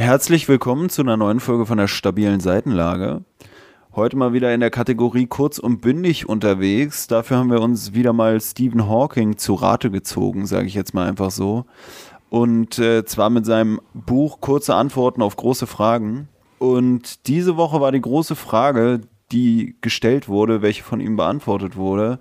Herzlich 0.00 0.48
willkommen 0.48 0.88
zu 0.88 1.02
einer 1.02 1.18
neuen 1.18 1.40
Folge 1.40 1.66
von 1.66 1.76
der 1.76 1.86
stabilen 1.86 2.40
Seitenlage. 2.40 3.22
Heute 3.94 4.16
mal 4.16 4.32
wieder 4.32 4.54
in 4.54 4.60
der 4.60 4.70
Kategorie 4.70 5.26
kurz 5.26 5.58
und 5.58 5.82
bündig 5.82 6.26
unterwegs. 6.26 7.06
Dafür 7.06 7.36
haben 7.36 7.50
wir 7.50 7.60
uns 7.60 7.92
wieder 7.92 8.14
mal 8.14 8.40
Stephen 8.40 8.88
Hawking 8.88 9.36
zu 9.36 9.52
Rate 9.52 9.90
gezogen, 9.90 10.46
sage 10.46 10.68
ich 10.68 10.72
jetzt 10.72 10.94
mal 10.94 11.06
einfach 11.06 11.30
so. 11.30 11.66
Und 12.30 12.78
äh, 12.78 13.04
zwar 13.04 13.28
mit 13.28 13.44
seinem 13.44 13.78
Buch 13.92 14.40
Kurze 14.40 14.74
Antworten 14.74 15.20
auf 15.20 15.36
große 15.36 15.66
Fragen. 15.66 16.28
Und 16.58 17.28
diese 17.28 17.58
Woche 17.58 17.82
war 17.82 17.92
die 17.92 18.00
große 18.00 18.36
Frage, 18.36 19.02
die 19.32 19.76
gestellt 19.82 20.28
wurde, 20.30 20.62
welche 20.62 20.82
von 20.82 21.00
ihm 21.00 21.16
beantwortet 21.16 21.76
wurde. 21.76 22.20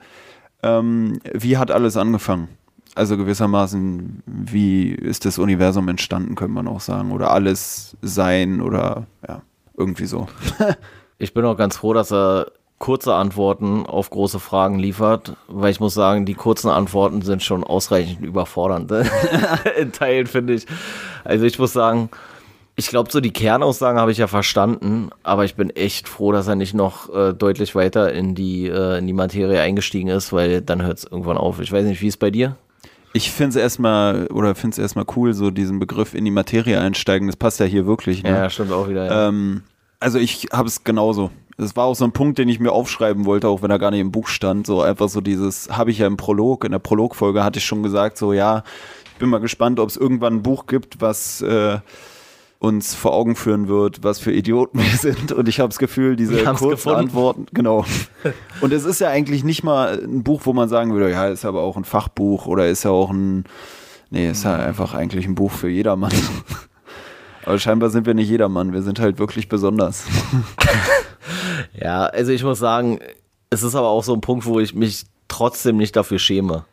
Ähm, 0.62 1.22
wie 1.34 1.56
hat 1.56 1.72
alles 1.72 1.96
angefangen? 1.96 2.50
Also 2.96 3.18
gewissermaßen, 3.18 4.24
wie 4.26 4.90
ist 4.90 5.26
das 5.26 5.38
Universum 5.38 5.88
entstanden, 5.88 6.36
könnte 6.36 6.54
man 6.54 6.68
auch 6.68 6.82
sagen. 6.82 7.12
Oder 7.12 7.32
alles 7.32 7.96
sein 8.02 8.62
oder 8.62 9.06
ja, 9.28 9.42
irgendwie 9.78 10.06
so. 10.06 10.28
ich 11.18 11.34
bin 11.34 11.46
auch 11.46 11.58
ganz 11.58 11.78
froh, 11.78 11.94
dass 11.94 12.12
er 12.12 12.52
kurze 12.80 13.14
Antworten 13.14 13.86
auf 13.86 14.10
große 14.10 14.40
Fragen 14.40 14.80
liefert, 14.80 15.34
weil 15.48 15.72
ich 15.72 15.82
muss 15.82 15.94
sagen, 15.94 16.26
die 16.26 16.34
kurzen 16.34 16.70
Antworten 16.70 17.22
sind 17.22 17.44
schon 17.44 17.64
ausreichend 17.64 18.26
überfordernd. 18.26 18.92
In 19.80 19.92
Teilen 19.92 20.28
finde 20.28 20.54
ich. 20.54 20.66
Also 21.26 21.46
ich 21.46 21.60
muss 21.60 21.74
sagen, 21.74 22.10
ich 22.78 22.88
glaube, 22.88 23.12
so 23.12 23.20
die 23.20 23.34
Kernaussagen 23.34 24.00
habe 24.00 24.14
ich 24.14 24.18
ja 24.18 24.28
verstanden, 24.28 25.10
aber 25.22 25.44
ich 25.44 25.56
bin 25.56 25.70
echt 25.70 26.08
froh, 26.08 26.32
dass 26.32 26.48
er 26.48 26.56
nicht 26.56 26.74
noch 26.74 27.14
äh, 27.14 27.34
deutlich 27.34 27.76
weiter 27.76 28.14
in 28.14 28.36
die, 28.36 28.68
äh, 28.68 28.98
in 29.00 29.08
die 29.08 29.14
Materie 29.14 29.60
eingestiegen 29.60 30.08
ist, 30.08 30.32
weil 30.32 30.62
dann 30.62 30.82
hört 30.82 31.00
es 31.00 31.04
irgendwann 31.04 31.38
auf. 31.38 31.60
Ich 31.60 31.74
weiß 31.74 31.86
nicht, 31.86 32.02
wie 32.02 32.08
es 32.08 32.16
bei 32.16 32.32
dir? 32.32 32.56
Ich 33.14 33.32
finde 33.32 33.50
es 33.50 33.56
erstmal, 33.56 34.28
oder 34.28 34.54
finde 34.56 34.76
es 34.76 34.78
erstmal 34.80 35.06
cool, 35.16 35.34
so 35.34 35.52
diesen 35.52 35.80
Begriff 35.80 36.14
in 36.14 36.26
die 36.26 36.32
Materie 36.32 36.80
einsteigen. 36.80 37.28
Das 37.28 37.36
passt 37.36 37.60
ja 37.60 37.66
hier 37.66 37.86
wirklich. 37.86 38.24
Ne? 38.24 38.30
Ja, 38.30 38.50
stimmt 38.50 38.72
auch 38.72 38.88
wieder. 38.88 39.06
Ja. 39.06 39.28
Ähm, 39.28 39.64
also 40.00 40.20
ich 40.20 40.50
habe 40.52 40.68
es 40.68 40.84
genauso. 40.84 41.32
Das 41.58 41.76
war 41.76 41.86
auch 41.86 41.96
so 41.96 42.06
ein 42.06 42.14
Punkt, 42.14 42.38
den 42.38 42.48
ich 42.48 42.60
mir 42.60 42.72
aufschreiben 42.72 43.26
wollte, 43.26 43.50
auch 43.50 43.62
wenn 43.62 43.72
er 43.72 43.80
gar 43.80 43.92
nicht 43.92 44.00
im 44.00 44.12
Buch 44.12 44.28
stand. 44.28 44.66
So 44.66 44.82
einfach 44.82 45.10
so 45.10 45.20
dieses, 45.20 45.70
habe 45.70 45.92
ich 45.92 45.98
ja 45.98 46.08
im 46.08 46.16
Prolog, 46.16 46.64
in 46.64 46.72
der 46.72 46.80
Prologfolge 46.80 47.44
hatte 47.44 47.60
ich 47.60 47.66
schon 47.66 47.84
gesagt, 47.84 48.18
so 48.18 48.32
ja, 48.32 48.64
ich 49.14 49.20
bin 49.20 49.30
mal 49.30 49.40
gespannt, 49.40 49.80
ob 49.80 49.90
es 49.90 49.98
irgendwann 49.98 50.36
ein 50.36 50.44
Buch 50.44 50.68
gibt, 50.68 51.02
was 51.02 51.42
äh, 51.42 51.80
uns 52.60 52.94
vor 52.94 53.14
Augen 53.14 53.38
führen 53.38 53.70
wird, 53.70 54.04
was 54.04 54.20
für 54.20 54.34
Idioten 54.34 54.80
wir 54.80 54.98
sind. 54.98 55.32
Und 55.32 55.48
ich 55.48 55.60
habe 55.60 55.70
das 55.70 55.80
Gefühl, 55.80 56.16
diese 56.16 56.44
kurzen 56.44 56.90
Antworten, 56.90 57.48
genau. 57.54 57.86
Und 58.62 58.74
es 58.74 58.84
ist 58.84 59.00
ja 59.00 59.10
eigentlich 59.10 59.44
nicht 59.44 59.64
mal 59.64 60.00
ein 60.04 60.24
Buch, 60.24 60.42
wo 60.44 60.54
man 60.54 60.68
sagen 60.68 60.94
würde, 60.94 61.10
ja, 61.10 61.28
ist 61.28 61.46
aber 61.46 61.62
auch 61.62 61.78
ein 61.78 61.86
Fachbuch 61.86 62.46
oder 62.46 62.68
ist 62.68 62.84
ja 62.84 62.92
auch 62.92 63.12
ein, 63.12 63.46
nee, 64.10 64.30
ist 64.30 64.44
ja 64.44 64.56
einfach 64.56 64.94
eigentlich 64.94 65.26
ein 65.26 65.36
Buch 65.36 65.52
für 65.52 65.70
jedermann. 65.70 66.12
Aber 67.46 67.58
scheinbar 67.58 67.90
sind 67.90 68.06
wir 68.06 68.14
nicht 68.14 68.30
jedermann, 68.30 68.74
wir 68.74 68.84
sind 68.84 69.00
halt 69.00 69.18
wirklich 69.18 69.50
besonders. 69.50 70.06
ja, 71.74 72.06
also 72.06 72.32
ich 72.32 72.44
muss 72.44 72.60
sagen, 72.60 73.00
es 73.50 73.64
ist 73.64 73.74
aber 73.74 73.88
auch 73.88 74.04
so 74.04 74.14
ein 74.14 74.22
Punkt, 74.22 74.46
wo 74.46 74.60
ich 74.60 74.76
mich 74.76 75.06
trotzdem 75.28 75.78
nicht 75.78 75.96
dafür 75.96 76.20
schäme. 76.20 76.66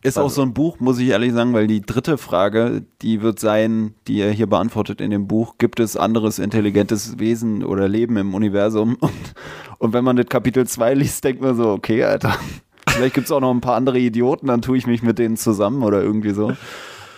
Ist 0.00 0.16
auch 0.16 0.30
so 0.30 0.42
ein 0.42 0.54
Buch, 0.54 0.78
muss 0.78 1.00
ich 1.00 1.08
ehrlich 1.08 1.32
sagen, 1.32 1.52
weil 1.54 1.66
die 1.66 1.80
dritte 1.80 2.18
Frage, 2.18 2.84
die 3.02 3.20
wird 3.20 3.40
sein, 3.40 3.94
die 4.06 4.20
er 4.20 4.30
hier 4.30 4.46
beantwortet 4.46 5.00
in 5.00 5.10
dem 5.10 5.26
Buch, 5.26 5.56
gibt 5.58 5.80
es 5.80 5.96
anderes 5.96 6.38
intelligentes 6.38 7.18
Wesen 7.18 7.64
oder 7.64 7.88
Leben 7.88 8.16
im 8.16 8.34
Universum? 8.34 8.96
Und, 9.00 9.34
und 9.78 9.92
wenn 9.92 10.04
man 10.04 10.16
das 10.16 10.26
Kapitel 10.26 10.66
2 10.66 10.94
liest, 10.94 11.22
denkt 11.22 11.40
man 11.40 11.56
so, 11.56 11.70
okay, 11.70 12.02
Alter, 12.04 12.36
vielleicht 12.88 13.14
gibt 13.14 13.26
es 13.26 13.32
auch 13.32 13.40
noch 13.40 13.52
ein 13.52 13.60
paar 13.60 13.76
andere 13.76 13.98
Idioten, 13.98 14.48
dann 14.48 14.62
tue 14.62 14.76
ich 14.76 14.86
mich 14.86 15.02
mit 15.02 15.18
denen 15.18 15.36
zusammen 15.36 15.82
oder 15.82 16.02
irgendwie 16.02 16.32
so. 16.32 16.52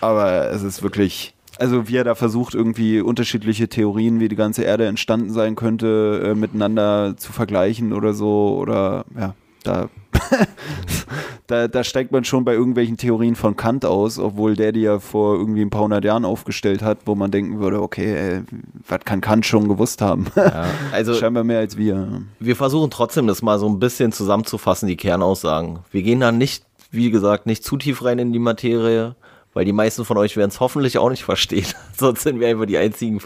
Aber 0.01 0.51
es 0.51 0.62
ist 0.62 0.83
wirklich, 0.83 1.34
also 1.58 1.89
wie 1.89 1.97
er 1.97 2.05
da 2.05 2.14
versucht, 2.14 2.55
irgendwie 2.55 3.01
unterschiedliche 3.01 3.69
Theorien, 3.69 4.20
wie 4.20 4.28
die 4.28 4.36
ganze 4.36 4.62
Erde 4.62 4.86
entstanden 4.86 5.31
sein 5.33 5.56
könnte, 5.56 6.33
äh, 6.33 6.34
miteinander 6.34 7.14
zu 7.17 7.33
vergleichen 7.33 7.92
oder 7.92 8.13
so, 8.14 8.57
oder 8.58 9.05
ja, 9.19 9.35
da, 9.64 9.89
da, 11.47 11.69
da 11.69 11.85
steigt 11.85 12.13
man 12.13 12.25
schon 12.25 12.45
bei 12.45 12.55
irgendwelchen 12.55 12.97
Theorien 12.97 13.36
von 13.36 13.57
Kant 13.57 13.85
aus, 13.85 14.19
obwohl 14.19 14.57
der 14.57 14.73
die 14.73 14.83
ja 14.83 14.98
vor 14.98 15.36
irgendwie 15.36 15.63
ein 15.63 15.70
paar 15.70 15.83
hundert 15.83 16.05
Jahren 16.05 16.25
aufgestellt 16.25 16.83
hat, 16.83 16.98
wo 17.07 17.14
man 17.14 17.31
denken 17.31 17.61
würde, 17.61 17.83
okay, 17.83 18.14
ey, 18.14 18.42
was 18.86 19.01
kann 19.05 19.20
Kant 19.20 19.47
schon 19.47 19.69
gewusst 19.69 20.01
haben? 20.01 20.27
Ja, 20.36 20.67
also 20.92 21.14
Scheinbar 21.20 21.45
mehr 21.45 21.58
als 21.58 21.77
wir. 21.77 22.23
Wir 22.39 22.57
versuchen 22.57 22.91
trotzdem, 22.91 23.27
das 23.27 23.42
mal 23.42 23.58
so 23.58 23.69
ein 23.69 23.79
bisschen 23.79 24.13
zusammenzufassen, 24.13 24.89
die 24.89 24.97
Kernaussagen. 24.97 25.81
Wir 25.91 26.03
gehen 26.03 26.20
da 26.20 26.33
nicht, 26.33 26.64
wie 26.91 27.11
gesagt, 27.11 27.47
nicht 27.47 27.64
zu 27.64 27.77
tief 27.77 28.05
rein 28.05 28.19
in 28.19 28.33
die 28.33 28.39
Materie 28.39 29.14
weil 29.52 29.64
die 29.64 29.73
meisten 29.73 30.05
von 30.05 30.17
euch 30.17 30.37
werden 30.37 30.51
es 30.51 30.61
hoffentlich 30.61 30.98
auch 30.98 31.11
nicht 31.11 31.25
verstehen. 31.25 31.67
Sonst 31.97 32.23
sind 32.23 32.41
wir 32.41 32.48
einfach 32.48 32.67
die 32.67 32.79
einzigen, 32.79 33.20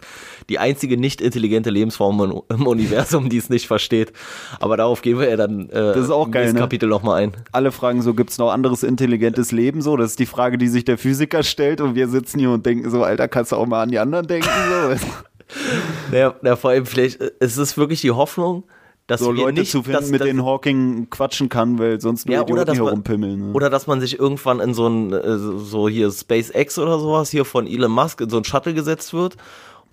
die 0.49 0.59
einzige 0.59 0.97
nicht 0.97 1.21
intelligente 1.21 1.71
Lebensform 1.71 2.43
im 2.49 2.67
Universum, 2.67 3.29
die 3.29 3.37
es 3.37 3.51
nicht 3.51 3.67
versteht. 3.67 4.13
Aber 4.61 4.77
darauf 4.77 5.03
gehen 5.03 5.19
wir 5.19 5.29
ja 5.29 5.37
dann 5.37 5.69
äh, 5.71 5.73
das 5.73 6.05
ist 6.05 6.11
auch 6.11 6.31
geil, 6.31 6.53
ne? 6.53 6.59
Kapitel 6.59 6.89
nochmal 6.89 7.23
ein. 7.23 7.33
Alle 7.53 7.73
fragen 7.73 8.03
so, 8.03 8.15
gibt 8.15 8.31
es 8.31 8.39
noch 8.39 8.51
anderes 8.51 8.83
intelligentes 8.83 9.53
Leben? 9.53 9.83
So, 9.83 9.97
das 9.97 10.11
ist 10.11 10.19
die 10.19 10.27
Frage, 10.27 10.59
die 10.59 10.69
sich 10.69 10.85
der 10.85 10.99
Physiker 10.99 11.43
stellt 11.43 11.81
und 11.81 11.95
wir 11.95 12.09
sitzen 12.09 12.39
hier 12.39 12.51
und 12.51 12.65
denken 12.67 12.91
so, 12.91 13.03
Alter, 13.03 13.29
kannst 13.29 13.53
du 13.53 13.57
auch 13.57 13.67
mal 13.67 13.83
an 13.83 13.91
die 13.91 13.99
anderen 13.99 14.27
denken? 14.27 14.49
So. 14.49 15.07
naja, 16.13 16.35
na, 16.43 16.57
vor 16.57 16.71
allem 16.71 16.87
vielleicht, 16.87 17.21
es 17.41 17.57
ist 17.57 17.77
wirklich 17.77 18.01
die 18.01 18.11
Hoffnung, 18.11 18.65
dass 19.07 19.21
so 19.21 19.31
Leute 19.31 19.61
nicht, 19.61 19.71
zu 19.71 19.83
finden, 19.83 20.01
dass, 20.01 20.11
mit 20.11 20.25
denen 20.25 20.45
Hawking 20.45 21.11
quatschen 21.11 21.51
kann, 21.51 21.79
weil 21.79 22.01
sonst 22.01 22.27
nur 22.27 22.37
ja, 22.37 22.43
Idioten 22.43 22.63
oder 22.63 22.75
herumpimmeln. 22.75 23.49
Ne? 23.49 23.53
Oder 23.53 23.69
dass 23.69 23.87
man 23.87 24.01
sich 24.01 24.19
irgendwann 24.19 24.61
in 24.61 24.73
so 24.73 24.89
ein, 24.89 25.13
äh, 25.13 25.37
so 25.37 25.89
hier 25.89 26.11
SpaceX 26.11 26.79
oder 26.79 26.99
sowas 26.99 27.31
hier 27.31 27.45
von 27.45 27.67
Elon 27.67 27.93
Musk 27.93 28.23
in 28.23 28.31
so 28.31 28.39
ein 28.39 28.45
Shuttle 28.45 28.73
gesetzt 28.73 29.13
wird 29.13 29.37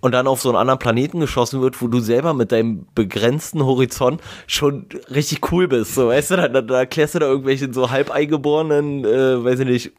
und 0.01 0.11
dann 0.13 0.27
auf 0.27 0.41
so 0.41 0.49
einen 0.49 0.57
anderen 0.57 0.79
Planeten 0.79 1.19
geschossen 1.19 1.61
wird, 1.61 1.81
wo 1.81 1.87
du 1.87 1.99
selber 1.99 2.33
mit 2.33 2.51
deinem 2.51 2.85
begrenzten 2.95 3.63
Horizont 3.65 4.21
schon 4.47 4.87
richtig 5.09 5.51
cool 5.51 5.67
bist. 5.67 5.95
So, 5.95 6.07
weißt 6.07 6.31
du, 6.31 6.35
da, 6.37 6.47
da, 6.47 6.61
da 6.61 6.79
erklärst 6.79 7.15
du 7.15 7.19
da 7.19 7.27
irgendwelchen 7.27 7.73
so 7.73 7.91
halb 7.91 8.11
eingeborenen, 8.11 9.05
äh, 9.05 9.43
weiß 9.43 9.59
ich 9.59 9.67
nicht, 9.67 9.91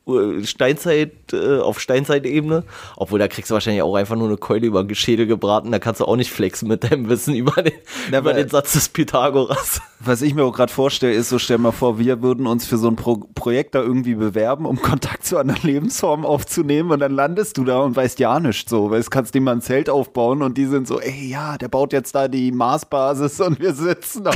Steinzeit, 0.48 1.12
äh, 1.32 1.58
auf 1.58 1.80
Steinzeitebene. 1.80 2.64
Obwohl, 2.96 3.18
da 3.18 3.28
kriegst 3.28 3.50
du 3.50 3.54
wahrscheinlich 3.54 3.82
auch 3.82 3.94
einfach 3.94 4.16
nur 4.16 4.28
eine 4.28 4.36
Keule 4.36 4.66
über 4.66 4.82
den 4.82 4.94
Schädel 4.94 5.26
gebraten. 5.26 5.70
Da 5.70 5.78
kannst 5.78 6.00
du 6.00 6.04
auch 6.04 6.16
nicht 6.16 6.32
flexen 6.32 6.68
mit 6.68 6.90
deinem 6.90 7.08
Wissen 7.08 7.34
über 7.34 7.62
den, 7.62 7.74
ja, 8.10 8.18
über 8.18 8.34
den 8.34 8.48
Satz 8.48 8.72
des 8.72 8.88
Pythagoras. 8.88 9.80
Was 10.00 10.20
ich 10.20 10.34
mir 10.34 10.44
auch 10.44 10.52
gerade 10.52 10.72
vorstelle, 10.72 11.12
ist 11.12 11.28
so, 11.28 11.38
stell 11.38 11.58
mal 11.58 11.70
vor, 11.70 11.98
wir 12.00 12.22
würden 12.22 12.48
uns 12.48 12.66
für 12.66 12.76
so 12.76 12.88
ein 12.88 12.96
Pro 12.96 13.22
Projekt 13.34 13.74
da 13.74 13.82
irgendwie 13.82 14.14
bewerben, 14.14 14.66
um 14.66 14.80
Kontakt 14.82 15.24
zu 15.24 15.38
anderen 15.38 15.62
Lebensformen 15.62 16.26
aufzunehmen 16.26 16.90
und 16.90 16.98
dann 16.98 17.12
landest 17.12 17.56
du 17.58 17.64
da 17.64 17.80
und 17.80 17.94
weißt 17.94 18.18
ja 18.18 18.40
nichts 18.40 18.70
so, 18.70 18.90
weil 18.90 19.00
es 19.00 19.10
kannst 19.10 19.34
dir 19.34 19.40
mal 19.40 19.52
ein 19.52 19.60
Zelt 19.60 19.90
aufbauen 19.92 20.42
und 20.42 20.58
die 20.58 20.66
sind 20.66 20.88
so, 20.88 21.00
ey, 21.00 21.28
ja, 21.28 21.56
der 21.58 21.68
baut 21.68 21.92
jetzt 21.92 22.14
da 22.14 22.28
die 22.28 22.50
Marsbasis 22.50 23.40
und 23.40 23.60
wir 23.60 23.74
sitzen 23.74 24.24
da. 24.24 24.32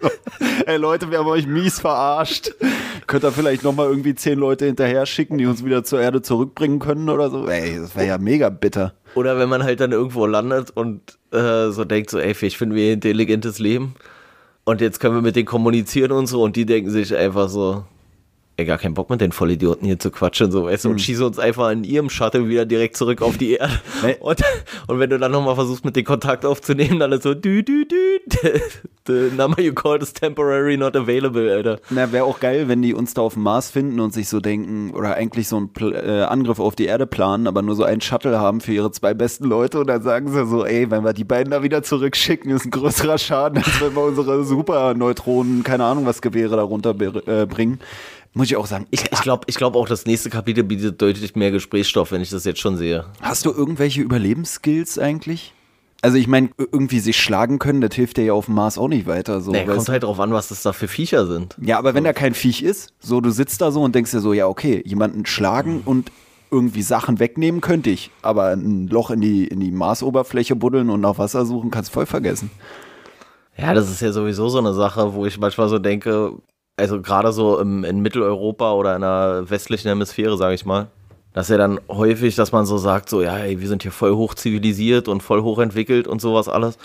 Ey, 0.66 0.76
Leute, 0.76 1.10
wir 1.10 1.18
haben 1.18 1.26
euch 1.26 1.46
mies 1.46 1.80
verarscht. 1.80 2.54
Könnt 3.06 3.24
ihr 3.24 3.32
vielleicht 3.32 3.64
nochmal 3.64 3.88
irgendwie 3.88 4.14
zehn 4.14 4.38
Leute 4.38 4.66
hinterher 4.66 5.06
schicken, 5.06 5.38
die 5.38 5.46
uns 5.46 5.64
wieder 5.64 5.84
zur 5.84 6.00
Erde 6.00 6.22
zurückbringen 6.22 6.78
können 6.78 7.08
oder 7.08 7.30
so? 7.30 7.46
Ey, 7.46 7.78
das 7.78 7.94
wäre 7.96 8.06
ja 8.06 8.18
mega 8.18 8.48
bitter. 8.48 8.94
Oder 9.14 9.38
wenn 9.38 9.48
man 9.48 9.62
halt 9.62 9.80
dann 9.80 9.92
irgendwo 9.92 10.26
landet 10.26 10.70
und 10.70 11.18
äh, 11.32 11.70
so 11.70 11.84
denkt, 11.84 12.10
so, 12.10 12.18
ey, 12.18 12.34
ich 12.40 12.56
finde 12.56 12.76
wir 12.76 12.92
intelligentes 12.92 13.58
Leben. 13.58 13.94
Und 14.64 14.80
jetzt 14.80 15.00
können 15.00 15.14
wir 15.14 15.22
mit 15.22 15.36
denen 15.36 15.46
kommunizieren 15.46 16.12
und 16.12 16.26
so 16.26 16.42
und 16.42 16.54
die 16.56 16.66
denken 16.66 16.90
sich 16.90 17.14
einfach 17.16 17.48
so, 17.48 17.84
ey, 18.56 18.66
gar 18.66 18.78
keinen 18.78 18.94
Bock 18.94 19.08
mit 19.08 19.20
den 19.20 19.32
Vollidioten 19.32 19.86
hier 19.86 19.98
zu 19.98 20.10
quatschen, 20.10 20.50
so, 20.50 20.64
weißt 20.64 20.84
du, 20.84 20.90
und 20.90 20.96
hm. 20.96 20.98
schießen 21.00 21.24
uns 21.24 21.38
einfach 21.38 21.70
in 21.70 21.84
ihrem 21.84 22.10
Shuttle 22.10 22.48
wieder 22.48 22.66
direkt 22.66 22.96
zurück 22.96 23.22
auf 23.22 23.38
die 23.38 23.54
Erde. 23.54 23.72
Und, 24.20 24.42
und 24.88 24.98
wenn 24.98 25.10
du 25.10 25.18
dann 25.18 25.32
nochmal 25.32 25.54
versuchst, 25.54 25.84
mit 25.84 25.96
den 25.96 26.04
Kontakt 26.04 26.44
aufzunehmen, 26.44 26.98
dann 26.98 27.12
ist 27.12 27.22
so, 27.22 27.34
dü, 27.34 27.62
dü, 27.62 27.86
dü, 27.86 28.20
the 29.06 29.30
number 29.34 29.60
you 29.62 29.72
called 29.72 30.02
is 30.02 30.12
temporary 30.12 30.76
not 30.76 30.94
available, 30.96 31.50
Alter. 31.50 31.80
Na, 31.90 32.12
wäre 32.12 32.24
auch 32.24 32.40
geil, 32.40 32.68
wenn 32.68 32.82
die 32.82 32.94
uns 32.94 33.14
da 33.14 33.22
auf 33.22 33.34
dem 33.34 33.42
Mars 33.42 33.70
finden 33.70 34.00
und 34.00 34.12
sich 34.12 34.28
so 34.28 34.40
denken, 34.40 34.90
oder 34.92 35.14
eigentlich 35.14 35.48
so 35.48 35.56
einen 35.56 35.70
äh, 35.92 36.22
Angriff 36.22 36.60
auf 36.60 36.76
die 36.76 36.86
Erde 36.86 37.06
planen, 37.06 37.46
aber 37.46 37.62
nur 37.62 37.74
so 37.74 37.84
einen 37.84 38.00
Shuttle 38.00 38.38
haben 38.38 38.60
für 38.60 38.72
ihre 38.72 38.90
zwei 38.90 39.14
besten 39.14 39.44
Leute 39.44 39.80
und 39.80 39.86
dann 39.86 40.02
sagen 40.02 40.28
sie 40.30 40.46
so, 40.46 40.64
ey, 40.64 40.90
wenn 40.90 41.04
wir 41.04 41.12
die 41.12 41.24
beiden 41.24 41.50
da 41.50 41.62
wieder 41.62 41.82
zurückschicken, 41.82 42.50
ist 42.50 42.66
ein 42.66 42.70
größerer 42.70 43.18
Schaden, 43.18 43.58
als 43.58 43.80
wenn 43.80 43.94
wir 43.94 44.02
unsere 44.02 44.44
Superneutronen, 44.44 45.62
keine 45.62 45.84
Ahnung 45.84 46.06
was 46.06 46.20
Gewehre 46.22 46.56
darunter 46.56 46.90
äh, 47.26 47.46
bringen. 47.46 47.80
Muss 48.34 48.46
ich 48.46 48.56
auch 48.56 48.66
sagen. 48.66 48.86
Ich, 48.90 49.04
ich 49.12 49.20
glaube 49.20 49.44
ich 49.46 49.56
glaub 49.56 49.76
auch, 49.76 49.86
das 49.86 50.06
nächste 50.06 50.30
Kapitel 50.30 50.64
bietet 50.64 51.00
deutlich 51.02 51.36
mehr 51.36 51.50
Gesprächsstoff, 51.50 52.12
wenn 52.12 52.22
ich 52.22 52.30
das 52.30 52.44
jetzt 52.44 52.60
schon 52.60 52.76
sehe. 52.76 53.04
Hast 53.20 53.44
du 53.44 53.50
irgendwelche 53.50 54.00
Überlebensskills 54.00 54.98
eigentlich? 54.98 55.52
Also 56.04 56.16
ich 56.16 56.26
meine, 56.26 56.50
irgendwie 56.58 56.98
sich 56.98 57.20
schlagen 57.20 57.60
können, 57.60 57.80
das 57.80 57.94
hilft 57.94 58.16
dir 58.16 58.24
ja 58.24 58.32
auf 58.32 58.46
dem 58.46 58.56
Mars 58.56 58.76
auch 58.76 58.88
nicht 58.88 59.06
weiter. 59.06 59.40
So, 59.40 59.52
nee, 59.52 59.64
kommt 59.64 59.88
halt 59.88 60.02
drauf 60.02 60.18
an, 60.18 60.32
was 60.32 60.48
das 60.48 60.62
da 60.62 60.72
für 60.72 60.88
Viecher 60.88 61.26
sind. 61.26 61.56
Ja, 61.60 61.78
aber 61.78 61.94
wenn 61.94 62.02
da 62.02 62.12
kein 62.12 62.34
Viech 62.34 62.62
ist, 62.62 62.92
so 62.98 63.20
du 63.20 63.30
sitzt 63.30 63.60
da 63.60 63.70
so 63.70 63.82
und 63.82 63.94
denkst 63.94 64.10
dir 64.10 64.20
so, 64.20 64.32
ja 64.32 64.48
okay, 64.48 64.82
jemanden 64.84 65.26
schlagen 65.26 65.76
mhm. 65.76 65.82
und 65.84 66.12
irgendwie 66.50 66.82
Sachen 66.82 67.20
wegnehmen 67.20 67.60
könnte 67.60 67.90
ich, 67.90 68.10
aber 68.20 68.48
ein 68.48 68.88
Loch 68.88 69.10
in 69.10 69.20
die, 69.20 69.46
in 69.46 69.60
die 69.60 69.70
Marsoberfläche 69.70 70.56
buddeln 70.56 70.90
und 70.90 71.00
nach 71.00 71.18
Wasser 71.18 71.46
suchen, 71.46 71.70
kannst 71.70 71.90
du 71.90 71.94
voll 71.94 72.06
vergessen. 72.06 72.50
Ja, 73.56 73.72
das 73.72 73.90
ist 73.90 74.02
ja 74.02 74.12
sowieso 74.12 74.48
so 74.48 74.58
eine 74.58 74.74
Sache, 74.74 75.14
wo 75.14 75.24
ich 75.24 75.38
manchmal 75.38 75.68
so 75.68 75.78
denke, 75.78 76.32
also 76.76 77.00
gerade 77.00 77.32
so 77.32 77.58
im, 77.58 77.84
in 77.84 78.00
Mitteleuropa 78.00 78.72
oder 78.72 78.94
in 78.94 79.02
der 79.02 79.44
westlichen 79.48 79.88
Hemisphäre, 79.88 80.36
sage 80.36 80.54
ich 80.54 80.64
mal, 80.64 80.88
Das 81.32 81.46
ist 81.46 81.50
ja 81.50 81.56
dann 81.56 81.80
häufig, 81.88 82.34
dass 82.36 82.52
man 82.52 82.66
so 82.66 82.76
sagt, 82.78 83.08
so, 83.08 83.22
ja, 83.22 83.36
ey, 83.38 83.60
wir 83.60 83.68
sind 83.68 83.82
hier 83.82 83.92
voll 83.92 84.14
hoch 84.14 84.34
zivilisiert 84.34 85.08
und 85.08 85.22
voll 85.22 85.42
hochentwickelt 85.42 86.06
und 86.06 86.20
sowas 86.20 86.48
alles. 86.48 86.76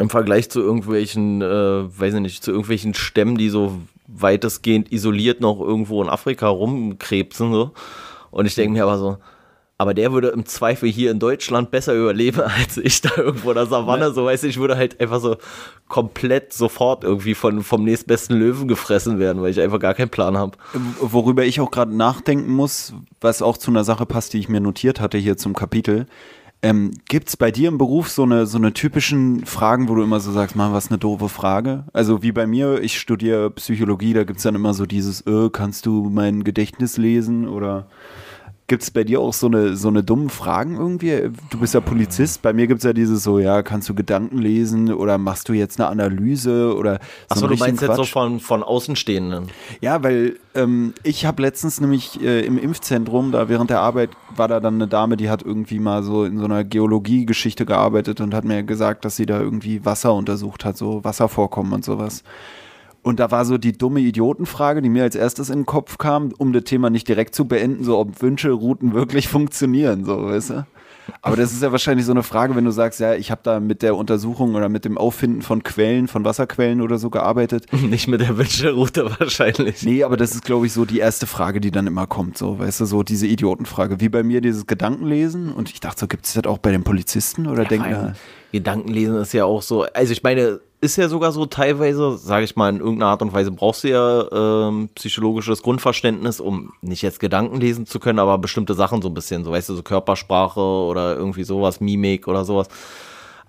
Im 0.00 0.10
Vergleich 0.10 0.50
zu 0.50 0.60
irgendwelchen, 0.60 1.42
äh, 1.42 2.00
weiß 2.00 2.14
ich 2.14 2.20
nicht, 2.20 2.44
zu 2.44 2.50
irgendwelchen 2.50 2.94
Stämmen, 2.94 3.36
die 3.36 3.48
so 3.48 3.78
weitestgehend 4.06 4.92
isoliert 4.92 5.40
noch 5.40 5.60
irgendwo 5.60 6.02
in 6.02 6.08
Afrika 6.08 6.48
rumkrebsen, 6.48 7.52
so. 7.52 7.72
Und 8.30 8.46
ich 8.46 8.54
denke 8.54 8.72
mir 8.72 8.84
aber 8.84 8.98
so, 8.98 9.18
aber 9.80 9.94
der 9.94 10.12
würde 10.12 10.28
im 10.28 10.44
Zweifel 10.44 10.88
hier 10.88 11.12
in 11.12 11.20
Deutschland 11.20 11.70
besser 11.70 11.94
überleben 11.94 12.40
als 12.58 12.76
ich 12.76 13.00
da 13.00 13.10
irgendwo 13.16 13.50
in 13.50 13.54
der 13.54 13.66
Savanne. 13.66 14.06
Ja. 14.06 14.10
So 14.10 14.24
weißt 14.24 14.42
du, 14.42 14.48
ich 14.48 14.58
würde 14.58 14.76
halt 14.76 15.00
einfach 15.00 15.20
so 15.20 15.36
komplett 15.86 16.52
sofort 16.52 17.04
irgendwie 17.04 17.34
von, 17.34 17.62
vom 17.62 17.84
nächstbesten 17.84 18.36
Löwen 18.36 18.66
gefressen 18.66 19.20
werden, 19.20 19.40
weil 19.40 19.52
ich 19.52 19.60
einfach 19.60 19.78
gar 19.78 19.94
keinen 19.94 20.10
Plan 20.10 20.36
habe. 20.36 20.58
Worüber 21.00 21.44
ich 21.44 21.60
auch 21.60 21.70
gerade 21.70 21.96
nachdenken 21.96 22.52
muss, 22.52 22.92
was 23.20 23.40
auch 23.40 23.56
zu 23.56 23.70
einer 23.70 23.84
Sache 23.84 24.04
passt, 24.04 24.32
die 24.32 24.38
ich 24.38 24.48
mir 24.48 24.60
notiert 24.60 25.00
hatte 25.00 25.16
hier 25.16 25.36
zum 25.36 25.54
Kapitel. 25.54 26.06
Ähm, 26.60 26.90
Gibt 27.08 27.28
es 27.28 27.36
bei 27.36 27.52
dir 27.52 27.68
im 27.68 27.78
Beruf 27.78 28.08
so 28.08 28.24
eine, 28.24 28.46
so 28.46 28.58
eine 28.58 28.72
typischen 28.72 29.46
Fragen, 29.46 29.88
wo 29.88 29.94
du 29.94 30.02
immer 30.02 30.18
so 30.18 30.32
sagst, 30.32 30.56
Mann, 30.56 30.72
was 30.72 30.88
eine 30.88 30.98
doofe 30.98 31.28
Frage? 31.28 31.84
Also 31.92 32.20
wie 32.24 32.32
bei 32.32 32.48
mir, 32.48 32.82
ich 32.82 32.98
studiere 32.98 33.50
Psychologie, 33.52 34.12
da 34.12 34.24
gibt 34.24 34.38
es 34.38 34.42
dann 34.42 34.56
immer 34.56 34.74
so 34.74 34.84
dieses, 34.84 35.20
äh, 35.20 35.50
kannst 35.52 35.86
du 35.86 36.10
mein 36.10 36.42
Gedächtnis 36.42 36.96
lesen 36.96 37.46
oder 37.46 37.86
Gibt 38.68 38.82
es 38.82 38.90
bei 38.90 39.02
dir 39.02 39.20
auch 39.20 39.32
so 39.32 39.46
eine, 39.46 39.76
so 39.76 39.88
eine 39.88 40.04
dumme 40.04 40.28
Fragen 40.28 40.76
irgendwie? 40.76 41.30
Du 41.48 41.58
bist 41.58 41.72
ja 41.72 41.80
Polizist, 41.80 42.42
bei 42.42 42.52
mir 42.52 42.66
gibt 42.66 42.80
es 42.80 42.84
ja 42.84 42.92
dieses 42.92 43.22
so, 43.22 43.38
ja, 43.38 43.62
kannst 43.62 43.88
du 43.88 43.94
Gedanken 43.94 44.36
lesen 44.36 44.92
oder 44.92 45.16
machst 45.16 45.48
du 45.48 45.54
jetzt 45.54 45.80
eine 45.80 45.88
Analyse 45.88 46.76
oder 46.76 47.00
so 47.28 47.46
Achso, 47.46 47.46
du 47.46 47.56
meinst 47.56 47.80
Quatsch? 47.80 47.88
jetzt 47.88 47.96
so 47.96 48.04
von, 48.04 48.40
von 48.40 48.62
Außenstehenden. 48.62 49.48
Ja, 49.80 50.02
weil 50.02 50.36
ähm, 50.54 50.92
ich 51.02 51.24
habe 51.24 51.40
letztens 51.40 51.80
nämlich 51.80 52.20
äh, 52.22 52.44
im 52.44 52.58
Impfzentrum, 52.58 53.32
da 53.32 53.48
während 53.48 53.70
der 53.70 53.80
Arbeit 53.80 54.10
war 54.36 54.48
da 54.48 54.60
dann 54.60 54.74
eine 54.74 54.86
Dame, 54.86 55.16
die 55.16 55.30
hat 55.30 55.42
irgendwie 55.42 55.78
mal 55.78 56.02
so 56.02 56.24
in 56.24 56.38
so 56.38 56.44
einer 56.44 56.62
Geologiegeschichte 56.62 57.64
gearbeitet 57.64 58.20
und 58.20 58.34
hat 58.34 58.44
mir 58.44 58.62
gesagt, 58.64 59.06
dass 59.06 59.16
sie 59.16 59.24
da 59.24 59.40
irgendwie 59.40 59.86
Wasser 59.86 60.12
untersucht 60.12 60.66
hat, 60.66 60.76
so 60.76 61.02
Wasservorkommen 61.04 61.72
und 61.72 61.86
sowas. 61.86 62.22
Und 63.02 63.20
da 63.20 63.30
war 63.30 63.44
so 63.44 63.58
die 63.58 63.72
dumme 63.72 64.00
Idiotenfrage, 64.00 64.82
die 64.82 64.88
mir 64.88 65.04
als 65.04 65.14
erstes 65.14 65.50
in 65.50 65.60
den 65.60 65.66
Kopf 65.66 65.98
kam, 65.98 66.32
um 66.36 66.52
das 66.52 66.64
Thema 66.64 66.90
nicht 66.90 67.08
direkt 67.08 67.34
zu 67.34 67.46
beenden, 67.46 67.84
so 67.84 67.98
ob 67.98 68.20
Wünschelrouten 68.20 68.92
wirklich 68.92 69.28
funktionieren, 69.28 70.04
so, 70.04 70.24
weißt 70.24 70.50
du? 70.50 70.66
Aber 71.22 71.36
das 71.36 71.52
ist 71.52 71.62
ja 71.62 71.72
wahrscheinlich 71.72 72.06
so 72.06 72.12
eine 72.12 72.22
Frage, 72.22 72.54
wenn 72.54 72.64
du 72.64 72.70
sagst, 72.70 73.00
ja, 73.00 73.14
ich 73.14 73.30
habe 73.30 73.40
da 73.42 73.60
mit 73.60 73.82
der 73.82 73.96
Untersuchung 73.96 74.54
oder 74.54 74.68
mit 74.68 74.84
dem 74.84 74.98
Auffinden 74.98 75.42
von 75.42 75.62
Quellen, 75.62 76.08
von 76.08 76.24
Wasserquellen 76.24 76.80
oder 76.80 76.98
so 76.98 77.10
gearbeitet. 77.10 77.72
Nicht 77.82 78.08
mit 78.08 78.20
der 78.20 78.36
Wünschelroute 78.36 79.10
wahrscheinlich. 79.18 79.82
Nee, 79.84 80.04
aber 80.04 80.16
das 80.16 80.32
ist, 80.32 80.44
glaube 80.44 80.66
ich, 80.66 80.72
so 80.72 80.84
die 80.84 80.98
erste 80.98 81.26
Frage, 81.26 81.60
die 81.60 81.70
dann 81.70 81.86
immer 81.86 82.06
kommt, 82.06 82.38
so, 82.38 82.58
weißt 82.58 82.80
du, 82.80 82.84
so 82.84 83.02
diese 83.02 83.26
Idiotenfrage. 83.26 84.00
Wie 84.00 84.08
bei 84.08 84.22
mir 84.22 84.40
dieses 84.40 84.66
Gedankenlesen. 84.66 85.52
Und 85.52 85.70
ich 85.70 85.80
dachte 85.80 86.00
so, 86.00 86.06
gibt 86.06 86.26
es 86.26 86.34
das 86.34 86.44
auch 86.44 86.58
bei 86.58 86.70
den 86.70 86.84
Polizisten 86.84 87.46
oder 87.46 87.62
ja, 87.62 87.68
denken 87.68 88.14
Gedankenlesen 88.52 89.16
ist 89.16 89.34
ja 89.34 89.44
auch 89.44 89.60
so, 89.60 89.82
also 89.82 90.12
ich 90.12 90.22
meine, 90.22 90.60
ist 90.80 90.96
ja 90.96 91.08
sogar 91.08 91.32
so 91.32 91.46
teilweise, 91.46 92.16
sage 92.18 92.44
ich 92.44 92.54
mal, 92.54 92.68
in 92.68 92.78
irgendeiner 92.80 93.10
Art 93.10 93.22
und 93.22 93.32
Weise 93.32 93.50
brauchst 93.50 93.84
du 93.84 93.88
ja 93.88 94.68
ähm, 94.68 94.88
psychologisches 94.94 95.62
Grundverständnis, 95.62 96.40
um 96.40 96.72
nicht 96.82 97.02
jetzt 97.02 97.18
Gedanken 97.18 97.60
lesen 97.60 97.86
zu 97.86 97.98
können, 97.98 98.20
aber 98.20 98.38
bestimmte 98.38 98.74
Sachen 98.74 99.02
so 99.02 99.08
ein 99.08 99.14
bisschen, 99.14 99.44
so 99.44 99.50
weißt 99.50 99.68
du, 99.68 99.74
so 99.74 99.82
Körpersprache 99.82 100.60
oder 100.60 101.16
irgendwie 101.16 101.44
sowas, 101.44 101.80
Mimik 101.80 102.28
oder 102.28 102.44
sowas. 102.44 102.68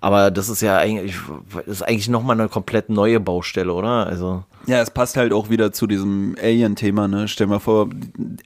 Aber 0.02 0.30
das 0.30 0.48
ist 0.48 0.62
ja 0.62 0.78
eigentlich, 0.78 1.14
das 1.54 1.66
ist 1.66 1.82
eigentlich 1.82 2.08
nochmal 2.08 2.40
eine 2.40 2.48
komplett 2.48 2.88
neue 2.88 3.20
Baustelle, 3.20 3.72
oder? 3.72 4.06
Also. 4.06 4.44
Ja, 4.66 4.80
es 4.80 4.90
passt 4.90 5.18
halt 5.18 5.32
auch 5.32 5.50
wieder 5.50 5.72
zu 5.72 5.86
diesem 5.86 6.36
Alien-Thema, 6.40 7.06
ne? 7.06 7.28
Stell 7.28 7.46
mal 7.46 7.58
vor, 7.58 7.90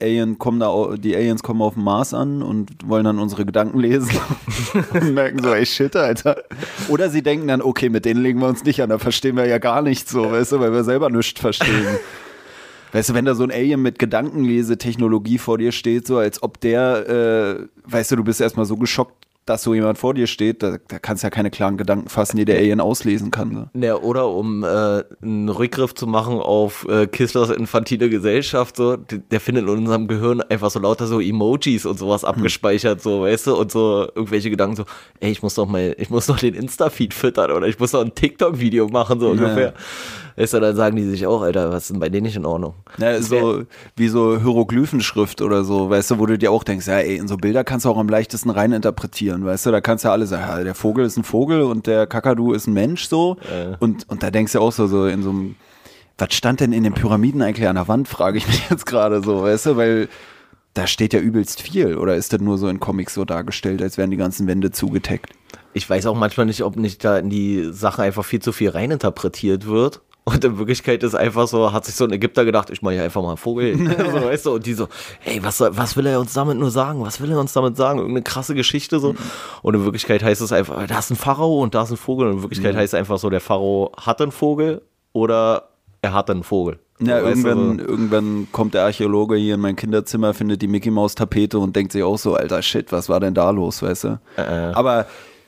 Alien 0.01 0.37
kommen 0.37 0.59
da, 0.59 0.95
die 0.97 1.15
Aliens 1.15 1.43
kommen 1.43 1.61
auf 1.61 1.75
dem 1.75 1.83
Mars 1.83 2.13
an 2.13 2.41
und 2.41 2.71
wollen 2.85 3.05
dann 3.05 3.19
unsere 3.19 3.45
Gedanken 3.45 3.79
lesen 3.79 4.11
und 4.93 5.13
merken 5.13 5.41
so, 5.41 5.53
ey 5.53 5.65
shit, 5.65 5.95
Alter. 5.95 6.43
Oder 6.89 7.09
sie 7.09 7.23
denken 7.23 7.47
dann, 7.47 7.61
okay, 7.61 7.87
mit 7.87 8.03
denen 8.03 8.21
legen 8.21 8.39
wir 8.39 8.47
uns 8.47 8.63
nicht 8.65 8.81
an, 8.81 8.89
da 8.89 8.97
verstehen 8.97 9.37
wir 9.37 9.47
ja 9.47 9.57
gar 9.57 9.81
nichts 9.81 10.11
so, 10.11 10.31
weißt 10.31 10.53
du, 10.53 10.59
weil 10.59 10.73
wir 10.73 10.83
selber 10.83 11.09
nichts 11.09 11.39
verstehen. 11.39 11.85
Weißt 12.91 13.09
du, 13.09 13.13
wenn 13.13 13.25
da 13.25 13.35
so 13.35 13.43
ein 13.43 13.51
Alien 13.51 13.81
mit 13.81 13.99
Gedankenlesetechnologie 13.99 15.37
vor 15.37 15.57
dir 15.57 15.73
steht, 15.73 16.07
so 16.07 16.17
als 16.17 16.41
ob 16.41 16.61
der, 16.61 17.09
äh, 17.09 17.91
weißt 17.91 18.11
du, 18.11 18.15
du 18.15 18.23
bist 18.23 18.39
erstmal 18.39 18.65
so 18.65 18.77
geschockt 18.77 19.25
dass 19.45 19.61
so 19.61 19.75
jemand 19.75 19.97
vor 19.99 20.15
dir 20.15 20.25
steht, 20.25 20.63
da, 20.63 20.77
da 20.87 20.97
kannst 20.97 21.21
du 21.21 21.27
ja 21.27 21.29
keine 21.29 21.51
klaren 21.51 21.77
Gedanken 21.77 22.09
fassen, 22.09 22.37
die 22.37 22.45
der 22.45 22.57
Alien 22.57 22.81
auslesen 22.81 23.29
kann. 23.29 23.69
Ne? 23.73 23.85
Ja, 23.85 23.95
oder 23.95 24.29
um 24.29 24.63
äh, 24.63 25.03
einen 25.21 25.49
Rückgriff 25.49 25.93
zu 25.93 26.07
machen 26.07 26.39
auf 26.39 26.87
äh, 26.89 27.05
Kisslers 27.05 27.51
infantile 27.51 28.09
Gesellschaft, 28.09 28.75
so, 28.75 28.97
der 28.97 29.39
findet 29.39 29.65
in 29.65 29.69
unserem 29.69 30.07
Gehirn 30.07 30.41
einfach 30.41 30.71
so 30.71 30.79
lauter 30.79 31.05
so 31.05 31.19
Emojis 31.19 31.85
und 31.85 31.99
sowas 31.99 32.23
hm. 32.23 32.29
abgespeichert, 32.29 33.01
so, 33.01 33.21
weißt 33.21 33.47
du, 33.47 33.55
und 33.55 33.71
so 33.71 34.07
irgendwelche 34.15 34.49
Gedanken 34.49 34.77
so, 34.77 34.85
ey, 35.19 35.31
ich 35.31 35.43
muss 35.43 35.53
doch 35.53 35.67
mal, 35.67 35.95
ich 35.99 36.09
muss 36.09 36.25
doch 36.25 36.39
den 36.39 36.55
Insta-Feed 36.55 37.13
füttern 37.13 37.51
oder 37.51 37.67
ich 37.67 37.79
muss 37.79 37.91
doch 37.91 38.03
ein 38.03 38.15
TikTok-Video 38.15 38.87
machen, 38.87 39.19
so 39.19 39.29
ungefähr. 39.29 39.67
Ja. 39.67 39.73
Weißt 40.37 40.53
du, 40.53 40.59
dann 40.59 40.75
sagen 40.75 40.97
die 40.97 41.03
sich 41.03 41.25
auch, 41.25 41.41
Alter, 41.41 41.71
was 41.71 41.83
ist 41.83 41.91
denn 41.91 41.99
bei 41.99 42.09
denen 42.09 42.25
nicht 42.25 42.35
in 42.35 42.45
Ordnung? 42.45 42.73
Ja, 42.97 43.21
so 43.21 43.63
wie 43.95 44.09
so 44.09 44.37
Hieroglyphenschrift 44.37 45.41
oder 45.41 45.63
so, 45.63 45.89
weißt 45.89 46.11
du, 46.11 46.19
wo 46.19 46.25
du 46.25 46.37
dir 46.37 46.51
auch 46.51 46.65
denkst, 46.65 46.87
ja, 46.87 46.99
ey, 46.99 47.15
in 47.15 47.27
so 47.29 47.37
Bilder 47.37 47.63
kannst 47.63 47.85
du 47.85 47.89
auch 47.89 47.97
am 47.97 48.09
leichtesten 48.09 48.49
rein 48.49 48.73
interpretieren, 49.35 49.45
weißt 49.45 49.65
du, 49.65 49.71
da 49.71 49.81
kannst 49.81 50.03
du 50.03 50.07
ja 50.07 50.13
alle 50.13 50.25
sagen, 50.25 50.43
ja, 50.47 50.63
der 50.63 50.75
Vogel 50.75 51.05
ist 51.05 51.17
ein 51.17 51.23
Vogel 51.23 51.61
und 51.61 51.87
der 51.87 52.07
Kakadu 52.07 52.53
ist 52.53 52.67
ein 52.67 52.73
Mensch, 52.73 53.07
so. 53.07 53.37
Äh. 53.51 53.75
Und, 53.79 54.09
und 54.09 54.23
da 54.23 54.31
denkst 54.31 54.53
du 54.53 54.59
auch 54.59 54.71
so, 54.71 54.87
so 54.87 55.07
in 55.07 55.23
so 55.23 55.29
einem, 55.29 55.55
was 56.17 56.33
stand 56.33 56.59
denn 56.59 56.71
in 56.71 56.83
den 56.83 56.93
Pyramiden 56.93 57.41
eigentlich 57.41 57.67
an 57.67 57.75
der 57.75 57.87
Wand, 57.87 58.07
frage 58.07 58.37
ich 58.37 58.47
mich 58.47 58.63
jetzt 58.69 58.85
gerade 58.85 59.21
so, 59.23 59.43
weißt 59.43 59.67
du, 59.67 59.77
weil 59.77 60.09
da 60.73 60.87
steht 60.87 61.13
ja 61.13 61.19
übelst 61.19 61.61
viel. 61.61 61.97
Oder 61.97 62.15
ist 62.15 62.33
das 62.33 62.41
nur 62.41 62.57
so 62.57 62.67
in 62.67 62.79
Comics 62.79 63.13
so 63.13 63.23
dargestellt, 63.23 63.81
als 63.81 63.97
wären 63.97 64.11
die 64.11 64.17
ganzen 64.17 64.47
Wände 64.47 64.71
zugeteckt? 64.71 65.31
Ich 65.73 65.89
weiß 65.89 66.05
auch 66.05 66.15
manchmal 66.15 66.45
nicht, 66.45 66.63
ob 66.63 66.75
nicht 66.75 67.03
da 67.03 67.17
in 67.17 67.29
die 67.29 67.69
Sache 67.71 68.01
einfach 68.01 68.25
viel 68.25 68.41
zu 68.41 68.51
viel 68.51 68.69
reininterpretiert 68.69 69.67
wird. 69.67 70.01
Und 70.27 70.43
in 70.43 70.57
Wirklichkeit 70.57 71.03
ist 71.03 71.13
einfach 71.13 71.47
so, 71.47 71.71
hat 71.71 71.85
sich 71.85 71.93
so 71.93 72.03
ein 72.03 72.11
Ägypter 72.11 72.45
gedacht, 72.45 72.71
ich 72.71 72.81
mache 72.81 72.95
hier 72.95 73.03
einfach 73.03 73.21
mal 73.21 73.29
einen 73.29 73.37
Vogel. 73.37 73.77
so, 74.11 74.25
weißt 74.25 74.45
du, 74.47 74.53
und 74.55 74.65
die 74.65 74.73
so, 74.73 74.87
hey, 75.19 75.41
was, 75.43 75.61
was 75.61 75.95
will 75.95 76.07
er 76.07 76.19
uns 76.19 76.33
damit 76.33 76.57
nur 76.57 76.71
sagen? 76.71 77.01
Was 77.01 77.21
will 77.21 77.31
er 77.31 77.39
uns 77.39 77.53
damit 77.53 77.77
sagen? 77.77 77.99
Irgendeine 77.99 78.23
krasse 78.23 78.55
Geschichte 78.55 78.99
so. 78.99 79.13
Und 79.61 79.75
in 79.75 79.83
Wirklichkeit 79.83 80.23
heißt 80.23 80.41
es 80.41 80.51
einfach, 80.51 80.87
da 80.87 80.97
ist 80.97 81.11
ein 81.11 81.15
Pharao 81.15 81.61
und 81.61 81.75
da 81.75 81.83
ist 81.83 81.91
ein 81.91 81.97
Vogel. 81.97 82.27
Und 82.27 82.37
in 82.37 82.41
Wirklichkeit 82.41 82.73
mhm. 82.73 82.79
heißt 82.79 82.95
es 82.95 82.99
einfach 82.99 83.19
so, 83.19 83.29
der 83.29 83.39
Pharao 83.39 83.91
hat 83.97 84.19
einen 84.19 84.31
Vogel 84.31 84.81
oder 85.13 85.69
er 86.01 86.13
hat 86.13 86.31
einen 86.31 86.43
Vogel. 86.43 86.79
Ja, 86.99 87.19
irgendwann, 87.19 87.77
so. 87.77 87.85
irgendwann 87.85 88.47
kommt 88.51 88.73
der 88.73 88.83
Archäologe 88.83 89.35
hier 89.35 89.55
in 89.55 89.61
mein 89.61 89.75
Kinderzimmer, 89.75 90.33
findet 90.33 90.61
die 90.61 90.67
Mickey 90.67 90.89
Maus 90.89 91.13
Tapete 91.13 91.59
und 91.59 91.75
denkt 91.75 91.91
sich 91.91 92.01
auch 92.01 92.17
so, 92.17 92.35
alter 92.35 92.61
Shit, 92.61 92.91
was 92.91 93.09
war 93.09 93.19
denn 93.19 93.33
da 93.33 93.49
los, 93.51 93.83
weißt 93.83 94.05
du? 94.05 94.19
Äh, 94.37 94.41
äh. 94.41 94.73
Aber 94.73 95.05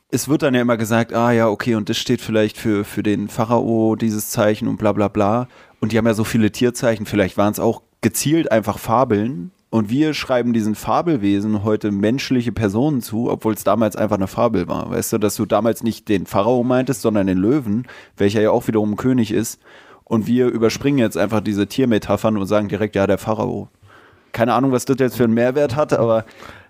es 0.10 0.30
wird 0.30 0.42
dann 0.42 0.54
ja 0.54 0.62
immer 0.62 0.78
gesagt, 0.78 1.14
ah 1.14 1.32
ja, 1.32 1.50
okay, 1.50 1.76
und 1.76 1.90
das 1.90 1.98
steht 1.98 2.22
vielleicht 2.22 2.58
für, 2.58 2.86
für 2.86 3.04
den 3.04 3.28
Pharao, 3.28 3.96
dieses 3.96 4.30
Zeichen 4.30 4.68
und 4.68 4.78
bla 4.78 4.94
bla 4.94 5.10
bla. 5.10 5.48
Und 5.80 5.92
die 5.92 5.98
haben 5.98 6.08
ja 6.08 6.14
so 6.14 6.24
viele 6.24 6.52
Tierzeichen, 6.52 7.06
vielleicht 7.06 7.38
waren 7.38 7.52
es 7.52 7.60
auch 7.60 7.82
gezielt 8.02 8.52
einfach 8.52 8.80
Fabeln. 8.80 9.52
Und 9.70 9.90
wir 9.90 10.14
schreiben 10.14 10.54
diesen 10.54 10.76
Fabelwesen 10.76 11.66
heute 11.66 11.92
menschliche 11.92 12.54
Personen 12.54 13.02
zu, 13.02 13.30
obwohl 13.30 13.54
es 13.54 13.66
damals 13.66 13.98
einfach 13.98 14.16
eine 14.16 14.28
Fabel 14.28 14.70
war. 14.70 14.90
Weißt 14.92 15.12
du, 15.12 15.18
dass 15.18 15.36
du 15.36 15.46
damals 15.46 15.84
nicht 15.84 16.08
den 16.08 16.26
Pharao 16.26 16.64
meintest, 16.64 17.02
sondern 17.02 17.28
den 17.28 17.38
Löwen, 17.38 17.86
welcher 18.16 18.42
ja 18.42 18.52
auch 18.52 18.66
wiederum 18.68 18.96
König 18.96 19.32
ist. 19.32 19.60
Und 20.06 20.26
wir 20.26 20.48
überspringen 20.48 21.00
jetzt 21.00 21.18
einfach 21.18 21.42
diese 21.42 21.68
Tiermetaphern 21.68 22.38
und 22.38 22.48
sagen 22.48 22.70
direkt, 22.70 22.96
ja, 22.96 23.08
der 23.08 23.18
Pharao. 23.18 23.68
Keine 24.32 24.54
Ahnung, 24.54 24.72
was 24.72 24.86
das 24.86 24.98
jetzt 25.00 25.18
für 25.18 25.26
einen 25.26 25.34
Mehrwert 25.34 25.76
hat, 25.76 25.92
aber 25.92 26.24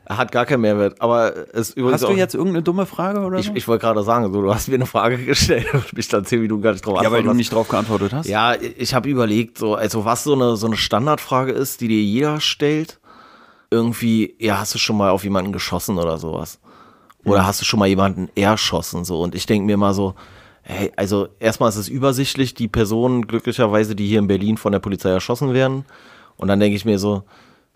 hat 0.09 0.31
gar 0.31 0.45
keinen 0.45 0.61
Mehrwert. 0.61 1.01
Aber 1.01 1.33
es 1.53 1.75
Hast 1.77 2.03
du 2.03 2.13
jetzt 2.13 2.33
irgendeine 2.33 2.63
dumme 2.63 2.85
Frage 2.85 3.19
oder 3.19 3.39
Ich, 3.39 3.47
so? 3.47 3.51
ich 3.55 3.67
wollte 3.67 3.85
gerade 3.85 4.03
sagen, 4.03 4.31
so, 4.31 4.41
du 4.41 4.53
hast 4.53 4.67
mir 4.69 4.75
eine 4.75 4.85
Frage 4.85 5.17
gestellt 5.25 5.67
und 5.73 5.91
mich 5.93 6.07
dann 6.07 6.23
zehn 6.25 6.41
Minuten 6.41 6.61
gar 6.61 6.71
nicht 6.71 6.85
drauf 6.85 7.01
Ja, 7.03 7.11
weil 7.11 7.23
du 7.23 7.33
nicht 7.33 7.51
drauf 7.53 7.67
geantwortet 7.67 8.13
hast. 8.13 8.27
Ja, 8.27 8.55
ich 8.55 8.93
habe 8.93 9.09
überlegt, 9.09 9.57
so, 9.57 9.75
also 9.75 10.05
was 10.05 10.23
so 10.23 10.33
eine, 10.33 10.55
so 10.55 10.67
eine 10.67 10.77
Standardfrage 10.77 11.51
ist, 11.51 11.81
die 11.81 11.87
dir 11.87 12.01
jeder 12.01 12.39
stellt. 12.39 12.99
Irgendwie, 13.69 14.35
ja, 14.39 14.59
hast 14.59 14.73
du 14.75 14.77
schon 14.79 14.95
mal 14.97 15.09
auf 15.09 15.25
jemanden 15.25 15.51
geschossen 15.51 15.97
oder 15.97 16.17
sowas? 16.17 16.59
Oder 17.25 17.45
hast 17.45 17.59
du 17.59 17.65
schon 17.65 17.79
mal 17.79 17.87
jemanden 17.87 18.29
erschossen? 18.35 19.03
So, 19.03 19.21
und 19.21 19.35
ich 19.35 19.45
denke 19.45 19.65
mir 19.65 19.75
mal 19.75 19.93
so, 19.93 20.15
hey, 20.61 20.93
also 20.95 21.27
erstmal 21.39 21.67
ist 21.67 21.75
es 21.75 21.89
übersichtlich, 21.89 22.53
die 22.53 22.69
Personen 22.69 23.27
glücklicherweise, 23.27 23.93
die 23.93 24.07
hier 24.07 24.19
in 24.19 24.27
Berlin 24.27 24.55
von 24.55 24.71
der 24.71 24.79
Polizei 24.79 25.09
erschossen 25.09 25.53
werden. 25.53 25.83
Und 26.37 26.47
dann 26.47 26.61
denke 26.61 26.77
ich 26.77 26.85
mir 26.85 26.97
so, 26.99 27.23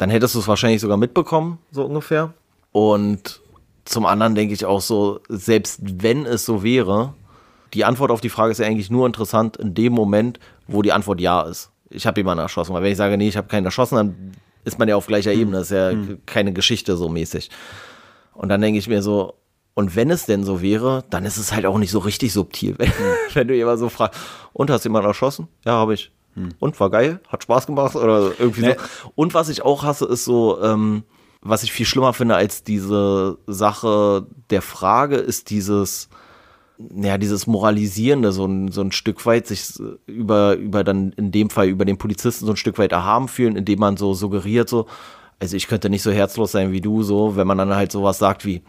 dann 0.01 0.09
hättest 0.09 0.33
du 0.33 0.39
es 0.39 0.47
wahrscheinlich 0.47 0.81
sogar 0.81 0.97
mitbekommen, 0.97 1.59
so 1.69 1.85
ungefähr. 1.85 2.33
Und 2.71 3.39
zum 3.85 4.07
anderen 4.07 4.33
denke 4.33 4.51
ich 4.51 4.65
auch 4.65 4.81
so, 4.81 5.19
selbst 5.29 5.79
wenn 5.83 6.25
es 6.25 6.43
so 6.43 6.63
wäre, 6.63 7.13
die 7.75 7.85
Antwort 7.85 8.09
auf 8.09 8.19
die 8.19 8.29
Frage 8.29 8.51
ist 8.51 8.57
ja 8.57 8.65
eigentlich 8.65 8.89
nur 8.89 9.05
interessant 9.05 9.57
in 9.57 9.75
dem 9.75 9.93
Moment, 9.93 10.39
wo 10.65 10.81
die 10.81 10.91
Antwort 10.91 11.21
ja 11.21 11.43
ist. 11.43 11.69
Ich 11.91 12.07
habe 12.07 12.19
jemanden 12.19 12.41
erschossen. 12.41 12.73
Weil 12.73 12.81
wenn 12.81 12.93
ich 12.93 12.97
sage, 12.97 13.15
nee, 13.15 13.27
ich 13.27 13.37
habe 13.37 13.47
keinen 13.47 13.65
erschossen, 13.65 13.95
dann 13.95 14.31
ist 14.63 14.79
man 14.79 14.89
ja 14.89 14.95
auf 14.95 15.05
gleicher 15.05 15.33
Ebene. 15.33 15.57
Das 15.57 15.69
ist 15.69 15.77
ja 15.77 15.93
mhm. 15.93 16.17
keine 16.25 16.51
Geschichte 16.51 16.97
so 16.97 17.07
mäßig. 17.07 17.51
Und 18.33 18.49
dann 18.49 18.59
denke 18.59 18.79
ich 18.79 18.87
mir 18.87 19.03
so, 19.03 19.35
und 19.75 19.95
wenn 19.95 20.09
es 20.09 20.25
denn 20.25 20.43
so 20.43 20.63
wäre, 20.63 21.03
dann 21.11 21.25
ist 21.25 21.37
es 21.37 21.53
halt 21.53 21.67
auch 21.67 21.77
nicht 21.77 21.91
so 21.91 21.99
richtig 21.99 22.33
subtil, 22.33 22.73
wenn, 22.79 22.91
wenn 23.35 23.47
du 23.47 23.55
jemand 23.55 23.77
so 23.77 23.87
fragst, 23.87 24.19
und 24.51 24.71
hast 24.71 24.83
jemanden 24.83 25.09
erschossen? 25.09 25.47
Ja, 25.63 25.73
habe 25.73 25.93
ich. 25.93 26.11
Hm. 26.35 26.49
Und 26.59 26.79
war 26.79 26.89
geil, 26.89 27.19
hat 27.27 27.43
Spaß 27.43 27.67
gemacht 27.67 27.95
oder 27.95 28.31
irgendwie 28.39 28.61
nee. 28.61 28.75
so. 28.77 29.11
Und 29.15 29.33
was 29.33 29.49
ich 29.49 29.63
auch 29.63 29.83
hasse, 29.83 30.05
ist 30.05 30.25
so, 30.25 30.61
ähm, 30.61 31.03
was 31.41 31.63
ich 31.63 31.71
viel 31.71 31.85
schlimmer 31.85 32.13
finde 32.13 32.35
als 32.35 32.63
diese 32.63 33.37
Sache 33.47 34.27
der 34.49 34.61
Frage, 34.61 35.15
ist 35.17 35.49
dieses, 35.49 36.09
ja, 36.95 37.17
dieses 37.17 37.47
Moralisierende, 37.47 38.31
so 38.31 38.45
ein, 38.45 38.71
so 38.71 38.81
ein 38.81 38.91
Stück 38.91 39.25
weit 39.25 39.47
sich 39.47 39.73
über, 40.05 40.55
über 40.55 40.83
dann 40.83 41.11
in 41.13 41.31
dem 41.31 41.49
Fall 41.49 41.67
über 41.67 41.85
den 41.85 41.97
Polizisten 41.97 42.45
so 42.45 42.53
ein 42.53 42.57
Stück 42.57 42.77
weit 42.77 42.91
erhaben 42.91 43.27
fühlen, 43.27 43.55
indem 43.55 43.79
man 43.79 43.97
so 43.97 44.13
suggeriert, 44.13 44.69
so, 44.69 44.87
also 45.39 45.57
ich 45.57 45.67
könnte 45.67 45.89
nicht 45.89 46.03
so 46.03 46.11
herzlos 46.11 46.51
sein 46.51 46.71
wie 46.71 46.81
du, 46.81 47.03
so, 47.03 47.35
wenn 47.35 47.47
man 47.47 47.57
dann 47.57 47.75
halt 47.75 47.91
sowas 47.91 48.19
sagt 48.19 48.45
wie, 48.45 48.61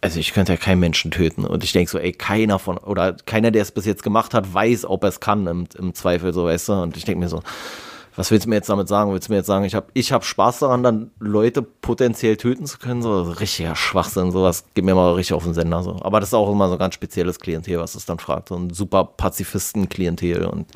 also 0.00 0.20
ich 0.20 0.32
könnte 0.32 0.52
ja 0.52 0.58
keinen 0.58 0.80
Menschen 0.80 1.10
töten. 1.10 1.44
Und 1.44 1.64
ich 1.64 1.72
denke 1.72 1.90
so, 1.90 1.98
ey, 1.98 2.12
keiner 2.12 2.58
von, 2.58 2.78
oder 2.78 3.14
keiner, 3.26 3.50
der 3.50 3.62
es 3.62 3.72
bis 3.72 3.84
jetzt 3.84 4.02
gemacht 4.02 4.34
hat, 4.34 4.52
weiß, 4.52 4.84
ob 4.84 5.02
er 5.02 5.08
es 5.08 5.20
kann 5.20 5.46
im, 5.46 5.66
im 5.76 5.94
Zweifel, 5.94 6.32
so, 6.32 6.44
weißt 6.44 6.68
du? 6.68 6.72
Und 6.74 6.96
ich 6.96 7.04
denke 7.04 7.20
mir 7.20 7.28
so, 7.28 7.42
was 8.18 8.32
willst 8.32 8.46
du 8.46 8.50
mir 8.50 8.56
jetzt 8.56 8.68
damit 8.68 8.88
sagen? 8.88 9.12
Willst 9.12 9.28
du 9.28 9.32
mir 9.32 9.38
jetzt 9.38 9.46
sagen, 9.46 9.64
ich 9.64 9.76
habe 9.76 9.86
ich 9.94 10.10
hab 10.12 10.24
Spaß 10.24 10.58
daran, 10.58 10.82
dann 10.82 11.12
Leute 11.20 11.62
potenziell 11.62 12.36
töten 12.36 12.66
zu 12.66 12.78
können? 12.78 13.00
So 13.00 13.22
richtiger 13.22 13.76
Schwachsinn, 13.76 14.32
sowas 14.32 14.64
geht 14.74 14.84
mir 14.84 14.96
mal 14.96 15.14
richtig 15.14 15.34
auf 15.34 15.44
den 15.44 15.54
Sender. 15.54 15.84
So. 15.84 15.96
Aber 16.00 16.18
das 16.18 16.30
ist 16.30 16.34
auch 16.34 16.50
immer 16.50 16.66
so 16.66 16.72
ein 16.74 16.80
ganz 16.80 16.94
spezielles 16.94 17.38
Klientel, 17.38 17.78
was 17.78 17.94
es 17.94 18.06
dann 18.06 18.18
fragt. 18.18 18.48
So 18.48 18.56
ein 18.56 18.70
super 18.70 19.04
Pazifisten-Klientel 19.04 20.46
und 20.46 20.66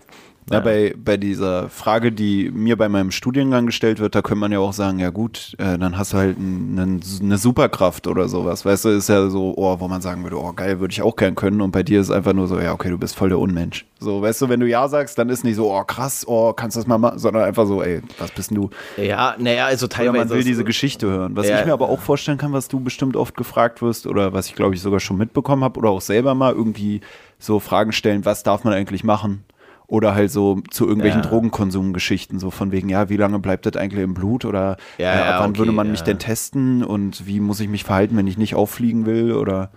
ja, 0.50 0.60
bei, 0.60 0.94
bei 0.96 1.16
dieser 1.16 1.68
Frage, 1.68 2.10
die 2.10 2.50
mir 2.50 2.76
bei 2.76 2.88
meinem 2.88 3.10
Studiengang 3.10 3.66
gestellt 3.66 4.00
wird, 4.00 4.14
da 4.14 4.22
könnte 4.22 4.40
man 4.40 4.52
ja 4.52 4.58
auch 4.58 4.72
sagen, 4.72 4.98
ja 4.98 5.10
gut, 5.10 5.54
äh, 5.58 5.78
dann 5.78 5.96
hast 5.96 6.12
du 6.12 6.16
halt 6.16 6.38
ein, 6.38 7.00
eine 7.20 7.38
Superkraft 7.38 8.06
oder 8.06 8.28
sowas. 8.28 8.64
Weißt 8.64 8.84
du, 8.84 8.88
ist 8.90 9.08
ja 9.08 9.28
so, 9.30 9.54
oh, 9.56 9.76
wo 9.78 9.88
man 9.88 10.02
sagen 10.02 10.22
würde, 10.24 10.38
oh 10.38 10.52
geil, 10.52 10.80
würde 10.80 10.92
ich 10.92 11.00
auch 11.00 11.16
gern 11.16 11.36
können. 11.36 11.60
Und 11.60 11.70
bei 11.70 11.82
dir 11.82 12.00
ist 12.00 12.10
einfach 12.10 12.32
nur 12.32 12.48
so, 12.48 12.58
ja, 12.58 12.72
okay, 12.72 12.90
du 12.90 12.98
bist 12.98 13.14
voll 13.14 13.28
der 13.28 13.38
Unmensch. 13.38 13.86
So, 14.00 14.20
weißt 14.20 14.42
du, 14.42 14.48
wenn 14.48 14.58
du 14.58 14.66
ja 14.66 14.88
sagst, 14.88 15.16
dann 15.16 15.28
ist 15.28 15.44
nicht 15.44 15.56
so, 15.56 15.72
oh 15.72 15.84
krass, 15.84 16.24
oh, 16.26 16.52
kannst 16.52 16.76
du 16.76 16.80
das 16.80 16.86
mal 16.88 16.98
machen, 16.98 17.18
sondern 17.18 17.44
einfach 17.44 17.66
so, 17.66 17.82
ey, 17.82 18.02
was 18.18 18.32
bist 18.32 18.50
denn 18.50 18.56
du? 18.56 18.70
Ja, 18.96 19.36
naja, 19.38 19.66
also 19.66 19.86
teilweise. 19.86 20.10
Oder 20.10 20.18
man 20.18 20.30
will 20.30 20.44
diese 20.44 20.64
Geschichte 20.64 21.06
hören. 21.06 21.36
Was 21.36 21.48
ja, 21.48 21.60
ich 21.60 21.66
mir 21.66 21.72
aber 21.72 21.88
auch 21.88 22.00
vorstellen 22.00 22.38
kann, 22.38 22.52
was 22.52 22.66
du 22.66 22.80
bestimmt 22.80 23.16
oft 23.16 23.36
gefragt 23.36 23.80
wirst 23.80 24.06
oder 24.06 24.32
was 24.32 24.48
ich 24.48 24.54
glaube 24.54 24.74
ich 24.74 24.82
sogar 24.82 24.98
schon 24.98 25.18
mitbekommen 25.18 25.62
habe 25.62 25.78
oder 25.78 25.90
auch 25.90 26.00
selber 26.00 26.34
mal 26.34 26.52
irgendwie 26.52 27.00
so 27.38 27.60
Fragen 27.60 27.92
stellen, 27.92 28.24
was 28.24 28.42
darf 28.42 28.64
man 28.64 28.72
eigentlich 28.72 29.04
machen? 29.04 29.44
Oder 29.92 30.14
halt 30.14 30.30
so 30.30 30.62
zu 30.70 30.86
irgendwelchen 30.86 31.22
ja. 31.22 31.28
Drogenkonsumgeschichten, 31.28 32.38
so 32.38 32.50
von 32.50 32.72
wegen, 32.72 32.88
ja, 32.88 33.10
wie 33.10 33.18
lange 33.18 33.38
bleibt 33.40 33.66
das 33.66 33.76
eigentlich 33.76 34.02
im 34.02 34.14
Blut? 34.14 34.46
Oder 34.46 34.78
ja, 34.96 35.12
äh, 35.12 35.18
ab 35.18 35.40
wann 35.40 35.50
okay, 35.50 35.58
würde 35.58 35.72
man 35.72 35.90
mich 35.90 36.00
denn 36.00 36.18
testen? 36.18 36.82
Und 36.82 37.26
wie 37.26 37.40
muss 37.40 37.60
ich 37.60 37.68
mich 37.68 37.84
verhalten, 37.84 38.16
wenn 38.16 38.26
ich 38.26 38.38
nicht 38.38 38.54
auffliegen 38.54 39.04
will? 39.04 39.34
Oder 39.34 39.70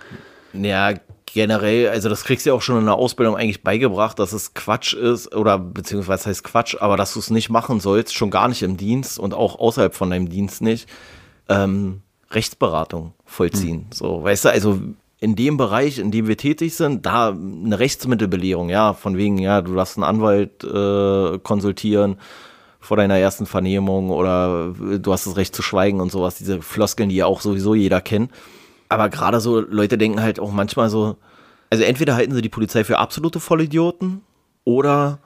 ja, 0.54 0.94
generell, 1.26 1.90
also 1.90 2.08
das 2.08 2.24
kriegst 2.24 2.46
du 2.46 2.52
ja 2.52 2.54
auch 2.54 2.62
schon 2.62 2.80
in 2.80 2.86
der 2.86 2.96
Ausbildung 2.96 3.36
eigentlich 3.36 3.62
beigebracht, 3.62 4.18
dass 4.18 4.32
es 4.32 4.54
Quatsch 4.54 4.94
ist, 4.94 5.36
oder 5.36 5.60
beziehungsweise 5.60 6.30
heißt 6.30 6.46
Quatsch, 6.46 6.78
aber 6.80 6.96
dass 6.96 7.12
du 7.12 7.20
es 7.20 7.30
nicht 7.30 7.50
machen 7.50 7.82
sollst, 7.82 8.16
schon 8.16 8.32
gar 8.32 8.48
nicht 8.48 8.64
im 8.64 8.78
Dienst 8.78 9.20
und 9.20 9.34
auch 9.34 9.60
außerhalb 9.60 9.94
von 9.94 10.12
deinem 10.12 10.30
Dienst 10.30 10.62
nicht, 10.62 10.88
ähm, 11.50 12.04
Rechtsberatung 12.32 13.12
vollziehen. 13.26 13.80
Hm. 13.80 13.88
So, 13.92 14.24
weißt 14.24 14.46
du, 14.46 14.50
also 14.50 14.80
in 15.20 15.36
dem 15.36 15.58
Bereich, 15.58 16.00
in 16.00 16.12
dem 16.12 16.28
wir 16.28 16.38
tätig 16.38 16.76
sind, 16.76 17.06
da 17.06 17.30
eine 17.30 17.80
Rechtsmittelbelehrung, 17.80 18.70
ja, 18.70 18.94
von 18.94 19.18
wegen, 19.18 19.38
ja, 19.38 19.62
du 19.62 19.74
darfst 19.74 19.98
einen 19.98 20.04
Anwalt 20.04 20.64
äh, 20.64 21.40
konsultieren 21.40 22.18
vor 22.80 22.98
deiner 22.98 23.18
ersten 23.18 23.46
Vernehmung 23.46 24.12
oder 24.12 24.74
du 25.00 25.12
hast 25.12 25.26
das 25.26 25.38
Recht 25.38 25.56
zu 25.56 25.62
schweigen 25.62 26.00
und 26.00 26.12
sowas, 26.12 26.36
diese 26.36 26.62
Floskeln, 26.62 27.10
die 27.10 27.16
ja 27.16 27.26
auch 27.26 27.42
sowieso 27.42 27.74
jeder 27.74 28.02
kennt. 28.02 28.32
Aber 28.90 29.10
gerade 29.10 29.40
so 29.40 29.60
Leute 29.60 29.98
denken 29.98 30.22
halt 30.22 30.40
auch 30.40 30.52
manchmal 30.52 30.90
so, 30.90 31.18
also 31.72 31.84
entweder 31.84 32.16
halten 32.16 32.34
sie 32.34 32.42
die 32.42 32.50
Polizei 32.50 32.84
für 32.84 33.00
absolute 33.00 33.40
Vollidioten 33.40 34.22
oder 34.64 35.20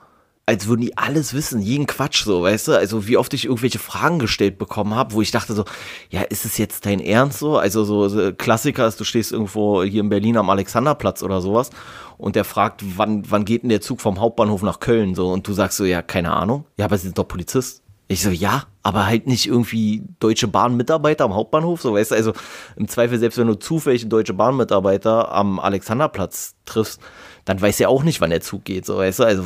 als 0.50 0.66
würden 0.66 0.80
die 0.80 0.98
alles 0.98 1.32
wissen, 1.32 1.62
jeden 1.62 1.86
Quatsch 1.86 2.24
so, 2.24 2.42
weißt 2.42 2.68
du? 2.68 2.72
Also 2.72 3.06
wie 3.06 3.16
oft 3.16 3.32
ich 3.34 3.44
irgendwelche 3.44 3.78
Fragen 3.78 4.18
gestellt 4.18 4.58
bekommen 4.58 4.96
habe, 4.96 5.14
wo 5.14 5.22
ich 5.22 5.30
dachte 5.30 5.54
so, 5.54 5.64
ja, 6.10 6.22
ist 6.22 6.44
es 6.44 6.58
jetzt 6.58 6.86
dein 6.86 6.98
Ernst 6.98 7.38
so? 7.38 7.56
Also 7.56 7.84
so, 7.84 8.08
so 8.08 8.32
Klassiker 8.32 8.84
ist, 8.84 8.98
du 8.98 9.04
stehst 9.04 9.30
irgendwo 9.30 9.84
hier 9.84 10.00
in 10.00 10.08
Berlin 10.08 10.36
am 10.36 10.50
Alexanderplatz 10.50 11.22
oder 11.22 11.40
sowas 11.40 11.70
und 12.18 12.34
der 12.34 12.42
fragt, 12.42 12.82
wann, 12.96 13.22
wann 13.30 13.44
geht 13.44 13.62
denn 13.62 13.68
der 13.68 13.80
Zug 13.80 14.00
vom 14.00 14.18
Hauptbahnhof 14.18 14.62
nach 14.62 14.80
Köln 14.80 15.14
so 15.14 15.30
und 15.30 15.46
du 15.46 15.52
sagst 15.52 15.76
so, 15.76 15.84
ja, 15.84 16.02
keine 16.02 16.32
Ahnung. 16.32 16.64
Ja, 16.76 16.86
aber 16.86 16.98
sie 16.98 17.06
sind 17.06 17.16
doch 17.16 17.28
Polizist. 17.28 17.84
Ich 18.10 18.22
so, 18.22 18.30
ja, 18.30 18.64
aber 18.82 19.06
halt 19.06 19.28
nicht 19.28 19.46
irgendwie 19.46 20.02
Deutsche 20.18 20.48
Bahn-Mitarbeiter 20.48 21.24
am 21.24 21.32
Hauptbahnhof, 21.32 21.80
so 21.80 21.94
weißt 21.94 22.10
du, 22.10 22.16
also 22.16 22.32
im 22.74 22.88
Zweifel, 22.88 23.20
selbst 23.20 23.38
wenn 23.38 23.46
du 23.46 23.54
zufällig 23.54 24.02
einen 24.02 24.10
Deutsche 24.10 24.34
Bahn-Mitarbeiter 24.34 25.30
am 25.30 25.60
Alexanderplatz 25.60 26.56
triffst, 26.64 27.00
dann 27.44 27.60
weiß 27.60 27.78
er 27.78 27.88
auch 27.88 28.02
nicht, 28.02 28.20
wann 28.20 28.30
der 28.30 28.40
Zug 28.40 28.64
geht, 28.64 28.84
so 28.84 28.96
weißt 28.96 29.20
du, 29.20 29.22
also 29.22 29.44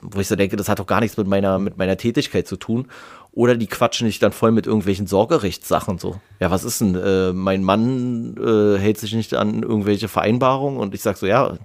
wo 0.00 0.20
ich 0.20 0.28
so 0.28 0.36
denke, 0.36 0.54
das 0.54 0.68
hat 0.68 0.78
doch 0.78 0.86
gar 0.86 1.00
nichts 1.00 1.16
mit 1.16 1.26
meiner, 1.26 1.58
mit 1.58 1.76
meiner 1.76 1.96
Tätigkeit 1.96 2.46
zu 2.46 2.54
tun. 2.56 2.86
Oder 3.32 3.56
die 3.56 3.66
quatschen 3.66 4.06
dich 4.06 4.20
dann 4.20 4.30
voll 4.30 4.52
mit 4.52 4.68
irgendwelchen 4.68 5.08
Sorgerechtssachen 5.08 5.98
so. 5.98 6.20
Ja, 6.38 6.52
was 6.52 6.62
ist 6.62 6.80
denn? 6.80 6.94
Äh, 6.94 7.32
mein 7.32 7.64
Mann 7.64 8.36
äh, 8.36 8.78
hält 8.78 8.98
sich 8.98 9.12
nicht 9.12 9.34
an 9.34 9.64
irgendwelche 9.64 10.06
Vereinbarungen 10.06 10.78
und 10.78 10.94
ich 10.94 11.02
sag 11.02 11.16
so, 11.16 11.26
ja, 11.26 11.58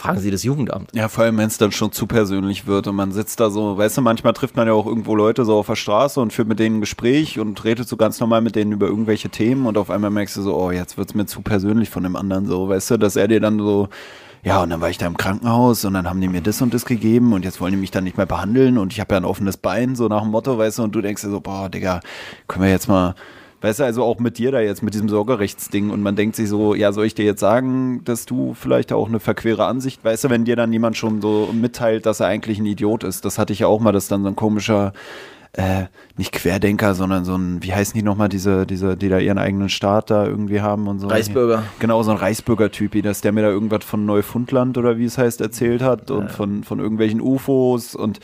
Fragen 0.00 0.18
Sie 0.18 0.30
das 0.30 0.44
Jugendamt. 0.44 0.88
Ja, 0.94 1.08
vor 1.08 1.24
allem, 1.24 1.36
wenn 1.36 1.48
es 1.48 1.58
dann 1.58 1.72
schon 1.72 1.92
zu 1.92 2.06
persönlich 2.06 2.66
wird 2.66 2.86
und 2.86 2.96
man 2.96 3.12
sitzt 3.12 3.38
da 3.38 3.50
so, 3.50 3.76
weißt 3.76 3.98
du, 3.98 4.00
manchmal 4.00 4.32
trifft 4.32 4.56
man 4.56 4.66
ja 4.66 4.72
auch 4.72 4.86
irgendwo 4.86 5.14
Leute 5.14 5.44
so 5.44 5.58
auf 5.58 5.66
der 5.66 5.76
Straße 5.76 6.18
und 6.18 6.32
führt 6.32 6.48
mit 6.48 6.58
denen 6.58 6.78
ein 6.78 6.80
Gespräch 6.80 7.38
und 7.38 7.62
redet 7.64 7.86
so 7.86 7.98
ganz 7.98 8.18
normal 8.18 8.40
mit 8.40 8.56
denen 8.56 8.72
über 8.72 8.86
irgendwelche 8.86 9.28
Themen 9.28 9.66
und 9.66 9.76
auf 9.76 9.90
einmal 9.90 10.08
merkst 10.08 10.38
du 10.38 10.40
so, 10.40 10.56
oh, 10.56 10.70
jetzt 10.70 10.96
wird 10.96 11.10
es 11.10 11.14
mir 11.14 11.26
zu 11.26 11.42
persönlich 11.42 11.90
von 11.90 12.02
dem 12.02 12.16
anderen 12.16 12.46
so, 12.46 12.66
weißt 12.66 12.92
du, 12.92 12.96
dass 12.96 13.14
er 13.14 13.28
dir 13.28 13.40
dann 13.40 13.58
so, 13.58 13.90
ja, 14.42 14.62
und 14.62 14.70
dann 14.70 14.80
war 14.80 14.88
ich 14.88 14.96
da 14.96 15.06
im 15.06 15.18
Krankenhaus 15.18 15.84
und 15.84 15.92
dann 15.92 16.08
haben 16.08 16.22
die 16.22 16.28
mir 16.28 16.40
das 16.40 16.62
und 16.62 16.72
das 16.72 16.86
gegeben 16.86 17.34
und 17.34 17.44
jetzt 17.44 17.60
wollen 17.60 17.72
die 17.72 17.78
mich 17.78 17.90
dann 17.90 18.04
nicht 18.04 18.16
mehr 18.16 18.24
behandeln 18.24 18.78
und 18.78 18.94
ich 18.94 19.00
habe 19.00 19.12
ja 19.12 19.20
ein 19.20 19.26
offenes 19.26 19.58
Bein, 19.58 19.96
so 19.96 20.08
nach 20.08 20.22
dem 20.22 20.30
Motto, 20.30 20.56
weißt 20.56 20.78
du, 20.78 20.84
und 20.84 20.94
du 20.94 21.02
denkst 21.02 21.20
dir 21.20 21.28
so, 21.28 21.42
boah, 21.42 21.68
Digga, 21.68 22.00
können 22.48 22.64
wir 22.64 22.70
jetzt 22.70 22.88
mal 22.88 23.16
Weißt 23.60 23.80
du, 23.80 23.84
also 23.84 24.04
auch 24.04 24.18
mit 24.18 24.38
dir 24.38 24.52
da 24.52 24.60
jetzt, 24.60 24.82
mit 24.82 24.94
diesem 24.94 25.08
Sorgerechtsding 25.08 25.90
und 25.90 26.02
man 26.02 26.16
denkt 26.16 26.36
sich 26.36 26.48
so, 26.48 26.74
ja, 26.74 26.92
soll 26.92 27.04
ich 27.04 27.14
dir 27.14 27.26
jetzt 27.26 27.40
sagen, 27.40 28.02
dass 28.04 28.24
du 28.24 28.54
vielleicht 28.54 28.92
auch 28.92 29.08
eine 29.08 29.20
verquere 29.20 29.66
Ansicht, 29.66 30.02
weißt 30.02 30.24
du, 30.24 30.30
wenn 30.30 30.44
dir 30.44 30.56
dann 30.56 30.72
jemand 30.72 30.96
schon 30.96 31.20
so 31.20 31.50
mitteilt, 31.52 32.06
dass 32.06 32.20
er 32.20 32.26
eigentlich 32.26 32.58
ein 32.58 32.66
Idiot 32.66 33.04
ist, 33.04 33.24
das 33.24 33.38
hatte 33.38 33.52
ich 33.52 33.60
ja 33.60 33.66
auch 33.66 33.80
mal, 33.80 33.92
dass 33.92 34.08
dann 34.08 34.22
so 34.22 34.28
ein 34.28 34.36
komischer, 34.36 34.94
äh, 35.52 35.84
nicht 36.16 36.32
Querdenker, 36.32 36.94
sondern 36.94 37.24
so 37.24 37.36
ein, 37.36 37.62
wie 37.62 37.74
heißen 37.74 37.92
die 37.94 38.02
nochmal, 38.02 38.28
diese, 38.28 38.66
diese, 38.66 38.96
die 38.96 39.08
da 39.08 39.18
ihren 39.18 39.38
eigenen 39.38 39.68
Staat 39.68 40.10
da 40.10 40.24
irgendwie 40.24 40.60
haben 40.60 40.86
und 40.88 41.00
so. 41.00 41.08
Reichsbürger. 41.08 41.64
Genau, 41.80 42.02
so 42.02 42.12
ein 42.12 42.16
Reichsbürger-Typi, 42.16 43.02
dass 43.02 43.20
der 43.20 43.32
mir 43.32 43.42
da 43.42 43.48
irgendwas 43.48 43.84
von 43.84 44.06
Neufundland 44.06 44.78
oder 44.78 44.96
wie 44.96 45.04
es 45.04 45.18
heißt 45.18 45.40
erzählt 45.40 45.82
hat 45.82 46.10
und 46.10 46.26
ja. 46.26 46.28
von, 46.28 46.64
von 46.64 46.78
irgendwelchen 46.78 47.20
UFOs 47.20 47.94
und 47.94 48.20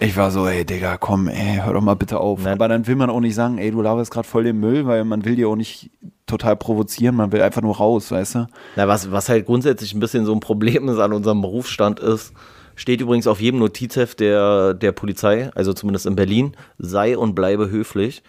ich 0.00 0.16
war 0.16 0.30
so, 0.30 0.46
ey, 0.46 0.64
Digga, 0.64 0.96
komm, 0.96 1.28
ey, 1.28 1.60
hör 1.62 1.74
doch 1.74 1.82
mal 1.82 1.94
bitte 1.94 2.18
auf. 2.18 2.42
Nein. 2.42 2.54
Aber 2.54 2.68
dann 2.68 2.86
will 2.86 2.96
man 2.96 3.10
auch 3.10 3.20
nicht 3.20 3.34
sagen, 3.34 3.58
ey, 3.58 3.70
du 3.70 3.82
laberst 3.82 4.10
gerade 4.10 4.26
voll 4.26 4.44
den 4.44 4.58
Müll, 4.58 4.86
weil 4.86 5.04
man 5.04 5.24
will 5.26 5.36
dir 5.36 5.48
auch 5.48 5.56
nicht 5.56 5.90
total 6.26 6.56
provozieren, 6.56 7.16
man 7.16 7.32
will 7.32 7.42
einfach 7.42 7.60
nur 7.60 7.76
raus, 7.76 8.10
weißt 8.10 8.34
du? 8.36 8.46
Na, 8.76 8.88
was, 8.88 9.12
was 9.12 9.28
halt 9.28 9.44
grundsätzlich 9.44 9.92
ein 9.92 10.00
bisschen 10.00 10.24
so 10.24 10.32
ein 10.32 10.40
Problem 10.40 10.88
ist 10.88 10.98
an 10.98 11.12
unserem 11.12 11.42
Berufsstand 11.42 12.00
ist, 12.00 12.32
steht 12.76 13.02
übrigens 13.02 13.26
auf 13.26 13.40
jedem 13.40 13.60
Notizheft 13.60 14.20
der, 14.20 14.72
der 14.72 14.92
Polizei, 14.92 15.50
also 15.54 15.74
zumindest 15.74 16.06
in 16.06 16.16
Berlin, 16.16 16.56
sei 16.78 17.18
und 17.18 17.34
bleibe 17.34 17.68
höflich. 17.68 18.22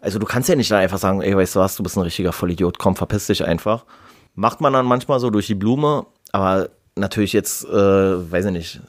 Also 0.00 0.18
du 0.18 0.24
kannst 0.24 0.48
ja 0.48 0.56
nicht 0.56 0.72
einfach 0.72 0.98
sagen, 0.98 1.20
ey, 1.20 1.36
weißt 1.36 1.56
du 1.56 1.60
was, 1.60 1.76
du 1.76 1.82
bist 1.82 1.96
ein 1.96 2.02
richtiger 2.02 2.32
Vollidiot, 2.32 2.78
komm, 2.78 2.96
verpiss 2.96 3.26
dich 3.26 3.44
einfach. 3.44 3.84
Macht 4.34 4.62
man 4.62 4.72
dann 4.72 4.86
manchmal 4.86 5.20
so 5.20 5.28
durch 5.28 5.46
die 5.46 5.54
Blume, 5.54 6.06
aber 6.32 6.70
natürlich 6.94 7.32
jetzt, 7.32 7.64
äh, 7.64 7.70
weiß 7.72 8.46
ich 8.46 8.52
nicht, 8.52 8.80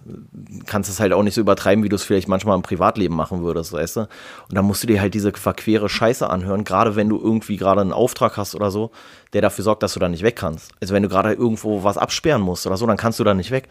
kannst 0.65 0.89
es 0.89 0.99
halt 0.99 1.13
auch 1.13 1.23
nicht 1.23 1.35
so 1.35 1.41
übertreiben, 1.41 1.83
wie 1.85 1.89
du 1.89 1.95
es 1.95 2.03
vielleicht 2.03 2.27
manchmal 2.27 2.55
im 2.57 2.61
Privatleben 2.61 3.15
machen 3.15 3.43
würdest, 3.43 3.71
weißt 3.71 3.95
du? 3.95 3.99
Und 4.01 4.09
dann 4.49 4.65
musst 4.65 4.83
du 4.83 4.87
dir 4.87 4.99
halt 4.99 5.13
diese 5.13 5.31
verquere 5.31 5.87
Scheiße 5.87 6.29
anhören, 6.29 6.65
gerade 6.65 6.97
wenn 6.97 7.07
du 7.07 7.17
irgendwie 7.17 7.55
gerade 7.55 7.79
einen 7.79 7.93
Auftrag 7.93 8.35
hast 8.35 8.55
oder 8.55 8.71
so, 8.71 8.91
der 9.31 9.41
dafür 9.41 9.63
sorgt, 9.63 9.83
dass 9.83 9.93
du 9.93 10.01
da 10.01 10.09
nicht 10.09 10.23
weg 10.23 10.35
kannst. 10.35 10.71
Also 10.81 10.93
wenn 10.93 11.03
du 11.03 11.09
gerade 11.09 11.31
irgendwo 11.31 11.83
was 11.85 11.97
absperren 11.97 12.41
musst 12.41 12.67
oder 12.67 12.75
so, 12.75 12.85
dann 12.85 12.97
kannst 12.97 13.19
du 13.19 13.23
da 13.23 13.33
nicht 13.33 13.51
weg. 13.51 13.69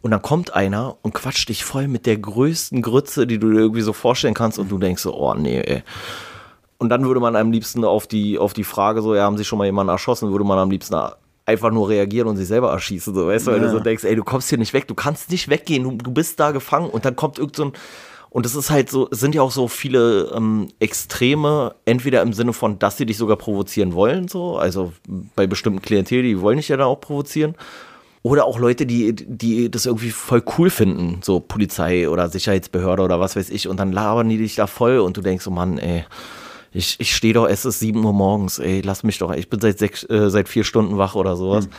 Und 0.00 0.10
dann 0.10 0.22
kommt 0.22 0.54
einer 0.54 0.96
und 1.02 1.12
quatscht 1.12 1.50
dich 1.50 1.62
voll 1.64 1.86
mit 1.86 2.06
der 2.06 2.16
größten 2.16 2.80
Grütze, 2.80 3.26
die 3.26 3.38
du 3.38 3.50
dir 3.50 3.58
irgendwie 3.58 3.82
so 3.82 3.92
vorstellen 3.92 4.34
kannst 4.34 4.58
und 4.58 4.70
du 4.70 4.78
denkst 4.78 5.02
so, 5.02 5.14
oh 5.14 5.34
nee, 5.34 5.60
ey. 5.60 5.82
Und 6.78 6.88
dann 6.88 7.04
würde 7.04 7.20
man 7.20 7.36
am 7.36 7.52
liebsten 7.52 7.84
auf 7.84 8.06
die, 8.06 8.38
auf 8.38 8.52
die 8.54 8.64
Frage 8.64 9.02
so, 9.02 9.14
ja, 9.14 9.22
haben 9.22 9.36
sie 9.36 9.44
schon 9.44 9.58
mal 9.58 9.66
jemanden 9.66 9.90
erschossen, 9.90 10.30
würde 10.30 10.44
man 10.44 10.58
am 10.58 10.70
liebsten 10.70 10.94
einfach 11.46 11.70
nur 11.70 11.88
reagieren 11.88 12.28
und 12.28 12.36
sich 12.36 12.48
selber 12.48 12.70
erschießen, 12.70 13.14
so, 13.14 13.26
weißt 13.26 13.46
du, 13.46 13.52
weil 13.52 13.60
ja. 13.60 13.66
du 13.66 13.70
so 13.70 13.80
denkst, 13.80 14.04
ey, 14.04 14.16
du 14.16 14.24
kommst 14.24 14.48
hier 14.48 14.58
nicht 14.58 14.72
weg, 14.72 14.88
du 14.88 14.94
kannst 14.94 15.30
nicht 15.30 15.48
weggehen, 15.48 15.84
du, 15.84 15.90
du 15.92 16.10
bist 16.10 16.40
da 16.40 16.52
gefangen 16.52 16.88
und 16.88 17.04
dann 17.04 17.16
kommt 17.16 17.38
irgend 17.38 17.56
so 17.56 17.66
ein, 17.66 17.72
und 18.30 18.46
es 18.46 18.56
ist 18.56 18.70
halt 18.70 18.90
so, 18.90 19.08
es 19.12 19.20
sind 19.20 19.34
ja 19.34 19.42
auch 19.42 19.52
so 19.52 19.68
viele 19.68 20.32
ähm, 20.34 20.68
Extreme, 20.80 21.74
entweder 21.84 22.22
im 22.22 22.32
Sinne 22.32 22.52
von, 22.52 22.78
dass 22.78 22.96
sie 22.96 23.06
dich 23.06 23.16
sogar 23.16 23.36
provozieren 23.36 23.92
wollen, 23.92 24.26
so, 24.26 24.56
also 24.56 24.92
bei 25.36 25.46
bestimmten 25.46 25.82
Klientel, 25.82 26.22
die 26.22 26.40
wollen 26.40 26.56
dich 26.56 26.68
ja 26.68 26.76
dann 26.76 26.86
auch 26.86 27.00
provozieren, 27.00 27.54
oder 28.22 28.46
auch 28.46 28.58
Leute, 28.58 28.86
die, 28.86 29.14
die 29.14 29.70
das 29.70 29.84
irgendwie 29.84 30.10
voll 30.10 30.42
cool 30.56 30.70
finden, 30.70 31.20
so 31.22 31.40
Polizei 31.40 32.08
oder 32.08 32.30
Sicherheitsbehörde 32.30 33.02
oder 33.02 33.20
was 33.20 33.36
weiß 33.36 33.50
ich, 33.50 33.68
und 33.68 33.78
dann 33.78 33.92
labern 33.92 34.30
die 34.30 34.38
dich 34.38 34.54
da 34.54 34.66
voll 34.66 34.98
und 34.98 35.16
du 35.16 35.20
denkst 35.20 35.44
so, 35.44 35.50
Mann, 35.50 35.76
ey, 35.76 36.04
ich, 36.74 36.96
ich 36.98 37.14
stehe 37.14 37.32
doch, 37.32 37.46
es 37.46 37.64
ist 37.64 37.78
7 37.78 38.04
Uhr 38.04 38.12
morgens, 38.12 38.58
ey, 38.58 38.80
lass 38.80 39.04
mich 39.04 39.18
doch, 39.18 39.32
ich 39.32 39.48
bin 39.48 39.60
seit, 39.60 39.78
sechs, 39.78 40.02
äh, 40.10 40.28
seit 40.28 40.48
vier 40.48 40.64
Stunden 40.64 40.98
wach 40.98 41.14
oder 41.14 41.36
sowas. 41.36 41.66
Mhm. 41.66 41.72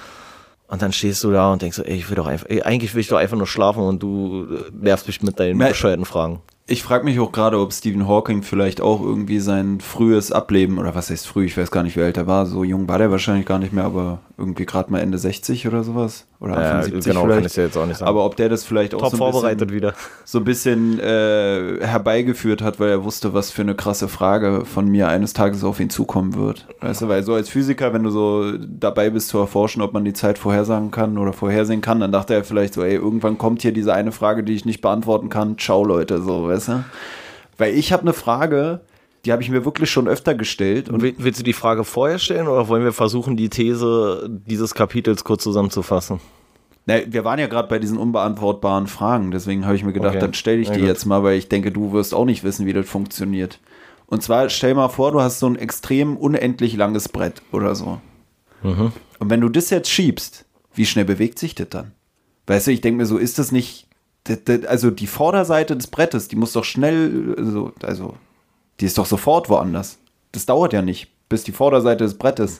Und 0.68 0.82
dann 0.82 0.94
stehst 0.94 1.24
du 1.24 1.32
da 1.32 1.54
und 1.54 1.62
denkst 1.62 1.78
so, 1.78 1.84
ey, 1.84 1.96
ich 1.96 2.10
will 2.10 2.16
doch 2.16 2.26
einfach, 2.26 2.48
ey, 2.50 2.64
eigentlich 2.64 2.96
will 2.96 3.02
ich 3.02 3.08
doch 3.08 3.18
einfach 3.18 3.38
nur 3.38 3.46
schlafen 3.46 3.84
und 3.84 4.02
du 4.02 4.48
äh, 4.50 4.72
nervst 4.72 5.06
mich 5.06 5.22
mit 5.22 5.40
deinen 5.40 5.60
bescheuerten 5.60 6.06
Fragen. 6.06 6.40
Ich 6.66 6.82
frage 6.82 7.04
mich 7.06 7.20
auch 7.20 7.32
gerade, 7.32 7.60
ob 7.60 7.74
Stephen 7.74 8.08
Hawking 8.08 8.42
vielleicht 8.42 8.82
auch 8.82 9.00
irgendwie 9.02 9.40
sein 9.40 9.80
frühes 9.82 10.32
Ableben, 10.32 10.80
oder 10.80 10.96
was 10.96 11.12
heißt 11.12 11.28
früh, 11.28 11.46
ich 11.46 11.56
weiß 11.56 11.70
gar 11.70 11.84
nicht, 11.84 11.96
wie 11.96 12.02
alt 12.02 12.18
er 12.18 12.26
war, 12.26 12.48
so 12.48 12.64
jung 12.64 12.88
war 12.88 12.98
der 12.98 13.12
wahrscheinlich 13.12 13.46
gar 13.46 13.60
nicht 13.60 13.74
mehr, 13.74 13.84
aber 13.84 14.22
irgendwie 14.38 14.66
gerade 14.66 14.92
mal 14.92 15.00
Ende 15.00 15.20
60 15.20 15.68
oder 15.68 15.84
sowas. 15.84 16.26
Oder 16.40 16.58
Anfang 16.58 16.84
70 16.84 17.06
genau, 17.06 17.22
kann 17.22 17.32
vielleicht. 17.32 17.52
ich 17.52 17.56
ja 17.56 17.64
jetzt 17.64 17.78
auch 17.78 17.86
nicht 17.86 17.98
sagen. 17.98 18.10
Aber 18.10 18.26
ob 18.26 18.36
der 18.36 18.50
das 18.50 18.66
vielleicht 18.66 18.94
auch 18.94 19.00
Top 19.00 19.12
so 19.12 19.16
ein 19.16 19.32
vorbereitet 19.32 19.60
bisschen, 19.60 19.76
wieder. 19.76 19.94
so 20.26 20.40
ein 20.40 20.44
bisschen 20.44 21.00
äh, 21.00 21.80
herbeigeführt 21.82 22.62
hat, 22.62 22.80
weil 22.80 22.90
er 22.90 23.04
wusste, 23.04 23.34
was 23.34 23.52
für 23.52 23.62
eine 23.62 23.74
krasse 23.74 24.08
Frage 24.08 24.66
von 24.66 24.88
mir 24.88 25.08
eines 25.08 25.34
Tages 25.34 25.64
auf 25.64 25.80
ihn 25.80 25.90
zukommen 25.90 26.36
wird. 26.36 26.68
Weißt 26.82 27.02
du, 27.04 27.08
weil 27.08 27.24
so 27.24 27.34
als 27.34 27.50
Physiker, 27.50 27.94
wenn 27.94 28.04
du 28.04 28.10
so 28.10 28.52
dabei 28.58 29.10
bist 29.10 29.30
zu 29.30 29.38
erforschen, 29.38 29.82
ob 29.82 29.94
man 29.94 30.04
die 30.04 30.14
Zeit 30.14 30.38
vorhersagen 30.38 30.92
kann 30.92 31.18
oder 31.18 31.32
vorhersehen 31.32 31.82
kann, 31.82 32.02
dann 32.02 32.12
dachte 32.12 32.34
er 32.34 32.44
vielleicht 32.44 32.74
so, 32.74 32.84
ey, 32.84 32.96
irgendwann 32.96 33.38
kommt 33.38 33.62
hier 33.62 33.72
diese 33.72 33.94
eine 33.94 34.12
Frage, 34.12 34.44
die 34.44 34.54
ich 34.54 34.66
nicht 34.66 34.82
beantworten 34.82 35.30
kann. 35.30 35.58
Ciao, 35.58 35.84
Leute, 35.84 36.22
so, 36.22 36.48
weißt 36.48 36.68
du? 36.68 36.84
Weil 37.58 37.74
ich 37.74 37.94
habe 37.94 38.02
eine 38.02 38.14
Frage, 38.14 38.82
die 39.26 39.32
habe 39.32 39.42
ich 39.42 39.50
mir 39.50 39.66
wirklich 39.66 39.90
schon 39.90 40.08
öfter 40.08 40.36
gestellt 40.36 40.88
und 40.90 40.96
Und 40.96 41.02
will- 41.02 41.16
willst 41.18 41.40
du 41.40 41.44
die 41.44 41.54
Frage 41.54 41.84
vorher 41.84 42.20
stellen 42.20 42.48
oder 42.48 42.68
wollen 42.68 42.84
wir 42.84 42.94
versuchen, 42.94 43.36
die 43.38 43.50
These 43.50 44.30
dieses 44.30 44.74
Kapitels 44.76 45.24
kurz 45.24 45.44
zusammenzufassen? 45.44 46.20
Na, 46.86 46.96
wir 47.08 47.24
waren 47.26 47.40
ja 47.40 47.48
gerade 47.48 47.68
bei 47.68 47.80
diesen 47.80 47.98
unbeantwortbaren 47.98 48.86
Fragen, 48.88 49.32
deswegen 49.32 49.66
habe 49.66 49.76
ich 49.76 49.84
mir 49.84 49.94
gedacht, 49.94 50.12
Okay. 50.12 50.20
dann 50.20 50.34
stelle 50.36 50.60
ich 50.62 50.70
die 50.70 50.80
gut. 50.82 50.88
jetzt 50.88 51.06
mal, 51.06 51.24
weil 51.24 51.38
ich 51.38 51.50
denke, 51.50 51.72
du 51.72 51.92
wirst 51.94 52.14
auch 52.14 52.26
nicht 52.26 52.44
wissen, 52.44 52.66
wie 52.68 52.74
das 52.74 52.88
funktioniert. 52.88 53.60
Und 54.08 54.22
zwar 54.22 54.50
stell 54.50 54.76
mal 54.76 54.90
vor, 54.90 55.12
du 55.12 55.20
hast 55.20 55.40
so 55.40 55.48
ein 55.48 55.56
extrem 55.56 56.16
unendlich 56.16 56.76
langes 56.78 57.10
Brett 57.10 57.42
oder 57.52 57.74
so. 57.74 58.00
Mhm. 58.62 58.92
Und 59.18 59.30
wenn 59.32 59.42
du 59.42 59.50
das 59.50 59.72
jetzt 59.72 59.90
schiebst, 59.90 60.46
wie 60.76 60.86
schnell 60.86 61.06
bewegt 61.06 61.40
sich 61.40 61.56
das 61.56 61.70
dann? 61.70 61.92
Weißt 62.46 62.68
du, 62.68 62.72
ich 62.72 62.82
denke 62.82 62.98
mir 62.98 63.08
so, 63.08 63.18
ist 63.18 63.40
das 63.40 63.52
nicht, 63.52 63.88
das, 64.26 64.44
das, 64.46 64.66
also 64.66 64.92
die 64.92 65.08
Vorderseite 65.08 65.76
des 65.76 65.88
Brettes, 65.88 66.28
die 66.28 66.36
muss 66.36 66.54
doch 66.54 66.66
schnell, 66.66 67.36
so, 67.40 67.72
also, 67.82 68.14
die 68.80 68.86
ist 68.86 68.98
doch 68.98 69.06
sofort 69.06 69.50
woanders. 69.50 69.98
Das 70.32 70.46
dauert 70.46 70.74
ja 70.74 70.82
nicht, 70.82 71.10
bis 71.30 71.44
die 71.44 71.52
Vorderseite 71.52 72.04
des 72.04 72.18
Brettes. 72.18 72.60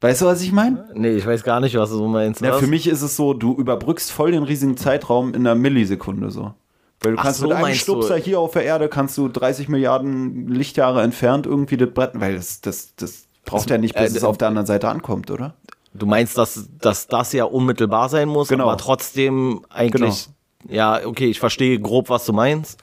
Weißt 0.00 0.20
du, 0.22 0.26
was 0.26 0.42
ich 0.42 0.52
meine? 0.52 0.88
Nee, 0.94 1.12
ich 1.16 1.26
weiß 1.26 1.42
gar 1.42 1.60
nicht, 1.60 1.74
was 1.76 1.90
du 1.90 1.96
so 1.96 2.06
meinst. 2.08 2.40
Ja, 2.42 2.54
für 2.58 2.66
mich 2.66 2.86
ist 2.86 3.02
es 3.02 3.16
so, 3.16 3.32
du 3.34 3.54
überbrückst 3.54 4.12
voll 4.12 4.30
den 4.32 4.42
riesigen 4.42 4.76
Zeitraum 4.76 5.30
in 5.30 5.46
einer 5.46 5.54
Millisekunde 5.54 6.30
so. 6.30 6.52
Weil 7.00 7.12
du 7.12 7.18
Ach 7.18 7.24
kannst 7.24 7.40
so, 7.40 7.46
mit 7.46 7.56
einem 7.56 7.62
meinst 7.62 7.88
du? 7.88 7.92
Stupser 7.92 8.16
hier 8.16 8.40
auf 8.40 8.52
der 8.52 8.64
Erde, 8.64 8.88
kannst 8.88 9.16
du 9.18 9.28
30 9.28 9.68
Milliarden 9.68 10.48
Lichtjahre 10.48 11.02
entfernt 11.02 11.46
irgendwie 11.46 11.76
das 11.76 11.90
Brett, 11.90 12.12
weil 12.14 12.36
das, 12.36 12.60
das, 12.60 12.94
das 12.96 13.24
braucht 13.44 13.70
ja 13.70 13.78
nicht, 13.78 13.94
bis 13.94 14.14
äh, 14.14 14.16
es 14.18 14.24
auf 14.24 14.38
der 14.38 14.48
anderen 14.48 14.66
Seite 14.66 14.88
ankommt, 14.88 15.30
oder? 15.30 15.54
Du 15.92 16.06
meinst, 16.06 16.36
dass, 16.36 16.68
dass 16.78 17.06
das 17.06 17.32
ja 17.32 17.44
unmittelbar 17.44 18.08
sein 18.08 18.28
muss, 18.28 18.48
Genau. 18.48 18.64
aber 18.64 18.76
trotzdem 18.76 19.64
eigentlich. 19.70 20.28
Ja, 20.68 21.00
okay, 21.06 21.26
ich 21.26 21.38
verstehe 21.38 21.78
grob, 21.80 22.10
was 22.10 22.26
du 22.26 22.32
meinst. 22.32 22.80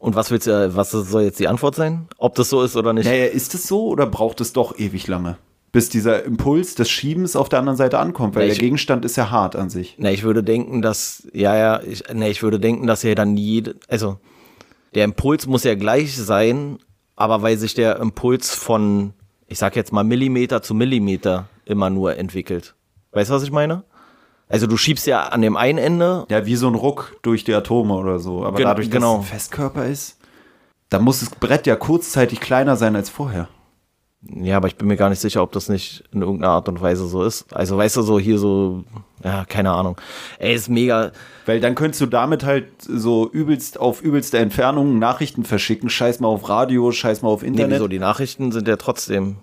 Und 0.00 0.16
was 0.16 0.30
willst 0.30 0.46
du, 0.48 0.74
was 0.74 0.90
soll 0.90 1.22
jetzt 1.22 1.38
die 1.38 1.46
Antwort 1.46 1.74
sein? 1.76 2.08
Ob 2.18 2.34
das 2.34 2.48
so 2.48 2.62
ist 2.62 2.74
oder 2.74 2.92
nicht? 2.94 3.04
Naja, 3.04 3.26
ist 3.26 3.54
es 3.54 3.68
so 3.68 3.86
oder 3.88 4.06
braucht 4.06 4.40
es 4.40 4.52
doch 4.52 4.76
ewig 4.78 5.06
lange? 5.06 5.36
Bis 5.72 5.88
dieser 5.90 6.24
Impuls 6.24 6.74
des 6.74 6.90
Schiebens 6.90 7.36
auf 7.36 7.48
der 7.48 7.58
anderen 7.60 7.76
Seite 7.76 7.98
ankommt, 7.98 8.34
weil 8.34 8.42
Ja, 8.42 8.46
der 8.46 8.54
ich- 8.54 8.60
Gegenstand 8.60 9.04
ist 9.04 9.16
ja 9.16 9.30
hart 9.30 9.54
an 9.54 9.70
sich. 9.70 9.94
Na, 9.98 10.10
ich 10.10 10.22
würde 10.24 10.42
denken, 10.42 10.80
dass, 10.82 11.28
ja, 11.32 11.54
ja, 11.56 11.80
ich, 11.82 12.02
na, 12.12 12.26
ich 12.28 12.42
würde 12.42 12.58
denken, 12.58 12.86
dass 12.88 13.02
ja 13.04 13.14
dann 13.14 13.36
jede, 13.36 13.76
also 13.88 14.18
der 14.94 15.04
Impuls 15.04 15.46
muss 15.46 15.62
ja 15.64 15.74
gleich 15.76 16.16
sein, 16.16 16.78
aber 17.14 17.42
weil 17.42 17.56
sich 17.58 17.74
der 17.74 17.98
Impuls 18.00 18.52
von, 18.54 19.12
ich 19.48 19.58
sag 19.58 19.76
jetzt 19.76 19.92
mal 19.92 20.02
Millimeter 20.02 20.62
zu 20.62 20.74
Millimeter 20.74 21.46
immer 21.66 21.90
nur 21.90 22.16
entwickelt. 22.16 22.74
Weißt 23.12 23.30
du, 23.30 23.34
was 23.34 23.42
ich 23.42 23.52
meine? 23.52 23.84
Also 24.50 24.66
du 24.66 24.76
schiebst 24.76 25.06
ja 25.06 25.22
an 25.28 25.40
dem 25.42 25.56
einen 25.56 25.78
Ende, 25.78 26.26
Ja, 26.28 26.44
wie 26.44 26.56
so 26.56 26.66
ein 26.66 26.74
Ruck 26.74 27.16
durch 27.22 27.44
die 27.44 27.54
Atome 27.54 27.94
oder 27.94 28.18
so. 28.18 28.44
Aber 28.44 28.56
Gen- 28.58 28.66
dadurch, 28.66 28.88
dass 28.88 28.94
genau. 28.96 29.14
es 29.14 29.20
ein 29.20 29.24
Festkörper 29.26 29.86
ist, 29.86 30.18
da 30.90 30.98
muss 30.98 31.20
das 31.20 31.30
Brett 31.30 31.66
ja 31.66 31.76
kurzzeitig 31.76 32.40
kleiner 32.40 32.74
sein 32.76 32.96
als 32.96 33.08
vorher. 33.08 33.48
ja, 34.22 34.56
aber 34.56 34.66
ich 34.68 34.76
bin 34.76 34.88
mir 34.88 34.96
gar 34.96 35.08
nicht 35.08 35.20
sicher, 35.20 35.40
ob 35.42 35.52
das 35.52 35.68
nicht 35.68 36.02
in 36.12 36.20
irgendeiner 36.20 36.52
Art 36.52 36.68
und 36.68 36.80
Weise 36.82 37.06
so 37.06 37.22
ist. 37.22 37.46
Also 37.54 37.78
weißt 37.78 37.96
du, 37.96 38.02
so 38.02 38.18
hier 38.18 38.38
so, 38.38 38.82
ja, 39.24 39.44
keine 39.44 39.70
Ahnung. 39.70 39.96
Ey, 40.40 40.54
ist 40.54 40.68
mega, 40.68 41.12
Weil 41.46 41.60
dann 41.60 41.74
könntest 41.76 42.00
du 42.02 42.06
damit 42.06 42.44
halt 42.44 42.66
so 42.82 43.30
übelst 43.30 43.78
auf 43.78 44.02
übelste 44.02 44.38
Entfernungen 44.38 44.98
Nachrichten 44.98 45.44
verschicken. 45.44 45.88
Scheiß 45.88 46.18
mal 46.20 46.28
auf 46.28 46.48
Radio, 46.48 46.90
scheiß 46.90 47.22
mal 47.22 47.28
auf 47.28 47.42
nee, 47.42 47.48
Internet. 47.48 47.76
wieso, 47.76 47.86
die 47.88 47.98
Nachrichten 48.00 48.50
sind 48.52 48.66
ja 48.68 48.76
trotzdem, 48.76 49.36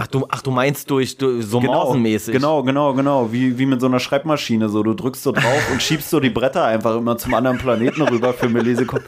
ach 0.00 0.06
du, 0.06 0.26
ach 0.28 0.42
du 0.42 0.50
meinst 0.50 0.90
durch, 0.90 1.16
durch 1.16 1.44
so 1.44 1.60
genau, 1.60 1.84
morsenmäßig. 1.84 2.32
genau, 2.32 2.62
genau, 2.62 2.94
genau. 2.94 3.32
Wie, 3.32 3.58
wie 3.58 3.66
mit 3.66 3.80
so 3.80 3.86
einer 3.86 4.00
Schreibmaschine. 4.00 4.68
So, 4.68 4.82
du 4.82 4.94
drückst 4.94 5.22
so 5.22 5.32
drauf 5.32 5.70
und 5.72 5.82
schiebst 5.82 6.10
so 6.10 6.20
die 6.20 6.30
Bretter 6.30 6.64
einfach 6.64 6.96
immer 6.96 7.18
zum 7.18 7.34
anderen 7.34 7.58
Planeten 7.58 8.02
rüber 8.02 8.32
für 8.32 8.48
Millisekunden. 8.48 9.06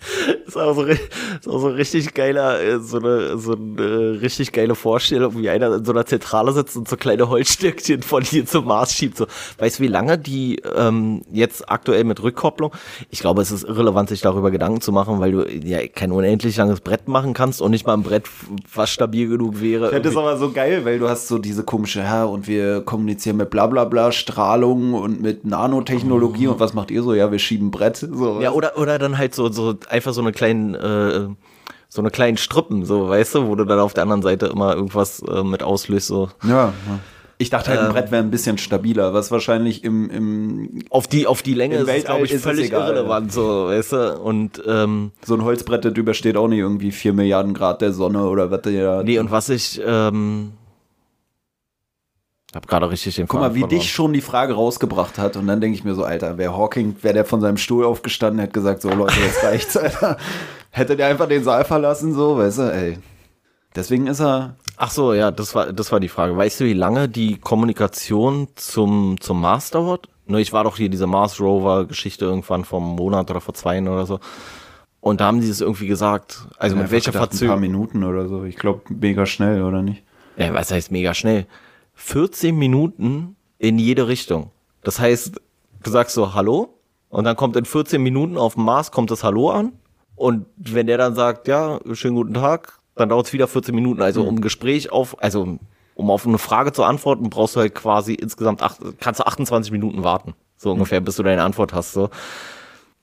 ist 0.46 0.56
auch 0.56 0.74
so, 0.74 0.84
ist 0.84 1.48
auch 1.48 1.58
so 1.60 1.68
richtig 1.68 2.14
geiler, 2.14 2.60
äh, 2.62 2.78
so 2.80 2.98
eine, 2.98 3.36
so 3.38 3.52
eine 3.54 4.20
richtig 4.22 4.52
geile 4.52 4.74
Vorstellung, 4.74 5.36
wie 5.38 5.48
einer 5.50 5.74
in 5.76 5.84
so 5.84 5.92
einer 5.92 6.06
Zentrale 6.06 6.52
sitzt 6.52 6.76
und 6.76 6.88
so 6.88 6.96
kleine 6.96 7.28
Holzstückchen 7.28 8.02
von 8.02 8.22
hier 8.22 8.46
zum 8.46 8.66
Mars 8.66 8.94
schiebt. 8.94 9.16
So, 9.16 9.26
weißt 9.58 9.78
du, 9.78 9.82
wie 9.82 9.88
lange 9.88 10.16
die 10.18 10.62
ähm, 10.76 11.22
jetzt 11.32 11.68
aktuell 11.70 12.04
mit 12.04 12.22
Rückkopplung? 12.22 12.72
Ich 13.10 13.20
glaube, 13.20 13.42
es 13.42 13.50
ist 13.50 13.64
irrelevant, 13.64 14.08
sich 14.08 14.20
darüber 14.20 14.50
Gedanken 14.50 14.80
zu 14.80 14.92
machen, 14.92 15.18
weil 15.20 15.32
du 15.32 15.42
ja 15.48 15.86
kein 15.88 16.12
unendlich 16.12 16.56
langes 16.56 16.80
Brett 16.80 17.08
machen 17.08 17.34
kannst 17.34 17.60
und 17.60 17.72
nicht 17.72 17.86
mal 17.86 17.94
ein 17.94 18.02
Brett, 18.02 18.24
was 18.74 18.90
stabil 18.90 19.28
genug 19.28 19.60
wäre. 19.60 19.86
Das 19.90 19.92
ist 19.92 20.04
irgendwie- 20.04 20.18
aber 20.18 20.36
so 20.36 20.52
geil, 20.52 20.84
weil 20.84 20.98
du 20.98 21.08
hast 21.08 21.28
so 21.28 21.38
diese 21.38 21.64
komische, 21.64 22.00
ja, 22.00 22.24
und 22.24 22.46
wir 22.46 22.82
kommunizieren 22.82 23.36
mit 23.36 23.50
bla 23.50 23.66
bla 23.66 23.84
bla, 23.84 24.12
Strahlung 24.12 24.94
und 24.94 25.20
mit 25.20 25.44
Nanotechnologie 25.44 26.46
und 26.46 26.60
was 26.60 26.72
macht 26.74 26.90
ihr 26.90 27.02
so? 27.02 27.14
Ja, 27.14 27.30
wir 27.32 27.38
schieben 27.38 27.70
Brett. 27.70 27.96
So. 27.96 28.40
Ja, 28.40 28.52
oder, 28.52 28.78
oder 28.78 28.98
dann 28.98 29.18
halt 29.18 29.34
so, 29.34 29.50
so 29.50 29.74
einfach 29.88 30.12
so 30.12 30.20
eine 30.20 30.32
kleinen, 30.32 30.74
äh, 30.74 31.28
so 31.88 32.02
eine 32.02 32.10
kleinen 32.10 32.36
Strippen, 32.36 32.84
so, 32.84 33.08
weißt 33.08 33.36
du, 33.36 33.48
wo 33.48 33.54
du 33.54 33.64
dann 33.64 33.78
auf 33.78 33.94
der 33.94 34.02
anderen 34.02 34.22
Seite 34.22 34.46
immer 34.46 34.74
irgendwas 34.74 35.22
äh, 35.22 35.42
mit 35.42 35.62
auslöst, 35.62 36.06
so. 36.06 36.30
ja. 36.44 36.66
ja. 36.66 36.72
Ich 37.40 37.50
dachte 37.50 37.70
halt, 37.70 37.78
ein 37.78 37.86
Ähm. 37.86 37.92
Brett 37.92 38.10
wäre 38.10 38.22
ein 38.22 38.32
bisschen 38.32 38.58
stabiler, 38.58 39.14
was 39.14 39.30
wahrscheinlich 39.30 39.84
im, 39.84 40.10
im 40.10 40.82
Auf 40.90 41.06
die, 41.06 41.28
auf 41.28 41.42
die 41.42 41.54
Länge 41.54 41.76
ist 41.76 42.04
glaube 42.04 42.24
ich, 42.24 42.32
ist 42.32 42.42
völlig 42.42 42.72
irrelevant, 42.72 43.32
so, 43.32 43.66
weißt 43.66 43.92
du, 43.92 44.18
und, 44.18 44.60
ähm, 44.66 45.12
so 45.24 45.34
ein 45.34 45.44
Holzbrett, 45.44 45.84
das 45.84 45.92
übersteht 45.92 46.36
auch 46.36 46.48
nicht 46.48 46.58
irgendwie 46.58 46.90
4 46.90 47.12
Milliarden 47.12 47.54
Grad 47.54 47.80
der 47.80 47.92
Sonne 47.92 48.24
oder 48.24 48.50
was 48.50 48.62
der 48.62 49.04
nee, 49.04 49.20
und 49.20 49.30
was 49.30 49.50
ich, 49.50 49.80
ähm, 49.86 50.54
hab 52.54 52.66
gerade 52.66 52.88
richtig 52.90 53.16
den 53.16 53.28
Guck 53.28 53.40
mal, 53.40 53.46
Faden 53.46 53.56
wie 53.56 53.60
verloren. 53.60 53.78
dich 53.80 53.92
schon 53.92 54.12
die 54.12 54.20
Frage 54.20 54.54
rausgebracht 54.54 55.18
hat. 55.18 55.36
Und 55.36 55.46
dann 55.46 55.60
denke 55.60 55.76
ich 55.76 55.84
mir 55.84 55.94
so, 55.94 56.04
Alter, 56.04 56.38
wäre 56.38 56.56
Hawking, 56.56 56.96
wäre 57.02 57.14
der 57.14 57.24
von 57.24 57.40
seinem 57.40 57.58
Stuhl 57.58 57.84
aufgestanden, 57.84 58.40
hätte 58.40 58.52
gesagt, 58.52 58.80
so 58.82 58.88
Leute, 58.90 59.20
jetzt 59.20 59.42
reicht's, 59.44 59.76
Alter. 59.76 60.16
Hätte 60.70 60.96
der 60.96 61.08
einfach 61.08 61.28
den 61.28 61.44
Saal 61.44 61.64
verlassen, 61.64 62.14
so, 62.14 62.38
weißt 62.38 62.58
du, 62.58 62.62
ey. 62.72 62.98
Deswegen 63.76 64.06
ist 64.06 64.20
er. 64.20 64.56
Ach 64.76 64.90
so, 64.90 65.12
ja, 65.12 65.30
das 65.30 65.54
war, 65.54 65.72
das 65.72 65.92
war 65.92 66.00
die 66.00 66.08
Frage. 66.08 66.36
Weißt 66.36 66.60
du, 66.60 66.64
wie 66.64 66.72
lange 66.72 67.08
die 67.08 67.36
Kommunikation 67.38 68.48
zum, 68.54 69.20
zum 69.20 69.40
Mars 69.40 69.70
dauert? 69.70 70.08
Ne, 70.26 70.40
ich 70.40 70.52
war 70.52 70.64
doch 70.64 70.76
hier 70.76 70.88
diese 70.88 71.06
Mars 71.06 71.40
Rover 71.40 71.86
Geschichte 71.86 72.24
irgendwann 72.24 72.64
vom 72.64 72.96
Monat 72.96 73.30
oder 73.30 73.40
vor 73.40 73.54
zwei 73.54 73.74
Jahren 73.74 73.88
oder 73.88 74.06
so. 74.06 74.20
Und 75.00 75.20
da 75.20 75.26
haben 75.26 75.40
die 75.40 75.48
es 75.48 75.60
irgendwie 75.60 75.86
gesagt. 75.86 76.46
Also 76.58 76.76
mit 76.76 76.82
einfach 76.84 76.92
welcher 76.92 77.12
gedacht, 77.12 77.22
Ein 77.22 77.28
paar 77.28 77.28
Verzögerung? 77.30 77.60
Minuten 77.60 78.04
oder 78.04 78.28
so. 78.28 78.44
Ich 78.44 78.56
glaube, 78.56 78.82
mega 78.88 79.26
schnell, 79.26 79.62
oder 79.62 79.82
nicht? 79.82 80.02
Ja, 80.36 80.52
was 80.54 80.70
heißt 80.70 80.90
mega 80.90 81.14
schnell? 81.14 81.46
14 81.98 82.56
Minuten 82.56 83.36
in 83.58 83.78
jede 83.78 84.06
Richtung. 84.06 84.50
Das 84.82 85.00
heißt, 85.00 85.40
du 85.82 85.90
sagst 85.90 86.14
so 86.14 86.32
Hallo 86.32 86.78
und 87.08 87.24
dann 87.24 87.36
kommt 87.36 87.56
in 87.56 87.64
14 87.64 88.00
Minuten 88.00 88.38
auf 88.38 88.54
dem 88.54 88.64
Mars 88.64 88.92
kommt 88.92 89.10
das 89.10 89.24
Hallo 89.24 89.50
an 89.50 89.72
und 90.14 90.46
wenn 90.56 90.86
der 90.86 90.96
dann 90.96 91.14
sagt, 91.14 91.48
ja, 91.48 91.80
schönen 91.92 92.14
guten 92.14 92.34
Tag, 92.34 92.78
dann 92.94 93.08
dauert 93.08 93.26
es 93.26 93.32
wieder 93.32 93.48
14 93.48 93.74
Minuten. 93.74 94.00
Also 94.00 94.22
um 94.22 94.40
Gespräch 94.40 94.90
auf, 94.92 95.20
also 95.22 95.58
um 95.94 96.10
auf 96.10 96.24
eine 96.24 96.38
Frage 96.38 96.72
zu 96.72 96.84
antworten, 96.84 97.30
brauchst 97.30 97.56
du 97.56 97.60
halt 97.60 97.74
quasi 97.74 98.14
insgesamt 98.14 98.62
acht, 98.62 98.78
kannst 99.00 99.20
du 99.20 99.26
28 99.26 99.72
Minuten 99.72 100.04
warten. 100.04 100.34
So 100.56 100.72
ungefähr, 100.72 101.00
bis 101.00 101.16
du 101.16 101.24
deine 101.24 101.42
Antwort 101.42 101.74
hast. 101.74 101.92
So. 101.92 102.10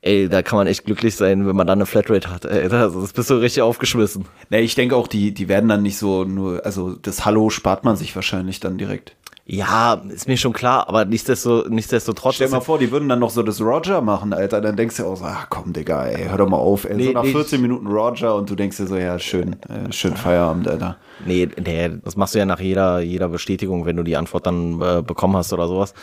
Ey, 0.06 0.30
da 0.30 0.44
kann 0.44 0.58
man 0.58 0.68
echt 0.68 0.86
glücklich 0.86 1.16
sein, 1.16 1.48
wenn 1.48 1.56
man 1.56 1.66
dann 1.66 1.80
eine 1.80 1.88
Flatrate 1.88 2.30
hat. 2.30 2.46
Ey, 2.46 2.70
das, 2.70 2.94
das 2.94 3.12
bist 3.12 3.28
du 3.32 3.38
richtig 3.38 3.64
aufgeschmissen. 3.64 4.26
Ne, 4.52 4.62
ich 4.62 4.76
denke 4.76 4.96
auch, 4.96 5.08
die, 5.08 5.34
die 5.34 5.48
werden 5.48 5.68
dann 5.68 5.82
nicht 5.82 5.98
so 5.98 6.26
nur, 6.26 6.64
also 6.64 6.94
das 6.94 7.26
Hallo 7.26 7.50
spart 7.50 7.84
man 7.84 7.96
sich 7.96 8.16
wahrscheinlich 8.16 8.60
dann 8.60 8.78
direkt. 8.78 9.16
Ja, 9.48 10.02
ist 10.10 10.28
mir 10.28 10.38
schon 10.38 10.54
klar, 10.54 10.90
aber 10.90 11.06
nichtsdestotrotz, 11.06 11.70
nichtsdestotrotz 11.70 12.36
Stell 12.36 12.48
dir 12.48 12.56
mal 12.56 12.62
vor, 12.62 12.80
die 12.80 12.92
würden 12.92 13.08
dann 13.08 13.20
noch 13.20 13.30
so 13.30 13.44
das 13.44 13.62
Roger 13.62 14.02
machen, 14.02 14.34
Alter. 14.34 14.60
Dann 14.60 14.76
denkst 14.76 14.98
du 14.98 15.06
auch 15.06 15.18
so, 15.18 15.26
ach 15.26 15.48
komm, 15.52 15.72
Digga, 15.72 16.08
ey, 16.08 16.30
hör 16.30 16.40
doch 16.40 16.50
mal 16.50 16.58
auf, 16.58 16.86
ey. 16.86 16.96
Nee, 16.96 17.06
so 17.06 17.12
nach 17.12 17.24
nee, 17.24 17.32
14 17.32 17.62
Minuten 17.62 17.86
Roger 17.86 18.34
und 18.34 18.50
du 18.50 18.56
denkst 18.56 18.78
dir 18.78 18.88
so, 18.88 18.98
ja, 18.98 19.20
schön, 19.20 19.58
äh, 19.70 19.92
schön 19.94 20.16
Feierabend, 20.16 20.68
Alter. 20.68 20.98
Nee, 21.28 21.48
nee, 21.64 21.92
das 22.04 22.16
machst 22.16 22.34
du 22.34 22.40
ja 22.40 22.48
nach 22.48 22.60
jeder, 22.60 23.02
jeder 23.02 23.30
Bestätigung, 23.30 23.86
wenn 23.86 23.98
du 23.98 24.02
die 24.02 24.18
Antwort 24.18 24.48
dann 24.48 24.82
äh, 24.82 25.04
bekommen 25.04 25.38
hast 25.38 25.54
oder 25.54 25.68
sowas. 25.68 25.94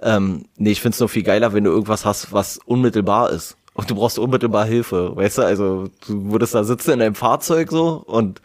Ähm, 0.00 0.44
nee, 0.56 0.70
ich 0.70 0.80
find's 0.80 1.00
nur 1.00 1.08
viel 1.08 1.24
geiler, 1.24 1.52
wenn 1.52 1.64
du 1.64 1.72
irgendwas 1.72 2.04
hast, 2.04 2.32
was 2.32 2.60
unmittelbar 2.66 3.30
ist. 3.30 3.56
Und 3.74 3.90
du 3.90 3.96
brauchst 3.96 4.20
unmittelbar 4.20 4.64
Hilfe, 4.64 5.16
weißt 5.16 5.38
du? 5.38 5.42
Also 5.42 5.88
du 6.06 6.30
würdest 6.30 6.54
da 6.54 6.62
sitzen 6.62 6.92
in 6.92 6.98
deinem 7.00 7.14
Fahrzeug 7.16 7.70
so 7.72 8.04
und 8.06 8.40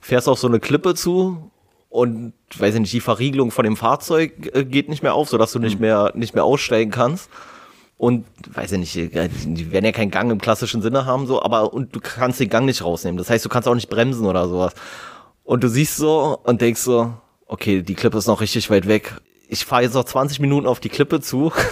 fährst 0.00 0.28
auf 0.28 0.40
so 0.40 0.48
eine 0.48 0.58
Klippe 0.58 0.94
zu 0.94 1.51
und 1.92 2.32
weiß 2.56 2.74
ich 2.74 2.80
nicht, 2.80 2.92
die 2.94 3.00
Verriegelung 3.00 3.50
von 3.50 3.64
dem 3.64 3.76
Fahrzeug 3.76 4.50
äh, 4.54 4.64
geht 4.64 4.88
nicht 4.88 5.02
mehr 5.02 5.12
auf, 5.12 5.28
sodass 5.28 5.52
du 5.52 5.58
nicht 5.58 5.78
mehr 5.78 6.10
nicht 6.14 6.34
mehr 6.34 6.44
aussteigen 6.44 6.90
kannst. 6.90 7.28
und 7.98 8.24
weiß 8.52 8.72
ich 8.72 8.78
nicht, 8.78 8.96
die 8.96 9.72
werden 9.72 9.84
ja 9.84 9.92
keinen 9.92 10.10
Gang 10.10 10.32
im 10.32 10.40
klassischen 10.40 10.80
Sinne 10.80 11.04
haben, 11.04 11.26
so, 11.26 11.42
aber 11.42 11.74
und 11.74 11.94
du 11.94 12.00
kannst 12.00 12.40
den 12.40 12.48
Gang 12.48 12.64
nicht 12.64 12.82
rausnehmen. 12.82 13.18
Das 13.18 13.28
heißt, 13.28 13.44
du 13.44 13.50
kannst 13.50 13.68
auch 13.68 13.74
nicht 13.74 13.90
bremsen 13.90 14.26
oder 14.26 14.48
sowas. 14.48 14.72
Und 15.44 15.62
du 15.62 15.68
siehst 15.68 15.96
so 15.98 16.38
und 16.44 16.62
denkst 16.62 16.80
so, 16.80 17.12
okay, 17.46 17.82
die 17.82 17.94
Klippe 17.94 18.16
ist 18.16 18.26
noch 18.26 18.40
richtig 18.40 18.70
weit 18.70 18.88
weg. 18.88 19.20
Ich 19.48 19.66
fahre 19.66 19.82
jetzt 19.82 19.94
noch 19.94 20.04
20 20.04 20.40
Minuten 20.40 20.66
auf 20.66 20.80
die 20.80 20.88
Klippe 20.88 21.20
zu. 21.20 21.52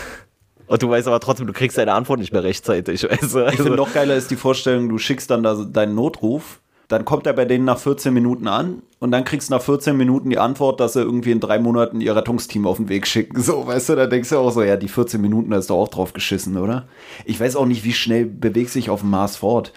Und 0.67 0.83
du 0.83 0.89
weißt 0.89 1.09
aber 1.09 1.19
trotzdem, 1.19 1.49
du 1.49 1.53
kriegst 1.53 1.79
deine 1.79 1.95
Antwort 1.95 2.21
nicht 2.21 2.33
mehr 2.33 2.45
rechtzeitig. 2.45 3.01
Du? 3.33 3.47
Ich 3.49 3.57
finde 3.57 3.75
noch 3.75 3.93
geiler 3.93 4.15
ist 4.15 4.31
die 4.31 4.37
Vorstellung, 4.37 4.89
du 4.89 4.99
schickst 4.99 5.29
dann 5.29 5.43
da 5.43 5.55
deinen 5.55 5.97
Notruf, 5.97 6.61
dann 6.91 7.05
kommt 7.05 7.27
er 7.27 7.33
bei 7.33 7.45
denen 7.45 7.65
nach 7.65 7.79
14 7.79 8.13
Minuten 8.13 8.49
an 8.49 8.83
und 8.99 9.13
dann 9.13 9.25
kriegst 9.25 9.49
du 9.49 9.55
nach 9.55 9.63
14 9.63 9.97
Minuten 9.97 10.29
die 10.29 10.39
Antwort, 10.39 10.81
dass 10.81 10.93
sie 10.93 11.01
irgendwie 11.01 11.31
in 11.31 11.41
drei 11.41 11.59
Monaten 11.59 12.01
ihr 12.01 12.15
Rettungsteam 12.15 12.67
auf 12.67 12.77
den 12.77 12.89
Weg 12.89 13.07
schicken. 13.07 13.41
So, 13.41 13.67
weißt 13.67 13.91
du, 13.91 13.97
da 13.97 14.07
denkst 14.07 14.29
du 14.29 14.39
auch 14.39 14.51
so, 14.51 14.63
ja, 14.63 14.77
die 14.77 14.89
14 14.89 15.21
Minuten, 15.21 15.51
da 15.51 15.59
ist 15.59 15.71
doch 15.71 15.79
auch 15.79 15.89
drauf 15.89 16.13
geschissen, 16.13 16.59
oder? 16.59 16.89
Ich 17.25 17.41
weiß 17.41 17.57
auch 17.57 17.67
nicht, 17.67 17.85
wie 17.85 17.93
schnell 17.93 18.27
bewegt 18.27 18.71
sich 18.71 18.91
auf 18.91 19.01
dem 19.01 19.11
Mars 19.11 19.37
fort 19.37 19.73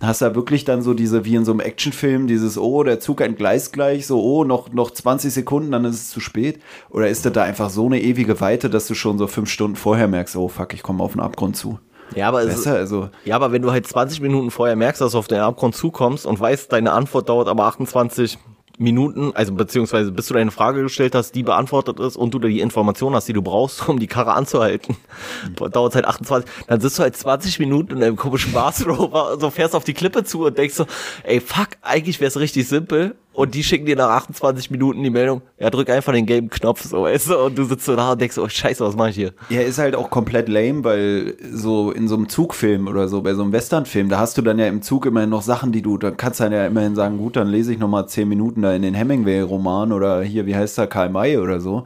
hast 0.00 0.20
du 0.20 0.26
da 0.26 0.34
wirklich 0.34 0.64
dann 0.64 0.82
so 0.82 0.94
diese, 0.94 1.24
wie 1.24 1.34
in 1.34 1.44
so 1.44 1.52
einem 1.52 1.60
Actionfilm, 1.60 2.26
dieses, 2.26 2.56
oh, 2.56 2.82
der 2.84 3.00
Zug 3.00 3.20
entgleist 3.20 3.72
gleich, 3.72 4.06
so, 4.06 4.22
oh, 4.22 4.44
noch, 4.44 4.72
noch 4.72 4.90
20 4.90 5.32
Sekunden, 5.32 5.72
dann 5.72 5.84
ist 5.84 5.96
es 5.96 6.10
zu 6.10 6.20
spät? 6.20 6.60
Oder 6.90 7.08
ist 7.08 7.26
das 7.26 7.32
da 7.32 7.42
einfach 7.42 7.70
so 7.70 7.86
eine 7.86 8.00
ewige 8.00 8.40
Weite, 8.40 8.70
dass 8.70 8.86
du 8.86 8.94
schon 8.94 9.18
so 9.18 9.26
fünf 9.26 9.50
Stunden 9.50 9.76
vorher 9.76 10.08
merkst, 10.08 10.36
oh 10.36 10.48
fuck, 10.48 10.72
ich 10.72 10.82
komme 10.82 11.02
auf 11.02 11.12
den 11.12 11.20
Abgrund 11.20 11.56
zu? 11.56 11.78
Ja 12.14 12.28
aber, 12.28 12.44
Besser, 12.44 12.74
also. 12.74 13.10
ja, 13.24 13.36
aber 13.36 13.52
wenn 13.52 13.62
du 13.62 13.70
halt 13.70 13.86
20 13.86 14.20
Minuten 14.20 14.50
vorher 14.50 14.76
merkst, 14.76 15.00
dass 15.00 15.12
du 15.12 15.18
auf 15.18 15.28
den 15.28 15.40
Abgrund 15.40 15.74
zukommst 15.74 16.26
und 16.26 16.38
weißt, 16.40 16.72
deine 16.72 16.92
Antwort 16.92 17.28
dauert 17.28 17.48
aber 17.48 17.64
28 17.64 18.38
Minuten, 18.78 19.32
also 19.34 19.52
beziehungsweise 19.54 20.12
bis 20.12 20.28
du 20.28 20.34
deine 20.34 20.52
Frage 20.52 20.82
gestellt 20.82 21.16
hast, 21.16 21.32
die 21.32 21.42
beantwortet 21.42 21.98
ist 21.98 22.16
und 22.16 22.32
du 22.32 22.38
die 22.38 22.60
Information 22.60 23.12
hast, 23.14 23.26
die 23.26 23.32
du 23.32 23.42
brauchst, 23.42 23.88
um 23.88 23.98
die 23.98 24.06
Karre 24.06 24.34
anzuhalten, 24.34 24.96
mhm. 25.60 25.70
dauert 25.72 25.96
halt 25.96 26.04
28, 26.04 26.48
dann 26.68 26.80
sitzt 26.80 26.98
du 26.98 27.02
halt 27.02 27.16
20 27.16 27.58
Minuten 27.58 27.96
in 27.96 28.02
einem 28.04 28.16
komischen 28.16 28.52
Mars 28.52 28.86
Rover, 28.86 29.36
so 29.40 29.50
fährst 29.50 29.74
auf 29.74 29.84
die 29.84 29.94
Klippe 29.94 30.22
zu 30.22 30.46
und 30.46 30.56
denkst 30.56 30.76
so, 30.76 30.86
ey 31.24 31.40
fuck, 31.40 31.70
eigentlich 31.82 32.20
wäre 32.20 32.28
es 32.28 32.38
richtig 32.38 32.68
simpel 32.68 33.16
und 33.38 33.54
die 33.54 33.62
schicken 33.62 33.86
dir 33.86 33.94
nach 33.94 34.10
28 34.10 34.68
Minuten 34.72 35.00
die 35.00 35.10
Meldung, 35.10 35.42
ja, 35.60 35.70
drück 35.70 35.88
einfach 35.90 36.12
den 36.12 36.26
gelben 36.26 36.50
Knopf, 36.50 36.82
so, 36.82 37.02
weißt 37.02 37.30
du, 37.30 37.38
und 37.38 37.56
du 37.56 37.62
sitzt 37.62 37.84
so 37.84 37.94
da 37.94 38.10
und 38.10 38.20
denkst, 38.20 38.36
oh 38.36 38.48
scheiße, 38.48 38.84
was 38.84 38.96
mache 38.96 39.10
ich 39.10 39.14
hier? 39.14 39.32
Ja, 39.48 39.60
ist 39.60 39.78
halt 39.78 39.94
auch 39.94 40.10
komplett 40.10 40.48
lame, 40.48 40.82
weil 40.82 41.36
so 41.52 41.92
in 41.92 42.08
so 42.08 42.16
einem 42.16 42.28
Zugfilm 42.28 42.88
oder 42.88 43.06
so, 43.06 43.22
bei 43.22 43.34
so 43.34 43.42
einem 43.42 43.52
Westernfilm, 43.52 44.08
da 44.08 44.18
hast 44.18 44.38
du 44.38 44.42
dann 44.42 44.58
ja 44.58 44.66
im 44.66 44.82
Zug 44.82 45.06
immerhin 45.06 45.30
noch 45.30 45.42
Sachen, 45.42 45.70
die 45.70 45.82
du, 45.82 45.98
da 45.98 46.10
kannst 46.10 46.40
du 46.40 46.44
dann 46.44 46.52
ja 46.52 46.66
immerhin 46.66 46.96
sagen, 46.96 47.18
gut, 47.18 47.36
dann 47.36 47.46
lese 47.46 47.72
ich 47.72 47.78
nochmal 47.78 48.08
10 48.08 48.28
Minuten 48.28 48.62
da 48.62 48.74
in 48.74 48.82
den 48.82 48.94
Hemingway-Roman 48.94 49.92
oder 49.92 50.20
hier, 50.22 50.46
wie 50.46 50.56
heißt 50.56 50.76
der, 50.76 50.88
Karl 50.88 51.08
May 51.08 51.38
oder 51.38 51.60
so. 51.60 51.84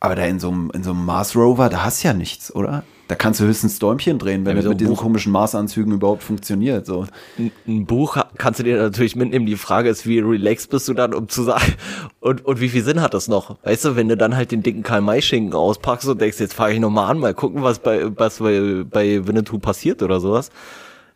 Aber 0.00 0.16
da 0.16 0.24
in 0.24 0.40
so 0.40 0.48
einem, 0.48 0.72
in 0.74 0.82
so 0.82 0.90
einem 0.90 1.04
Mars 1.04 1.36
Rover, 1.36 1.68
da 1.68 1.84
hast 1.84 2.02
du 2.02 2.08
ja 2.08 2.14
nichts, 2.14 2.52
oder? 2.52 2.82
Da 3.08 3.14
kannst 3.14 3.40
du 3.40 3.44
höchstens 3.44 3.78
Däumchen 3.78 4.18
drehen, 4.18 4.44
wenn 4.44 4.54
ja, 4.54 4.62
das 4.62 4.68
mit 4.68 4.80
diesen 4.80 4.94
Buch 4.94 5.02
komischen 5.02 5.32
Maßanzügen 5.32 5.94
überhaupt 5.94 6.22
funktioniert. 6.22 6.84
So. 6.84 7.06
Ein, 7.38 7.50
ein, 7.66 7.86
Buch 7.86 8.18
kannst 8.36 8.60
du 8.60 8.64
dir 8.64 8.76
natürlich 8.76 9.16
mitnehmen. 9.16 9.46
Die 9.46 9.56
Frage 9.56 9.88
ist, 9.88 10.06
wie 10.06 10.18
relaxed 10.18 10.68
bist 10.68 10.88
du 10.88 10.94
dann, 10.94 11.14
um 11.14 11.26
zu 11.26 11.42
sagen, 11.42 11.72
und, 12.20 12.44
und 12.44 12.60
wie 12.60 12.68
viel 12.68 12.84
Sinn 12.84 13.00
hat 13.00 13.14
das 13.14 13.26
noch? 13.26 13.56
Weißt 13.64 13.86
du, 13.86 13.96
wenn 13.96 14.08
du 14.08 14.16
dann 14.18 14.36
halt 14.36 14.52
den 14.52 14.62
dicken 14.62 14.82
Karl-May-Schinken 14.82 15.54
auspackst 15.54 16.06
und 16.06 16.20
denkst, 16.20 16.38
jetzt 16.38 16.52
fahre 16.52 16.74
ich 16.74 16.80
nochmal 16.80 17.10
an, 17.10 17.18
mal 17.18 17.32
gucken, 17.32 17.62
was 17.62 17.78
bei, 17.78 18.14
was 18.14 18.40
bei, 18.40 18.84
bei 18.84 19.26
Winnetou 19.26 19.58
passiert 19.58 20.02
oder 20.02 20.20
sowas. 20.20 20.50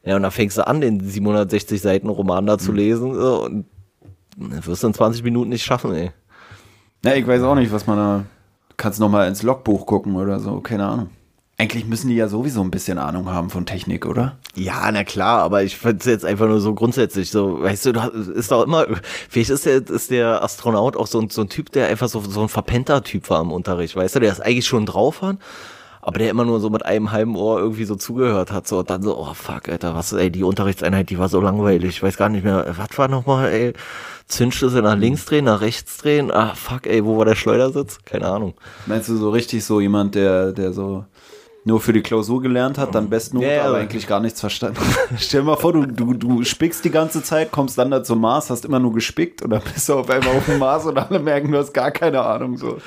Ja, 0.02 0.16
und 0.16 0.22
dann 0.22 0.32
fängst 0.32 0.56
du 0.56 0.66
an, 0.66 0.80
den 0.80 0.98
760 1.00 1.78
Seiten 1.78 2.08
Roman 2.08 2.46
da 2.46 2.56
zu 2.56 2.70
mhm. 2.72 2.76
lesen 2.78 3.14
so, 3.14 3.44
und 3.44 3.66
wirst 4.38 4.82
du 4.82 4.86
in 4.86 4.94
20 4.94 5.22
Minuten 5.24 5.50
nicht 5.50 5.62
schaffen, 5.62 5.92
ey. 5.92 6.10
Ja, 7.04 7.12
ich 7.14 7.26
weiß 7.26 7.42
auch 7.42 7.54
nicht, 7.54 7.70
was 7.70 7.86
man 7.86 7.98
da. 7.98 8.24
Kannst 8.78 8.98
nochmal 8.98 9.28
ins 9.28 9.42
Logbuch 9.42 9.84
gucken 9.84 10.16
oder 10.16 10.40
so, 10.40 10.60
keine 10.60 10.86
Ahnung. 10.86 11.10
Eigentlich 11.62 11.86
müssen 11.86 12.08
die 12.08 12.16
ja 12.16 12.26
sowieso 12.26 12.60
ein 12.60 12.72
bisschen 12.72 12.98
Ahnung 12.98 13.30
haben 13.30 13.48
von 13.48 13.66
Technik, 13.66 14.04
oder? 14.04 14.36
Ja, 14.56 14.90
na 14.90 15.04
klar, 15.04 15.42
aber 15.42 15.62
ich 15.62 15.76
finde 15.76 15.98
es 16.00 16.06
jetzt 16.06 16.24
einfach 16.24 16.48
nur 16.48 16.60
so 16.60 16.74
grundsätzlich 16.74 17.30
so, 17.30 17.62
weißt 17.62 17.86
du, 17.86 17.92
du 17.92 18.00
ist 18.32 18.50
doch 18.50 18.64
immer, 18.64 18.84
vielleicht 19.28 19.50
ist 19.50 19.64
der, 19.64 19.88
ist 19.88 20.10
der 20.10 20.42
Astronaut 20.42 20.96
auch 20.96 21.06
so 21.06 21.20
ein, 21.20 21.30
so 21.30 21.42
ein 21.42 21.48
Typ, 21.48 21.70
der 21.70 21.86
einfach 21.86 22.08
so, 22.08 22.20
so 22.20 22.42
ein 22.42 22.48
verpenter 22.48 23.04
Typ 23.04 23.30
war 23.30 23.40
im 23.40 23.52
Unterricht, 23.52 23.94
weißt 23.94 24.16
du, 24.16 24.18
der 24.18 24.32
ist 24.32 24.40
eigentlich 24.40 24.66
schon 24.66 24.86
drauf 24.86 25.22
hat, 25.22 25.36
aber 26.00 26.18
der 26.18 26.30
immer 26.30 26.44
nur 26.44 26.58
so 26.58 26.68
mit 26.68 26.84
einem 26.84 27.12
halben 27.12 27.36
Ohr 27.36 27.60
irgendwie 27.60 27.84
so 27.84 27.94
zugehört 27.94 28.50
hat, 28.50 28.66
so, 28.66 28.80
und 28.80 28.90
dann 28.90 29.04
so, 29.04 29.16
oh 29.16 29.32
fuck, 29.32 29.68
Alter, 29.68 29.94
was, 29.94 30.12
ey, 30.12 30.32
die 30.32 30.42
Unterrichtseinheit, 30.42 31.10
die 31.10 31.18
war 31.20 31.28
so 31.28 31.40
langweilig, 31.40 31.90
ich 31.90 32.02
weiß 32.02 32.16
gar 32.16 32.28
nicht 32.28 32.42
mehr, 32.42 32.74
was 32.76 32.98
war 32.98 33.06
nochmal, 33.06 33.52
ey, 33.52 33.72
Zündschlüssel 34.26 34.82
nach 34.82 34.96
links 34.96 35.26
drehen, 35.26 35.44
nach 35.44 35.60
rechts 35.60 35.98
drehen, 35.98 36.32
ah, 36.32 36.56
fuck, 36.56 36.88
ey, 36.88 37.04
wo 37.04 37.18
war 37.18 37.24
der 37.24 37.36
Schleudersitz? 37.36 38.00
Keine 38.04 38.26
Ahnung. 38.26 38.54
Meinst 38.86 39.08
du 39.08 39.16
so 39.16 39.30
richtig 39.30 39.64
so 39.64 39.80
jemand, 39.80 40.16
der, 40.16 40.50
der 40.50 40.72
so, 40.72 41.04
nur 41.64 41.80
für 41.80 41.92
die 41.92 42.02
Klausur 42.02 42.42
gelernt 42.42 42.76
hat, 42.78 42.94
dann 42.94 43.08
Bestnote, 43.08 43.46
ja, 43.46 43.64
aber 43.64 43.78
eigentlich 43.78 44.06
gar 44.06 44.20
nichts 44.20 44.40
verstanden. 44.40 44.80
Stell 45.16 45.42
dir 45.42 45.46
mal 45.46 45.56
vor, 45.56 45.72
du, 45.72 45.86
du, 45.86 46.14
du 46.14 46.44
spickst 46.44 46.84
die 46.84 46.90
ganze 46.90 47.22
Zeit, 47.22 47.52
kommst 47.52 47.78
dann 47.78 47.90
da 47.90 48.02
zum 48.02 48.20
Mars, 48.20 48.50
hast 48.50 48.64
immer 48.64 48.80
nur 48.80 48.92
gespickt 48.92 49.42
und 49.42 49.50
dann 49.50 49.62
bist 49.72 49.88
du 49.88 49.94
auf 49.94 50.10
einmal 50.10 50.36
auf 50.36 50.46
dem 50.46 50.58
Mars 50.58 50.86
und 50.86 50.98
alle 50.98 51.20
merken, 51.20 51.52
du 51.52 51.58
hast 51.58 51.72
gar 51.72 51.90
keine 51.90 52.20
Ahnung. 52.22 52.56
so. 52.56 52.78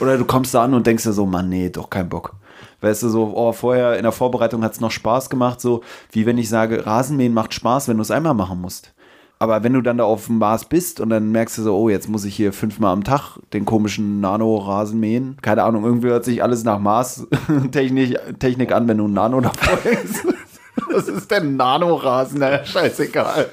Oder 0.00 0.18
du 0.18 0.24
kommst 0.24 0.54
da 0.54 0.64
an 0.64 0.74
und 0.74 0.86
denkst 0.86 1.04
dir 1.04 1.12
so, 1.12 1.26
Mann, 1.26 1.48
nee, 1.48 1.70
doch 1.70 1.90
kein 1.90 2.08
Bock. 2.08 2.34
Weißt 2.80 3.02
du, 3.02 3.08
so, 3.08 3.32
oh, 3.34 3.52
vorher 3.52 3.96
in 3.96 4.02
der 4.02 4.12
Vorbereitung 4.12 4.62
hat 4.62 4.72
es 4.72 4.80
noch 4.80 4.90
Spaß 4.90 5.30
gemacht, 5.30 5.60
so 5.60 5.82
wie 6.10 6.26
wenn 6.26 6.36
ich 6.36 6.48
sage, 6.48 6.84
Rasenmähen 6.84 7.32
macht 7.32 7.54
Spaß, 7.54 7.88
wenn 7.88 7.96
du 7.96 8.02
es 8.02 8.10
einmal 8.10 8.34
machen 8.34 8.60
musst. 8.60 8.93
Aber 9.44 9.62
wenn 9.62 9.74
du 9.74 9.82
dann 9.82 9.98
da 9.98 10.04
auf 10.04 10.24
dem 10.24 10.38
Mars 10.38 10.64
bist 10.64 11.00
und 11.00 11.10
dann 11.10 11.30
merkst 11.30 11.58
du 11.58 11.62
so, 11.62 11.76
oh, 11.76 11.90
jetzt 11.90 12.08
muss 12.08 12.24
ich 12.24 12.34
hier 12.34 12.54
fünfmal 12.54 12.94
am 12.94 13.04
Tag 13.04 13.36
den 13.52 13.66
komischen 13.66 14.18
Nano-Rasen 14.20 14.98
mähen. 14.98 15.36
Keine 15.42 15.64
Ahnung, 15.64 15.84
irgendwie 15.84 16.08
hört 16.08 16.24
sich 16.24 16.42
alles 16.42 16.64
nach 16.64 16.78
Mars-Technik 16.78 18.72
an, 18.72 18.88
wenn 18.88 18.96
du 18.96 19.06
ein 19.06 19.12
Nano 19.12 19.42
davor 19.42 19.78
ist. 19.84 20.24
Was 20.90 21.08
ist 21.08 21.30
denn 21.30 21.56
Nano-Rasen? 21.56 22.38
Naja, 22.38 22.64
scheißegal. 22.64 23.50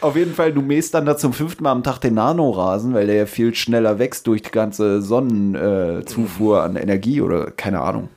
Auf 0.00 0.14
jeden 0.14 0.32
Fall, 0.32 0.52
du 0.52 0.62
mähst 0.62 0.94
dann 0.94 1.04
da 1.04 1.16
zum 1.16 1.32
fünften 1.32 1.64
Mal 1.64 1.72
am 1.72 1.82
Tag 1.82 1.98
den 1.98 2.14
Nanorasen, 2.14 2.94
weil 2.94 3.08
der 3.08 3.16
ja 3.16 3.26
viel 3.26 3.52
schneller 3.52 3.98
wächst 3.98 4.28
durch 4.28 4.42
die 4.42 4.52
ganze 4.52 5.02
Sonnenzufuhr 5.02 6.58
äh, 6.58 6.62
an 6.62 6.76
Energie 6.76 7.20
oder 7.20 7.50
keine 7.50 7.80
Ahnung. 7.80 8.10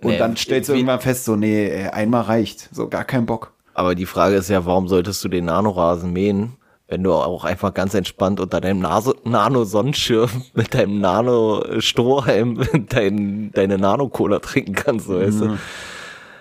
Und 0.00 0.12
nee, 0.12 0.18
dann 0.18 0.36
stellst 0.36 0.68
du 0.68 0.74
irgendwann 0.74 1.00
fest, 1.00 1.24
so, 1.24 1.34
nee, 1.34 1.88
einmal 1.88 2.22
reicht. 2.22 2.68
So, 2.72 2.86
gar 2.86 3.02
kein 3.02 3.26
Bock. 3.26 3.52
Aber 3.78 3.94
die 3.94 4.06
Frage 4.06 4.34
ist 4.34 4.50
ja, 4.50 4.66
warum 4.66 4.88
solltest 4.88 5.22
du 5.22 5.28
den 5.28 5.44
Nanorasen 5.44 6.12
mähen, 6.12 6.56
wenn 6.88 7.04
du 7.04 7.12
auch 7.12 7.44
einfach 7.44 7.72
ganz 7.72 7.94
entspannt 7.94 8.40
unter 8.40 8.60
deinem 8.60 8.80
Nano-Sonnenschirm 8.80 10.28
mit 10.54 10.74
deinem 10.74 11.00
Nano-Strohhalm 11.00 12.60
dein, 12.88 13.52
deine 13.52 13.78
Nano-Cola 13.78 14.40
trinken 14.40 14.72
kannst, 14.72 15.06
so 15.06 15.20
weißt 15.20 15.42
du? 15.42 15.44
Mhm. 15.44 15.58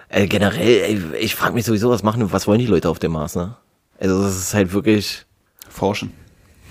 Äh, 0.09 0.25
generell, 0.25 0.81
ey, 0.81 1.01
ich 1.19 1.35
frage 1.35 1.53
mich 1.53 1.65
sowieso, 1.65 1.91
was 1.91 2.01
machen, 2.01 2.27
was 2.33 2.47
wollen 2.47 2.57
die 2.57 2.65
Leute 2.65 2.89
auf 2.89 2.97
dem 2.97 3.11
Mars, 3.11 3.35
ne? 3.35 3.55
Also 3.99 4.19
das 4.19 4.35
ist 4.35 4.55
halt 4.55 4.73
wirklich 4.73 5.27
forschen. 5.69 6.13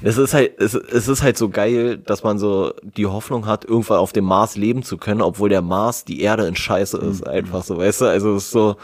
Es 0.02 0.18
ist 0.18 0.34
halt, 0.34 0.60
es, 0.60 0.74
es 0.74 1.06
ist 1.06 1.22
halt 1.22 1.38
so 1.38 1.48
geil, 1.48 1.96
dass 1.96 2.24
man 2.24 2.40
so 2.40 2.74
die 2.82 3.06
Hoffnung 3.06 3.46
hat, 3.46 3.64
irgendwann 3.64 3.98
auf 3.98 4.12
dem 4.12 4.24
Mars 4.24 4.56
leben 4.56 4.82
zu 4.82 4.98
können, 4.98 5.22
obwohl 5.22 5.48
der 5.48 5.62
Mars 5.62 6.04
die 6.04 6.22
Erde 6.22 6.48
in 6.48 6.56
Scheiße 6.56 6.98
ist, 6.98 7.24
mhm. 7.24 7.30
einfach 7.30 7.62
so, 7.62 7.78
weißt 7.78 8.00
du? 8.00 8.06
Also 8.06 8.34
es 8.34 8.46
ist 8.46 8.50
so, 8.50 8.74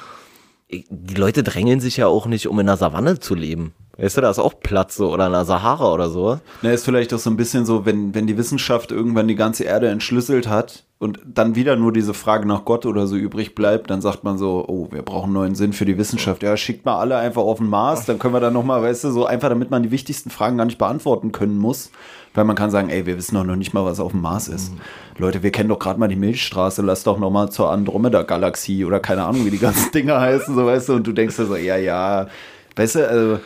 die 0.73 1.15
Leute 1.15 1.43
drängeln 1.43 1.81
sich 1.81 1.99
ja 1.99 2.07
auch 2.07 2.27
nicht, 2.27 2.49
um 2.49 2.59
in 2.59 2.67
der 2.67 2.77
Savanne 2.77 3.21
zu 3.21 3.35
leben. 3.35 3.75
Weißt 3.99 4.17
du, 4.17 4.21
da 4.23 4.31
ist 4.31 4.39
auch 4.39 4.55
Platz 4.61 4.97
so 4.97 5.13
oder 5.13 5.27
in 5.27 5.33
der 5.33 5.45
Sahara 5.45 5.93
oder 5.93 6.09
so. 6.09 6.41
Na, 6.63 6.73
ist 6.73 6.85
vielleicht 6.85 7.13
auch 7.13 7.19
so 7.19 7.31
ein 7.31 7.37
bisschen 7.37 7.67
so, 7.67 7.85
wenn, 7.85 8.15
wenn 8.15 8.27
die 8.27 8.39
Wissenschaft 8.39 8.91
irgendwann 8.91 9.29
die 9.29 9.35
ganze 9.35 9.65
Erde 9.65 9.89
entschlüsselt 9.89 10.49
hat 10.49 10.85
und 11.03 11.19
dann 11.25 11.57
wieder 11.57 11.75
nur 11.75 11.93
diese 11.93 12.15
Frage 12.15 12.47
nach 12.47 12.65
Gott 12.65 12.87
oder 12.87 13.09
so 13.09 13.17
übrig 13.17 13.57
bleibt, 13.57 13.91
dann 13.91 14.01
sagt 14.01 14.23
man 14.23 14.39
so, 14.39 14.65
oh, 14.69 14.87
wir 14.93 15.03
brauchen 15.03 15.33
neuen 15.33 15.57
Sinn 15.57 15.73
für 15.73 15.85
die 15.85 15.99
Wissenschaft. 15.99 16.45
Ja, 16.45 16.57
schickt 16.57 16.85
mal 16.85 16.97
alle 16.97 17.17
einfach 17.17 17.43
auf 17.43 17.59
den 17.59 17.69
Mars, 17.69 18.07
dann 18.07 18.21
können 18.21 18.35
wir 18.35 18.41
dann 18.41 18.53
nochmal, 18.53 18.83
weißt 18.83 19.03
du, 19.03 19.11
so 19.11 19.27
einfach, 19.27 19.49
damit 19.49 19.69
man 19.69 19.83
die 19.83 19.91
wichtigsten 19.91 20.31
Fragen 20.31 20.59
gar 20.59 20.65
nicht 20.65 20.79
beantworten 20.79 21.33
können 21.33 21.59
muss. 21.59 21.91
Weil 22.35 22.45
man 22.45 22.55
kann 22.55 22.71
sagen, 22.71 22.89
ey, 22.89 23.05
wir 23.05 23.19
wissen 23.19 23.35
doch 23.35 23.43
noch 23.43 23.57
nicht 23.57 23.75
mal, 23.75 23.85
was 23.85 23.99
auf 23.99 24.13
dem 24.13 24.21
Mars 24.21 24.47
ist. 24.47 24.73
Mhm. 24.73 24.79
Leute, 25.19 25.43
wir 25.43 25.51
kennen 25.51 25.71
doch 25.71 25.81
gerade 25.81 25.99
mal 25.99 26.07
die 26.07 26.15
Milchstraße, 26.15 26.83
lass 26.83 27.03
doch 27.03 27.19
noch 27.19 27.31
mal 27.31 27.51
zur 27.51 27.73
Andromeda-Galaxie 27.73 28.85
oder 28.85 29.01
keine 29.01 29.25
Ahnung, 29.25 29.45
wie 29.45 29.51
die 29.51 29.59
ganzen 29.59 29.91
Dinger 29.95 30.21
heißen, 30.21 30.55
so 30.55 30.65
weißt 30.65 30.89
du, 30.89 30.93
und 30.93 31.05
du 31.05 31.13
denkst 31.13 31.35
dir 31.35 31.47
so, 31.47 31.57
ja, 31.57 31.77
ja, 31.77 32.29
weißt 32.77 32.95
du, 32.95 33.09
also 33.09 33.41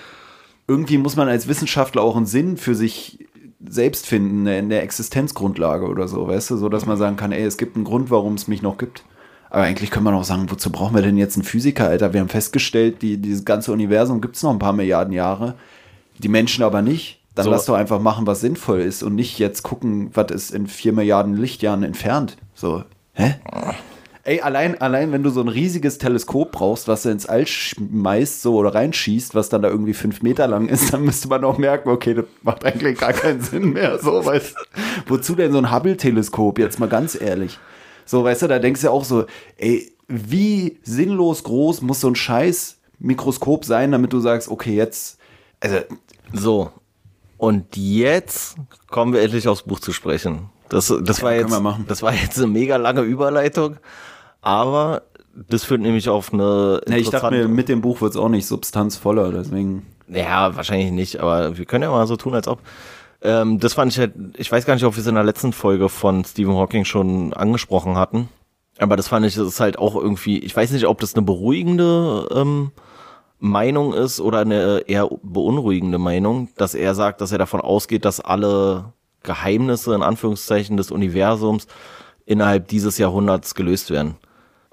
irgendwie 0.68 0.98
muss 0.98 1.16
man 1.16 1.28
als 1.28 1.48
Wissenschaftler 1.48 2.02
auch 2.02 2.16
einen 2.16 2.26
Sinn 2.26 2.58
für 2.58 2.74
sich 2.74 3.25
selbst 3.68 4.06
finden, 4.06 4.46
in 4.46 4.68
der 4.68 4.82
Existenzgrundlage 4.82 5.86
oder 5.86 6.08
so, 6.08 6.28
weißt 6.28 6.50
du, 6.50 6.56
so 6.56 6.68
dass 6.68 6.86
man 6.86 6.96
sagen 6.96 7.16
kann, 7.16 7.32
ey, 7.32 7.44
es 7.44 7.56
gibt 7.56 7.76
einen 7.76 7.84
Grund, 7.84 8.10
warum 8.10 8.34
es 8.34 8.48
mich 8.48 8.62
noch 8.62 8.78
gibt. 8.78 9.04
Aber 9.50 9.62
eigentlich 9.62 9.90
kann 9.90 10.02
man 10.02 10.14
auch 10.14 10.24
sagen, 10.24 10.50
wozu 10.50 10.70
brauchen 10.70 10.94
wir 10.94 11.02
denn 11.02 11.16
jetzt 11.16 11.36
einen 11.36 11.44
Physiker, 11.44 11.86
Alter? 11.86 12.12
Wir 12.12 12.20
haben 12.20 12.28
festgestellt, 12.28 13.02
die, 13.02 13.16
dieses 13.16 13.44
ganze 13.44 13.72
Universum 13.72 14.20
gibt 14.20 14.36
es 14.36 14.42
noch 14.42 14.50
ein 14.50 14.58
paar 14.58 14.72
Milliarden 14.72 15.12
Jahre, 15.12 15.54
die 16.18 16.28
Menschen 16.28 16.64
aber 16.64 16.82
nicht. 16.82 17.20
Dann 17.34 17.44
so. 17.44 17.50
lass 17.50 17.66
doch 17.66 17.74
einfach 17.74 18.00
machen, 18.00 18.26
was 18.26 18.40
sinnvoll 18.40 18.80
ist 18.80 19.02
und 19.02 19.14
nicht 19.14 19.38
jetzt 19.38 19.62
gucken, 19.62 20.10
was 20.14 20.30
ist 20.30 20.50
in 20.52 20.66
vier 20.66 20.92
Milliarden 20.92 21.36
Lichtjahren 21.36 21.82
entfernt. 21.82 22.38
So, 22.54 22.82
hä? 23.12 23.36
Ey, 24.26 24.40
allein, 24.40 24.76
allein, 24.80 25.12
wenn 25.12 25.22
du 25.22 25.30
so 25.30 25.40
ein 25.40 25.46
riesiges 25.46 25.98
Teleskop 25.98 26.50
brauchst, 26.50 26.88
was 26.88 27.04
du 27.04 27.10
ins 27.10 27.26
All 27.26 27.46
schmeißt 27.46 28.42
so 28.42 28.56
oder 28.56 28.74
reinschießt, 28.74 29.36
was 29.36 29.50
dann 29.50 29.62
da 29.62 29.68
irgendwie 29.68 29.94
fünf 29.94 30.20
Meter 30.20 30.48
lang 30.48 30.68
ist, 30.68 30.92
dann 30.92 31.04
müsste 31.04 31.28
man 31.28 31.44
auch 31.44 31.58
merken, 31.58 31.90
okay, 31.90 32.12
das 32.12 32.24
macht 32.42 32.64
eigentlich 32.64 32.98
gar 32.98 33.12
keinen 33.12 33.40
Sinn 33.40 33.72
mehr. 33.72 34.00
So, 34.00 34.24
weißt 34.24 34.56
Wozu 35.06 35.36
denn 35.36 35.52
so 35.52 35.58
ein 35.58 35.70
Hubble-Teleskop? 35.70 36.58
Jetzt 36.58 36.80
mal 36.80 36.88
ganz 36.88 37.16
ehrlich. 37.20 37.60
So, 38.04 38.24
weißt 38.24 38.42
du, 38.42 38.48
da 38.48 38.58
denkst 38.58 38.80
du 38.80 38.88
ja 38.88 38.92
auch 38.92 39.04
so, 39.04 39.26
ey, 39.58 39.92
wie 40.08 40.80
sinnlos 40.82 41.44
groß 41.44 41.82
muss 41.82 42.00
so 42.00 42.08
ein 42.08 42.16
scheiß 42.16 42.78
Mikroskop 42.98 43.64
sein, 43.64 43.92
damit 43.92 44.12
du 44.12 44.18
sagst, 44.18 44.48
okay, 44.48 44.74
jetzt, 44.74 45.18
also. 45.60 45.78
So. 46.32 46.72
Und 47.38 47.76
jetzt 47.76 48.56
kommen 48.90 49.12
wir 49.12 49.22
endlich 49.22 49.46
aufs 49.46 49.62
Buch 49.62 49.78
zu 49.78 49.92
sprechen. 49.92 50.50
Das, 50.68 50.92
das, 51.02 51.22
war, 51.22 51.32
jetzt, 51.32 51.54
das 51.86 52.02
war 52.02 52.12
jetzt 52.12 52.38
eine 52.38 52.48
mega 52.48 52.76
lange 52.76 53.02
Überleitung, 53.02 53.76
aber 54.46 55.02
das 55.34 55.64
führt 55.64 55.80
nämlich 55.80 56.08
auf 56.08 56.32
eine. 56.32 56.80
Ja, 56.88 56.96
ich 56.96 57.10
dachte 57.10 57.34
mir, 57.34 57.48
mit 57.48 57.68
dem 57.68 57.80
Buch 57.80 58.00
wird 58.00 58.12
es 58.12 58.16
auch 58.16 58.28
nicht 58.28 58.46
substanzvoller, 58.46 59.32
deswegen. 59.32 59.84
Ja, 60.06 60.54
wahrscheinlich 60.54 60.92
nicht, 60.92 61.18
aber 61.18 61.58
wir 61.58 61.64
können 61.64 61.82
ja 61.82 61.90
mal 61.90 62.06
so 62.06 62.16
tun, 62.16 62.32
als 62.32 62.46
ob. 62.46 62.60
Ähm, 63.22 63.58
das 63.58 63.74
fand 63.74 63.90
ich 63.90 63.98
halt, 63.98 64.12
ich 64.36 64.52
weiß 64.52 64.64
gar 64.64 64.74
nicht, 64.74 64.84
ob 64.84 64.94
wir 64.94 65.00
es 65.00 65.06
in 65.08 65.16
der 65.16 65.24
letzten 65.24 65.52
Folge 65.52 65.88
von 65.88 66.24
Stephen 66.24 66.54
Hawking 66.54 66.84
schon 66.84 67.32
angesprochen 67.32 67.96
hatten. 67.96 68.28
Aber 68.78 68.96
das 68.96 69.08
fand 69.08 69.26
ich, 69.26 69.34
das 69.34 69.48
ist 69.48 69.58
halt 69.58 69.80
auch 69.80 69.96
irgendwie, 69.96 70.38
ich 70.38 70.54
weiß 70.54 70.70
nicht, 70.70 70.86
ob 70.86 71.00
das 71.00 71.14
eine 71.16 71.24
beruhigende 71.24 72.28
ähm, 72.32 72.70
Meinung 73.40 73.94
ist 73.94 74.20
oder 74.20 74.40
eine 74.40 74.84
eher 74.86 75.08
beunruhigende 75.24 75.98
Meinung, 75.98 76.50
dass 76.56 76.74
er 76.76 76.94
sagt, 76.94 77.20
dass 77.20 77.32
er 77.32 77.38
davon 77.38 77.60
ausgeht, 77.60 78.04
dass 78.04 78.20
alle 78.20 78.92
Geheimnisse 79.24 79.92
in 79.92 80.02
Anführungszeichen 80.02 80.76
des 80.76 80.92
Universums 80.92 81.66
innerhalb 82.26 82.68
dieses 82.68 82.96
Jahrhunderts 82.98 83.56
gelöst 83.56 83.90
werden. 83.90 84.14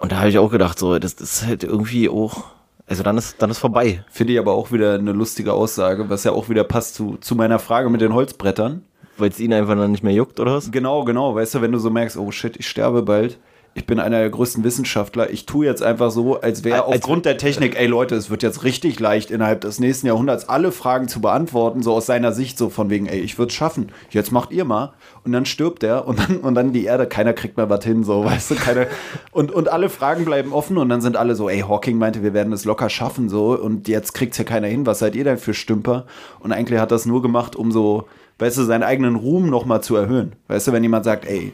Und 0.04 0.12
da 0.12 0.18
habe 0.18 0.28
ich 0.28 0.38
auch 0.38 0.52
gedacht, 0.52 0.78
so, 0.78 1.00
das, 1.00 1.16
das 1.16 1.32
ist 1.32 1.48
halt 1.48 1.64
irgendwie 1.64 2.10
auch, 2.10 2.44
also 2.88 3.04
dann 3.04 3.18
ist, 3.18 3.42
dann 3.42 3.50
ist 3.50 3.60
vorbei. 3.60 4.04
Finde 4.12 4.34
ich 4.34 4.40
aber 4.40 4.52
auch 4.52 4.74
wieder 4.74 4.96
eine 4.96 5.14
lustige 5.14 5.54
Aussage, 5.54 6.10
was 6.10 6.26
ja 6.26 6.34
auch 6.34 6.50
wieder 6.50 6.66
passt 6.66 6.96
zu, 6.96 7.16
zu 7.22 7.38
meiner 7.38 7.58
Frage 7.58 7.90
mit 7.90 8.02
den 8.02 8.14
Holzbrettern. 8.14 8.84
Weil 9.18 9.30
es 9.30 9.40
ihn 9.40 9.54
einfach 9.54 9.78
dann 9.78 9.92
nicht 9.92 10.04
mehr 10.04 10.12
juckt, 10.12 10.42
oder 10.42 10.56
was? 10.56 10.70
Genau, 10.72 11.06
genau. 11.06 11.34
Weißt 11.36 11.56
du, 11.56 11.62
wenn 11.62 11.72
du 11.72 11.80
so 11.80 11.90
merkst, 11.90 12.18
oh 12.18 12.32
shit, 12.32 12.58
ich 12.58 12.68
sterbe 12.68 13.02
bald, 13.02 13.40
ich 13.76 13.88
bin 13.88 14.00
einer 14.00 14.20
der 14.20 14.30
größten 14.30 14.64
Wissenschaftler. 14.64 15.32
Ich 15.32 15.46
tue 15.46 15.66
jetzt 15.66 15.82
einfach 15.82 16.12
so, 16.12 16.40
als 16.40 16.64
wäre 16.64 16.86
aufgrund 16.86 17.26
der 17.26 17.38
Technik, 17.38 17.80
ey 17.80 17.88
Leute, 17.88 18.16
es 18.16 18.30
wird 18.30 18.44
jetzt 18.44 18.64
richtig 18.64 19.00
leicht, 19.00 19.32
innerhalb 19.32 19.62
des 19.62 19.80
nächsten 19.80 20.06
Jahrhunderts 20.06 20.48
alle 20.48 20.72
Fragen 20.72 21.08
zu 21.08 21.22
beantworten, 21.22 21.82
so 21.82 21.94
aus 21.94 22.06
seiner 22.06 22.34
Sicht, 22.34 22.58
so 22.58 22.70
von 22.70 22.92
wegen, 22.92 23.08
ey, 23.08 23.20
ich 23.20 23.40
würde 23.40 23.50
es 23.50 23.56
schaffen. 23.56 23.92
Jetzt 24.12 24.32
macht 24.32 24.52
ihr 24.52 24.66
mal. 24.66 24.94
Und 25.24 25.32
dann 25.32 25.46
stirbt 25.46 25.84
er 25.84 26.08
und 26.08 26.20
dann, 26.20 26.38
und 26.38 26.54
dann 26.54 26.72
die 26.72 26.86
Erde, 26.86 27.08
keiner 27.08 27.34
kriegt 27.34 27.58
mehr 27.58 27.70
was 27.70 27.84
hin, 27.84 28.04
so, 28.04 28.24
weißt 28.26 28.52
du, 28.52 28.56
keine. 28.56 28.88
Und, 29.32 29.52
und 29.52 29.70
alle 29.70 29.90
Fragen 29.90 30.26
bleiben 30.26 30.54
offen 30.54 30.78
und 30.78 30.90
dann 30.90 31.02
sind 31.02 31.18
alle 31.18 31.34
so, 31.36 31.50
ey, 31.50 31.62
Hawking 31.62 31.98
meinte, 31.98 32.22
wir 32.22 32.34
werden 32.34 32.54
es 32.54 32.66
locker 32.66 32.90
schaffen, 32.90 33.28
so, 33.28 33.58
und 33.60 33.88
jetzt 33.88 34.14
kriegt 34.14 34.34
es 34.34 34.38
ja 34.38 34.44
keiner 34.44 34.68
hin. 34.68 34.86
Was 34.86 35.00
seid 35.00 35.16
ihr 35.16 35.24
denn 35.24 35.38
für 35.38 35.56
Stümper? 35.56 36.06
Und 36.40 36.52
eigentlich 36.52 36.80
hat 36.80 36.92
das 36.92 37.06
nur 37.06 37.24
gemacht, 37.24 37.56
um 37.56 37.72
so, 37.72 38.08
weißt 38.38 38.58
du, 38.58 38.64
seinen 38.64 38.84
eigenen 38.84 39.16
Ruhm 39.16 39.50
nochmal 39.50 39.82
zu 39.82 39.96
erhöhen. 39.96 40.34
Weißt 40.48 40.68
du, 40.68 40.74
wenn 40.74 40.84
jemand 40.84 41.06
sagt, 41.06 41.26
ey, 41.26 41.54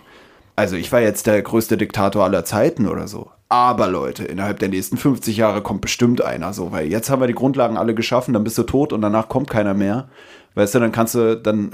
also 0.60 0.76
ich 0.76 0.92
war 0.92 1.00
jetzt 1.00 1.26
der 1.26 1.42
größte 1.42 1.78
Diktator 1.78 2.26
aller 2.26 2.44
Zeiten 2.44 2.86
oder 2.86 3.08
so. 3.08 3.32
Aber 3.48 3.88
Leute, 3.88 4.26
innerhalb 4.26 4.60
der 4.60 4.68
nächsten 4.68 4.98
50 4.98 5.38
Jahre 5.38 5.62
kommt 5.62 5.80
bestimmt 5.80 6.22
einer 6.22 6.52
so, 6.52 6.74
weil 6.74 6.88
jetzt 6.88 7.10
haben 7.10 7.22
wir 7.22 7.28
die 7.28 7.34
Grundlagen 7.34 7.78
alle 7.78 7.96
geschaffen, 7.96 8.34
dann 8.34 8.44
bist 8.44 8.58
du 8.58 8.64
tot 8.64 8.92
und 8.92 9.02
danach 9.02 9.30
kommt 9.30 9.50
keiner 9.50 9.74
mehr. 9.74 10.10
Weißt 10.56 10.76
du, 10.76 10.80
dann 10.80 10.92
kannst 10.92 11.16
du, 11.16 11.38
dann 11.38 11.74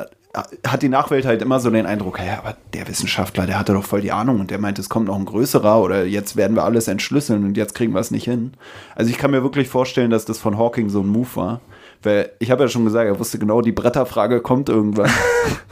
hat 0.68 0.84
die 0.84 0.90
Nachwelt 0.90 1.26
halt 1.26 1.42
immer 1.42 1.60
so 1.60 1.72
den 1.72 1.88
Eindruck, 1.88 2.20
ja, 2.20 2.38
aber 2.38 2.58
der 2.76 2.88
Wissenschaftler, 2.88 3.48
der 3.48 3.58
hatte 3.58 3.74
doch 3.74 3.84
voll 3.84 4.02
die 4.02 4.12
Ahnung 4.12 4.40
und 4.40 4.52
der 4.52 4.60
meint, 4.60 4.78
es 4.78 4.88
kommt 4.88 5.08
noch 5.08 5.18
ein 5.18 5.26
größerer 5.26 5.82
oder 5.82 6.06
jetzt 6.06 6.36
werden 6.36 6.56
wir 6.56 6.64
alles 6.64 6.88
entschlüsseln 6.88 7.44
und 7.44 7.58
jetzt 7.58 7.74
kriegen 7.74 7.92
wir 7.92 8.02
es 8.02 8.12
nicht 8.12 8.26
hin. 8.26 8.54
Also 8.94 9.10
ich 9.10 9.18
kann 9.18 9.32
mir 9.32 9.42
wirklich 9.42 9.68
vorstellen, 9.68 10.12
dass 10.12 10.26
das 10.26 10.38
von 10.38 10.60
Hawking 10.60 10.90
so 10.90 11.00
ein 11.02 11.08
Move 11.08 11.36
war. 11.36 11.62
Weil 12.04 12.30
ich 12.38 12.52
habe 12.52 12.62
ja 12.62 12.70
schon 12.70 12.86
gesagt, 12.86 13.08
er 13.08 13.20
wusste 13.20 13.40
genau, 13.40 13.62
die 13.62 13.72
Bretterfrage 13.72 14.42
kommt 14.42 14.70
irgendwann. 14.70 15.10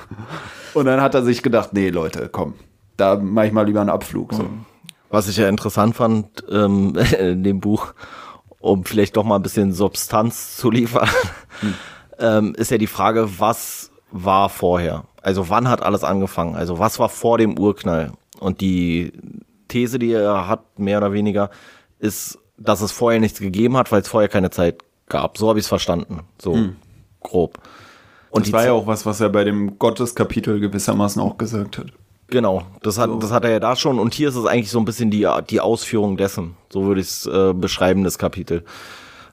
und 0.74 0.86
dann 0.86 1.00
hat 1.00 1.14
er 1.14 1.24
sich 1.24 1.44
gedacht, 1.44 1.74
nee, 1.74 1.90
Leute, 1.90 2.28
komm, 2.32 2.56
da 2.98 3.18
mache 3.18 3.48
ich 3.48 3.54
mal 3.54 3.66
lieber 3.66 3.82
einen 3.82 3.90
Abflug. 3.90 4.34
So. 4.34 4.46
Was 5.10 5.28
ich 5.28 5.38
ja 5.38 5.48
interessant 5.48 5.96
fand 5.96 6.44
ähm, 6.50 6.96
in 7.20 7.44
dem 7.44 7.60
Buch, 7.60 7.94
um 8.60 8.86
vielleicht 8.86 9.18
doch 9.18 9.24
mal 9.24 9.36
ein 9.36 9.44
bisschen 9.44 9.74
Substanz 9.74 10.58
zu 10.58 10.72
liefern, 10.72 11.10
hm. 11.60 11.74
ähm, 12.20 12.56
ist 12.56 12.72
ja 12.72 12.78
die 12.78 12.88
Frage, 12.88 13.40
was 13.40 13.92
war 14.12 14.50
vorher? 14.50 15.06
Also 15.22 15.50
wann 15.50 15.70
hat 15.70 15.82
alles 15.82 16.04
angefangen? 16.04 16.56
Also 16.56 16.80
was 16.80 17.00
war 17.00 17.10
vor 17.10 17.38
dem 17.38 17.58
Urknall? 17.58 18.14
Und 18.40 18.62
die 18.62 19.14
These, 19.68 20.00
die 20.00 20.12
er 20.12 20.48
hat, 20.48 20.80
mehr 20.80 20.98
oder 20.98 21.14
weniger, 21.14 21.50
ist, 22.00 22.40
dass 22.58 22.82
es 22.82 22.92
vorher 22.92 23.20
nichts 23.20 23.40
gegeben 23.40 23.78
hat, 23.78 23.92
weil 23.92 24.02
es 24.02 24.08
vorher 24.08 24.30
keine 24.30 24.50
Zeit 24.50 24.84
gab. 25.08 25.38
So 25.38 25.50
habe 25.50 25.60
ich 25.60 25.66
es 25.66 25.70
verstanden. 25.70 26.22
So 26.40 26.54
hm. 26.54 26.76
grob. 27.22 27.60
Und 28.30 28.48
das 28.48 28.54
war 28.54 28.66
ja 28.66 28.72
auch 28.72 28.88
was, 28.88 29.06
was 29.06 29.22
er 29.22 29.30
bei 29.30 29.44
dem 29.44 29.78
Gotteskapitel 29.78 30.60
gewissermaßen 30.60 31.22
auch 31.22 31.38
gesagt 31.38 31.78
hat. 31.78 31.88
Genau, 32.34 32.64
das 32.82 32.98
hat, 32.98 33.12
so. 33.12 33.20
das 33.20 33.32
hat 33.32 33.44
er 33.44 33.52
ja 33.52 33.60
da 33.60 33.76
schon. 33.76 34.00
Und 34.00 34.16
hier 34.16 34.28
ist 34.28 34.36
es 34.36 34.48
eigentlich 34.48 34.72
so 34.72 34.80
ein 34.80 34.86
bisschen 34.86 35.12
die, 35.12 35.30
die 35.52 35.62
Ausführung 35.62 36.18
dessen. 36.18 36.56
So 36.72 36.86
würde 36.86 37.00
ich 37.00 37.06
es 37.06 37.28
äh, 37.28 37.54
beschreiben, 37.54 38.04
das 38.04 38.18
Kapitel. 38.18 38.64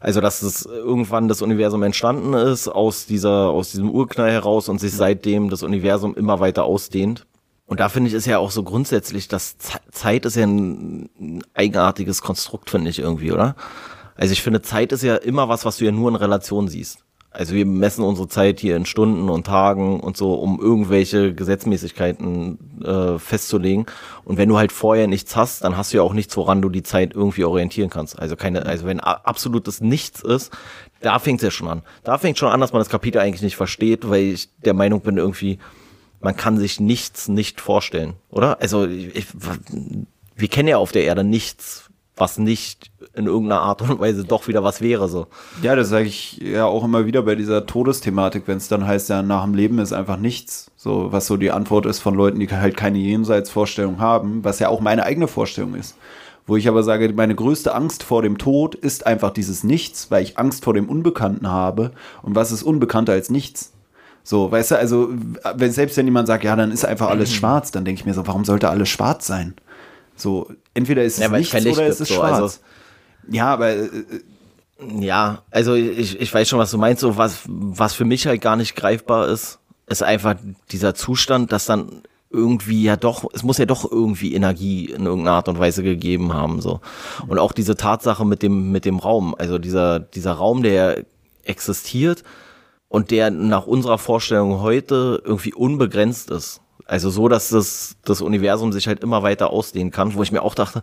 Also, 0.01 0.21
dass 0.21 0.43
es 0.43 0.67
irgendwann 0.67 1.27
das 1.27 1.41
Universum 1.41 1.83
entstanden 1.83 2.35
ist 2.35 2.69
aus 2.69 3.07
dieser, 3.07 3.49
aus 3.49 3.71
diesem 3.71 3.91
Urknall 3.91 4.31
heraus 4.31 4.69
und 4.69 4.81
sich 4.81 4.93
seitdem 4.93 5.49
das 5.49 5.63
Universum 5.63 6.15
immer 6.15 6.41
weiter 6.41 6.65
ausdehnt. 6.65 7.27
Und 7.65 7.81
da 7.81 7.89
finde 7.89 8.09
ich 8.09 8.15
ist 8.15 8.27
ja 8.27 8.37
auch 8.37 8.51
so 8.51 8.65
grundsätzlich, 8.65 9.29
dass 9.29 9.57
Zeit 9.91 10.27
ist 10.27 10.37
ja 10.37 10.45
ein 10.45 11.43
eigenartiges 11.55 12.21
Konstrukt, 12.21 12.69
finde 12.69 12.91
ich 12.91 12.99
irgendwie, 12.99 13.33
oder? 13.33 13.57
Also 14.15 14.35
ich 14.35 14.43
finde, 14.43 14.61
Zeit 14.61 14.93
ist 14.93 15.03
ja 15.03 15.17
immer 15.17 15.49
was, 15.49 15.65
was 15.65 15.79
du 15.79 15.87
ja 15.87 15.91
nur 15.91 16.11
in 16.11 16.17
Relation 16.17 16.69
siehst. 16.69 16.99
Also 17.33 17.55
wir 17.55 17.65
messen 17.65 18.03
unsere 18.05 18.27
Zeit 18.27 18.59
hier 18.59 18.77
in 18.77 18.87
Stunden 18.87 19.29
und 19.29 19.47
Tagen 19.47 20.01
und 20.01 20.17
so, 20.17 20.35
um 20.35 20.61
irgendwelche 20.61 21.33
Gesetzmäßigkeiten 21.33 22.83
äh, 22.85 23.19
festzulegen. 23.21 23.87
Und 24.25 24.37
wenn 24.37 24.49
du 24.49 24.59
halt 24.59 24.73
vorher 24.73 25.07
nichts 25.07 25.37
hast, 25.37 25.63
dann 25.63 25.77
hast 25.77 25.93
du 25.93 25.99
ja 25.99 26.03
auch 26.03 26.13
nichts, 26.13 26.37
woran 26.37 26.61
du 26.61 26.69
die 26.69 26.83
Zeit 26.83 27.15
irgendwie 27.15 27.45
orientieren 27.45 27.89
kannst. 27.89 28.19
Also 28.19 28.35
keine, 28.35 28.67
also 28.67 28.85
wenn 28.85 28.99
absolutes 28.99 29.81
Nichts 29.81 30.23
ist, 30.23 30.51
da 31.01 31.21
fängt 31.21 31.41
es 31.41 31.45
ja 31.45 31.51
schon 31.53 31.69
an. 31.69 31.83
Da 32.03 32.19
fängt 32.19 32.37
schon 32.37 32.51
an, 32.51 32.61
dass 32.61 32.73
man 32.73 32.81
das 32.81 32.89
Kapitel 32.89 33.21
eigentlich 33.21 33.43
nicht 33.43 33.57
versteht, 33.57 34.09
weil 34.11 34.23
ich 34.23 34.49
der 34.65 34.75
Meinung 34.75 35.01
bin, 35.01 35.17
irgendwie, 35.17 35.61
man 36.21 36.37
kann 36.37 36.59
sich 36.59 36.81
nichts 36.81 37.29
nicht 37.29 37.61
vorstellen, 37.61 38.15
oder? 38.31 38.61
Also 38.61 38.87
ich, 38.87 39.27
wir 40.35 40.49
kennen 40.49 40.69
ja 40.69 40.79
auf 40.79 40.91
der 40.91 41.05
Erde 41.05 41.23
nichts, 41.23 41.90
was 42.21 42.39
nicht 42.39 42.91
in 43.15 43.27
irgendeiner 43.27 43.63
Art 43.63 43.83
und 43.83 43.99
Weise 43.99 44.25
doch 44.25 44.47
wieder 44.47 44.63
was 44.63 44.81
wäre. 44.81 45.09
So. 45.09 45.27
Ja, 45.63 45.75
das 45.75 45.89
sage 45.89 46.07
ich 46.07 46.39
ja 46.39 46.67
auch 46.67 46.85
immer 46.85 47.07
wieder 47.07 47.23
bei 47.23 47.35
dieser 47.35 47.67
Todesthematik, 47.67 48.45
wenn 48.47 48.59
es 48.59 48.69
dann 48.69 48.87
heißt, 48.87 49.09
ja, 49.09 49.23
nach 49.23 49.45
dem 49.45 49.55
Leben 49.55 49.79
ist 49.79 49.93
einfach 49.93 50.19
nichts. 50.19 50.71
So, 50.77 51.11
was 51.11 51.27
so 51.27 51.37
die 51.37 51.51
Antwort 51.51 51.87
ist 51.87 52.01
von 52.01 52.15
Leuten, 52.15 52.39
die 52.39 52.49
halt 52.49 52.77
keine 52.77 52.99
Jenseitsvorstellung 52.99 53.99
haben, 53.99 54.45
was 54.45 54.59
ja 54.59 54.69
auch 54.69 54.81
meine 54.81 55.05
eigene 55.05 55.29
Vorstellung 55.29 55.75
ist. 55.75 55.97
Wo 56.47 56.57
ich 56.57 56.69
aber 56.69 56.83
sage, 56.83 57.13
meine 57.15 57.35
größte 57.35 57.75
Angst 57.75 58.03
vor 58.03 58.23
dem 58.23 58.39
Tod 58.39 58.75
ist 58.75 59.07
einfach 59.07 59.31
dieses 59.31 59.65
Nichts, 59.65 60.11
weil 60.11 60.23
ich 60.23 60.39
Angst 60.39 60.65
vor 60.65 60.75
dem 60.75 60.89
Unbekannten 60.89 61.49
habe. 61.49 61.93
Und 62.23 62.35
was 62.35 62.53
ist 62.53 62.63
unbekannter 62.63 63.13
als 63.13 63.31
nichts? 63.31 63.73
So, 64.23 64.51
weißt 64.51 64.73
du, 64.73 64.79
also, 64.79 65.09
wenn, 65.57 65.73
selbst 65.73 65.97
wenn 65.97 66.07
jemand 66.07 66.29
sagt, 66.29 66.45
ja, 66.45 66.55
dann 66.55 66.73
ist 66.73 66.85
einfach 66.85 67.09
alles 67.09 67.33
schwarz, 67.33 67.71
dann 67.71 67.85
denke 67.85 68.01
ich 68.01 68.07
mir 68.07 68.15
so, 68.15 68.27
warum 68.27 68.45
sollte 68.45 68.69
alles 68.69 68.89
schwarz 68.89 69.27
sein? 69.27 69.55
So, 70.21 70.51
entweder 70.75 71.05
ist 71.05 71.15
es 71.15 71.21
ja, 71.21 71.29
nichts 71.29 71.55
oder 71.55 71.87
es 71.87 72.01
ist 72.01 72.09
so, 72.09 72.15
schwarz. 72.15 72.39
Also, 72.39 72.59
ja, 73.31 73.47
aber. 73.53 73.71
Äh, 73.71 73.89
ja, 74.99 75.43
also 75.51 75.75
ich, 75.75 76.19
ich 76.19 76.33
weiß 76.33 76.49
schon, 76.49 76.59
was 76.59 76.71
du 76.71 76.79
meinst. 76.79 77.01
So, 77.01 77.17
was, 77.17 77.41
was 77.47 77.93
für 77.95 78.07
mich 78.07 78.27
halt 78.27 78.41
gar 78.41 78.57
nicht 78.57 78.77
greifbar 78.77 79.29
ist, 79.29 79.59
ist 79.87 80.03
einfach 80.03 80.37
dieser 80.71 80.95
Zustand, 80.95 81.53
dass 81.53 81.67
dann 81.67 82.03
irgendwie 82.31 82.85
ja 82.85 82.97
doch, 82.97 83.29
es 83.35 83.43
muss 83.43 83.59
ja 83.59 83.67
doch 83.67 83.91
irgendwie 83.91 84.35
Energie 84.35 84.87
in 84.87 85.05
irgendeiner 85.05 85.37
Art 85.37 85.49
und 85.49 85.59
Weise 85.59 85.83
gegeben 85.83 86.33
haben, 86.33 86.61
so. 86.61 86.81
Und 87.27 87.39
auch 87.39 87.53
diese 87.53 87.77
Tatsache 87.77 88.25
mit 88.25 88.43
dem, 88.43 88.71
mit 88.71 88.85
dem 88.85 88.99
Raum, 89.01 89.35
also 89.37 89.59
dieser, 89.59 89.99
dieser 89.99 90.33
Raum, 90.33 90.63
der 90.63 91.05
existiert 91.45 92.23
und 92.89 93.11
der 93.11 93.31
nach 93.31 93.67
unserer 93.67 93.99
Vorstellung 93.99 94.61
heute 94.61 95.21
irgendwie 95.25 95.53
unbegrenzt 95.53 96.31
ist. 96.31 96.61
Also 96.91 97.09
so, 97.09 97.29
dass 97.29 97.51
das, 97.51 97.95
das 98.05 98.21
Universum 98.21 98.73
sich 98.73 98.89
halt 98.89 99.05
immer 99.05 99.23
weiter 99.23 99.51
ausdehnen 99.51 99.93
kann, 99.93 100.15
wo 100.15 100.25
ich 100.25 100.33
mir 100.33 100.43
auch 100.43 100.57
dachte, 100.57 100.83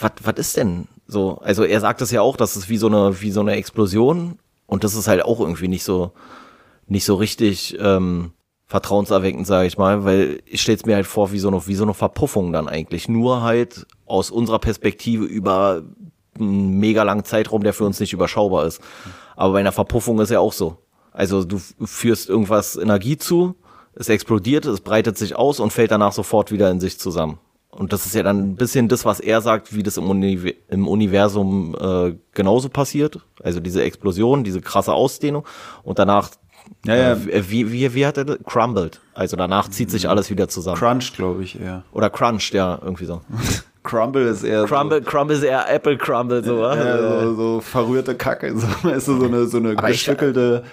was, 0.00 0.34
ist 0.38 0.56
denn 0.56 0.88
so? 1.06 1.36
Also 1.42 1.62
er 1.62 1.78
sagt 1.80 2.00
es 2.00 2.10
ja 2.10 2.22
auch, 2.22 2.38
dass 2.38 2.56
es 2.56 2.70
wie 2.70 2.78
so 2.78 2.86
eine, 2.86 3.20
wie 3.20 3.30
so 3.30 3.40
eine 3.40 3.52
Explosion 3.52 4.38
und 4.66 4.82
das 4.82 4.94
ist 4.94 5.08
halt 5.08 5.22
auch 5.22 5.40
irgendwie 5.40 5.68
nicht 5.68 5.84
so, 5.84 6.12
nicht 6.86 7.04
so 7.04 7.16
richtig 7.16 7.76
ähm, 7.78 8.32
vertrauenserweckend, 8.64 9.46
sage 9.46 9.66
ich 9.66 9.76
mal, 9.76 10.06
weil 10.06 10.40
ich 10.46 10.62
stelle 10.62 10.78
es 10.78 10.86
mir 10.86 10.94
halt 10.94 11.06
vor, 11.06 11.32
wie 11.32 11.38
so, 11.38 11.48
eine, 11.48 11.66
wie 11.66 11.74
so 11.74 11.84
eine 11.84 11.92
Verpuffung 11.92 12.50
dann 12.50 12.66
eigentlich. 12.66 13.06
Nur 13.06 13.42
halt 13.42 13.86
aus 14.06 14.30
unserer 14.30 14.58
Perspektive 14.58 15.26
über 15.26 15.82
einen 16.40 16.78
mega 16.78 17.02
langen 17.02 17.24
Zeitraum, 17.24 17.62
der 17.62 17.74
für 17.74 17.84
uns 17.84 18.00
nicht 18.00 18.14
überschaubar 18.14 18.64
ist. 18.64 18.80
Aber 19.36 19.52
bei 19.52 19.60
einer 19.60 19.72
Verpuffung 19.72 20.18
ist 20.18 20.30
ja 20.30 20.40
auch 20.40 20.54
so. 20.54 20.78
Also 21.12 21.44
du 21.44 21.58
führst 21.84 22.30
irgendwas 22.30 22.76
Energie 22.76 23.18
zu 23.18 23.54
es 23.96 24.08
explodiert, 24.08 24.64
es 24.66 24.80
breitet 24.80 25.18
sich 25.18 25.34
aus 25.36 25.58
und 25.58 25.72
fällt 25.72 25.90
danach 25.90 26.12
sofort 26.12 26.52
wieder 26.52 26.70
in 26.70 26.78
sich 26.80 26.98
zusammen. 27.00 27.38
Und 27.70 27.92
das 27.92 28.06
ist 28.06 28.14
ja 28.14 28.22
dann 28.22 28.38
ein 28.52 28.56
bisschen 28.56 28.88
das, 28.88 29.04
was 29.04 29.20
er 29.20 29.42
sagt, 29.42 29.74
wie 29.74 29.82
das 29.82 29.96
im, 29.98 30.08
Uni 30.08 30.54
im 30.68 30.88
Universum 30.88 31.74
äh, 31.78 32.14
genauso 32.32 32.68
passiert. 32.70 33.20
Also 33.42 33.60
diese 33.60 33.82
Explosion, 33.82 34.44
diese 34.44 34.62
krasse 34.62 34.94
Ausdehnung 34.94 35.44
und 35.82 35.98
danach 35.98 36.30
Ja, 36.86 36.94
ja. 36.96 37.12
Äh, 37.12 37.50
wie, 37.50 37.70
wie, 37.72 37.92
wie 37.94 38.06
hat 38.06 38.16
er 38.16 38.24
das? 38.24 38.38
Crumbled. 38.46 39.00
Also 39.12 39.36
danach 39.36 39.68
zieht 39.68 39.90
sich 39.90 40.08
alles 40.08 40.30
wieder 40.30 40.48
zusammen. 40.48 40.78
Crunch, 40.78 41.12
glaube 41.14 41.42
ich, 41.42 41.60
eher. 41.60 41.82
Oder 41.92 42.08
crunched, 42.08 42.54
ja, 42.54 42.78
irgendwie 42.82 43.04
so. 43.04 43.20
Crumble 43.82 44.26
ist 44.26 44.42
eher 44.42 44.64
Crumble, 44.64 45.00
Crumble 45.02 45.36
ist 45.36 45.44
eher 45.44 45.70
Apple 45.72 45.96
Crumble, 45.96 46.42
so. 46.42 46.56
so, 46.56 46.62
ja, 46.62 47.20
so, 47.22 47.34
so 47.36 47.60
verrührte 47.60 48.14
Kacke. 48.16 48.52
So, 48.82 48.88
ist 48.88 49.04
so 49.06 49.22
eine, 49.22 49.46
so 49.46 49.58
eine 49.58 49.76
Aber 49.78 49.90
ich- 49.90 49.98
gestückelte. 49.98 50.64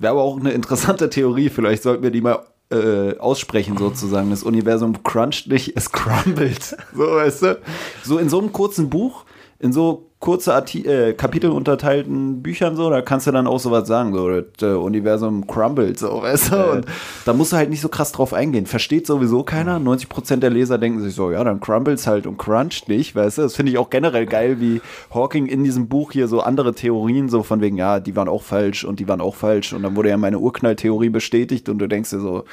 Wäre 0.00 0.12
aber 0.12 0.22
auch 0.22 0.40
eine 0.40 0.52
interessante 0.52 1.10
Theorie. 1.10 1.50
Vielleicht 1.50 1.82
sollten 1.82 2.02
wir 2.02 2.10
die 2.10 2.22
mal 2.22 2.42
äh, 2.70 3.18
aussprechen, 3.18 3.76
sozusagen. 3.76 4.30
Das 4.30 4.42
Universum 4.42 5.02
cruncht 5.02 5.48
nicht, 5.48 5.76
es 5.76 5.92
crumbled. 5.92 6.74
So, 6.94 7.02
weißt 7.02 7.42
du? 7.42 7.60
So 8.02 8.18
in 8.18 8.30
so 8.30 8.38
einem 8.40 8.50
kurzen 8.50 8.88
Buch, 8.88 9.26
in 9.58 9.74
so 9.74 10.09
kurze 10.20 10.52
Arti 10.52 10.84
äh, 10.86 11.14
Kapitel 11.14 11.50
unterteilten 11.50 12.42
Büchern, 12.42 12.76
so, 12.76 12.90
da 12.90 13.00
kannst 13.00 13.26
du 13.26 13.30
dann 13.30 13.46
auch 13.46 13.58
sowas 13.58 13.88
sagen, 13.88 14.12
so, 14.14 14.28
das 14.28 14.44
äh, 14.62 14.74
Universum 14.74 15.46
crumbled, 15.46 15.98
so, 15.98 16.22
weißt 16.22 16.52
du? 16.52 16.72
Und 16.72 16.86
da 17.24 17.32
musst 17.32 17.52
du 17.52 17.56
halt 17.56 17.70
nicht 17.70 17.80
so 17.80 17.88
krass 17.88 18.12
drauf 18.12 18.34
eingehen. 18.34 18.66
Versteht 18.66 19.06
sowieso 19.06 19.42
keiner. 19.44 19.80
90% 19.80 20.36
der 20.36 20.50
Leser 20.50 20.76
denken 20.76 21.00
sich 21.00 21.14
so, 21.14 21.30
ja, 21.30 21.42
dann 21.42 21.60
crumbles 21.60 22.06
halt 22.06 22.26
und 22.26 22.36
cruncht 22.36 22.86
nicht, 22.88 23.16
weißt 23.16 23.38
du? 23.38 23.42
Das 23.42 23.56
finde 23.56 23.72
ich 23.72 23.78
auch 23.78 23.88
generell 23.88 24.26
geil, 24.26 24.60
wie 24.60 24.82
Hawking 25.12 25.46
in 25.46 25.64
diesem 25.64 25.88
Buch 25.88 26.12
hier 26.12 26.28
so 26.28 26.40
andere 26.42 26.74
Theorien, 26.74 27.30
so 27.30 27.42
von 27.42 27.62
wegen, 27.62 27.78
ja, 27.78 27.98
die 27.98 28.14
waren 28.14 28.28
auch 28.28 28.42
falsch 28.42 28.84
und 28.84 29.00
die 29.00 29.08
waren 29.08 29.22
auch 29.22 29.34
falsch. 29.34 29.72
Und 29.72 29.82
dann 29.82 29.96
wurde 29.96 30.10
ja 30.10 30.18
meine 30.18 30.38
Urknalltheorie 30.38 31.08
bestätigt 31.08 31.70
und 31.70 31.78
du 31.78 31.86
denkst 31.86 32.10
dir 32.10 32.20
so, 32.20 32.44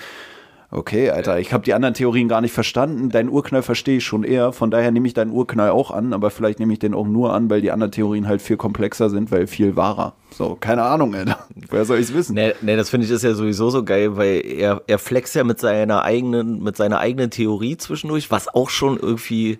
Okay, 0.77 1.09
Alter, 1.09 1.39
ich 1.39 1.53
habe 1.53 1.63
die 1.63 1.73
anderen 1.73 1.95
Theorien 1.95 2.27
gar 2.27 2.39
nicht 2.39 2.53
verstanden. 2.53 3.09
Deinen 3.09 3.29
Urknall 3.29 3.63
verstehe 3.63 3.97
ich 3.97 4.05
schon 4.05 4.23
eher. 4.23 4.53
Von 4.53 4.69
daher 4.69 4.91
nehme 4.91 5.07
ich 5.07 5.15
deinen 5.15 5.31
Urknall 5.31 5.71
auch 5.71 5.89
an, 5.89 6.13
aber 6.13 6.29
vielleicht 6.29 6.59
nehme 6.59 6.71
ich 6.71 6.77
den 6.77 6.93
auch 6.93 7.07
nur 7.07 7.33
an, 7.33 7.49
weil 7.49 7.61
die 7.61 7.71
anderen 7.71 7.91
Theorien 7.91 8.27
halt 8.27 8.43
viel 8.43 8.57
komplexer 8.57 9.09
sind, 9.09 9.31
weil 9.31 9.47
viel 9.47 9.75
wahrer. 9.75 10.13
So, 10.29 10.55
keine 10.55 10.83
Ahnung, 10.83 11.15
Alter. 11.15 11.39
Woher 11.69 11.83
soll 11.83 11.97
ich's 11.97 12.13
wissen? 12.13 12.35
Nee, 12.35 12.53
nee, 12.61 12.75
das 12.75 12.91
finde 12.91 13.07
ich 13.07 13.11
ist 13.11 13.23
ja 13.23 13.33
sowieso 13.33 13.71
so 13.71 13.83
geil, 13.83 14.17
weil 14.17 14.45
er, 14.45 14.83
er 14.85 14.99
flext 14.99 15.33
ja 15.33 15.43
mit 15.43 15.59
seiner 15.59 16.03
eigenen, 16.03 16.61
mit 16.61 16.77
seiner 16.77 16.99
eigenen 16.99 17.31
Theorie 17.31 17.77
zwischendurch, 17.77 18.29
was 18.29 18.47
auch 18.47 18.69
schon 18.69 18.99
irgendwie 18.99 19.57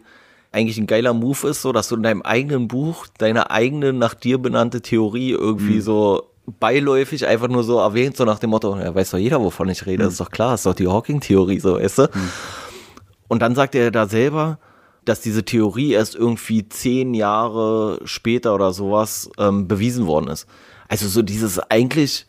eigentlich 0.52 0.78
ein 0.78 0.86
geiler 0.86 1.16
Move 1.16 1.48
ist, 1.48 1.64
so 1.64 1.72
dass 1.72 1.88
du 1.90 1.96
in 1.96 2.04
deinem 2.04 2.22
eigenen 2.22 2.68
Buch 2.68 3.08
deine 3.18 3.50
eigene 3.50 3.92
nach 3.92 4.14
dir 4.14 4.38
benannte 4.38 4.82
Theorie 4.82 5.32
irgendwie 5.32 5.82
so 5.82 6.30
beiläufig 6.60 7.28
einfach 7.28 7.50
nur 7.50 7.64
so 7.64 7.80
erwähnt, 7.80 8.16
so 8.16 8.26
nach 8.26 8.40
dem 8.40 8.52
Motto, 8.52 8.78
ja, 8.78 8.96
weiß 8.96 9.12
doch 9.12 9.18
jeder, 9.18 9.42
wovon 9.42 9.70
ich 9.70 9.86
rede, 9.86 10.06
ist 10.06 10.20
doch 10.20 10.32
klar, 10.32 10.56
ist 10.56 10.66
doch 10.66 10.74
die 10.74 10.88
Hawking-Theorie, 10.88 11.60
so, 11.60 11.76
weißt 11.76 12.00
du? 12.00 12.10
Und 13.28 13.42
dann 13.42 13.56
sagt 13.56 13.76
er 13.76 13.92
da 13.92 14.08
selber, 14.08 14.60
dass 15.04 15.22
diese 15.22 15.44
Theorie 15.44 15.94
erst 15.94 16.16
irgendwie 16.16 16.68
zehn 16.68 17.14
Jahre 17.14 18.00
später 18.06 18.56
oder 18.56 18.74
sowas 18.74 19.30
ähm, 19.38 19.68
bewiesen 19.68 20.06
worden 20.06 20.28
ist. 20.30 20.48
Also 20.88 21.08
so 21.08 21.22
dieses 21.22 21.60
eigentlich, 21.60 22.26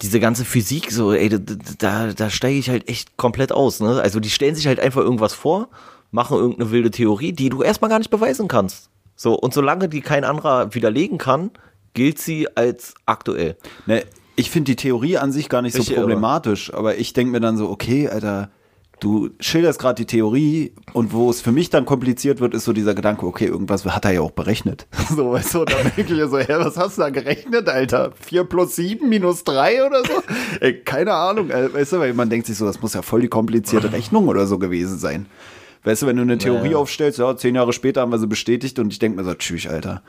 diese 0.00 0.20
ganze 0.20 0.44
Physik, 0.44 0.90
so, 0.90 1.12
ey, 1.12 1.28
da, 1.28 1.38
da, 1.78 2.12
da 2.12 2.30
steige 2.30 2.58
ich 2.58 2.70
halt 2.70 2.88
echt 2.88 3.16
komplett 3.16 3.52
aus. 3.52 3.80
Ne? 3.80 4.00
Also 4.00 4.20
die 4.20 4.30
stellen 4.30 4.54
sich 4.54 4.66
halt 4.66 4.80
einfach 4.80 5.02
irgendwas 5.02 5.34
vor, 5.34 5.68
machen 6.10 6.36
irgendeine 6.38 6.70
wilde 6.70 6.90
Theorie, 6.90 7.32
die 7.32 7.48
du 7.48 7.62
erstmal 7.62 7.90
gar 7.90 7.98
nicht 7.98 8.10
beweisen 8.10 8.48
kannst. 8.48 8.90
So, 9.14 9.34
und 9.34 9.52
solange 9.52 9.88
die 9.88 10.00
kein 10.00 10.24
anderer 10.24 10.74
widerlegen 10.74 11.18
kann, 11.18 11.50
gilt 11.94 12.18
sie 12.18 12.48
als 12.56 12.94
aktuell. 13.06 13.56
Ne, 13.86 14.02
ich 14.36 14.50
finde 14.50 14.72
die 14.72 14.76
Theorie 14.76 15.18
an 15.18 15.32
sich 15.32 15.48
gar 15.48 15.62
nicht 15.62 15.72
so 15.74 15.78
Richtig 15.78 15.96
irre. 15.96 16.02
problematisch, 16.06 16.72
aber 16.72 16.96
ich 16.98 17.12
denke 17.12 17.32
mir 17.32 17.40
dann 17.40 17.56
so, 17.56 17.68
okay, 17.68 18.08
Alter, 18.08 18.50
du 19.00 19.30
schilderst 19.40 19.78
gerade 19.80 19.96
die 19.96 20.06
Theorie 20.06 20.72
und 20.92 21.12
wo 21.12 21.28
es 21.28 21.40
für 21.40 21.52
mich 21.52 21.70
dann 21.70 21.84
kompliziert 21.84 22.40
wird, 22.40 22.54
ist 22.54 22.64
so 22.64 22.72
dieser 22.72 22.94
Gedanke, 22.94 23.26
okay, 23.26 23.46
irgendwas 23.46 23.84
hat 23.84 24.04
er 24.04 24.12
ja 24.12 24.20
auch 24.22 24.30
berechnet. 24.30 24.86
So, 25.14 25.32
weißt 25.32 25.54
du, 25.54 25.64
dann 25.66 25.92
denke 25.96 26.14
ich 26.14 26.30
so, 26.30 26.38
hä, 26.38 26.46
was 26.56 26.76
hast 26.78 26.96
du 26.96 27.02
da 27.02 27.10
gerechnet, 27.10 27.68
Alter? 27.68 28.12
4 28.18 28.44
plus 28.44 28.76
7 28.76 29.06
minus 29.08 29.44
3 29.44 29.86
oder 29.86 30.02
so? 30.04 30.22
Ey, 30.60 30.78
keine 30.80 31.12
Ahnung, 31.12 31.50
äh, 31.50 31.72
weißt 31.74 31.92
du, 31.92 31.98
weil 31.98 32.14
man 32.14 32.30
denkt 32.30 32.46
sich 32.46 32.56
so, 32.56 32.64
das 32.64 32.80
muss 32.80 32.94
ja 32.94 33.02
voll 33.02 33.20
die 33.20 33.28
komplizierte 33.28 33.92
Rechnung 33.92 34.28
oder 34.28 34.46
so 34.46 34.58
gewesen 34.58 34.98
sein. 34.98 35.26
Weißt 35.84 36.02
du, 36.02 36.06
wenn 36.06 36.16
du 36.16 36.22
eine 36.22 36.38
Theorie 36.38 36.68
Naja. 36.68 36.76
aufstellst, 36.76 37.18
ja, 37.18 37.36
zehn 37.36 37.56
Jahre 37.56 37.72
später 37.72 38.02
haben 38.02 38.12
wir 38.12 38.18
sie 38.20 38.28
bestätigt 38.28 38.78
und 38.78 38.92
ich 38.92 39.00
denke 39.00 39.18
mir 39.20 39.24
so, 39.28 39.34
tschüss, 39.34 39.66
Alter. 39.66 40.02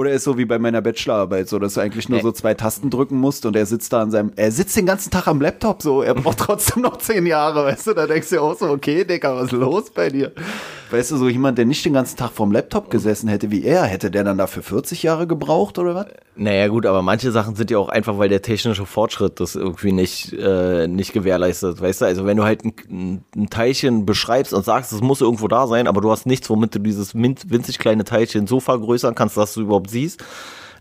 Oder 0.00 0.12
ist 0.12 0.24
so 0.24 0.38
wie 0.38 0.46
bei 0.46 0.58
meiner 0.58 0.80
Bachelorarbeit, 0.80 1.46
so, 1.50 1.58
dass 1.58 1.74
du 1.74 1.82
eigentlich 1.82 2.08
nur 2.08 2.20
so 2.20 2.32
zwei 2.32 2.54
Tasten 2.54 2.88
drücken 2.88 3.18
musst 3.18 3.44
und 3.44 3.54
er 3.54 3.66
sitzt 3.66 3.92
da 3.92 4.00
an 4.00 4.10
seinem, 4.10 4.32
er 4.34 4.50
sitzt 4.50 4.74
den 4.74 4.86
ganzen 4.86 5.10
Tag 5.10 5.26
am 5.26 5.42
Laptop 5.42 5.82
so, 5.82 6.00
er 6.00 6.14
braucht 6.14 6.38
trotzdem 6.46 6.82
noch 6.82 6.96
zehn 6.96 7.26
Jahre, 7.26 7.66
weißt 7.66 7.88
du, 7.88 7.92
da 7.92 8.06
denkst 8.06 8.30
du 8.30 8.40
auch 8.40 8.56
so, 8.56 8.70
okay, 8.70 9.04
Digga, 9.04 9.36
was 9.36 9.52
ist 9.52 9.52
los 9.52 9.90
bei 9.90 10.08
dir? 10.08 10.32
Weißt 10.90 11.10
du, 11.10 11.18
so 11.18 11.28
jemand, 11.28 11.58
der 11.58 11.66
nicht 11.66 11.84
den 11.84 11.92
ganzen 11.92 12.16
Tag 12.16 12.30
vorm 12.30 12.50
Laptop 12.50 12.90
gesessen 12.90 13.28
hätte 13.28 13.50
wie 13.50 13.62
er, 13.62 13.84
hätte 13.84 14.10
der 14.10 14.24
dann 14.24 14.38
dafür 14.38 14.62
40 14.62 15.02
Jahre 15.02 15.26
gebraucht 15.26 15.78
oder 15.78 15.94
was? 15.94 16.06
Naja, 16.34 16.68
gut, 16.68 16.86
aber 16.86 17.02
manche 17.02 17.30
Sachen 17.30 17.54
sind 17.54 17.70
ja 17.70 17.78
auch 17.78 17.90
einfach, 17.90 18.16
weil 18.16 18.28
der 18.30 18.40
technische 18.40 18.86
Fortschritt 18.86 19.40
das 19.40 19.56
irgendwie 19.56 19.92
nicht, 19.92 20.32
äh, 20.32 20.88
nicht 20.88 21.12
gewährleistet. 21.12 21.80
Weißt 21.80 22.00
du, 22.00 22.06
also 22.06 22.24
wenn 22.24 22.38
du 22.38 22.44
halt 22.44 22.64
ein, 22.64 23.24
ein 23.36 23.50
Teilchen 23.50 24.06
beschreibst 24.06 24.54
und 24.54 24.64
sagst, 24.64 24.92
es 24.92 25.00
muss 25.00 25.20
irgendwo 25.20 25.48
da 25.48 25.66
sein, 25.66 25.86
aber 25.86 26.00
du 26.00 26.10
hast 26.10 26.26
nichts, 26.26 26.48
womit 26.48 26.74
du 26.74 26.78
dieses 26.78 27.14
winzig 27.14 27.78
kleine 27.78 28.04
Teilchen 28.04 28.46
so 28.46 28.58
vergrößern 28.58 29.14
kannst, 29.14 29.36
dass 29.36 29.54
du 29.54 29.60
überhaupt 29.60 29.89
siehst, 29.90 30.24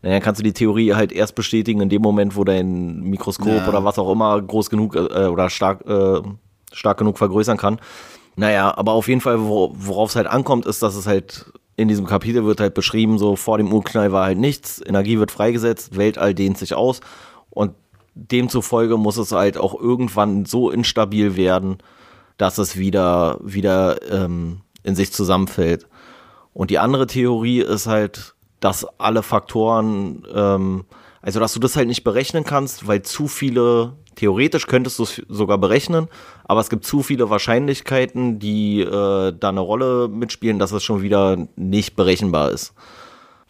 dann 0.01 0.21
kannst 0.21 0.39
du 0.39 0.43
die 0.43 0.53
Theorie 0.53 0.93
halt 0.93 1.11
erst 1.11 1.35
bestätigen 1.35 1.81
in 1.81 1.89
dem 1.89 2.01
Moment, 2.01 2.35
wo 2.35 2.43
dein 2.43 3.01
Mikroskop 3.01 3.47
Ja. 3.47 3.67
oder 3.67 3.83
was 3.83 3.99
auch 3.99 4.11
immer 4.11 4.41
groß 4.41 4.69
genug 4.69 4.95
äh, 4.95 5.25
oder 5.25 5.49
stark, 5.49 5.85
äh, 5.87 6.21
stark 6.71 6.97
genug 6.99 7.17
vergrößern 7.17 7.57
kann. 7.57 7.79
Naja, 8.35 8.77
aber 8.77 8.93
auf 8.93 9.09
jeden 9.09 9.19
Fall, 9.19 9.41
wo- 9.41 9.73
worauf 9.75 10.11
es 10.11 10.15
halt 10.15 10.27
ankommt, 10.27 10.65
ist, 10.65 10.81
dass 10.81 10.95
es 10.95 11.05
halt 11.07 11.51
in 11.75 11.87
diesem 11.89 12.05
Kapitel 12.05 12.45
wird 12.45 12.59
halt 12.61 12.73
beschrieben, 12.73 13.17
so 13.17 13.35
vor 13.35 13.57
dem 13.57 13.73
Urknall 13.73 14.11
war 14.13 14.25
halt 14.25 14.37
nichts, 14.37 14.81
Energie 14.85 15.19
wird 15.19 15.31
freigesetzt, 15.31 15.97
Weltall 15.97 16.33
dehnt 16.33 16.57
sich 16.57 16.73
aus 16.73 17.01
und 17.49 17.73
demzufolge 18.15 18.97
muss 18.97 19.17
es 19.17 19.31
halt 19.31 19.57
auch 19.57 19.79
irgendwann 19.79 20.45
so 20.45 20.69
instabil 20.71 21.35
werden, 21.37 21.77
dass 22.37 22.57
es 22.57 22.77
wieder, 22.77 23.39
wieder 23.43 23.97
ähm, 24.11 24.61
in 24.83 24.95
sich 24.95 25.11
zusammenfällt. 25.13 25.87
Und 26.53 26.69
die 26.69 26.79
andere 26.79 27.07
Theorie 27.07 27.61
ist 27.61 27.87
halt, 27.87 28.35
dass 28.59 28.85
alle 28.99 29.23
Faktoren, 29.23 30.25
ähm, 30.33 30.85
also 31.21 31.39
dass 31.39 31.53
du 31.53 31.59
das 31.59 31.75
halt 31.75 31.87
nicht 31.87 32.03
berechnen 32.03 32.43
kannst, 32.43 32.87
weil 32.87 33.01
zu 33.01 33.27
viele, 33.27 33.93
theoretisch 34.15 34.67
könntest 34.67 34.99
du 34.99 35.03
es 35.03 35.21
sogar 35.27 35.57
berechnen, 35.57 36.07
aber 36.45 36.59
es 36.59 36.69
gibt 36.69 36.85
zu 36.85 37.03
viele 37.03 37.29
Wahrscheinlichkeiten, 37.29 38.39
die 38.39 38.81
äh, 38.81 39.33
da 39.37 39.49
eine 39.49 39.59
Rolle 39.59 40.07
mitspielen, 40.07 40.59
dass 40.59 40.71
es 40.71 40.83
schon 40.83 41.01
wieder 41.01 41.37
nicht 41.55 41.95
berechenbar 41.95 42.51
ist. 42.51 42.73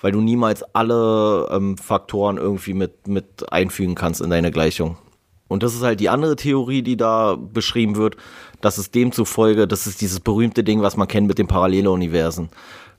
Weil 0.02 0.13
du 0.13 0.22
niemals 0.22 0.63
alle 0.74 1.50
ähm, 1.52 1.78
Faktoren 1.78 2.38
irgendwie 2.38 2.74
mit, 2.74 3.08
mit 3.08 3.52
einfügen 3.52 3.95
kannst 3.95 4.22
in 4.22 4.30
deine 4.30 4.52
Gleichung. 4.52 4.98
Und 5.50 5.63
das 5.63 5.74
ist 5.74 5.82
halt 5.82 6.00
die 6.00 6.10
andere 6.10 6.36
Theorie, 6.36 6.84
die 6.84 6.95
da 6.95 7.36
beschrieben 7.36 7.95
wird, 7.95 8.15
dass 8.62 8.78
es 8.78 8.91
demzufolge, 8.91 9.67
das 9.67 9.88
ist 9.88 10.00
dieses 10.00 10.19
berühmte 10.19 10.63
Ding, 10.63 10.82
was 10.82 10.95
man 10.95 11.08
kennt 11.08 11.28
mit 11.28 11.39
den 11.39 11.48
Paralleluniversen. 11.48 12.50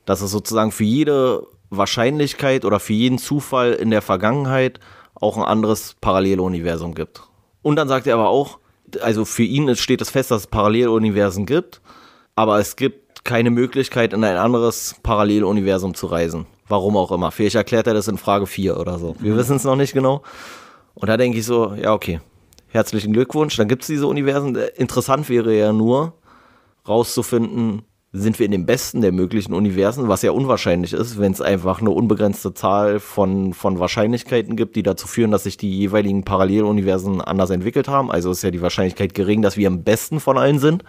Dass 0.05 0.21
es 0.21 0.31
sozusagen 0.31 0.71
für 0.71 0.83
jede 0.83 1.47
Wahrscheinlichkeit 1.71 2.65
oder 2.65 2.79
für 2.79 2.93
jeden 2.93 3.17
Zufall 3.17 3.73
in 3.73 3.89
der 3.89 4.01
Vergangenheit 4.01 4.79
auch 5.15 5.37
ein 5.37 5.43
anderes 5.43 5.95
Paralleluniversum 6.01 6.93
gibt. 6.93 7.23
Und 7.61 7.77
dann 7.77 7.87
sagt 7.87 8.07
er 8.07 8.15
aber 8.15 8.29
auch, 8.29 8.59
also 9.01 9.25
für 9.25 9.43
ihn 9.43 9.75
steht 9.75 10.01
es 10.01 10.09
fest, 10.09 10.31
dass 10.31 10.41
es 10.41 10.47
Paralleluniversen 10.47 11.45
gibt, 11.45 11.81
aber 12.35 12.59
es 12.59 12.75
gibt 12.75 13.23
keine 13.23 13.51
Möglichkeit, 13.51 14.13
in 14.13 14.23
ein 14.23 14.37
anderes 14.37 14.95
Paralleluniversum 15.03 15.93
zu 15.93 16.07
reisen. 16.07 16.45
Warum 16.67 16.97
auch 16.97 17.11
immer. 17.11 17.31
Vielleicht 17.31 17.55
erklärt 17.55 17.87
er 17.87 17.93
das 17.93 18.07
in 18.07 18.17
Frage 18.17 18.47
4 18.47 18.77
oder 18.77 18.97
so. 18.97 19.15
Wir 19.19 19.35
wissen 19.35 19.57
es 19.57 19.63
noch 19.63 19.75
nicht 19.75 19.93
genau. 19.93 20.23
Und 20.93 21.07
da 21.07 21.17
denke 21.17 21.37
ich 21.37 21.45
so, 21.45 21.73
ja, 21.73 21.93
okay. 21.93 22.19
Herzlichen 22.67 23.11
Glückwunsch, 23.11 23.57
dann 23.57 23.67
gibt 23.67 23.83
es 23.83 23.87
diese 23.87 24.07
Universen. 24.07 24.55
Interessant 24.75 25.29
wäre 25.29 25.53
ja 25.53 25.73
nur, 25.73 26.13
rauszufinden, 26.87 27.83
sind 28.13 28.39
wir 28.39 28.45
in 28.45 28.51
dem 28.51 28.65
besten 28.65 29.01
der 29.01 29.13
möglichen 29.13 29.53
Universen, 29.53 30.09
was 30.09 30.21
ja 30.21 30.31
unwahrscheinlich 30.31 30.91
ist, 30.91 31.17
wenn 31.17 31.31
es 31.31 31.39
einfach 31.39 31.79
eine 31.79 31.91
unbegrenzte 31.91 32.53
Zahl 32.53 32.99
von, 32.99 33.53
von 33.53 33.79
Wahrscheinlichkeiten 33.79 34.57
gibt, 34.57 34.75
die 34.75 34.83
dazu 34.83 35.07
führen, 35.07 35.31
dass 35.31 35.43
sich 35.43 35.55
die 35.55 35.77
jeweiligen 35.77 36.25
Paralleluniversen 36.25 37.21
anders 37.21 37.51
entwickelt 37.51 37.87
haben. 37.87 38.11
Also 38.11 38.31
ist 38.31 38.43
ja 38.43 38.51
die 38.51 38.61
Wahrscheinlichkeit 38.61 39.13
gering, 39.13 39.41
dass 39.41 39.55
wir 39.55 39.67
am 39.67 39.83
besten 39.83 40.19
von 40.19 40.37
allen 40.37 40.59
sind. 40.59 40.83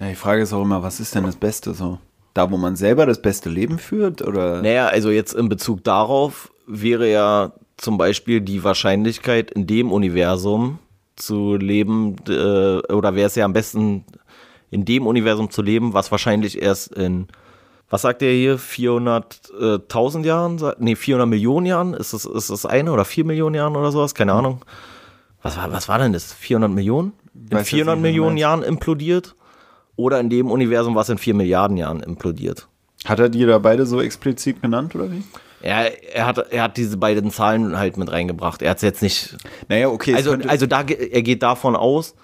Ja, 0.00 0.08
die 0.08 0.16
Frage 0.16 0.42
ist 0.42 0.52
auch 0.52 0.62
immer, 0.62 0.82
was 0.82 0.98
ist 0.98 1.14
denn 1.14 1.24
das 1.24 1.36
Beste 1.36 1.74
so? 1.74 1.98
Da, 2.34 2.50
wo 2.50 2.56
man 2.56 2.74
selber 2.74 3.06
das 3.06 3.22
beste 3.22 3.48
Leben 3.48 3.78
führt 3.78 4.22
oder? 4.22 4.62
Naja, 4.62 4.88
also 4.88 5.10
jetzt 5.10 5.34
in 5.34 5.48
Bezug 5.48 5.84
darauf 5.84 6.52
wäre 6.66 7.08
ja 7.08 7.52
zum 7.76 7.98
Beispiel 7.98 8.40
die 8.40 8.64
Wahrscheinlichkeit 8.64 9.52
in 9.52 9.66
dem 9.66 9.92
Universum 9.92 10.78
zu 11.16 11.56
leben, 11.56 12.16
äh, 12.28 12.78
oder 12.92 13.14
wäre 13.14 13.26
es 13.26 13.34
ja 13.34 13.44
am 13.44 13.52
besten 13.52 14.04
in 14.70 14.84
dem 14.84 15.06
Universum 15.06 15.50
zu 15.50 15.62
leben, 15.62 15.94
was 15.94 16.10
wahrscheinlich 16.10 16.60
erst 16.62 16.92
in, 16.94 17.26
was 17.88 18.02
sagt 18.02 18.22
er 18.22 18.32
hier, 18.32 18.58
400.000 18.58 20.24
Jahren, 20.24 20.58
Sa- 20.58 20.76
nee, 20.78 20.94
400 20.96 21.28
Millionen 21.28 21.66
Jahren, 21.66 21.94
ist 21.94 22.12
das, 22.12 22.24
ist 22.24 22.50
das 22.50 22.66
eine 22.66 22.92
oder 22.92 23.04
4 23.04 23.24
Millionen 23.24 23.54
Jahren 23.54 23.76
oder 23.76 23.90
sowas, 23.92 24.14
keine 24.14 24.32
Ahnung. 24.32 24.64
Was 25.42 25.56
war, 25.56 25.72
was 25.72 25.88
war 25.88 25.98
denn 25.98 26.12
das, 26.12 26.32
400 26.32 26.70
Millionen? 26.70 27.12
In 27.34 27.52
Weiß 27.52 27.60
jetzt 27.60 27.68
400 27.70 27.96
nicht, 27.96 28.02
Millionen. 28.02 28.36
Jahren 28.36 28.62
implodiert? 28.62 29.34
Oder 29.96 30.20
in 30.20 30.30
dem 30.30 30.50
Universum, 30.50 30.94
was 30.94 31.08
in 31.08 31.18
4 31.18 31.34
Milliarden 31.34 31.76
Jahren 31.76 32.00
implodiert? 32.00 32.68
Hat 33.04 33.18
er 33.18 33.28
die 33.28 33.44
da 33.44 33.58
beide 33.58 33.86
so 33.86 34.00
explizit 34.00 34.62
genannt, 34.62 34.94
oder 34.94 35.10
wie? 35.10 35.22
Ja, 35.62 35.82
er 35.82 36.26
hat, 36.26 36.38
er 36.38 36.62
hat 36.62 36.76
diese 36.78 36.96
beiden 36.96 37.30
Zahlen 37.30 37.76
halt 37.76 37.96
mit 37.98 38.10
reingebracht. 38.10 38.62
Er 38.62 38.70
hat 38.70 38.76
es 38.78 38.82
jetzt 38.82 39.02
nicht. 39.02 39.36
Naja, 39.68 39.88
okay. 39.88 40.14
Also, 40.14 40.32
also 40.48 40.66
da, 40.66 40.80
er 40.82 41.22
geht 41.22 41.42
davon 41.42 41.76
aus, 41.76 42.14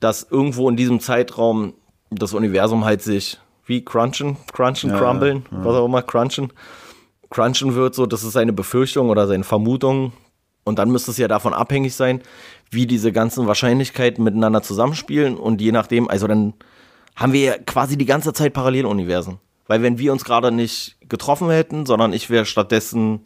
dass 0.00 0.26
irgendwo 0.30 0.68
in 0.68 0.76
diesem 0.76 1.00
Zeitraum 1.00 1.72
das 2.14 2.32
Universum 2.32 2.84
halt 2.84 3.02
sich 3.02 3.38
wie 3.66 3.84
crunchen, 3.84 4.36
crunchen, 4.52 4.90
Ja, 4.90 4.98
crumblen, 4.98 5.46
was 5.50 5.74
auch 5.74 5.86
immer, 5.86 6.02
crunchen, 6.02 6.52
crunchen 7.30 7.74
wird, 7.74 7.94
so, 7.94 8.06
das 8.06 8.22
ist 8.22 8.32
seine 8.32 8.52
Befürchtung 8.52 9.08
oder 9.08 9.26
seine 9.26 9.44
Vermutung. 9.44 10.12
Und 10.64 10.78
dann 10.78 10.90
müsste 10.90 11.10
es 11.10 11.18
ja 11.18 11.28
davon 11.28 11.52
abhängig 11.52 11.94
sein, 11.94 12.22
wie 12.70 12.86
diese 12.86 13.12
ganzen 13.12 13.46
Wahrscheinlichkeiten 13.46 14.24
miteinander 14.24 14.62
zusammenspielen. 14.62 15.36
Und 15.36 15.60
je 15.60 15.72
nachdem, 15.72 16.08
also 16.08 16.26
dann 16.26 16.54
haben 17.16 17.32
wir 17.32 17.40
ja 17.40 17.58
quasi 17.58 17.96
die 17.96 18.06
ganze 18.06 18.32
Zeit 18.32 18.54
Paralleluniversen. 18.54 19.38
Weil 19.66 19.82
wenn 19.82 19.98
wir 19.98 20.12
uns 20.12 20.24
gerade 20.24 20.50
nicht 20.50 20.96
getroffen 21.08 21.50
hätten, 21.50 21.86
sondern 21.86 22.12
ich 22.12 22.30
wäre 22.30 22.44
stattdessen, 22.44 23.20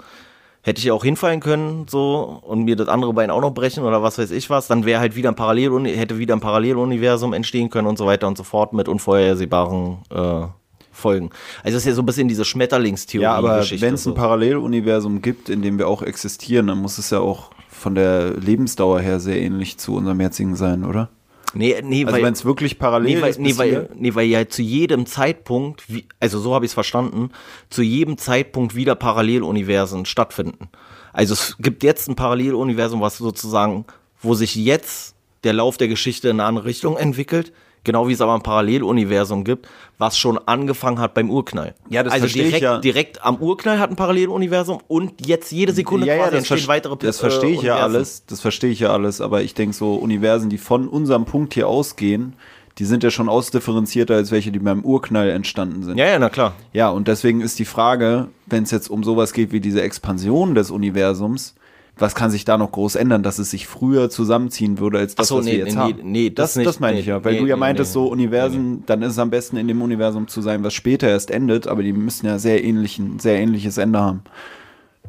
hätte 0.69 0.79
ich 0.79 0.85
ja 0.85 0.93
auch 0.93 1.03
hinfallen 1.03 1.41
können, 1.41 1.87
so, 1.89 2.41
und 2.43 2.64
mir 2.64 2.77
das 2.77 2.89
andere 2.89 3.12
Bein 3.12 3.31
auch 3.31 3.41
noch 3.41 3.53
brechen 3.53 3.85
oder 3.85 4.03
was 4.03 4.19
weiß 4.19 4.31
ich 4.31 4.51
was, 4.51 4.69
dann 4.69 4.85
wäre 4.85 5.01
halt 5.01 5.16
wieder 5.16 5.31
ein 5.31 5.35
Parallel, 5.35 5.87
hätte 5.87 6.19
wieder 6.19 6.37
ein 6.37 6.41
Paralleluniversum 6.41 7.33
entstehen 7.33 7.71
können 7.71 7.89
und 7.89 7.99
so 7.99 8.07
weiter 8.07 8.29
und 8.29 8.37
so 8.37 8.45
fort 8.45 8.73
mit 8.75 8.89
unvorhersehbaren 8.89 9.99
äh, 10.11 10.47
Folgen. 10.93 11.31
Also 11.62 11.77
das 11.77 11.83
ist 11.83 11.87
ja 11.87 11.95
so 11.95 12.03
ein 12.03 12.07
bisschen 12.07 12.29
diese 12.29 12.45
Schmetterlingstheorie. 12.45 13.23
Ja, 13.23 13.35
aber 13.35 13.64
wenn 13.71 13.95
es 13.95 14.07
ein 14.07 14.11
so. 14.11 14.14
Paralleluniversum 14.14 15.23
gibt, 15.23 15.49
in 15.49 15.62
dem 15.62 15.79
wir 15.79 15.89
auch 15.89 16.03
existieren, 16.03 16.66
dann 16.66 16.79
muss 16.79 16.99
es 16.99 17.11
ja 17.11 17.21
auch 17.21 17.51
von 17.69 17.95
der 17.95 18.35
Lebensdauer 18.35 19.01
her 19.01 19.21
sehr 19.21 19.41
ähnlich 19.41 19.79
zu 19.79 19.95
unserem 19.95 20.21
jetzigen 20.21 20.57
sein, 20.57 20.85
oder? 20.85 21.09
Nee, 21.55 21.80
nee, 21.82 22.05
Also 22.05 22.16
weil, 22.16 22.24
wenn 22.24 22.32
es 22.32 22.44
wirklich 22.44 22.78
parallel 22.78 23.16
nee, 23.16 23.22
weil, 23.22 23.30
ist, 23.30 23.40
nee, 23.40 23.57
weil, 23.57 23.90
nee, 23.94 24.14
weil 24.14 24.26
ja 24.26 24.49
zu 24.49 24.62
jedem 24.62 25.07
Zeitpunkt, 25.07 25.84
wie, 25.88 26.07
also 26.20 26.38
so 26.38 26.55
habe 26.55 26.64
ich 26.64 26.70
es 26.70 26.74
verstanden, 26.74 27.30
zu 27.70 27.82
jedem 27.82 28.18
Zeitpunkt 28.18 28.74
wieder 28.74 28.94
Paralleluniversen 28.94 30.05
stattfinden. 30.05 30.68
Also 31.12 31.34
es 31.34 31.57
gibt 31.59 31.82
jetzt 31.82 32.09
ein 32.09 32.16
Paralleluniversum, 32.16 33.01
was 33.01 33.18
sozusagen, 33.18 33.84
wo 34.20 34.34
sich 34.34 34.55
jetzt 34.55 35.14
der 35.44 35.53
Lauf 35.53 35.76
der 35.76 35.88
Geschichte 35.88 36.28
in 36.28 36.40
eine 36.40 36.49
andere 36.49 36.66
Richtung 36.66 36.96
entwickelt, 36.96 37.53
genau 37.85 38.09
wie 38.09 38.12
es 38.12 38.20
aber 38.20 38.35
ein 38.35 38.43
Paralleluniversum 38.43 39.45
gibt, 39.45 39.68
was 39.99 40.18
schon 40.18 40.39
angefangen 40.47 40.99
hat 40.99 41.14
beim 41.14 41.31
Urknall. 41.31 41.74
Ja, 41.89 42.03
das 42.03 42.12
also 42.12 42.22
verstehe 42.22 42.45
ich 42.45 42.49
direkt, 42.49 42.62
ja. 42.62 42.79
direkt 42.79 43.24
am 43.24 43.37
Urknall 43.37 43.79
hat 43.79 43.91
ein 43.91 43.97
Paralleluniversum 43.97 44.79
und 44.89 45.26
jetzt 45.26 45.51
jede 45.53 45.72
Sekunde 45.72 46.07
ja, 46.07 46.14
ja, 46.14 46.20
quasi 46.20 46.37
das, 46.37 46.51
entstehen 46.51 46.68
weitere 46.68 46.97
das 46.97 47.18
äh, 47.18 47.20
verstehe 47.20 47.51
ich 47.51 47.62
ja 47.62 47.74
Universen. 47.74 47.97
alles. 47.97 48.26
Das 48.26 48.41
verstehe 48.41 48.70
ich 48.70 48.81
ja 48.81 48.91
alles. 48.91 49.20
Aber 49.20 49.43
ich 49.43 49.55
denke 49.55 49.74
so 49.74 49.95
Universen, 49.95 50.51
die 50.51 50.59
von 50.59 50.89
unserem 50.89 51.24
Punkt 51.24 51.55
hier 51.55 51.68
ausgehen, 51.68 52.35
die 52.79 52.85
sind 52.85 53.03
ja 53.03 53.11
schon 53.11 53.29
ausdifferenzierter 53.29 54.14
als 54.14 54.31
welche, 54.31 54.53
die 54.53 54.61
beim 54.61 54.85
Urknall 54.85 55.31
entstanden 55.31 55.83
sind. 55.83 55.99
Ja, 55.99 56.07
ja, 56.07 56.18
na 56.18 56.29
klar. 56.29 56.55
Ja, 56.72 56.91
und 56.91 57.09
deswegen 57.09 57.41
ist 57.41 57.59
die 57.59 57.64
Frage, 57.64 58.29
wenn 58.47 58.62
es 58.62 58.70
jetzt 58.70 58.89
um 58.89 59.03
sowas 59.03 59.33
geht 59.33 59.51
wie 59.51 59.61
diese 59.61 59.83
Expansion 59.83 60.55
des 60.55 60.70
Universums, 60.70 61.55
was 61.99 62.14
kann 62.14 62.30
sich 62.30 62.44
da 62.44 62.59
noch 62.59 62.72
groß 62.72 62.94
ändern, 62.96 63.22
dass 63.22 63.38
es 63.38 63.51
sich 63.51 63.66
früher 63.66 64.11
zusammenziehen 64.11 64.78
würde 64.78 64.99
als 64.99 65.14
das, 65.14 65.28
so, 65.28 65.38
was 65.38 65.44
nee, 65.44 65.53
wir 65.53 65.59
jetzt 65.59 65.74
nee, 65.74 65.80
haben? 65.80 65.99
nee, 66.05 66.30
das 66.30 66.51
das, 66.51 66.57
nicht. 66.57 66.66
das 66.66 66.80
meine 66.80 66.94
Nee, 66.94 67.01
ich 67.01 67.07
ja, 67.07 67.24
weil 67.24 67.34
nee, 67.34 67.40
du 67.40 67.46
ja 67.46 67.57
meintest, 67.57 67.92
so 67.92 68.07
Universen, 68.07 68.84
dann 68.86 69.03
ist 69.03 69.12
es 69.12 69.18
am 69.18 69.30
besten 69.30 69.57
in 69.57 69.68
dem 69.68 69.82
Universum 69.82 70.28
zu 70.28 70.40
sein, 70.40 70.64
was 70.64 70.74
später 70.74 71.09
erst 71.09 71.30
endet, 71.30 71.66
aber 71.66 71.82
die 71.82 71.92
müssen 71.92 72.26
ja 72.26 72.38
sehr 72.38 72.62
ähnlichen, 72.64 73.18
sehr 73.18 73.38
ähnliches 73.38 73.78
Ende 73.78 74.01
haben. 74.01 74.22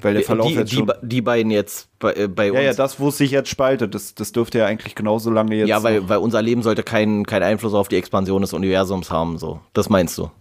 Weil 0.02 0.14
der 0.14 0.24
Verlauf 0.24 0.48
die, 0.48 0.54
jetzt 0.54 0.72
die, 0.72 0.78
schon. 0.78 0.92
die 1.02 1.22
beiden 1.22 1.52
jetzt 1.52 1.90
bei, 2.00 2.14
äh, 2.14 2.28
bei 2.28 2.48
Ja, 2.48 2.54
uns. 2.54 2.62
ja, 2.64 2.74
das, 2.74 3.00
wo 3.00 3.10
es 3.10 3.18
sich 3.18 3.32
jetzt 3.32 3.50
spaltet, 3.50 3.94
das, 3.94 4.16
das 4.16 4.32
dürfte 4.32 4.60
ja 4.60 4.66
eigentlich 4.66 4.96
genauso 4.96 5.30
lange 5.30 5.56
jetzt. 5.56 5.68
Ja, 5.68 5.84
weil, 5.84 6.08
weil 6.08 6.20
unser 6.20 6.42
Leben 6.42 6.64
sollte 6.64 6.84
keinen 6.84 7.26
keinen 7.26 7.44
Einfluss 7.44 7.74
auf 7.74 7.90
die 7.90 7.98
Expansion 7.98 8.42
des 8.42 8.54
Universums 8.54 9.12
haben, 9.12 9.38
so. 9.38 9.60
Das 9.74 9.90
meinst 9.90 10.18
du? 10.18 10.32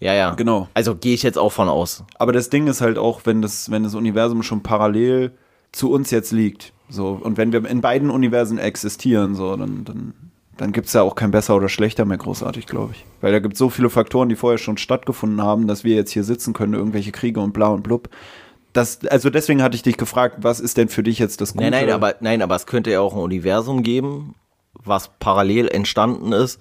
Ja, 0.00 0.12
ja. 0.12 0.34
Genau. 0.34 0.68
Also 0.74 0.94
gehe 0.94 1.14
ich 1.14 1.22
jetzt 1.22 1.38
auch 1.38 1.52
von 1.52 1.68
aus. 1.68 2.04
Aber 2.18 2.32
das 2.32 2.50
Ding 2.50 2.66
ist 2.66 2.82
halt 2.82 2.98
auch, 2.98 3.22
wenn 3.24 3.40
das, 3.40 3.70
wenn 3.70 3.82
das 3.82 3.94
Universum 3.94 4.42
schon 4.42 4.62
parallel 4.62 5.32
zu 5.76 5.90
uns 5.90 6.10
jetzt 6.10 6.32
liegt, 6.32 6.72
so, 6.88 7.18
und 7.20 7.36
wenn 7.36 7.52
wir 7.52 7.64
in 7.66 7.80
beiden 7.80 8.10
Universen 8.10 8.58
existieren, 8.58 9.34
so, 9.34 9.56
dann, 9.56 9.84
dann, 9.84 10.14
dann 10.56 10.72
gibt 10.72 10.86
es 10.86 10.92
ja 10.92 11.02
auch 11.02 11.14
kein 11.14 11.30
besser 11.30 11.56
oder 11.56 11.68
schlechter 11.68 12.04
mehr 12.04 12.16
großartig, 12.16 12.66
glaube 12.66 12.94
ich. 12.94 13.04
Weil 13.20 13.32
da 13.32 13.40
gibt 13.40 13.54
es 13.54 13.58
so 13.58 13.70
viele 13.70 13.90
Faktoren, 13.90 14.28
die 14.28 14.36
vorher 14.36 14.58
schon 14.58 14.78
stattgefunden 14.78 15.42
haben, 15.42 15.66
dass 15.66 15.84
wir 15.84 15.94
jetzt 15.94 16.12
hier 16.12 16.24
sitzen 16.24 16.52
können, 16.52 16.74
irgendwelche 16.74 17.12
Kriege 17.12 17.40
und 17.40 17.52
bla 17.52 17.68
und 17.68 17.82
blub. 17.82 18.08
Das, 18.72 19.04
also 19.06 19.30
deswegen 19.30 19.62
hatte 19.62 19.74
ich 19.74 19.82
dich 19.82 19.96
gefragt, 19.96 20.38
was 20.40 20.60
ist 20.60 20.76
denn 20.76 20.88
für 20.88 21.02
dich 21.02 21.18
jetzt 21.18 21.40
das 21.40 21.54
Gute? 21.54 21.64
Nein, 21.64 21.72
nein, 21.72 21.90
aber, 21.90 22.14
nein, 22.20 22.42
aber 22.42 22.54
es 22.54 22.66
könnte 22.66 22.90
ja 22.90 23.00
auch 23.00 23.14
ein 23.14 23.20
Universum 23.20 23.82
geben, 23.82 24.34
was 24.84 25.10
parallel 25.18 25.68
entstanden 25.68 26.32
ist, 26.32 26.60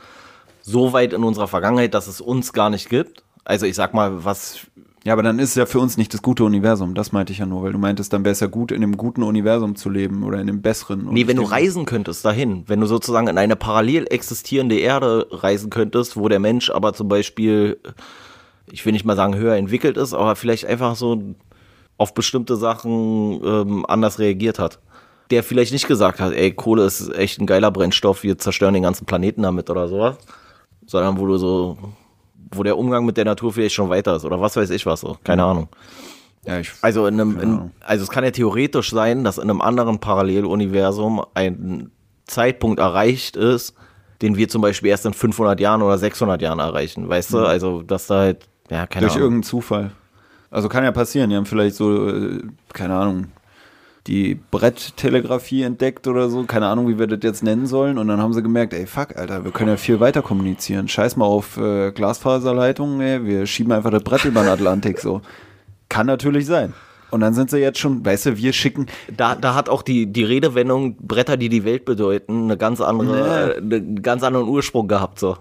so 0.62 0.94
weit 0.94 1.14
in 1.14 1.24
unserer 1.24 1.48
Vergangenheit, 1.48 1.94
dass 1.94 2.08
es 2.08 2.22
uns 2.22 2.54
gar 2.54 2.70
nicht 2.70 2.90
gibt. 2.90 3.24
Also 3.44 3.66
ich 3.66 3.76
sag 3.76 3.94
mal, 3.94 4.26
was 4.26 4.68
Ja, 5.06 5.14
aber 5.14 5.22
dann 5.22 5.38
ist 5.38 5.50
es 5.50 5.56
ja 5.56 5.68
für 5.68 5.80
uns 5.80 5.98
nicht 5.98 6.16
das 6.16 6.24
gute 6.24 6.44
Universum. 6.44 6.96
Das 6.96 7.12
meinte 7.12 7.32
ich 7.32 7.38
ja 7.38 7.46
nur, 7.46 7.62
weil 7.62 7.72
du 7.72 7.78
meintest, 7.78 8.12
dann 8.12 8.26
wäre 8.26 8.32
es 8.32 8.40
ja 8.40 8.48
gut, 8.48 8.72
in 8.72 8.82
einem 8.82 8.98
guten 8.98 9.22
Universum 9.22 9.76
zu 9.76 9.92
leben 9.92 10.24
oder 10.24 10.42
in 10.42 10.50
einem 10.50 10.64
besseren. 10.64 11.10
Nee, 11.12 11.28
wenn 11.28 11.38
du 11.38 11.44
reisen 11.44 11.86
könntest 11.86 12.26
dahin, 12.26 12.64
wenn 12.66 12.82
du 12.82 12.88
sozusagen 12.88 13.28
in 13.28 13.38
eine 13.38 13.56
parallel 13.56 14.08
existierende 14.10 14.80
Erde 14.80 15.28
reisen 15.30 15.70
könntest, 15.70 16.18
wo 16.18 16.28
der 16.28 16.40
Mensch 16.40 16.72
aber 16.72 16.94
zum 16.94 17.08
Beispiel, 17.08 17.78
ich 18.72 18.84
will 18.84 18.94
nicht 18.94 19.06
mal 19.06 19.16
sagen 19.16 19.36
höher 19.36 19.56
entwickelt 19.56 19.96
ist, 19.96 20.16
aber 20.16 20.36
vielleicht 20.36 20.66
einfach 20.66 20.96
so 20.96 21.22
auf 21.98 22.16
bestimmte 22.16 22.56
Sachen 22.56 23.42
ähm, 23.46 23.86
anders 23.88 24.18
reagiert 24.18 24.58
hat. 24.58 24.80
Der 25.30 25.44
vielleicht 25.44 25.72
nicht 25.72 25.88
gesagt 25.88 26.20
hat, 26.20 26.34
ey, 26.34 26.52
Kohle 26.52 26.84
ist 26.84 27.14
echt 27.14 27.40
ein 27.40 27.46
geiler 27.46 27.70
Brennstoff, 27.70 28.24
wir 28.24 28.40
zerstören 28.40 28.74
den 28.74 28.84
ganzen 28.84 29.06
Planeten 29.06 29.44
damit 29.44 29.70
oder 29.70 29.88
sowas, 29.88 30.18
sondern 30.88 31.20
wo 31.20 31.28
du 31.28 31.38
so, 31.38 31.78
wo 32.52 32.64
der 32.64 32.78
Umgang 32.78 33.06
mit 33.06 33.18
der 33.18 33.26
Natur 33.26 33.52
vielleicht 33.54 33.76
schon 33.76 33.90
weiter 33.90 34.16
ist 34.16 34.26
oder 34.26 34.40
was 34.42 34.56
weiß 34.56 34.70
ich 34.70 34.86
was 34.86 35.02
so, 35.02 35.18
keine 35.24 35.44
Ahnung. 35.44 35.68
Ja, 36.46 36.60
ich, 36.60 36.72
Also 36.82 37.08
in 37.08 37.20
einem, 37.20 37.40
in, 37.40 37.72
also 37.82 38.04
es 38.04 38.10
kann 38.10 38.24
ja 38.24 38.32
theoretisch 38.32 38.92
sein, 38.92 39.24
dass 39.24 39.38
in 39.38 39.50
einem 39.50 39.62
anderen 39.62 40.00
Paralleluniversum 40.00 41.26
ein 41.34 41.92
Zeitpunkt 42.28 42.80
erreicht 42.80 43.36
ist, 43.36 43.74
den 44.22 44.38
wir 44.38 44.48
zum 44.48 44.62
Beispiel 44.62 44.90
erst 44.92 45.06
in 45.06 45.14
500 45.14 45.60
Jahren 45.60 45.82
oder 45.82 45.98
600 45.98 46.42
Jahren 46.42 46.60
erreichen, 46.60 47.10
weißt 47.10 47.34
du? 47.34 47.40
Also 47.40 47.82
dass 47.82 48.08
da 48.08 48.20
halt, 48.20 48.48
ja, 48.70 48.86
keine 48.88 49.06
Mhm. 49.06 49.08
durch 49.08 49.14
Ahnung. 49.16 49.24
irgendeinen 49.24 49.44
Zufall. 49.44 49.92
Also 50.52 50.70
kann 50.70 50.84
ja 50.84 50.92
passieren. 50.92 51.30
Die 51.30 51.36
haben 51.36 51.46
vielleicht 51.46 51.76
so, 51.76 52.08
äh, 52.08 52.42
keine 52.74 52.96
Ahnung, 52.96 53.26
die 54.08 54.36
Bretttelegrafie 54.52 55.64
entdeckt 55.64 56.08
oder 56.08 56.30
so. 56.30 56.44
Keine 56.44 56.68
Ahnung, 56.68 56.88
wie 56.88 57.00
wir 57.00 57.08
das 57.08 57.20
jetzt 57.24 57.44
nennen 57.44 57.66
sollen. 57.66 57.98
Und 57.98 58.08
dann 58.08 58.22
haben 58.22 58.34
sie 58.34 58.44
gemerkt, 58.44 58.74
ey, 58.74 58.86
fuck, 58.86 59.16
Alter, 59.18 59.44
wir 59.44 59.52
können 59.52 59.70
ja 59.70 59.78
viel 59.78 60.00
weiter 60.00 60.22
kommunizieren. 60.22 60.88
Scheiß 60.88 61.16
mal 61.16 61.26
auf 61.26 61.58
äh, 61.58 61.92
Glasfaserleitungen, 61.92 63.02
ey. 63.02 63.26
Wir 63.26 63.48
schieben 63.48 63.72
einfach 63.72 63.92
das 63.92 64.04
Brett 64.04 64.26
über 64.26 64.42
den 64.42 64.50
Atlantik 64.50 65.00
so. 65.00 65.22
Kann 65.90 66.06
natürlich 66.06 66.46
sein. 66.46 66.74
Und 67.12 67.22
dann 67.22 67.34
sind 67.34 67.50
sie 67.50 67.60
jetzt 67.60 67.80
schon, 67.80 68.06
weißt 68.06 68.26
du, 68.26 68.38
wir 68.38 68.54
schicken, 68.54 68.88
Da, 69.16 69.36
da 69.36 69.56
hat 69.56 69.70
auch 69.70 69.82
die, 69.82 70.12
die 70.12 70.24
Redewendung 70.24 70.98
Bretter, 70.98 71.38
die 71.38 71.50
die 71.50 71.64
Welt 71.64 71.86
bedeuten, 71.86 72.44
eine 72.44 72.58
ganz 72.58 72.82
andere, 72.82 73.56
äh, 73.56 73.58
einen 73.58 74.02
ganz 74.02 74.24
anderen 74.24 74.48
Ursprung 74.48 74.88
gehabt, 74.88 75.20
so. 75.20 75.38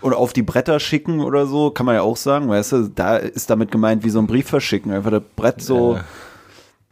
oder 0.00 0.16
auf 0.16 0.32
die 0.32 0.42
Bretter 0.42 0.80
schicken 0.80 1.20
oder 1.20 1.46
so, 1.46 1.70
kann 1.70 1.86
man 1.86 1.94
ja 1.94 2.02
auch 2.02 2.16
sagen, 2.16 2.48
weißt 2.48 2.72
du, 2.72 2.88
da 2.94 3.16
ist 3.16 3.50
damit 3.50 3.70
gemeint, 3.70 4.04
wie 4.04 4.10
so 4.10 4.18
ein 4.18 4.26
Brief 4.26 4.48
verschicken, 4.48 4.90
einfach 4.92 5.10
das 5.10 5.22
Brett 5.36 5.62
so. 5.62 5.94
Ja. 5.94 6.04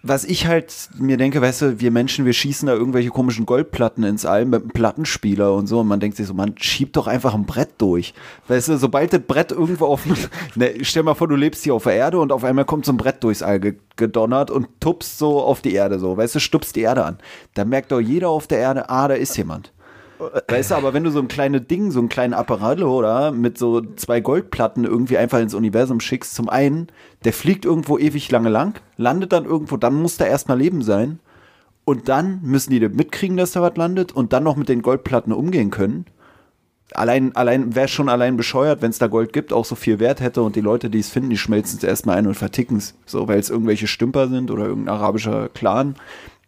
Was 0.03 0.25
ich 0.25 0.47
halt 0.47 0.89
mir 0.99 1.19
denke, 1.19 1.43
weißt 1.43 1.63
du, 1.63 1.81
wir 1.81 1.91
Menschen, 1.91 2.25
wir 2.25 2.33
schießen 2.33 2.67
da 2.67 2.73
irgendwelche 2.73 3.11
komischen 3.11 3.45
Goldplatten 3.45 4.03
ins 4.03 4.25
All 4.25 4.47
mit 4.47 4.63
einem 4.63 4.71
Plattenspieler 4.71 5.53
und 5.53 5.67
so 5.67 5.81
und 5.81 5.89
man 5.89 6.01
denkt 6.01 6.17
sich 6.17 6.27
so, 6.27 6.33
man 6.33 6.55
schiebt 6.57 6.97
doch 6.97 7.07
einfach 7.07 7.35
ein 7.35 7.45
Brett 7.45 7.71
durch. 7.77 8.15
Weißt 8.49 8.69
du, 8.69 8.79
sobald 8.79 9.13
das 9.13 9.21
Brett 9.21 9.53
irgendwo 9.53 9.85
auf, 9.85 10.07
ne, 10.55 10.75
stell 10.83 11.03
mal 11.03 11.15
vor, 11.15 11.29
du 11.29 11.37
lebst 11.37 11.65
hier 11.65 11.75
auf 11.75 11.85
der 11.85 11.95
Erde 11.95 12.19
und 12.19 12.33
auf 12.33 12.45
einmal 12.45 12.65
kommt 12.65 12.87
so 12.87 12.93
ein 12.93 12.97
Brett 12.97 13.23
durchs 13.23 13.43
All 13.43 13.61
ge 13.61 13.75
gedonnert 13.97 14.51
und 14.51 14.69
tupst 14.81 15.19
so 15.19 15.43
auf 15.43 15.61
die 15.61 15.75
Erde 15.75 15.99
so, 15.99 16.17
weißt 16.17 16.35
du, 16.35 16.41
stupst 16.41 16.75
die 16.77 16.81
Erde 16.81 17.05
an. 17.05 17.19
Da 17.53 17.67
merkt 17.67 17.93
doch 17.93 18.01
jeder 18.01 18.31
auf 18.31 18.47
der 18.47 18.59
Erde, 18.59 18.89
ah, 18.89 19.09
da 19.09 19.15
ist 19.15 19.37
jemand. 19.37 19.73
Weißt 20.49 20.71
du, 20.71 20.75
aber 20.75 20.93
wenn 20.93 21.05
du 21.05 21.11
so 21.11 21.19
ein 21.19 21.29
kleines 21.29 21.67
Ding, 21.67 21.91
so 21.91 21.99
einen 21.99 22.11
kleinen 22.11 22.35
Apparat 22.35 22.83
oder 22.83 23.33
mit 23.33 23.57
so 23.57 23.81
zwei 23.97 24.21
Goldplatten 24.21 24.85
irgendwie 24.85 25.17
einfach 25.17 25.41
ins 25.41 25.55
Universum 25.55 26.01
schickst, 26.01 26.35
zum 26.35 26.49
einen, 26.49 26.89
der 27.25 27.33
fliegt 27.33 27.65
irgendwo 27.65 27.97
ewig 27.97 28.31
lange 28.31 28.51
lang, 28.51 28.79
landet 28.97 29.33
dann 29.33 29.47
irgendwo, 29.47 29.77
dann 29.77 29.95
muss 29.95 30.19
da 30.19 30.27
erstmal 30.27 30.59
Leben 30.59 30.83
sein. 30.83 31.21
Und 31.85 32.09
dann 32.09 32.41
müssen 32.43 32.71
die 32.71 32.81
mitkriegen, 32.89 33.37
dass 33.37 33.53
da 33.53 33.63
was 33.63 33.77
landet 33.77 34.13
und 34.13 34.33
dann 34.33 34.45
noch 34.45 34.57
mit 34.57 34.69
den 34.69 34.83
Goldplatten 34.83 35.33
umgehen 35.33 35.71
können. 35.71 36.05
Allein, 36.93 37.35
allein, 37.35 37.75
wäre 37.75 37.89
schon 37.89 38.09
allein 38.09 38.37
bescheuert, 38.37 38.83
wenn 38.83 38.91
es 38.91 38.99
da 38.99 39.07
Gold 39.07 39.33
gibt, 39.33 39.53
auch 39.53 39.65
so 39.65 39.75
viel 39.75 40.01
Wert 40.01 40.21
hätte 40.21 40.43
und 40.43 40.55
die 40.57 40.61
Leute, 40.61 40.91
die 40.91 40.99
es 40.99 41.09
finden, 41.09 41.31
die 41.31 41.39
schmelzen 41.39 41.79
es 41.79 41.85
erstmal 41.85 42.19
ein 42.19 42.27
und 42.27 42.35
verticken 42.35 42.77
es. 42.77 42.95
So, 43.07 43.27
weil 43.29 43.39
es 43.39 43.49
irgendwelche 43.49 43.87
Stümper 43.87 44.29
sind 44.29 44.51
oder 44.51 44.67
irgendein 44.67 44.95
arabischer 44.95 45.49
Clan, 45.49 45.95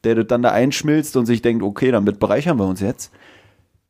der 0.04 0.16
das 0.16 0.26
dann 0.26 0.42
da 0.42 0.50
einschmilzt 0.50 1.16
und 1.16 1.26
sich 1.26 1.42
denkt, 1.42 1.62
okay, 1.62 1.90
damit 1.90 2.18
bereichern 2.18 2.58
wir 2.58 2.66
uns 2.66 2.80
jetzt 2.80 3.12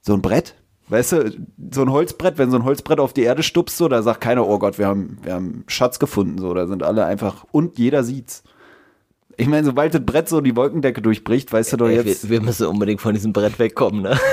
so 0.03 0.13
ein 0.13 0.21
Brett, 0.23 0.55
weißt 0.89 1.13
du, 1.13 1.47
so 1.73 1.83
ein 1.83 1.91
Holzbrett, 1.91 2.37
wenn 2.37 2.51
so 2.51 2.59
ein 2.59 2.65
Holzbrett 2.65 3.01
auf 3.01 3.13
die 3.15 3.23
Erde 3.23 3.43
stupst, 3.43 3.79
so, 3.79 3.89
da 3.89 4.03
sagt 4.03 4.21
keiner, 4.21 4.47
oh 4.47 4.59
Gott, 4.59 4.79
wir 4.79 4.87
haben, 4.87 5.19
wir 5.23 5.33
haben 5.33 5.65
Schatz 5.69 5.99
gefunden, 5.99 6.39
so, 6.39 6.53
da 6.53 6.67
sind 6.67 6.83
alle 6.83 7.07
einfach, 7.07 7.47
und 7.53 7.79
jeder 7.79 8.05
sieht's. 8.05 8.43
Ich 9.39 9.49
meine, 9.49 9.65
sobald 9.65 9.95
das 9.95 10.05
Brett 10.05 10.29
so 10.29 10.43
die 10.43 10.55
Wolkendecke 10.55 11.01
durchbricht, 11.01 11.53
weißt 11.53 11.73
du 11.73 11.77
doch 11.79 11.89
Ey, 11.89 11.97
jetzt. 11.97 12.25
wir, 12.25 12.41
wir 12.41 12.43
müssen 12.43 12.67
unbedingt 12.67 13.01
von 13.01 13.15
diesem 13.15 13.33
Brett 13.33 13.59
wegkommen, 13.59 14.03
ne? 14.03 14.19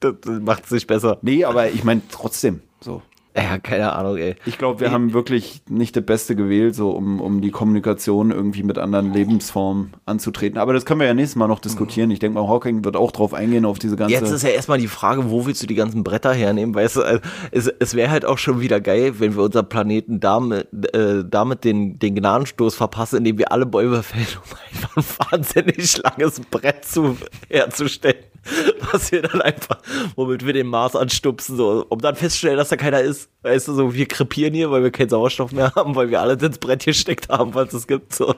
Das, 0.00 0.14
das 0.20 0.40
macht 0.40 0.64
es 0.66 0.70
nicht 0.70 0.86
besser. 0.86 1.18
Nee, 1.22 1.44
aber 1.44 1.70
ich 1.70 1.82
meine 1.82 2.02
trotzdem, 2.08 2.60
so. 2.80 3.02
Ja, 3.36 3.58
keine 3.58 3.92
Ahnung, 3.92 4.16
ey. 4.16 4.36
Ich 4.46 4.58
glaube, 4.58 4.80
wir 4.80 4.90
haben 4.90 5.12
wirklich 5.12 5.62
nicht 5.68 5.94
das 5.94 6.04
Beste 6.04 6.34
gewählt, 6.34 6.74
so 6.74 6.90
um, 6.90 7.20
um 7.20 7.40
die 7.40 7.50
Kommunikation 7.50 8.30
irgendwie 8.30 8.62
mit 8.62 8.78
anderen 8.78 9.12
Lebensformen 9.12 9.92
anzutreten. 10.06 10.58
Aber 10.58 10.72
das 10.72 10.84
können 10.84 11.00
wir 11.00 11.06
ja 11.06 11.14
nächstes 11.14 11.36
Mal 11.36 11.46
noch 11.46 11.60
diskutieren. 11.60 12.10
Ich 12.10 12.18
denke 12.18 12.40
mal, 12.40 12.48
Hawking 12.48 12.84
wird 12.84 12.96
auch 12.96 13.12
drauf 13.12 13.34
eingehen, 13.34 13.64
auf 13.64 13.78
diese 13.78 13.96
ganze. 13.96 14.14
Jetzt 14.14 14.30
ist 14.30 14.42
ja 14.42 14.48
erstmal 14.48 14.78
die 14.78 14.88
Frage, 14.88 15.30
wo 15.30 15.46
willst 15.46 15.62
du 15.62 15.66
die 15.66 15.76
ganzen 15.76 16.02
Bretter 16.02 16.32
hernehmen? 16.32 16.74
Weißt 16.74 16.96
du, 16.96 17.02
also 17.02 17.20
es, 17.52 17.68
es 17.78 17.94
wäre 17.94 18.10
halt 18.10 18.24
auch 18.24 18.38
schon 18.38 18.60
wieder 18.60 18.80
geil, 18.80 19.20
wenn 19.20 19.36
wir 19.36 19.44
unseren 19.44 19.68
Planeten 19.68 20.18
damit, 20.20 20.68
äh, 20.94 21.22
damit 21.28 21.64
den, 21.64 21.98
den 21.98 22.16
Gnadenstoß 22.16 22.74
verpassen, 22.74 23.18
indem 23.18 23.38
wir 23.38 23.52
alle 23.52 23.66
Bäume 23.66 24.02
fällen, 24.02 24.26
um 24.44 24.56
einfach 24.72 24.96
ein 24.96 25.30
wahnsinnig 25.30 25.98
langes 25.98 26.40
Brett 26.40 26.84
zu, 26.84 27.16
herzustellen. 27.48 28.24
Was 28.92 29.12
wir 29.12 29.22
dann 29.22 29.42
einfach, 29.42 29.78
womit 30.16 30.46
wir 30.46 30.52
den 30.52 30.66
Mars 30.68 30.96
anstupsen, 30.96 31.56
so, 31.56 31.84
um 31.88 32.00
dann 32.00 32.16
festzustellen, 32.16 32.56
dass 32.56 32.68
da 32.68 32.76
keiner 32.76 33.00
ist. 33.00 33.28
Weißt 33.42 33.68
du, 33.68 33.74
so, 33.74 33.94
wir 33.94 34.06
krepieren 34.06 34.54
hier, 34.54 34.70
weil 34.70 34.82
wir 34.82 34.90
keinen 34.90 35.10
Sauerstoff 35.10 35.52
mehr 35.52 35.74
haben, 35.74 35.94
weil 35.94 36.10
wir 36.10 36.20
alle 36.20 36.34
ins 36.34 36.58
Brett 36.58 36.84
gesteckt 36.84 37.28
haben, 37.28 37.52
falls 37.52 37.74
es 37.74 37.86
gibt. 37.86 38.14
So. 38.14 38.34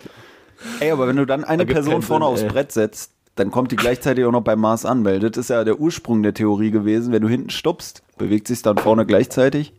Ey, 0.81 0.91
aber 0.91 1.07
wenn 1.07 1.17
du 1.17 1.27
dann 1.27 1.45
eine 1.45 1.67
Da 1.67 1.73
Person 1.73 2.03
vorne 2.03 2.25
Sinn, 2.25 2.33
aufs 2.33 2.43
ey. 2.43 2.49
Brett 2.49 2.73
setzt, 2.73 3.13
dann 3.37 3.51
kommt 3.51 3.73
die 3.73 3.77
gleichzeitig 3.77 4.25
auch 4.25 4.33
noch 4.33 4.43
beim 4.43 4.61
Mars 4.61 4.85
an, 4.85 5.05
weil 5.05 5.21
das 5.21 5.37
ist 5.37 5.51
ja 5.51 5.65
der 5.65 5.81
Ursprung 5.81 6.23
der 6.23 6.35
Theorie 6.35 6.71
gewesen. 6.71 7.13
Wenn 7.13 7.23
du 7.23 7.29
hinten 7.29 7.51
stupst, 7.51 8.03
bewegt 8.19 8.49
sich 8.49 8.63
dann 8.63 8.77
vorne 8.77 9.07
gleichzeitig. 9.07 9.73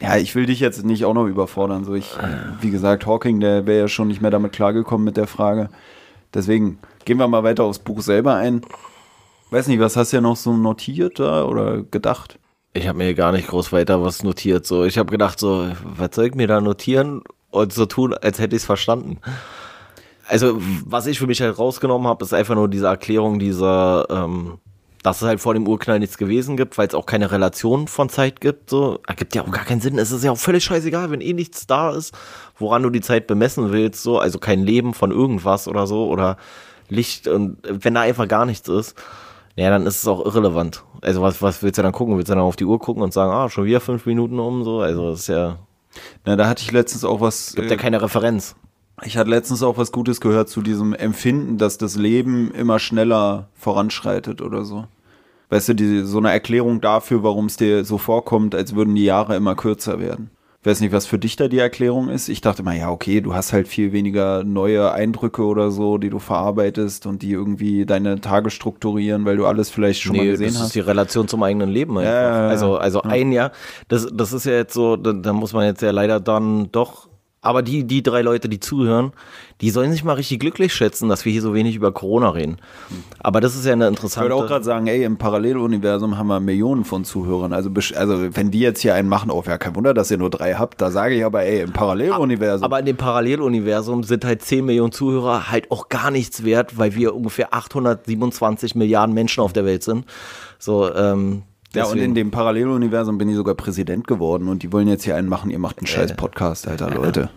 Ja, 0.00 0.16
ich 0.16 0.34
will 0.34 0.46
dich 0.46 0.60
jetzt 0.60 0.84
nicht 0.84 1.04
auch 1.04 1.12
noch 1.12 1.26
überfordern. 1.26 1.84
So, 1.84 1.94
ich, 1.94 2.16
wie 2.60 2.70
gesagt, 2.70 3.06
Hawking, 3.06 3.40
der 3.40 3.66
wäre 3.66 3.80
ja 3.80 3.88
schon 3.88 4.08
nicht 4.08 4.22
mehr 4.22 4.30
damit 4.30 4.52
klargekommen 4.52 5.04
mit 5.04 5.18
der 5.18 5.26
Frage. 5.26 5.68
Deswegen 6.32 6.78
gehen 7.04 7.18
wir 7.18 7.28
mal 7.28 7.42
weiter 7.42 7.64
aufs 7.64 7.80
Buch 7.80 8.00
selber 8.00 8.36
ein. 8.36 8.62
Weiß 9.50 9.66
nicht, 9.66 9.80
was 9.80 9.96
hast 9.96 10.12
du 10.12 10.18
ja 10.18 10.20
noch 10.20 10.36
so 10.36 10.56
notiert 10.56 11.18
da 11.18 11.44
oder 11.44 11.82
gedacht? 11.82 12.38
Ich 12.72 12.86
habe 12.86 12.98
mir 12.98 13.14
gar 13.14 13.32
nicht 13.32 13.48
groß 13.48 13.72
weiter 13.72 14.00
was 14.00 14.22
notiert. 14.22 14.64
So, 14.64 14.84
ich 14.84 14.96
habe 14.96 15.10
gedacht, 15.10 15.40
so, 15.40 15.68
was 15.82 16.10
soll 16.14 16.26
ich 16.26 16.34
mir 16.34 16.46
da 16.46 16.60
notieren 16.60 17.22
und 17.50 17.72
so 17.72 17.86
tun, 17.86 18.14
als 18.14 18.38
hätte 18.38 18.54
ich 18.54 18.62
es 18.62 18.66
verstanden. 18.66 19.18
Also, 20.28 20.60
was 20.84 21.06
ich 21.06 21.18
für 21.18 21.26
mich 21.26 21.42
halt 21.42 21.58
rausgenommen 21.58 22.06
habe, 22.06 22.24
ist 22.24 22.32
einfach 22.32 22.54
nur 22.54 22.68
diese 22.68 22.86
Erklärung 22.86 23.40
dieser, 23.40 24.06
ähm, 24.08 24.58
dass 25.02 25.20
es 25.20 25.26
halt 25.26 25.40
vor 25.40 25.54
dem 25.54 25.66
Urknall 25.66 25.98
nichts 25.98 26.16
gewesen 26.16 26.56
gibt, 26.56 26.78
weil 26.78 26.86
es 26.86 26.94
auch 26.94 27.06
keine 27.06 27.32
Relation 27.32 27.88
von 27.88 28.08
Zeit 28.08 28.40
gibt. 28.40 28.70
So, 28.70 29.00
ergibt 29.08 29.34
ja 29.34 29.42
auch 29.42 29.50
gar 29.50 29.64
keinen 29.64 29.80
Sinn. 29.80 29.98
Es 29.98 30.12
ist 30.12 30.22
ja 30.22 30.30
auch 30.30 30.38
völlig 30.38 30.62
scheißegal, 30.62 31.10
wenn 31.10 31.20
eh 31.20 31.32
nichts 31.32 31.66
da 31.66 31.90
ist, 31.90 32.14
woran 32.56 32.84
du 32.84 32.90
die 32.90 33.00
Zeit 33.00 33.26
bemessen 33.26 33.72
willst. 33.72 34.04
So, 34.04 34.20
also 34.20 34.38
kein 34.38 34.62
Leben 34.62 34.94
von 34.94 35.10
irgendwas 35.10 35.66
oder 35.66 35.88
so 35.88 36.06
oder 36.06 36.36
Licht 36.88 37.26
und 37.26 37.56
wenn 37.62 37.94
da 37.94 38.02
einfach 38.02 38.28
gar 38.28 38.46
nichts 38.46 38.68
ist. 38.68 38.94
Ja, 39.56 39.70
dann 39.70 39.86
ist 39.86 39.98
es 39.98 40.06
auch 40.06 40.24
irrelevant. 40.24 40.84
Also 41.02 41.22
was, 41.22 41.42
was 41.42 41.62
willst 41.62 41.78
du 41.78 41.82
dann 41.82 41.92
gucken? 41.92 42.16
Willst 42.16 42.30
du 42.30 42.34
dann 42.34 42.42
auf 42.42 42.56
die 42.56 42.64
Uhr 42.64 42.78
gucken 42.78 43.02
und 43.02 43.12
sagen, 43.12 43.32
ah, 43.32 43.48
schon 43.48 43.64
wieder 43.64 43.80
fünf 43.80 44.06
Minuten 44.06 44.38
um 44.38 44.64
so? 44.64 44.80
Also 44.80 45.10
das 45.10 45.20
ist 45.20 45.28
ja, 45.28 45.58
Na, 46.24 46.36
da 46.36 46.48
hatte 46.48 46.62
ich 46.62 46.72
letztens 46.72 47.04
auch 47.04 47.20
was. 47.20 47.54
gibt 47.54 47.70
ja 47.70 47.76
äh, 47.76 47.78
keine 47.78 48.00
Referenz. 48.00 48.56
Ich 49.02 49.16
hatte 49.16 49.30
letztens 49.30 49.62
auch 49.62 49.78
was 49.78 49.92
Gutes 49.92 50.20
gehört 50.20 50.48
zu 50.48 50.60
diesem 50.60 50.92
Empfinden, 50.94 51.56
dass 51.56 51.78
das 51.78 51.96
Leben 51.96 52.52
immer 52.52 52.78
schneller 52.78 53.48
voranschreitet 53.54 54.42
oder 54.42 54.64
so. 54.64 54.84
Weißt 55.48 55.70
du, 55.70 55.74
die, 55.74 56.02
so 56.02 56.18
eine 56.18 56.30
Erklärung 56.30 56.80
dafür, 56.80 57.22
warum 57.22 57.46
es 57.46 57.56
dir 57.56 57.84
so 57.84 57.98
vorkommt, 57.98 58.54
als 58.54 58.74
würden 58.74 58.94
die 58.94 59.04
Jahre 59.04 59.36
immer 59.36 59.56
kürzer 59.56 59.98
werden. 59.98 60.30
Ich 60.62 60.66
weiß 60.66 60.82
nicht, 60.82 60.92
was 60.92 61.06
für 61.06 61.18
dich 61.18 61.36
da 61.36 61.48
die 61.48 61.58
Erklärung 61.58 62.10
ist. 62.10 62.28
Ich 62.28 62.42
dachte 62.42 62.62
mal, 62.62 62.76
ja, 62.76 62.90
okay, 62.90 63.22
du 63.22 63.32
hast 63.34 63.54
halt 63.54 63.66
viel 63.66 63.92
weniger 63.92 64.44
neue 64.44 64.92
Eindrücke 64.92 65.42
oder 65.46 65.70
so, 65.70 65.96
die 65.96 66.10
du 66.10 66.18
verarbeitest 66.18 67.06
und 67.06 67.22
die 67.22 67.30
irgendwie 67.32 67.86
deine 67.86 68.20
Tage 68.20 68.50
strukturieren, 68.50 69.24
weil 69.24 69.38
du 69.38 69.46
alles 69.46 69.70
vielleicht 69.70 70.02
schon 70.02 70.16
mal 70.16 70.24
Nee, 70.24 70.32
gesehen 70.32 70.48
das 70.48 70.56
ist 70.56 70.62
hast. 70.64 70.74
die 70.74 70.80
Relation 70.80 71.28
zum 71.28 71.42
eigenen 71.42 71.70
Leben. 71.70 71.96
Ja, 71.96 72.02
ja, 72.02 72.10
ja. 72.22 72.48
Also, 72.48 72.76
also 72.76 73.00
ein 73.02 73.32
Jahr, 73.32 73.52
das, 73.88 74.08
das 74.12 74.34
ist 74.34 74.44
ja 74.44 74.52
jetzt 74.52 74.74
so, 74.74 74.96
da, 74.96 75.14
da 75.14 75.32
muss 75.32 75.54
man 75.54 75.64
jetzt 75.64 75.80
ja 75.80 75.92
leider 75.92 76.20
dann 76.20 76.70
doch, 76.72 77.08
aber 77.42 77.62
die, 77.62 77.84
die 77.84 78.02
drei 78.02 78.20
Leute, 78.20 78.50
die 78.50 78.60
zuhören, 78.60 79.12
die 79.62 79.70
sollen 79.70 79.92
sich 79.92 80.04
mal 80.04 80.12
richtig 80.12 80.40
glücklich 80.40 80.74
schätzen, 80.74 81.08
dass 81.08 81.24
wir 81.24 81.32
hier 81.32 81.40
so 81.40 81.54
wenig 81.54 81.74
über 81.74 81.90
Corona 81.90 82.30
reden. 82.30 82.58
Aber 83.18 83.40
das 83.40 83.54
ist 83.56 83.64
ja 83.64 83.72
eine 83.72 83.84
Ich 83.86 83.90
interessante. 83.90 84.24
würde 84.28 84.34
auch 84.34 84.46
gerade 84.46 84.64
sagen, 84.64 84.86
ey, 84.86 85.04
im 85.04 85.16
Paralleluniversum 85.16 86.18
haben 86.18 86.26
wir 86.26 86.40
Millionen 86.40 86.84
von 86.84 87.04
Zuhörern. 87.04 87.54
Also, 87.54 87.70
also 87.96 88.36
wenn 88.36 88.50
die 88.50 88.60
jetzt 88.60 88.80
hier 88.80 88.94
einen 88.94 89.08
machen, 89.08 89.30
oh, 89.30 89.42
ja, 89.46 89.56
kein 89.56 89.74
Wunder, 89.74 89.94
dass 89.94 90.10
ihr 90.10 90.18
nur 90.18 90.28
drei 90.28 90.54
habt. 90.54 90.80
Da 90.82 90.90
sage 90.90 91.14
ich 91.14 91.24
aber, 91.24 91.42
ey, 91.42 91.62
im 91.62 91.72
Paralleluniversum. 91.72 92.64
Aber 92.64 92.78
in 92.78 92.86
dem 92.86 92.96
Paralleluniversum 92.98 94.02
sind 94.02 94.24
halt 94.26 94.42
10 94.42 94.64
Millionen 94.66 94.92
Zuhörer 94.92 95.50
halt 95.50 95.70
auch 95.70 95.88
gar 95.88 96.10
nichts 96.10 96.44
wert, 96.44 96.76
weil 96.78 96.94
wir 96.94 97.14
ungefähr 97.14 97.54
827 97.54 98.74
Milliarden 98.74 99.14
Menschen 99.14 99.40
auf 99.42 99.54
der 99.54 99.64
Welt 99.64 99.82
sind. 99.82 100.04
So, 100.58 100.94
ähm, 100.94 101.42
Ja, 101.74 101.84
und 101.84 101.90
deswegen- 101.90 102.04
in 102.06 102.14
dem 102.14 102.30
Paralleluniversum 102.30 103.16
bin 103.18 103.28
ich 103.28 103.36
sogar 103.36 103.54
Präsident 103.54 104.06
geworden 104.06 104.48
und 104.48 104.62
die 104.62 104.72
wollen 104.72 104.88
jetzt 104.88 105.04
hier 105.04 105.16
einen 105.16 105.28
machen, 105.28 105.50
ihr 105.50 105.58
macht 105.58 105.78
einen 105.78 105.86
scheiß 105.86 106.16
Podcast, 106.16 106.66
Alter, 106.66 106.90
Leute. 106.90 107.30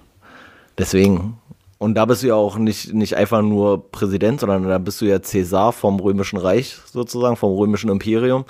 Deswegen. 0.78 1.38
Und 1.78 1.96
da 1.96 2.06
bist 2.06 2.24
du 2.24 2.28
ja 2.28 2.36
auch 2.36 2.58
nicht, 2.58 2.94
nicht 2.94 3.18
einfach 3.18 3.42
nur 3.42 3.92
Präsident, 3.92 4.40
sondern 4.40 4.64
da 4.64 4.78
bist 4.78 5.02
du 5.02 5.06
ja 5.06 5.22
Cäsar 5.22 5.74
vom 5.74 6.00
Römischen 6.00 6.38
Reich 6.38 6.78
sozusagen, 6.86 7.36
vom 7.36 7.52
Römischen 7.58 7.90
Imperium, 7.90 8.46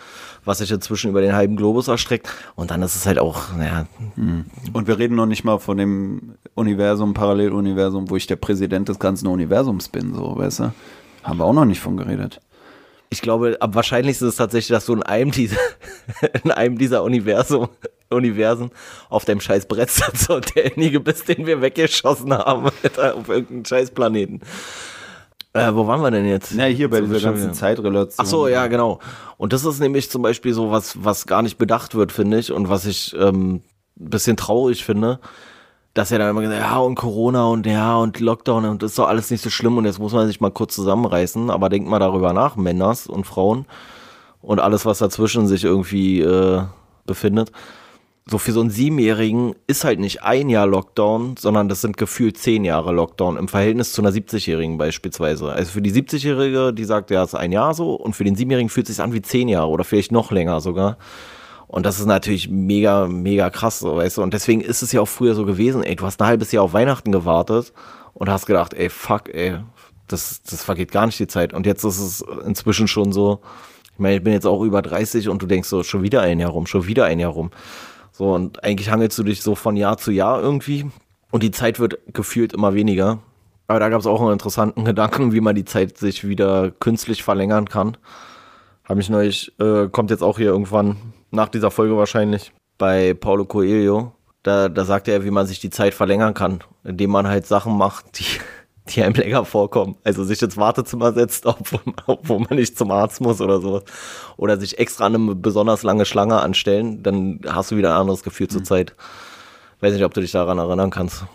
was 0.45 0.59
sich 0.59 0.69
inzwischen 0.71 1.09
über 1.09 1.19
den 1.21 1.33
halben 1.33 1.55
Globus 1.55 1.87
erstreckt. 1.87 2.27
Und 2.55 2.69
dann 2.69 2.83
ist 2.83 2.95
es 2.95 3.07
halt 3.07 3.17
auch, 3.17 3.51
naja, 3.57 3.87
Und 4.15 4.87
wir 4.87 4.99
reden 4.99 5.15
noch 5.15 5.25
nicht 5.25 5.43
mal 5.43 5.57
von 5.57 5.77
dem 5.77 6.35
Universum, 6.53 7.15
Paralleluniversum, 7.15 8.09
wo 8.11 8.15
ich 8.17 8.27
der 8.27 8.35
Präsident 8.35 8.87
des 8.87 8.99
ganzen 8.99 9.25
Universums 9.27 9.89
bin, 9.89 10.13
so, 10.13 10.37
weißt 10.37 10.59
du? 10.59 10.73
Haben 11.23 11.39
wir 11.39 11.45
auch 11.45 11.53
noch 11.53 11.65
nicht 11.65 11.79
von 11.79 11.97
geredet. 11.97 12.39
Ich 13.13 13.21
glaube, 13.21 13.57
am 13.59 13.73
wahrscheinlichsten 13.75 14.27
ist 14.27 14.33
es 14.33 14.37
tatsächlich, 14.37 14.69
dass 14.69 14.85
du 14.85 14.93
in 14.93 15.03
einem 15.03 15.31
dieser, 15.31 15.57
in 16.43 16.51
einem 16.51 16.77
dieser 16.77 17.03
Universum, 17.03 17.69
Universen 18.09 18.71
auf 19.09 19.25
deinem 19.25 19.39
scheiß 19.39 19.67
Brett 19.67 19.89
sitzt 19.89 20.29
und 20.31 20.55
derjenige 20.55 20.99
bist, 20.99 21.27
den 21.29 21.45
wir 21.45 21.61
weggeschossen 21.61 22.33
haben 22.33 22.69
Alter, 22.83 23.15
auf 23.15 23.29
irgendeinen 23.29 23.65
scheiß 23.65 23.91
Planeten. 23.91 24.41
Äh, 25.53 25.73
wo 25.73 25.85
waren 25.85 26.01
wir 26.01 26.09
denn 26.09 26.27
jetzt? 26.27 26.51
Ja, 26.53 26.65
hier 26.65 26.89
bei 26.89 27.01
wir 27.01 27.07
dieser 27.07 27.31
ganzen 27.31 27.53
Zeitrelation. 27.53 28.25
Ach 28.25 28.25
so, 28.25 28.47
ja, 28.47 28.65
genau. 28.65 28.99
Und 29.37 29.53
das 29.53 29.63
ist 29.65 29.79
nämlich 29.79 30.09
zum 30.09 30.23
Beispiel 30.23 30.53
so 30.53 30.71
was, 30.71 31.03
was 31.03 31.27
gar 31.27 31.43
nicht 31.43 31.59
bedacht 31.59 31.93
wird, 31.93 32.11
finde 32.11 32.39
ich, 32.39 32.51
und 32.51 32.69
was 32.69 32.87
ich 32.87 33.15
ähm, 33.19 33.61
ein 33.99 34.09
bisschen 34.09 34.35
traurig 34.35 34.83
finde, 34.83 35.19
dass 35.93 36.09
ja 36.09 36.17
dann 36.17 36.29
immer 36.29 36.41
gesagt, 36.41 36.59
ja, 36.59 36.77
und 36.77 36.95
Corona 36.95 37.45
und 37.45 37.65
ja, 37.65 37.97
und 37.97 38.19
Lockdown 38.19 38.65
und 38.65 38.81
das 38.81 38.91
ist 38.91 38.99
doch 38.99 39.07
alles 39.07 39.29
nicht 39.29 39.43
so 39.43 39.49
schlimm 39.49 39.77
und 39.77 39.85
jetzt 39.85 39.99
muss 39.99 40.13
man 40.13 40.27
sich 40.27 40.41
mal 40.41 40.51
kurz 40.51 40.75
zusammenreißen, 40.75 41.49
aber 41.49 41.69
denkt 41.69 41.87
mal 41.87 41.99
darüber 41.99 42.33
nach, 42.33 42.55
Männers 42.55 43.05
und 43.05 43.25
Frauen 43.25 43.65
und 44.41 44.59
alles, 44.59 44.85
was 44.85 44.97
dazwischen 44.97 45.47
sich 45.47 45.63
irgendwie 45.63 46.21
äh, 46.21 46.63
befindet. 47.05 47.51
So 48.25 48.37
für 48.37 48.53
so 48.53 48.61
einen 48.61 48.69
Siebenjährigen 48.69 49.53
ist 49.67 49.83
halt 49.83 49.99
nicht 49.99 50.23
ein 50.23 50.47
Jahr 50.47 50.65
Lockdown, 50.65 51.35
sondern 51.37 51.67
das 51.67 51.81
sind 51.81 51.97
gefühlt 51.97 52.37
zehn 52.37 52.63
Jahre 52.63 52.93
Lockdown 52.93 53.35
im 53.35 53.49
Verhältnis 53.49 53.91
zu 53.91 54.01
einer 54.01 54.11
70-Jährigen 54.11 54.77
beispielsweise. 54.77 55.51
Also 55.51 55.71
für 55.71 55.81
die 55.81 55.91
70-Jährige, 55.91 56.73
die 56.73 56.85
sagt, 56.85 57.11
ja, 57.11 57.23
ist 57.23 57.35
ein 57.35 57.51
Jahr 57.51 57.73
so 57.73 57.93
und 57.95 58.15
für 58.15 58.23
den 58.23 58.35
Siebenjährigen 58.35 58.69
fühlt 58.69 58.87
es 58.87 58.95
sich 58.95 59.03
an 59.03 59.13
wie 59.13 59.21
zehn 59.21 59.49
Jahre 59.49 59.67
oder 59.67 59.83
vielleicht 59.83 60.13
noch 60.13 60.31
länger 60.31 60.61
sogar. 60.61 60.97
Und 61.73 61.87
das 61.87 61.99
ist 61.99 62.05
natürlich 62.05 62.49
mega, 62.49 63.07
mega 63.07 63.49
krass, 63.49 63.79
so, 63.79 63.95
weißt 63.95 64.17
du. 64.17 64.21
Und 64.21 64.35
deswegen 64.35 64.61
ist 64.61 64.83
es 64.83 64.91
ja 64.91 65.01
auch 65.01 65.07
früher 65.07 65.33
so 65.33 65.43
gewesen, 65.43 65.81
ey, 65.81 65.95
du 65.95 66.05
hast 66.05 66.21
ein 66.21 66.27
halbes 66.27 66.51
Jahr 66.51 66.63
auf 66.65 66.73
Weihnachten 66.73 67.11
gewartet 67.11 67.73
und 68.13 68.29
hast 68.29 68.45
gedacht, 68.45 68.75
ey, 68.75 68.91
fuck, 68.91 69.33
ey, 69.33 69.57
das, 70.07 70.43
das 70.43 70.63
vergeht 70.63 70.91
gar 70.91 71.07
nicht 71.07 71.17
die 71.17 71.25
Zeit. 71.25 71.51
Und 71.51 71.65
jetzt 71.65 71.83
ist 71.83 71.97
es 71.97 72.23
inzwischen 72.45 72.87
schon 72.87 73.11
so, 73.11 73.41
ich 73.91 73.97
meine, 73.97 74.17
ich 74.17 74.23
bin 74.23 74.33
jetzt 74.33 74.45
auch 74.45 74.61
über 74.61 74.83
30 74.83 75.29
und 75.29 75.41
du 75.41 75.47
denkst 75.47 75.67
so, 75.67 75.81
schon 75.81 76.03
wieder 76.03 76.21
ein 76.21 76.39
Jahr 76.39 76.51
rum, 76.51 76.67
schon 76.67 76.85
wieder 76.85 77.05
ein 77.05 77.17
Jahr 77.17 77.31
rum. 77.31 77.49
So, 78.11 78.31
und 78.35 78.63
eigentlich 78.63 78.91
hangelst 78.91 79.17
du 79.17 79.23
dich 79.23 79.41
so 79.41 79.55
von 79.55 79.75
Jahr 79.75 79.97
zu 79.97 80.11
Jahr 80.11 80.43
irgendwie. 80.43 80.85
Und 81.31 81.41
die 81.41 81.49
Zeit 81.49 81.79
wird 81.79 81.97
gefühlt 82.13 82.53
immer 82.53 82.75
weniger. 82.75 83.17
Aber 83.67 83.79
da 83.79 83.89
gab 83.89 83.99
es 83.99 84.05
auch 84.05 84.21
einen 84.21 84.33
interessanten 84.33 84.85
Gedanken, 84.85 85.33
wie 85.33 85.41
man 85.41 85.55
die 85.55 85.65
Zeit 85.65 85.97
sich 85.97 86.23
wieder 86.27 86.69
künstlich 86.69 87.23
verlängern 87.23 87.67
kann. 87.67 87.97
Habe 88.83 89.01
ich 89.01 89.09
neulich, 89.09 89.51
äh, 89.59 89.87
kommt 89.87 90.11
jetzt 90.11 90.21
auch 90.21 90.37
hier 90.37 90.49
irgendwann 90.49 90.97
nach 91.33 91.49
dieser 91.49 91.71
Folge 91.71 91.97
wahrscheinlich 91.97 92.53
bei 92.77 93.13
Paulo 93.13 93.45
Coelho. 93.45 94.13
Da, 94.43 94.69
da 94.69 94.85
sagte 94.85 95.11
er, 95.11 95.23
wie 95.23 95.31
man 95.31 95.47
sich 95.47 95.59
die 95.59 95.69
Zeit 95.69 95.93
verlängern 95.93 96.33
kann, 96.33 96.63
indem 96.83 97.11
man 97.11 97.27
halt 97.27 97.47
Sachen 97.47 97.77
macht, 97.77 98.19
die, 98.19 98.25
die 98.89 99.03
einem 99.03 99.15
länger 99.15 99.45
vorkommen. 99.45 99.95
Also 100.03 100.23
sich 100.23 100.41
ins 100.41 100.57
Wartezimmer 100.57 101.13
setzt, 101.13 101.45
obwohl, 101.45 101.81
obwohl 102.05 102.39
man 102.39 102.57
nicht 102.57 102.77
zum 102.77 102.91
Arzt 102.91 103.21
muss 103.21 103.41
oder 103.41 103.59
sowas. 103.61 103.83
Oder 104.37 104.59
sich 104.59 104.79
extra 104.79 105.05
an 105.05 105.15
eine 105.15 105.35
besonders 105.35 105.83
lange 105.83 106.05
Schlange 106.05 106.39
anstellen, 106.39 107.03
dann 107.03 107.39
hast 107.47 107.71
du 107.71 107.77
wieder 107.77 107.93
ein 107.95 108.01
anderes 108.01 108.23
Gefühl 108.23 108.47
zur 108.47 108.63
Zeit. 108.63 108.95
Weiß 109.79 109.93
nicht, 109.93 110.05
ob 110.05 110.13
du 110.13 110.21
dich 110.21 110.31
daran 110.31 110.59
erinnern 110.59 110.91
kannst. 110.91 111.25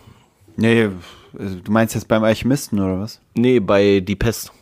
Nee, 0.57 0.83
äh, 0.83 0.91
du 1.35 1.73
meinst 1.73 1.95
jetzt 1.95 2.09
beim 2.09 2.25
Alchemisten 2.25 2.79
oder 2.79 3.01
was? 3.01 3.21
Nee, 3.35 3.61
bei 3.61 4.01
Die 4.01 4.17
Pest. 4.17 4.53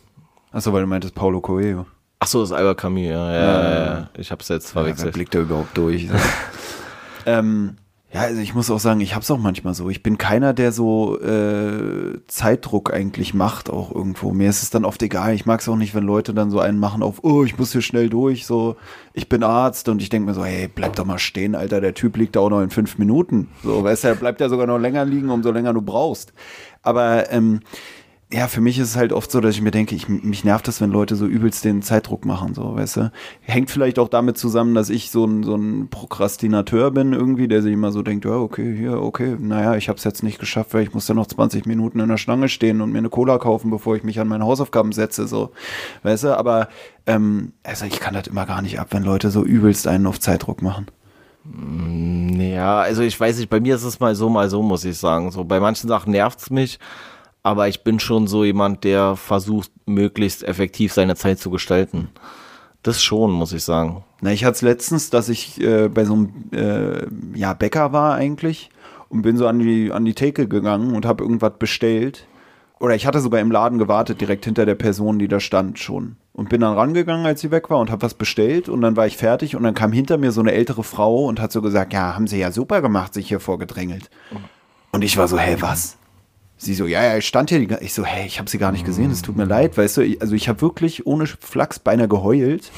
Achso, 0.53 0.73
weil 0.73 0.83
du 0.83 0.87
meintest 0.87 1.15
Paulo 1.15 1.41
Coelho. 1.41 1.87
Ach 2.19 2.27
so, 2.27 2.41
das 2.41 2.51
ist 2.51 2.57
Albert 2.57 2.79
Camus, 2.81 3.03
ja, 3.03 3.33
ja, 3.33 3.41
ja, 3.43 3.85
ja. 3.85 4.11
Ich 4.17 4.31
hab's 4.33 4.49
jetzt 4.49 4.71
Ja, 4.71 4.77
wer 4.77 4.83
verwechselt. 4.85 5.15
blickt 5.15 5.35
da 5.35 5.41
überhaupt 5.41 5.77
durch? 5.77 6.09
ähm, 7.27 7.77
Ja, 8.13 8.23
also 8.23 8.41
ich 8.41 8.55
muss 8.55 8.71
auch 8.71 8.79
sagen, 8.81 9.01
ich 9.01 9.15
hab's 9.15 9.31
auch 9.31 9.39
manchmal 9.39 9.75
so. 9.75 9.91
Ich 9.91 10.03
bin 10.03 10.17
keiner, 10.17 10.55
der 10.55 10.73
so 10.73 11.21
äh, 11.21 12.19
Zeitdruck 12.29 12.91
eigentlich 12.95 13.35
macht, 13.35 13.69
auch 13.69 13.95
irgendwo. 13.95 14.33
Mir 14.33 14.49
ist 14.49 14.63
es 14.63 14.71
dann 14.71 14.87
oft 14.87 15.03
egal. 15.03 15.35
Ich 15.35 15.45
mag 15.45 15.61
es 15.61 15.69
auch 15.69 15.77
nicht, 15.77 15.95
wenn 15.95 16.05
Leute 16.05 16.33
dann 16.33 16.51
so 16.51 16.59
einen 16.59 16.79
machen 16.79 17.03
auf, 17.03 17.23
oh, 17.23 17.45
ich 17.45 17.59
muss 17.59 17.73
hier 17.73 17.83
schnell 17.83 18.09
durch, 18.09 18.47
so, 18.47 18.77
ich 19.13 19.29
bin 19.29 19.43
Arzt 19.43 19.89
und 19.91 20.01
ich 20.01 20.09
denke 20.09 20.29
mir 20.29 20.35
so, 20.35 20.45
hey, 20.45 20.69
bleib 20.75 20.97
doch 20.97 21.05
mal 21.05 21.19
stehen, 21.19 21.55
Alter, 21.55 21.83
der 21.83 21.93
Typ 21.95 22.17
liegt 22.17 22.37
da 22.37 22.41
auch 22.41 22.51
noch 22.51 22.63
in 22.63 22.71
fünf 22.71 22.97
Minuten. 22.97 23.49
So, 23.63 23.85
weißt 23.85 24.05
du, 24.05 24.09
er 24.09 24.15
bleibt 24.15 24.41
ja 24.41 24.49
sogar 24.49 24.67
noch 24.67 24.79
länger 24.79 25.05
liegen, 25.05 25.29
umso 25.29 25.51
länger 25.51 25.75
du 25.75 25.83
brauchst. 25.83 26.33
Aber 26.83 27.31
ähm, 27.33 27.61
ja, 28.33 28.49
für 28.49 28.61
mich 28.61 28.77
ist 28.81 28.89
es 28.89 28.97
halt 28.97 29.13
oft 29.13 29.31
so, 29.31 29.41
dass 29.41 29.55
ich 29.55 29.63
mir 29.63 29.71
denke, 29.71 29.95
ich, 29.95 30.09
mich 30.09 30.43
nervt 30.43 30.67
das, 30.67 30.81
wenn 30.81 30.91
Leute 30.91 31.15
so 31.15 31.27
übelst 31.27 31.65
den 31.65 31.81
Zeitdruck 31.81 32.25
machen, 32.25 32.55
so, 32.55 32.75
weißt 32.75 32.97
du. 32.97 33.13
Hängt 33.43 33.71
vielleicht 33.71 34.01
auch 34.01 34.09
damit 34.09 34.37
zusammen, 34.37 34.75
dass 34.75 34.91
ich 34.91 35.13
so 35.13 35.25
ein, 35.25 35.45
so 35.45 35.55
ein 35.55 35.89
Prokrastinateur 35.91 36.91
bin 36.91 37.13
irgendwie, 37.13 37.47
der 37.47 37.63
sich 37.63 37.73
immer 37.73 37.93
so 37.93 38.03
denkt, 38.03 38.25
ja, 38.25 38.33
okay, 38.33 38.77
hier, 38.77 39.01
okay, 39.01 39.37
naja, 39.39 39.77
ich 39.77 39.89
habe 39.89 39.99
es 39.99 40.03
jetzt 40.03 40.25
nicht 40.25 40.41
geschafft, 40.41 40.75
weil 40.75 40.83
ich 40.83 40.93
muss 40.93 41.07
dann 41.07 41.17
noch 41.17 41.29
20 41.29 41.67
Minuten 41.67 42.01
in 42.01 42.09
der 42.09 42.17
Schlange 42.17 42.49
stehen 42.49 42.81
und 42.81 42.91
mir 42.91 42.99
eine 42.99 43.11
Cola 43.11 43.39
kaufen, 43.39 43.71
bevor 43.71 43.95
ich 43.95 44.03
mich 44.03 44.19
an 44.19 44.27
meine 44.27 44.45
Hausaufgaben 44.45 44.91
setze, 44.91 45.29
so, 45.29 45.53
weißt 46.03 46.25
du. 46.25 46.37
Aber, 46.37 46.69
ähm, 47.07 47.53
also 47.63 47.85
ich 47.85 48.01
kann 48.01 48.15
das 48.15 48.27
immer 48.27 48.45
gar 48.45 48.61
nicht 48.61 48.81
ab, 48.81 48.89
wenn 48.91 49.05
Leute 49.05 49.31
so 49.31 49.45
übelst 49.45 49.87
einen 49.87 50.07
auf 50.07 50.19
Zeitdruck 50.19 50.63
machen. 50.63 50.87
Ja, 52.41 52.81
also 52.81 53.03
ich 53.03 53.21
weiß 53.21 53.39
nicht, 53.39 53.51
bei 53.51 53.61
mir 53.61 53.77
ist 53.77 53.85
es 53.85 54.01
mal 54.01 54.17
so, 54.17 54.29
mal 54.29 54.51
so, 54.51 54.63
muss 54.63 54.85
ich 54.85 54.99
sagen. 54.99 55.31
So, 55.31 55.45
bei 55.45 55.61
manchen 55.61 55.87
Sachen 55.87 56.11
nervt 56.11 56.41
es 56.41 56.51
mich 56.51 56.81
aber 57.47 57.69
ich 57.69 57.85
bin 57.85 58.01
schon 58.01 58.27
so 58.27 58.43
jemand, 58.43 58.83
der 58.83 59.15
versucht, 59.15 59.71
möglichst 59.87 60.43
effektiv 60.43 60.93
seine 60.93 61.15
Zeit 61.15 61.39
zu 61.39 61.49
gestalten. 61.49 62.09
Das 62.83 63.01
schon, 63.01 63.31
muss 63.31 63.53
ich 63.53 63.63
sagen. 63.63 64.03
Na, 64.21 64.33
ich 64.33 64.45
hatte 64.45 64.57
es 64.57 64.63
letztens, 64.63 65.11
dass 65.11 65.29
ich 65.29 65.61
äh, 65.61 65.89
bei 65.89 66.05
so 66.05 66.15
einem 66.15 66.33
äh, 66.53 67.07
ja, 67.39 67.55
Bäcker 67.55 67.93
war 67.93 68.17
eigentlich 68.17 68.71
und 69.11 69.23
bin 69.23 69.37
so 69.37 69.47
an 69.47 69.61
die, 69.61 69.93
an 69.93 70.05
die 70.05 70.15
Theke 70.15 70.49
gegangen 70.49 70.97
und 70.97 71.07
habe 71.07 71.23
irgendwas 71.23 71.53
bestellt. 71.57 72.27
Oder 72.81 72.97
ich 72.97 73.07
hatte 73.07 73.21
sogar 73.21 73.41
im 73.41 73.53
Laden 73.53 73.79
gewartet, 73.79 74.21
direkt 74.21 74.45
hinter 74.45 74.67
der 74.67 74.75
Person, 74.75 75.21
die 75.21 75.29
da 75.29 75.39
stand 75.39 75.79
schon. 75.79 76.17
Und 76.33 76.49
bin 76.49 76.63
dann 76.63 76.75
rangegangen, 76.75 77.27
als 77.27 77.43
sie 77.43 77.53
weg 77.53 77.71
war 77.71 77.79
und 77.79 77.93
habe 77.93 78.03
was 78.03 78.15
bestellt 78.15 78.69
und 78.69 78.81
dann 78.81 78.97
war 78.97 79.07
ich 79.07 79.17
fertig 79.17 79.55
und 79.55 79.63
dann 79.63 79.75
kam 79.75 79.93
hinter 79.93 80.19
mir 80.19 80.33
so 80.33 80.41
eine 80.41 80.51
ältere 80.51 80.83
Frau 80.83 81.27
und 81.27 81.41
hat 81.41 81.53
so 81.53 81.63
gesagt, 81.63 81.93
ja, 81.93 82.17
haben 82.17 82.27
sie 82.27 82.41
ja 82.41 82.51
super 82.51 82.83
gemacht, 82.83 83.15
sich 83.15 83.29
hier 83.29 83.39
vorgedrängelt. 83.39 84.11
Und 84.91 85.05
ich 85.05 85.17
war 85.17 85.29
so, 85.29 85.39
hä, 85.39 85.59
was? 85.61 85.97
Sie 86.59 86.75
so, 86.75 86.87
ja, 86.87 87.05
ja, 87.05 87.17
ich 87.19 87.27
stand 87.27 87.51
hier. 87.51 87.83
Ich 87.83 87.93
so, 87.93 88.05
hey, 88.05 88.27
ich 88.27 88.39
habe 88.39 88.49
sie 88.49 88.59
gar 88.59 88.73
nicht 88.73 88.87
gesehen. 88.87 89.11
Es 89.11 89.23
tut 89.23 89.37
mir 89.37 89.45
leid, 89.45 89.77
weißt 89.77 89.99
du. 89.99 90.17
Also 90.21 90.35
ich 90.35 90.49
habe 90.49 90.63
wirklich 90.63 91.07
ohne 91.07 91.27
Flachs 91.27 91.79
beinahe 91.79 92.09
geheult, 92.09 92.73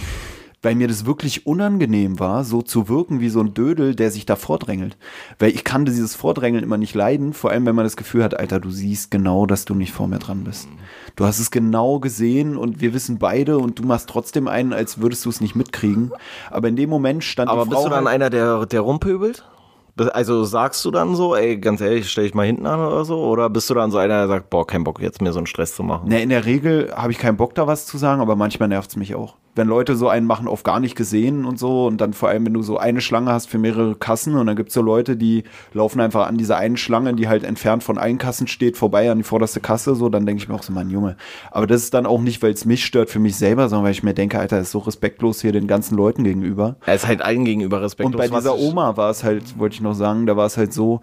weil 0.62 0.74
mir 0.74 0.88
das 0.88 1.06
wirklich 1.06 1.46
unangenehm 1.46 2.18
war, 2.18 2.42
so 2.42 2.60
zu 2.62 2.88
wirken 2.88 3.20
wie 3.20 3.28
so 3.28 3.38
ein 3.40 3.54
Dödel, 3.54 3.94
der 3.94 4.10
sich 4.10 4.26
da 4.26 4.34
vordrängelt. 4.34 4.96
Weil 5.38 5.50
ich 5.50 5.62
kann 5.62 5.84
dieses 5.84 6.16
Vordrängeln 6.16 6.64
immer 6.64 6.76
nicht 6.76 6.96
leiden, 6.96 7.32
vor 7.32 7.52
allem 7.52 7.64
wenn 7.66 7.76
man 7.76 7.84
das 7.84 7.96
Gefühl 7.96 8.24
hat, 8.24 8.36
Alter, 8.36 8.58
du 8.58 8.70
siehst 8.70 9.12
genau, 9.12 9.46
dass 9.46 9.64
du 9.64 9.76
nicht 9.76 9.92
vor 9.92 10.08
mir 10.08 10.18
dran 10.18 10.42
bist. 10.42 10.66
Du 11.14 11.24
hast 11.26 11.38
es 11.38 11.52
genau 11.52 12.00
gesehen 12.00 12.56
und 12.56 12.80
wir 12.80 12.92
wissen 12.92 13.18
beide 13.18 13.58
und 13.58 13.78
du 13.78 13.84
machst 13.84 14.08
trotzdem 14.08 14.48
einen, 14.48 14.72
als 14.72 15.00
würdest 15.00 15.24
du 15.24 15.30
es 15.30 15.40
nicht 15.40 15.54
mitkriegen. 15.54 16.10
Aber 16.50 16.66
in 16.66 16.74
dem 16.74 16.90
Moment 16.90 17.22
stand 17.22 17.48
Aber 17.48 17.62
die 17.64 17.70
Frau 17.70 17.76
bist 17.76 17.86
du 17.86 17.90
dann 17.90 18.04
halt- 18.06 18.14
einer, 18.16 18.30
der, 18.30 18.66
der 18.66 18.80
rumpöbelt? 18.80 19.44
Also 20.00 20.44
sagst 20.44 20.84
du 20.84 20.90
dann 20.90 21.14
so, 21.14 21.34
ey, 21.34 21.58
ganz 21.58 21.80
ehrlich, 21.80 22.10
stell 22.10 22.24
dich 22.24 22.34
mal 22.34 22.46
hinten 22.46 22.66
an 22.66 22.80
oder 22.80 23.04
so? 23.04 23.18
Oder 23.18 23.50
bist 23.50 23.68
du 23.70 23.74
dann 23.74 23.90
so 23.90 23.98
einer, 23.98 24.18
der 24.18 24.28
sagt, 24.28 24.50
boah, 24.50 24.66
kein 24.66 24.84
Bock, 24.84 25.00
jetzt 25.00 25.20
mir 25.20 25.32
so 25.32 25.38
einen 25.38 25.46
Stress 25.46 25.74
zu 25.74 25.82
machen? 25.82 26.08
Ne, 26.08 26.22
in 26.22 26.28
der 26.28 26.44
Regel 26.44 26.92
habe 26.94 27.12
ich 27.12 27.18
keinen 27.18 27.36
Bock 27.36 27.54
da 27.54 27.66
was 27.66 27.86
zu 27.86 27.98
sagen, 27.98 28.20
aber 28.20 28.36
manchmal 28.36 28.68
nervt 28.68 28.90
es 28.90 28.96
mich 28.96 29.14
auch. 29.14 29.34
Wenn 29.58 29.68
Leute 29.68 29.96
so 29.96 30.08
einen 30.08 30.26
machen 30.26 30.48
auf 30.48 30.62
gar 30.62 30.80
nicht 30.80 30.94
gesehen 30.94 31.44
und 31.44 31.58
so 31.58 31.86
und 31.86 32.00
dann 32.00 32.12
vor 32.12 32.28
allem, 32.28 32.46
wenn 32.46 32.54
du 32.54 32.62
so 32.62 32.78
eine 32.78 33.00
Schlange 33.00 33.32
hast 33.32 33.50
für 33.50 33.58
mehrere 33.58 33.96
Kassen 33.96 34.36
und 34.36 34.46
dann 34.46 34.56
gibt 34.56 34.68
es 34.68 34.74
so 34.74 34.82
Leute, 34.82 35.16
die 35.16 35.44
laufen 35.74 36.00
einfach 36.00 36.28
an 36.28 36.38
dieser 36.38 36.56
einen 36.56 36.76
Schlange, 36.76 37.14
die 37.14 37.28
halt 37.28 37.44
entfernt 37.44 37.82
von 37.82 37.98
allen 37.98 38.18
Kassen 38.18 38.46
steht, 38.46 38.76
vorbei 38.76 39.10
an 39.10 39.18
die 39.18 39.24
vorderste 39.24 39.60
Kasse, 39.60 39.94
so, 39.94 40.08
dann 40.08 40.24
denke 40.26 40.42
ich 40.42 40.48
mir 40.48 40.54
auch 40.54 40.62
so, 40.62 40.72
Mann, 40.72 40.90
Junge. 40.90 41.16
Aber 41.50 41.66
das 41.66 41.82
ist 41.82 41.92
dann 41.92 42.06
auch 42.06 42.20
nicht, 42.20 42.42
weil 42.42 42.52
es 42.52 42.64
mich 42.64 42.84
stört 42.84 43.10
für 43.10 43.18
mich 43.18 43.36
selber, 43.36 43.68
sondern 43.68 43.84
weil 43.84 43.92
ich 43.92 44.02
mir 44.02 44.14
denke, 44.14 44.38
Alter, 44.38 44.60
ist 44.60 44.70
so 44.70 44.78
respektlos 44.78 45.40
hier 45.42 45.52
den 45.52 45.66
ganzen 45.66 45.96
Leuten 45.96 46.24
gegenüber. 46.24 46.76
Er 46.86 46.94
ist 46.94 47.06
halt 47.06 47.20
allen 47.20 47.44
gegenüber 47.44 47.82
respektlos. 47.82 48.14
Und 48.14 48.30
bei 48.30 48.34
dieser 48.34 48.56
Oma 48.56 48.96
war 48.96 49.10
es 49.10 49.24
halt, 49.24 49.58
wollte 49.58 49.74
ich 49.74 49.80
noch 49.80 49.94
sagen, 49.94 50.26
da 50.26 50.36
war 50.36 50.46
es 50.46 50.56
halt 50.56 50.72
so, 50.72 51.00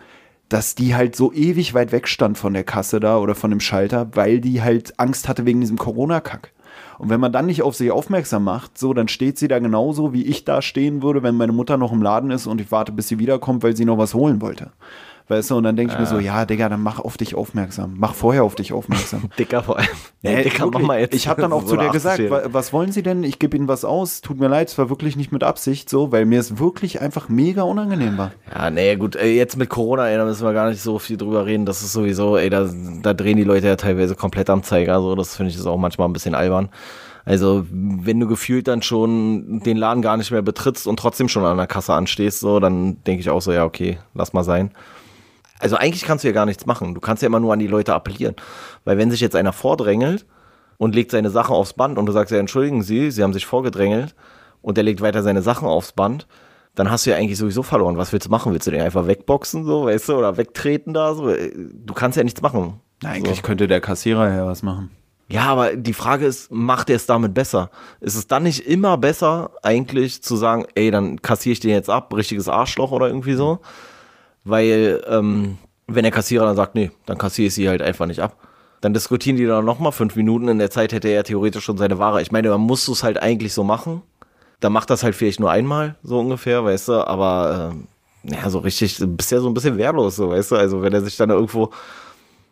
dass 0.49 0.75
die 0.75 0.95
halt 0.95 1.15
so 1.15 1.33
ewig 1.33 1.73
weit 1.73 1.91
weg 1.91 2.07
stand 2.07 2.37
von 2.37 2.53
der 2.53 2.63
Kasse 2.63 2.99
da 2.99 3.17
oder 3.17 3.35
von 3.35 3.49
dem 3.49 3.59
Schalter, 3.59 4.07
weil 4.13 4.39
die 4.39 4.61
halt 4.61 4.99
Angst 4.99 5.27
hatte 5.27 5.45
wegen 5.45 5.59
diesem 5.59 5.77
Corona-Kack. 5.77 6.51
Und 6.97 7.09
wenn 7.09 7.19
man 7.19 7.31
dann 7.31 7.45
nicht 7.45 7.61
auf 7.61 7.75
sie 7.75 7.91
aufmerksam 7.91 8.43
macht, 8.43 8.77
so, 8.77 8.93
dann 8.93 9.07
steht 9.07 9.37
sie 9.37 9.47
da 9.47 9.59
genauso, 9.59 10.13
wie 10.13 10.25
ich 10.25 10.45
da 10.45 10.61
stehen 10.61 11.01
würde, 11.01 11.23
wenn 11.23 11.35
meine 11.35 11.51
Mutter 11.51 11.77
noch 11.77 11.91
im 11.91 12.01
Laden 12.01 12.31
ist 12.31 12.47
und 12.47 12.61
ich 12.61 12.71
warte, 12.71 12.91
bis 12.91 13.07
sie 13.07 13.19
wiederkommt, 13.19 13.63
weil 13.63 13.75
sie 13.75 13.85
noch 13.85 13.97
was 13.97 14.13
holen 14.13 14.41
wollte. 14.41 14.71
Weißt 15.27 15.49
du, 15.49 15.55
und 15.57 15.63
dann 15.63 15.75
denke 15.75 15.91
ich 15.93 15.99
mir 15.99 16.05
so, 16.05 16.19
ja, 16.19 16.45
Digga, 16.45 16.69
dann 16.69 16.83
mach 16.83 16.99
auf 16.99 17.17
dich 17.17 17.33
aufmerksam. 17.33 17.95
Mach 17.97 18.13
vorher 18.13 18.43
auf 18.43 18.53
dich 18.53 18.73
aufmerksam. 18.73 19.23
Dicker 19.39 19.63
vor 19.63 19.77
allem. 19.79 19.87
Nee, 20.21 20.43
Dicker, 20.43 20.67
mach 20.67 20.79
mal 20.81 20.99
jetzt. 20.99 21.15
Ich 21.15 21.27
habe 21.27 21.41
dann 21.41 21.51
auch 21.51 21.61
so 21.65 21.69
zu 21.69 21.75
der 21.77 21.85
eine 21.85 21.91
gesagt, 21.93 22.19
80-Jährige. 22.19 22.45
wa- 22.45 22.53
was 22.53 22.71
wollen 22.73 22.91
Sie 22.91 23.01
denn? 23.01 23.23
Ich 23.23 23.39
gebe 23.39 23.57
Ihnen 23.57 23.67
was 23.67 23.85
aus. 23.85 24.21
Tut 24.21 24.39
mir 24.39 24.49
leid, 24.49 24.67
es 24.67 24.77
war 24.77 24.89
wirklich 24.91 25.15
nicht 25.15 25.31
mit 25.31 25.43
Absicht 25.43 25.89
so, 25.89 26.11
weil 26.11 26.25
mir 26.27 26.39
es 26.39 26.59
wirklich 26.59 27.01
einfach 27.01 27.27
mega 27.27 27.63
unangenehm 27.63 28.19
war. 28.19 28.33
Ja, 28.53 28.69
nee, 28.69 28.95
gut, 28.97 29.15
ey, 29.15 29.35
jetzt 29.35 29.57
mit 29.57 29.69
Corona, 29.69 30.07
ey, 30.09 30.15
da 30.17 30.25
müssen 30.25 30.45
wir 30.45 30.53
gar 30.53 30.69
nicht 30.69 30.81
so 30.83 30.99
viel 30.99 31.17
drüber 31.17 31.47
reden. 31.47 31.65
Das 31.65 31.81
ist 31.81 31.93
sowieso, 31.93 32.37
ey, 32.37 32.51
da, 32.51 32.69
da 33.01 33.13
drehen 33.15 33.37
die 33.37 33.43
Leute 33.43 33.65
ja 33.65 33.77
teilweise 33.77 34.13
komplett 34.13 34.51
am 34.51 34.61
Zeiger. 34.61 35.01
So, 35.01 35.15
das 35.15 35.35
finde 35.35 35.49
ich 35.51 35.57
ist 35.57 35.65
auch 35.65 35.77
manchmal 35.77 36.07
ein 36.07 36.13
bisschen 36.13 36.35
albern. 36.35 36.69
Also, 37.27 37.65
wenn 37.71 38.19
du 38.19 38.27
gefühlt 38.27 38.67
dann 38.67 38.83
schon 38.83 39.61
den 39.65 39.77
Laden 39.77 40.03
gar 40.03 40.17
nicht 40.17 40.29
mehr 40.29 40.43
betrittst 40.43 40.85
und 40.85 40.99
trotzdem 40.99 41.27
schon 41.29 41.43
an 41.45 41.57
der 41.57 41.65
Kasse 41.65 41.95
anstehst, 41.95 42.41
so, 42.41 42.59
dann 42.59 43.03
denke 43.05 43.21
ich 43.21 43.31
auch 43.31 43.41
so, 43.41 43.51
ja, 43.51 43.65
okay, 43.65 43.97
lass 44.13 44.33
mal 44.33 44.43
sein. 44.43 44.69
Also 45.59 45.77
eigentlich 45.77 46.03
kannst 46.03 46.23
du 46.23 46.27
ja 46.27 46.33
gar 46.33 46.45
nichts 46.45 46.65
machen. 46.65 46.93
Du 46.93 47.01
kannst 47.01 47.23
ja 47.23 47.27
immer 47.27 47.39
nur 47.39 47.53
an 47.53 47.59
die 47.59 47.67
Leute 47.67 47.93
appellieren. 47.93 48.35
Weil 48.83 48.97
wenn 48.97 49.11
sich 49.11 49.21
jetzt 49.21 49.35
einer 49.35 49.53
vordrängelt 49.53 50.25
und 50.77 50.95
legt 50.95 51.11
seine 51.11 51.29
Sachen 51.29 51.55
aufs 51.55 51.73
Band 51.73 51.97
und 51.97 52.05
du 52.05 52.11
sagst 52.11 52.31
ja, 52.31 52.39
entschuldigen 52.39 52.83
Sie, 52.83 53.11
Sie 53.11 53.23
haben 53.23 53.33
sich 53.33 53.45
vorgedrängelt 53.45 54.15
und 54.61 54.77
der 54.77 54.83
legt 54.83 55.01
weiter 55.01 55.23
seine 55.23 55.41
Sachen 55.41 55.67
aufs 55.67 55.93
Band, 55.93 56.27
dann 56.75 56.91
hast 56.91 57.05
du 57.05 57.11
ja 57.11 57.15
eigentlich 57.15 57.37
sowieso 57.37 57.63
verloren. 57.63 57.97
Was 57.97 58.11
willst 58.11 58.27
du 58.27 58.31
machen? 58.31 58.51
Willst 58.51 58.67
du 58.67 58.71
den 58.71 58.81
einfach 58.81 59.07
wegboxen, 59.07 59.63
so, 59.63 59.85
weißt 59.85 60.09
du, 60.09 60.17
oder 60.17 60.37
wegtreten 60.37 60.93
da? 60.93 61.13
So? 61.15 61.33
Du 61.33 61.93
kannst 61.93 62.17
ja 62.17 62.23
nichts 62.23 62.41
machen. 62.41 62.81
Na, 63.01 63.09
eigentlich 63.11 63.43
könnte 63.43 63.67
der 63.67 63.79
Kassierer 63.79 64.33
ja 64.33 64.45
was 64.45 64.61
machen. 64.61 64.91
Ja, 65.27 65.45
aber 65.45 65.75
die 65.75 65.93
Frage 65.93 66.25
ist, 66.25 66.51
macht 66.51 66.89
er 66.89 66.97
es 66.97 67.07
damit 67.07 67.33
besser? 67.33 67.71
Ist 67.99 68.15
es 68.15 68.27
dann 68.27 68.43
nicht 68.43 68.67
immer 68.67 68.97
besser, 68.97 69.51
eigentlich 69.63 70.21
zu 70.21 70.35
sagen, 70.35 70.65
ey, 70.75 70.91
dann 70.91 71.21
kassiere 71.21 71.53
ich 71.53 71.59
den 71.59 71.71
jetzt 71.71 71.89
ab, 71.89 72.13
richtiges 72.13 72.47
Arschloch 72.47 72.91
oder 72.91 73.07
irgendwie 73.07 73.33
so? 73.33 73.59
Weil, 74.45 75.03
ähm, 75.09 75.57
wenn 75.87 76.03
der 76.03 76.11
Kassierer 76.11 76.45
dann 76.45 76.55
sagt, 76.55 76.75
nee, 76.75 76.91
dann 77.05 77.17
kassiere 77.17 77.47
ich 77.47 77.53
sie 77.53 77.67
halt 77.67 77.81
einfach 77.81 78.05
nicht 78.05 78.21
ab. 78.21 78.37
Dann 78.81 78.93
diskutieren 78.93 79.35
die 79.35 79.45
dann 79.45 79.65
nochmal 79.65 79.91
fünf 79.91 80.15
Minuten. 80.15 80.47
In 80.47 80.59
der 80.59 80.71
Zeit 80.71 80.93
hätte 80.93 81.07
er 81.09 81.15
ja 81.15 81.23
theoretisch 81.23 81.63
schon 81.65 81.77
seine 81.77 81.99
Ware. 81.99 82.21
Ich 82.21 82.31
meine, 82.31 82.49
man 82.49 82.61
muss 82.61 82.87
es 82.87 83.03
halt 83.03 83.21
eigentlich 83.21 83.53
so 83.53 83.63
machen. 83.63 84.01
Dann 84.59 84.71
macht 84.71 84.89
das 84.89 85.03
halt 85.03 85.15
vielleicht 85.15 85.39
nur 85.39 85.51
einmal, 85.51 85.95
so 86.01 86.19
ungefähr, 86.19 86.63
weißt 86.63 86.87
du, 86.87 87.07
aber 87.07 87.71
ähm, 87.73 87.87
ja, 88.23 88.49
so 88.49 88.59
richtig, 88.59 88.97
du 88.97 89.05
bist 89.05 89.31
ja 89.31 89.39
so 89.39 89.47
ein 89.47 89.53
bisschen 89.53 89.77
wehrlos, 89.77 90.15
so, 90.15 90.29
weißt 90.29 90.51
du, 90.51 90.55
also 90.55 90.81
wenn 90.81 90.93
er 90.93 91.01
sich 91.01 91.17
dann 91.17 91.29
irgendwo, 91.29 91.71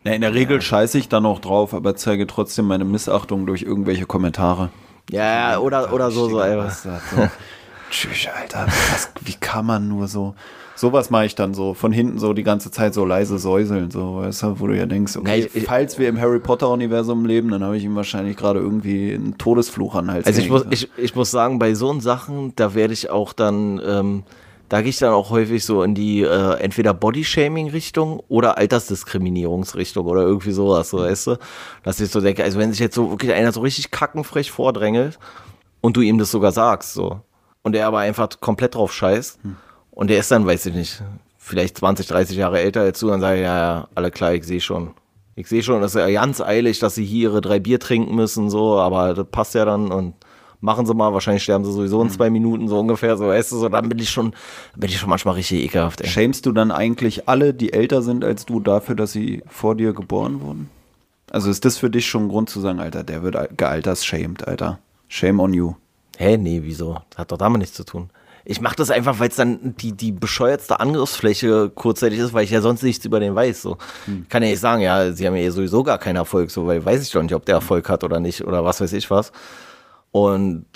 Na, 0.04 0.12
in 0.12 0.20
der 0.20 0.34
Regel 0.34 0.60
scheiße 0.60 0.98
ich 0.98 1.08
dann 1.08 1.24
auch 1.24 1.40
drauf, 1.40 1.72
aber 1.72 1.96
zeige 1.96 2.26
trotzdem 2.26 2.66
meine 2.66 2.84
Missachtung 2.84 3.46
durch 3.46 3.62
irgendwelche 3.62 4.04
Kommentare. 4.04 4.68
ja, 5.10 5.58
oder, 5.58 5.92
oder 5.92 6.10
so, 6.10 6.28
so. 6.28 6.36
Bastard, 6.36 7.02
so. 7.10 7.28
Tschüss, 7.90 8.28
Alter. 8.38 8.66
Was, 8.66 9.10
wie 9.22 9.34
kann 9.34 9.66
man 9.66 9.88
nur 9.88 10.06
so? 10.06 10.34
Sowas 10.76 11.08
mache 11.10 11.26
ich 11.26 11.34
dann 11.36 11.54
so, 11.54 11.72
von 11.74 11.92
hinten 11.92 12.18
so 12.18 12.32
die 12.32 12.42
ganze 12.42 12.70
Zeit 12.70 12.94
so 12.94 13.04
leise 13.04 13.38
säuseln, 13.38 13.90
so, 13.92 14.16
weißt 14.16 14.42
du, 14.42 14.60
wo 14.60 14.66
du 14.66 14.76
ja 14.76 14.86
denkst, 14.86 15.16
okay, 15.16 15.40
Ja, 15.40 15.46
ich- 15.54 15.64
falls 15.66 15.98
wir 15.98 16.08
im 16.08 16.20
Harry 16.20 16.40
Potter-Universum 16.40 17.24
leben, 17.26 17.50
dann 17.50 17.62
habe 17.62 17.76
ich 17.76 17.84
ihm 17.84 17.94
wahrscheinlich 17.94 18.36
gerade 18.36 18.58
irgendwie 18.58 19.14
einen 19.14 19.38
Todesfluch 19.38 19.94
an 19.94 20.10
Hals 20.10 20.26
Also 20.26 20.40
ich 20.40 20.50
muss, 20.50 20.64
ich, 20.70 20.88
ich 20.96 21.14
muss 21.14 21.30
sagen, 21.30 21.58
bei 21.60 21.74
so 21.74 21.98
Sachen, 22.00 22.52
da 22.56 22.74
werde 22.74 22.92
ich 22.92 23.08
auch 23.10 23.32
dann, 23.32 23.80
ähm, 23.86 24.22
da 24.68 24.80
gehe 24.80 24.90
ich 24.90 24.98
dann 24.98 25.12
auch 25.12 25.30
häufig 25.30 25.64
so 25.64 25.82
in 25.84 25.94
die 25.94 26.22
äh, 26.22 26.54
entweder 26.58 26.92
Body-Shaming-Richtung 26.92 28.20
oder 28.28 28.58
Altersdiskriminierungsrichtung 28.58 30.06
oder 30.06 30.22
irgendwie 30.22 30.50
sowas, 30.52 30.90
so 30.90 30.98
weißt 30.98 31.26
du? 31.28 31.36
Dass 31.82 32.00
ich 32.00 32.10
so 32.10 32.20
denke, 32.20 32.42
also 32.42 32.58
wenn 32.58 32.70
sich 32.70 32.80
jetzt 32.80 32.94
so 32.94 33.10
wirklich 33.10 33.32
einer 33.32 33.52
so 33.52 33.60
richtig 33.60 33.90
kackenfrech 33.90 34.50
vordrängelt 34.50 35.18
und 35.80 35.96
du 35.96 36.00
ihm 36.00 36.18
das 36.18 36.30
sogar 36.30 36.50
sagst, 36.52 36.94
so, 36.94 37.20
und 37.62 37.76
er 37.76 37.86
aber 37.86 37.98
einfach 38.00 38.28
komplett 38.40 38.74
drauf 38.74 38.92
scheißt 38.92 39.38
und 39.94 40.10
der 40.10 40.18
ist 40.18 40.30
dann, 40.30 40.46
weiß 40.46 40.66
ich 40.66 40.74
nicht, 40.74 41.02
vielleicht 41.38 41.78
20, 41.78 42.06
30 42.06 42.36
Jahre 42.36 42.60
älter 42.60 42.80
als 42.82 43.00
du, 43.00 43.08
dann 43.08 43.20
sage 43.20 43.36
ich, 43.36 43.42
ja, 43.42 43.56
ja, 43.56 43.88
alle 43.94 44.10
klar, 44.10 44.34
ich 44.34 44.44
sehe 44.44 44.60
schon. 44.60 44.90
Ich 45.36 45.48
sehe 45.48 45.62
schon, 45.62 45.80
das 45.80 45.94
ist 45.94 46.00
ja 46.00 46.08
ganz 46.10 46.40
eilig, 46.40 46.78
dass 46.78 46.94
sie 46.94 47.04
hier 47.04 47.30
ihre 47.30 47.40
drei 47.40 47.58
Bier 47.58 47.80
trinken 47.80 48.14
müssen, 48.14 48.50
so, 48.50 48.78
aber 48.78 49.14
das 49.14 49.26
passt 49.30 49.54
ja 49.54 49.64
dann 49.64 49.90
und 49.90 50.14
machen 50.60 50.86
sie 50.86 50.94
mal, 50.94 51.12
wahrscheinlich 51.12 51.42
sterben 51.42 51.64
sie 51.64 51.72
sowieso 51.72 52.00
in 52.02 52.08
zwei 52.08 52.30
Minuten, 52.30 52.68
so 52.68 52.78
ungefähr, 52.78 53.16
so, 53.16 53.26
weißt 53.26 53.52
du, 53.52 53.56
so, 53.58 53.68
dann 53.68 53.88
bin 53.88 53.98
ich 53.98 54.10
schon, 54.10 54.32
bin 54.76 54.88
ich 54.88 54.98
schon 54.98 55.10
manchmal 55.10 55.34
richtig 55.34 55.64
ekelhaft, 55.64 56.00
ey. 56.00 56.06
Shamest 56.08 56.46
du 56.46 56.52
dann 56.52 56.70
eigentlich 56.70 57.28
alle, 57.28 57.52
die 57.52 57.72
älter 57.72 58.00
sind 58.02 58.24
als 58.24 58.46
du, 58.46 58.60
dafür, 58.60 58.94
dass 58.94 59.12
sie 59.12 59.42
vor 59.48 59.74
dir 59.74 59.92
geboren 59.92 60.40
wurden? 60.40 60.70
Also 61.30 61.50
ist 61.50 61.64
das 61.64 61.78
für 61.78 61.90
dich 61.90 62.06
schon 62.06 62.26
ein 62.26 62.28
Grund 62.28 62.48
zu 62.48 62.60
sagen, 62.60 62.78
Alter, 62.78 63.02
der 63.02 63.22
wird 63.24 63.34
al- 63.34 63.48
gealtershamed, 63.56 64.46
Alter. 64.46 64.78
Shame 65.08 65.40
on 65.40 65.52
you. 65.52 65.74
Hä, 66.16 66.36
nee, 66.36 66.60
wieso? 66.62 66.98
Das 67.10 67.18
hat 67.18 67.32
doch 67.32 67.38
damit 67.38 67.58
nichts 67.58 67.76
zu 67.76 67.84
tun. 67.84 68.08
Ich 68.46 68.60
mache 68.60 68.76
das 68.76 68.90
einfach, 68.90 69.18
weil 69.20 69.28
es 69.28 69.36
dann 69.36 69.74
die, 69.76 69.92
die 69.92 70.12
bescheuertste 70.12 70.78
Angriffsfläche 70.78 71.70
kurzzeitig 71.74 72.18
ist, 72.18 72.34
weil 72.34 72.44
ich 72.44 72.50
ja 72.50 72.60
sonst 72.60 72.82
nichts 72.82 73.04
über 73.04 73.18
den 73.18 73.34
weiß. 73.34 73.62
So. 73.62 73.78
Hm. 74.04 74.26
Kann 74.28 74.42
ja 74.42 74.50
nicht 74.50 74.60
sagen, 74.60 74.82
ja, 74.82 75.12
sie 75.12 75.26
haben 75.26 75.34
ja 75.34 75.50
sowieso 75.50 75.82
gar 75.82 75.98
keinen 75.98 76.16
Erfolg, 76.16 76.50
so, 76.50 76.66
weil 76.66 76.84
weiß 76.84 77.02
ich 77.02 77.10
doch 77.10 77.22
nicht, 77.22 77.34
ob 77.34 77.46
der 77.46 77.54
Erfolg 77.56 77.88
hat 77.88 78.04
oder 78.04 78.20
nicht 78.20 78.44
oder 78.44 78.64
was 78.64 78.80
weiß 78.80 78.92
ich 78.92 79.10
was. 79.10 79.32
Und 80.10 80.66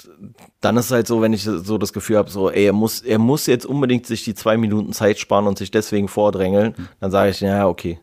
dann 0.61 0.77
ist 0.79 0.87
es 0.87 0.91
halt 0.91 1.07
so, 1.07 1.21
wenn 1.23 1.33
ich 1.33 1.45
so 1.45 1.79
das 1.79 1.93
Gefühl 1.93 2.17
habe, 2.17 2.31
so, 2.31 2.51
ey, 2.51 2.67
er 2.67 2.73
muss, 2.73 3.03
er 3.03 3.19
muss 3.19 3.47
jetzt 3.47 3.67
unbedingt 3.67 4.07
sich 4.07 4.25
die 4.25 4.35
zwei 4.35 4.57
Minuten 4.57 4.93
Zeit 4.93 5.19
sparen 5.19 5.47
und 5.47 5.59
sich 5.59 5.71
deswegen 5.71 6.09
vordrängeln, 6.09 6.77
hm. 6.77 6.89
dann 7.01 7.11
sage 7.11 7.31
ich, 7.31 7.41
ja, 7.41 7.69
okay. 7.69 8.01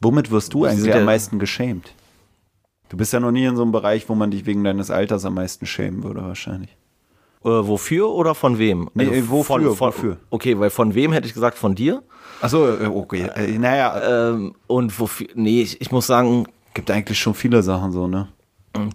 Womit 0.00 0.30
wirst 0.30 0.52
du 0.52 0.64
eigentlich 0.64 0.94
am 0.94 1.04
meisten 1.04 1.38
geschämt? 1.38 1.92
Du 2.88 2.96
bist 2.96 3.12
ja 3.12 3.20
noch 3.20 3.30
nie 3.30 3.44
in 3.44 3.56
so 3.56 3.62
einem 3.62 3.72
Bereich, 3.72 4.08
wo 4.08 4.14
man 4.14 4.30
dich 4.30 4.44
wegen 4.44 4.62
deines 4.62 4.90
Alters 4.90 5.24
am 5.24 5.34
meisten 5.34 5.66
schämen 5.66 6.02
würde, 6.04 6.22
wahrscheinlich. 6.22 6.76
Äh, 7.46 7.68
wofür 7.68 8.10
oder 8.10 8.34
von 8.34 8.58
wem? 8.58 8.90
Nee, 8.94 9.06
also 9.06 9.30
wofür, 9.30 9.44
von, 9.44 9.76
von, 9.76 9.88
wofür? 9.88 10.16
Okay, 10.30 10.58
weil 10.58 10.70
von 10.70 10.96
wem 10.96 11.12
hätte 11.12 11.28
ich 11.28 11.34
gesagt, 11.34 11.56
von 11.56 11.76
dir? 11.76 12.02
Achso, 12.40 12.66
äh, 12.66 12.86
okay. 12.86 13.30
Äh, 13.36 13.56
naja. 13.56 14.32
Ähm, 14.32 14.56
und 14.66 14.98
wofür, 14.98 15.28
nee, 15.34 15.62
ich, 15.62 15.80
ich 15.80 15.92
muss 15.92 16.08
sagen. 16.08 16.46
Gibt 16.74 16.90
eigentlich 16.90 17.20
schon 17.20 17.34
viele 17.34 17.62
Sachen 17.62 17.92
so, 17.92 18.08
ne? 18.08 18.28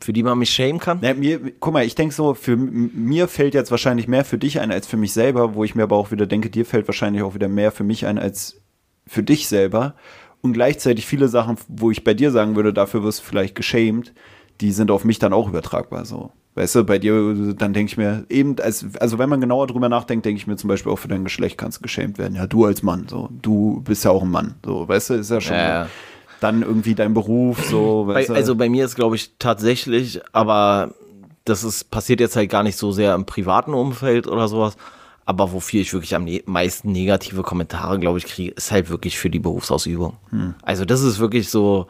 Für 0.02 0.12
die 0.12 0.22
man 0.22 0.38
mich 0.38 0.52
schämen 0.52 0.80
kann? 0.82 1.00
Na, 1.02 1.14
mir, 1.14 1.40
guck 1.60 1.74
mal, 1.74 1.86
ich 1.86 1.96
denke 1.96 2.14
so, 2.14 2.34
für 2.34 2.58
mir 2.58 3.30
fällt 3.30 3.54
jetzt 3.54 3.72
wahrscheinlich 3.72 4.08
mehr 4.08 4.26
für 4.26 4.38
dich 4.38 4.60
ein 4.60 4.70
als 4.70 4.86
für 4.86 4.98
mich 4.98 5.14
selber, 5.14 5.56
wo 5.56 5.64
ich 5.64 5.74
mir 5.74 5.84
aber 5.84 5.96
auch 5.96 6.12
wieder 6.12 6.28
denke, 6.28 6.50
dir 6.50 6.66
fällt 6.66 6.88
wahrscheinlich 6.88 7.24
auch 7.24 7.34
wieder 7.34 7.48
mehr 7.48 7.72
für 7.72 7.84
mich 7.86 8.06
ein 8.06 8.20
als 8.20 8.62
für 9.08 9.24
dich 9.24 9.48
selber 9.48 9.96
und 10.42 10.54
gleichzeitig 10.54 11.08
viele 11.08 11.30
Sachen, 11.30 11.58
wo 11.68 11.90
ich 11.90 12.04
bei 12.04 12.14
dir 12.14 12.30
sagen 12.30 12.56
würde, 12.56 12.74
dafür 12.74 13.04
wirst 13.04 13.22
du 13.22 13.24
vielleicht 13.24 13.56
geschämt, 13.56 14.14
die 14.60 14.72
sind 14.72 14.92
auf 14.92 15.04
mich 15.04 15.18
dann 15.18 15.34
auch 15.34 15.48
übertragbar 15.48 16.06
so. 16.06 16.32
Weißt 16.54 16.76
du, 16.76 16.84
bei 16.84 17.00
dir, 17.00 17.54
dann 17.58 17.74
denke 17.74 17.92
ich 17.92 17.98
mir, 17.98 18.26
eben, 18.30 18.58
als, 18.60 18.86
also 19.00 19.18
wenn 19.18 19.30
man 19.30 19.40
genauer 19.40 19.68
drüber 19.68 19.88
nachdenkt, 19.88 20.26
denke 20.26 20.38
ich 20.38 20.48
mir 20.48 20.58
zum 20.58 20.68
Beispiel 20.68 20.92
auch 20.92 20.98
für 20.98 21.08
dein 21.08 21.24
Geschlecht 21.24 21.58
kannst 21.58 21.78
du 21.78 21.82
geschämt 21.82 22.18
werden. 22.18 22.36
Ja, 22.36 22.46
du 22.46 22.66
als 22.66 22.84
Mann, 22.84 23.08
so. 23.10 23.30
Du 23.42 23.82
bist 23.86 24.04
ja 24.04 24.12
auch 24.12 24.24
ein 24.24 24.32
Mann, 24.32 24.56
so. 24.66 24.86
Weißt 24.88 25.12
du, 25.12 25.14
ist 25.14 25.32
ja 25.32 25.40
schon. 25.40 25.56
Ja. 25.56 25.88
Dann 26.42 26.62
irgendwie 26.62 26.94
dein 26.94 27.14
Beruf, 27.14 27.64
so. 27.66 28.06
Bei, 28.06 28.28
also 28.30 28.56
bei 28.56 28.68
mir 28.68 28.84
ist, 28.84 28.96
glaube 28.96 29.16
ich, 29.16 29.32
tatsächlich, 29.40 30.20
aber 30.34 30.94
das 31.46 31.64
ist, 31.64 31.90
passiert 31.90 32.20
jetzt 32.20 32.36
halt 32.36 32.50
gar 32.50 32.64
nicht 32.64 32.78
so 32.78 32.92
sehr 32.92 33.16
im 33.16 33.26
privaten 33.26 33.74
Umfeld 33.74 34.28
oder 34.28 34.48
sowas, 34.50 34.76
aber 35.26 35.54
wofür 35.54 35.80
ich 35.80 35.94
wirklich 35.94 36.16
am 36.16 36.26
ne 36.26 36.44
meisten 36.46 36.92
negative 36.92 37.44
Kommentare, 37.44 38.00
glaube 38.00 38.18
ich, 38.18 38.26
kriege, 38.26 38.52
ist 38.52 38.72
halt 38.72 38.90
wirklich 38.90 39.18
für 39.18 39.30
die 39.30 39.40
Berufsausübung. 39.40 40.18
Hm. 40.32 40.56
Also 40.64 40.84
das 40.84 41.02
ist 41.02 41.20
wirklich 41.20 41.50
so, 41.50 41.88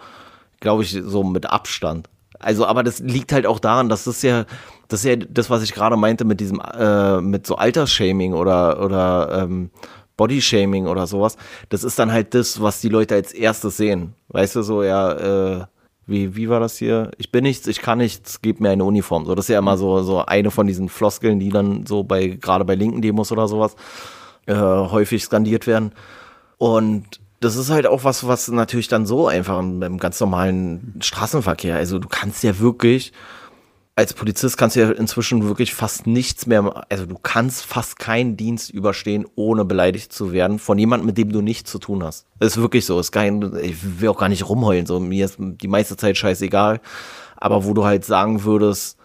glaube 0.60 0.84
ich, 0.84 0.92
so 1.04 1.24
mit 1.24 1.48
Abstand. 1.48 2.08
Also, 2.42 2.66
aber 2.66 2.84
das 2.84 3.00
liegt 3.00 3.32
halt 3.32 3.46
auch 3.46 3.60
daran, 3.60 3.90
dass 3.90 4.06
das 4.06 4.22
ja, 4.22 4.46
das 4.88 5.02
ist 5.02 5.06
ja 5.06 5.16
das, 5.16 5.50
was 5.50 5.64
ich 5.64 5.74
gerade 5.74 5.96
meinte 5.96 6.26
mit 6.26 6.40
diesem, 6.40 6.60
äh, 6.60 7.22
mit 7.22 7.46
so 7.46 7.56
Altersshaming 7.56 8.34
oder, 8.34 8.84
oder 8.84 9.44
ähm, 9.44 9.70
Bodyshaming 10.18 10.88
oder 10.88 11.08
sowas. 11.08 11.38
Das 11.70 11.84
ist 11.84 11.98
dann 11.98 12.12
halt 12.12 12.34
das, 12.34 12.62
was 12.62 12.82
die 12.82 12.90
Leute 12.90 13.16
als 13.16 13.32
erstes 13.32 13.78
sehen. 13.78 14.14
Weißt 14.28 14.56
du, 14.56 14.62
so, 14.62 14.84
ja, 14.84 15.12
äh, 15.14 15.66
wie, 16.08 16.36
wie 16.36 16.50
war 16.50 16.60
das 16.60 16.78
hier? 16.78 17.12
Ich 17.18 17.32
bin 17.32 17.44
nichts, 17.44 17.68
ich 17.68 17.82
kann 17.82 18.00
nichts, 18.00 18.42
gib 18.42 18.60
mir 18.60 18.70
eine 18.70 18.84
Uniform. 18.84 19.26
So, 19.26 19.36
das 19.36 19.46
ist 19.46 19.50
ja 19.54 19.60
immer 19.60 19.78
so, 19.78 20.02
so 20.02 20.26
eine 20.26 20.52
von 20.52 20.68
diesen 20.68 20.90
Floskeln, 20.90 21.40
die 21.40 21.50
dann 21.50 21.86
so 21.86 22.04
bei, 22.04 22.28
gerade 22.28 22.66
bei 22.66 22.76
linken 22.76 23.02
Demos 23.02 23.32
oder 23.32 23.48
sowas, 23.48 23.76
äh, 24.46 24.56
häufig 24.56 25.24
skandiert 25.24 25.68
werden. 25.68 25.94
Und 26.58 27.21
das 27.42 27.56
ist 27.56 27.72
halt 27.72 27.88
auch 27.88 28.04
was, 28.04 28.26
was 28.28 28.48
natürlich 28.50 28.88
dann 28.88 29.06
so 29.06 29.28
einfach 29.28 29.60
im, 29.60 29.98
ganz 29.98 30.20
normalen 30.20 30.96
Straßenverkehr, 31.02 31.76
also 31.76 31.98
du 31.98 32.08
kannst 32.08 32.44
ja 32.44 32.60
wirklich, 32.60 33.14
als 33.96 34.14
Polizist 34.14 34.58
kannst 34.58 34.76
du 34.76 34.82
ja 34.82 34.92
inzwischen 34.92 35.48
wirklich 35.48 35.74
fast 35.74 36.06
nichts 36.06 36.46
mehr, 36.46 36.86
also 36.90 37.08
du 37.08 37.16
kannst 37.16 37.66
fast 37.66 37.98
keinen 37.98 38.38
Dienst 38.38 38.70
überstehen, 38.70 39.26
ohne 39.36 39.66
beleidigt 39.66 40.14
zu 40.14 40.32
werden 40.32 40.60
von 40.60 40.78
jemandem, 40.78 41.08
mit 41.08 41.18
dem 41.18 41.32
du 41.32 41.42
nichts 41.42 41.72
zu 41.72 41.80
tun 41.80 42.04
hast. 42.04 42.28
Das 42.40 42.56
ist 42.56 42.62
wirklich 42.62 42.86
so. 42.86 43.00
Ist 43.00 43.12
kein, 43.12 43.42
ich 43.62 44.00
will 44.00 44.10
auch 44.10 44.20
gar 44.20 44.30
nicht 44.30 44.48
rumheulen, 44.48 44.86
so 44.86 45.00
mir 45.00 45.26
ist 45.26 45.38
die 45.40 45.68
meiste 45.68 45.98
Zeit 45.98 46.18
scheißegal. 46.18 46.80
Aber 47.38 47.66
wo 47.66 47.74
du 47.74 47.86
halt 47.86 48.06
sagen 48.06 48.44
würdest, 48.44 48.98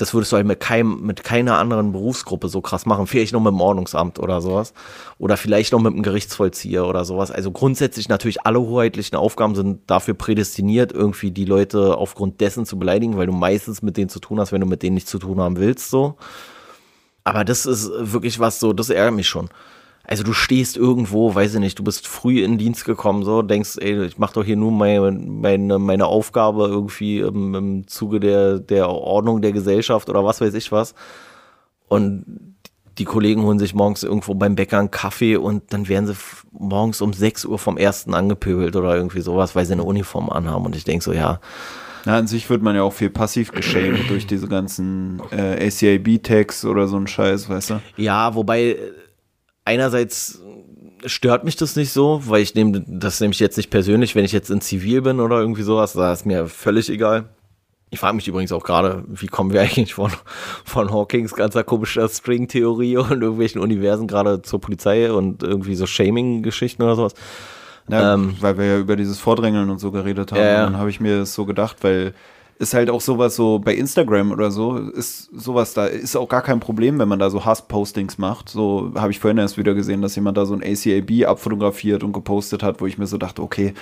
das 0.00 0.14
würdest 0.14 0.32
du 0.32 0.36
halt 0.36 0.46
mit, 0.46 0.60
keinem, 0.60 1.02
mit 1.02 1.24
keiner 1.24 1.58
anderen 1.58 1.92
Berufsgruppe 1.92 2.48
so 2.48 2.62
krass 2.62 2.86
machen. 2.86 3.06
Vielleicht 3.06 3.34
noch 3.34 3.40
mit 3.40 3.52
dem 3.52 3.60
Ordnungsamt 3.60 4.18
oder 4.18 4.40
sowas. 4.40 4.72
Oder 5.18 5.36
vielleicht 5.36 5.72
noch 5.72 5.80
mit 5.80 5.92
dem 5.92 6.02
Gerichtsvollzieher 6.02 6.86
oder 6.86 7.04
sowas. 7.04 7.30
Also 7.30 7.50
grundsätzlich 7.50 8.08
natürlich 8.08 8.46
alle 8.46 8.60
hoheitlichen 8.60 9.18
Aufgaben 9.18 9.54
sind 9.54 9.82
dafür 9.90 10.14
prädestiniert, 10.14 10.92
irgendwie 10.92 11.30
die 11.32 11.44
Leute 11.44 11.98
aufgrund 11.98 12.40
dessen 12.40 12.64
zu 12.64 12.78
beleidigen, 12.78 13.18
weil 13.18 13.26
du 13.26 13.32
meistens 13.32 13.82
mit 13.82 13.98
denen 13.98 14.08
zu 14.08 14.20
tun 14.20 14.40
hast, 14.40 14.52
wenn 14.52 14.62
du 14.62 14.66
mit 14.66 14.82
denen 14.82 14.94
nichts 14.94 15.10
zu 15.10 15.18
tun 15.18 15.38
haben 15.38 15.58
willst, 15.58 15.90
so. 15.90 16.16
Aber 17.22 17.44
das 17.44 17.66
ist 17.66 17.90
wirklich 17.94 18.40
was 18.40 18.58
so, 18.58 18.72
das 18.72 18.88
ärgert 18.88 19.14
mich 19.14 19.28
schon 19.28 19.50
also 20.04 20.22
du 20.22 20.32
stehst 20.32 20.76
irgendwo, 20.76 21.34
weiß 21.34 21.54
ich 21.54 21.60
nicht, 21.60 21.78
du 21.78 21.84
bist 21.84 22.08
früh 22.08 22.42
in 22.42 22.52
den 22.52 22.58
Dienst 22.58 22.84
gekommen, 22.84 23.22
so, 23.22 23.42
denkst, 23.42 23.78
ey, 23.78 24.04
ich 24.04 24.18
mach 24.18 24.32
doch 24.32 24.44
hier 24.44 24.56
nur 24.56 24.72
meine, 24.72 25.12
meine, 25.12 25.78
meine 25.78 26.06
Aufgabe 26.06 26.66
irgendwie 26.66 27.18
im, 27.18 27.54
im 27.54 27.86
Zuge 27.86 28.18
der, 28.18 28.58
der 28.58 28.88
Ordnung 28.88 29.42
der 29.42 29.52
Gesellschaft 29.52 30.08
oder 30.08 30.24
was 30.24 30.40
weiß 30.40 30.54
ich 30.54 30.72
was. 30.72 30.94
Und 31.88 32.24
die 32.98 33.04
Kollegen 33.04 33.42
holen 33.42 33.58
sich 33.58 33.74
morgens 33.74 34.02
irgendwo 34.02 34.34
beim 34.34 34.56
Bäcker 34.56 34.78
einen 34.78 34.90
Kaffee 34.90 35.36
und 35.36 35.72
dann 35.72 35.88
werden 35.88 36.06
sie 36.06 36.16
morgens 36.52 37.00
um 37.00 37.12
6 37.12 37.44
Uhr 37.44 37.58
vom 37.58 37.76
ersten 37.76 38.14
angepöbelt 38.14 38.76
oder 38.76 38.94
irgendwie 38.94 39.20
sowas, 39.20 39.54
weil 39.54 39.64
sie 39.64 39.72
eine 39.72 39.84
Uniform 39.84 40.28
anhaben. 40.28 40.66
Und 40.66 40.76
ich 40.76 40.84
denke 40.84 41.04
so, 41.04 41.12
ja. 41.12 41.40
Na, 42.04 42.16
an 42.16 42.26
sich 42.26 42.48
wird 42.48 42.62
man 42.62 42.74
ja 42.74 42.82
auch 42.82 42.92
viel 42.92 43.10
passiv 43.10 43.52
geschämt 43.52 44.08
durch 44.08 44.26
diese 44.26 44.48
ganzen 44.48 45.20
äh, 45.30 45.66
ACIB-Tags 45.66 46.64
oder 46.64 46.88
so 46.88 46.96
ein 46.96 47.06
Scheiß, 47.06 47.48
weißt 47.48 47.70
du? 47.70 47.80
Ja, 47.96 48.34
wobei 48.34 48.76
einerseits 49.64 50.40
stört 51.06 51.44
mich 51.44 51.56
das 51.56 51.76
nicht 51.76 51.92
so, 51.92 52.22
weil 52.26 52.42
ich 52.42 52.54
nehme 52.54 52.84
das 52.86 53.20
nämlich 53.20 53.40
jetzt 53.40 53.56
nicht 53.56 53.70
persönlich, 53.70 54.14
wenn 54.14 54.24
ich 54.24 54.32
jetzt 54.32 54.50
in 54.50 54.60
Zivil 54.60 55.02
bin 55.02 55.20
oder 55.20 55.40
irgendwie 55.40 55.62
sowas, 55.62 55.92
da 55.94 56.12
ist 56.12 56.26
mir 56.26 56.46
völlig 56.46 56.90
egal. 56.90 57.28
Ich 57.92 57.98
frage 57.98 58.14
mich 58.14 58.28
übrigens 58.28 58.52
auch 58.52 58.62
gerade, 58.62 59.04
wie 59.08 59.26
kommen 59.26 59.52
wir 59.52 59.60
eigentlich 59.62 59.94
von, 59.94 60.12
von 60.64 60.92
Hawkings 60.92 61.34
ganzer 61.34 61.64
komischer 61.64 62.08
String-Theorie 62.08 62.96
und 62.98 63.22
irgendwelchen 63.22 63.60
Universen 63.60 64.06
gerade 64.06 64.42
zur 64.42 64.60
Polizei 64.60 65.12
und 65.12 65.42
irgendwie 65.42 65.74
so 65.74 65.86
Shaming-Geschichten 65.86 66.82
oder 66.82 66.96
sowas. 66.96 67.14
Ja, 67.88 68.14
ähm, 68.14 68.36
weil 68.40 68.56
wir 68.56 68.66
ja 68.66 68.78
über 68.78 68.94
dieses 68.94 69.18
Vordrängeln 69.18 69.68
und 69.68 69.78
so 69.80 69.90
geredet 69.90 70.30
haben. 70.30 70.40
Ja, 70.40 70.64
Dann 70.64 70.76
habe 70.76 70.90
ich 70.90 71.00
mir 71.00 71.18
das 71.18 71.34
so 71.34 71.44
gedacht, 71.44 71.78
weil 71.80 72.14
ist 72.60 72.74
halt 72.74 72.90
auch 72.90 73.00
sowas 73.00 73.36
so 73.36 73.58
bei 73.58 73.74
Instagram 73.74 74.32
oder 74.32 74.50
so, 74.50 74.76
ist 74.76 75.30
sowas 75.32 75.72
da, 75.72 75.86
ist 75.86 76.14
auch 76.14 76.28
gar 76.28 76.42
kein 76.42 76.60
Problem, 76.60 76.98
wenn 76.98 77.08
man 77.08 77.18
da 77.18 77.30
so 77.30 77.46
Hass-Postings 77.46 78.18
macht. 78.18 78.50
So 78.50 78.92
habe 78.96 79.10
ich 79.10 79.18
vorhin 79.18 79.38
erst 79.38 79.56
wieder 79.56 79.72
gesehen, 79.72 80.02
dass 80.02 80.14
jemand 80.14 80.36
da 80.36 80.44
so 80.44 80.54
ein 80.54 80.62
ACAB 80.62 81.26
abfotografiert 81.26 82.04
und 82.04 82.12
gepostet 82.12 82.62
hat, 82.62 82.82
wo 82.82 82.86
ich 82.86 82.98
mir 82.98 83.06
so 83.06 83.16
dachte, 83.16 83.40
okay, 83.40 83.72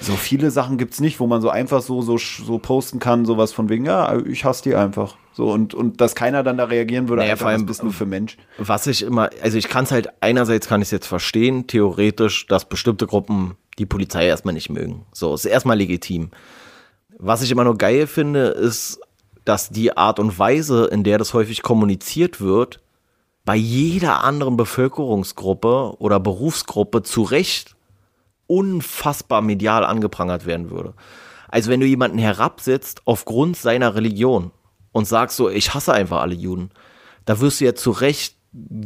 so 0.00 0.12
viele 0.12 0.52
Sachen 0.52 0.78
gibt 0.78 0.94
es 0.94 1.00
nicht, 1.00 1.18
wo 1.18 1.26
man 1.26 1.40
so 1.40 1.50
einfach 1.50 1.82
so, 1.82 2.00
so, 2.00 2.16
so 2.16 2.58
posten 2.58 3.00
kann, 3.00 3.24
sowas 3.24 3.52
von 3.52 3.68
wegen, 3.68 3.86
ja, 3.86 4.16
ich 4.20 4.44
hasse 4.44 4.62
die 4.62 4.76
einfach. 4.76 5.16
So, 5.32 5.50
und, 5.50 5.74
und 5.74 6.00
dass 6.00 6.14
keiner 6.14 6.44
dann 6.44 6.58
da 6.58 6.66
reagieren 6.66 7.08
würde, 7.08 7.22
naja, 7.22 7.32
einfach, 7.32 7.42
vor 7.44 7.50
allem, 7.50 7.62
was 7.62 7.66
bist 7.66 7.82
du 7.82 7.90
für 7.90 8.06
Mensch? 8.06 8.36
Was 8.58 8.86
ich 8.86 9.02
immer, 9.02 9.30
also 9.42 9.58
ich 9.58 9.68
kann 9.68 9.82
es 9.82 9.90
halt, 9.90 10.10
einerseits 10.20 10.68
kann 10.68 10.80
ich 10.80 10.86
es 10.86 10.92
jetzt 10.92 11.06
verstehen, 11.08 11.66
theoretisch, 11.66 12.46
dass 12.46 12.68
bestimmte 12.68 13.08
Gruppen 13.08 13.56
die 13.80 13.86
Polizei 13.86 14.28
erstmal 14.28 14.54
nicht 14.54 14.70
mögen. 14.70 15.06
So, 15.12 15.34
ist 15.34 15.44
erstmal 15.44 15.78
legitim. 15.78 16.30
Was 17.22 17.42
ich 17.42 17.50
immer 17.50 17.64
nur 17.64 17.76
geil 17.76 18.06
finde, 18.06 18.46
ist, 18.46 18.98
dass 19.44 19.68
die 19.68 19.94
Art 19.94 20.18
und 20.18 20.38
Weise, 20.38 20.86
in 20.86 21.04
der 21.04 21.18
das 21.18 21.34
häufig 21.34 21.62
kommuniziert 21.62 22.40
wird, 22.40 22.80
bei 23.44 23.56
jeder 23.56 24.24
anderen 24.24 24.56
Bevölkerungsgruppe 24.56 25.96
oder 25.98 26.18
Berufsgruppe 26.18 27.02
zu 27.02 27.22
Recht 27.22 27.76
unfassbar 28.46 29.42
medial 29.42 29.84
angeprangert 29.84 30.46
werden 30.46 30.70
würde. 30.70 30.94
Also 31.48 31.70
wenn 31.70 31.80
du 31.80 31.86
jemanden 31.86 32.18
herabsetzt 32.18 33.02
aufgrund 33.04 33.56
seiner 33.56 33.94
Religion 33.94 34.50
und 34.92 35.06
sagst 35.06 35.36
so, 35.36 35.50
ich 35.50 35.74
hasse 35.74 35.92
einfach 35.92 36.22
alle 36.22 36.34
Juden, 36.34 36.70
da 37.26 37.40
wirst 37.40 37.60
du 37.60 37.66
ja 37.66 37.74
zu 37.74 37.90
Recht 37.90 38.36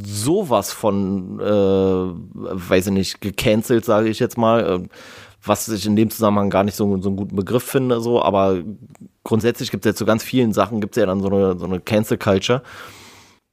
sowas 0.05 0.72
von, 0.72 1.41
äh, 1.41 1.45
weiß 1.45 2.89
ich 2.89 2.93
nicht, 2.93 3.20
gecancelt, 3.20 3.85
sage 3.85 4.09
ich 4.09 4.18
jetzt 4.18 4.37
mal 4.37 4.89
was 5.47 5.69
ich 5.69 5.87
in 5.87 5.97
dem 5.97 6.11
Zusammenhang 6.11 6.51
gar 6.51 6.65
nicht 6.65 6.75
so, 6.75 7.01
so 7.01 7.09
einen 7.09 7.17
guten 7.17 7.37
Begriff 7.37 7.65
finde, 7.65 8.01
so, 8.01 8.23
aber 8.23 8.59
grundsätzlich 9.25 9.71
gibt 9.71 9.85
es 9.85 9.91
jetzt 9.91 9.99
so 9.99 10.05
ganz 10.05 10.23
vielen 10.23 10.53
Sachen, 10.53 10.81
gibt 10.81 10.97
es 10.97 11.01
ja 11.01 11.07
dann 11.07 11.21
so 11.21 11.29
eine, 11.29 11.59
so 11.59 11.67
eine 11.67 11.81
Cancel 11.81 12.19
Culture. 12.19 12.63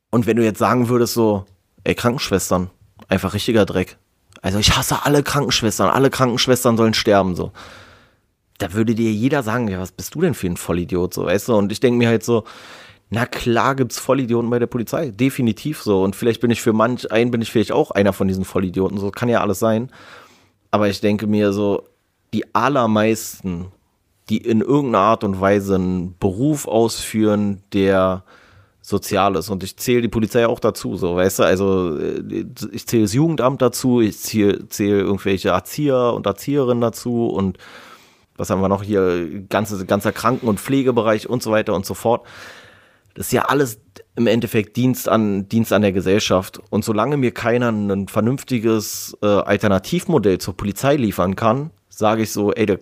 Und 0.10 0.26
wenn 0.26 0.38
du 0.38 0.44
jetzt 0.44 0.60
sagen 0.60 0.90
würdest, 0.90 1.14
so, 1.14 1.46
ey, 1.84 1.96
Krankenschwestern, 1.96 2.70
einfach 3.08 3.34
richtiger 3.34 3.66
Dreck. 3.66 3.98
Also 4.42 4.60
ich 4.60 4.76
hasse 4.76 5.06
alle 5.06 5.24
Krankenschwestern, 5.24 5.90
alle 5.90 6.10
Krankenschwestern 6.10 6.78
sollen 6.78 6.94
sterben, 6.94 7.36
so. 7.36 7.52
Da 8.58 8.74
würde 8.74 8.94
dir 8.94 9.12
jeder 9.12 9.42
sagen, 9.44 9.68
ja, 9.68 9.80
was 9.80 9.92
bist 9.92 10.14
du 10.14 10.22
denn 10.22 10.34
für 10.34 10.48
ein 10.48 10.58
Vollidiot, 10.58 11.14
so, 11.14 11.26
weißt 11.26 11.50
du? 11.50 11.56
Und 11.56 11.72
ich 11.72 11.80
denke 11.80 11.98
mir 11.98 12.10
halt 12.10 12.24
so, 12.24 12.44
na 13.10 13.26
klar 13.26 13.76
gibt's 13.76 14.00
Vollidioten 14.00 14.50
bei 14.50 14.60
der 14.60 14.68
Polizei, 14.68 15.12
definitiv 15.12 15.82
so. 15.82 16.04
Und 16.04 16.16
vielleicht 16.16 16.42
bin 16.42 16.52
ich 16.52 16.62
für 16.62 16.72
manch 16.72 17.12
einen, 17.12 17.32
bin 17.32 17.42
ich 17.42 17.52
vielleicht 17.52 17.74
auch 17.74 17.92
einer 17.92 18.14
von 18.14 18.28
diesen 18.28 18.46
Vollidioten, 18.46 18.98
so 18.98 19.12
kann 19.12 19.28
ja 19.30 19.42
alles 19.42 19.60
sein. 19.60 19.92
Aber 20.72 20.88
ich 20.90 21.02
denke 21.02 21.28
mir 21.28 21.54
so, 21.54 21.84
die 22.34 22.56
allermeisten, 22.56 23.68
die 24.30 24.38
in 24.38 24.62
irgendeiner 24.62 25.04
Art 25.04 25.24
und 25.24 25.40
Weise 25.40 25.76
einen 25.76 26.18
Beruf 26.18 26.68
ausführen, 26.68 27.62
der 27.74 28.24
Soziales. 28.82 29.50
Und 29.50 29.64
ich 29.64 29.78
zähle 29.78 30.02
die 30.02 30.08
Polizei 30.08 30.48
auch 30.48 30.60
dazu, 30.60 30.98
so, 30.98 31.16
weißt 31.16 31.40
du, 31.40 31.44
also 31.44 31.98
äh, 31.98 32.46
ich 32.72 32.88
zähle 32.88 33.04
das 33.04 33.14
Jugendamt 33.14 33.62
dazu, 33.62 34.02
ich 34.02 34.18
zähle, 34.18 34.68
zähle 34.70 35.02
irgendwelche 35.02 35.50
Erzieher 35.50 36.14
und 36.14 36.26
Erzieherinnen 36.26 36.82
dazu 36.82 37.28
und 37.28 37.58
was 38.38 38.50
haben 38.50 38.62
wir 38.62 38.70
noch 38.70 38.82
hier, 38.82 39.44
ganze, 39.50 39.86
ganzer 39.86 40.12
Kranken- 40.12 40.48
und 40.48 40.60
Pflegebereich 40.60 41.30
und 41.30 41.44
so 41.44 41.52
weiter 41.52 41.76
und 41.76 41.86
so 41.86 41.94
fort. 41.94 42.26
Das 43.14 43.28
ist 43.28 43.34
ja 43.34 43.44
alles 43.44 43.80
im 44.16 44.28
Endeffekt 44.28 44.78
Dienst 44.78 45.10
an, 45.10 45.48
Dienst 45.50 45.74
an 45.74 45.82
der 45.82 45.92
Gesellschaft. 45.92 46.62
Und 46.70 46.86
solange 46.86 47.18
mir 47.18 47.34
keiner 47.34 47.70
ein 47.70 48.08
vernünftiges 48.08 49.18
äh, 49.22 49.28
Alternativmodell 49.28 50.38
zur 50.38 50.56
Polizei 50.56 50.96
liefern 50.96 51.36
kann, 51.36 51.72
sage 51.90 52.24
ich 52.24 52.32
so, 52.32 52.52
ey, 52.54 52.66
da 52.66 52.76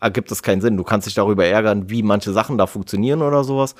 ergibt 0.00 0.30
es 0.30 0.42
keinen 0.42 0.60
Sinn. 0.60 0.76
Du 0.76 0.84
kannst 0.84 1.06
dich 1.06 1.14
darüber 1.14 1.44
ärgern, 1.44 1.90
wie 1.90 2.02
manche 2.02 2.32
Sachen 2.32 2.58
da 2.58 2.66
funktionieren 2.66 3.22
oder 3.22 3.44
sowas. 3.44 3.74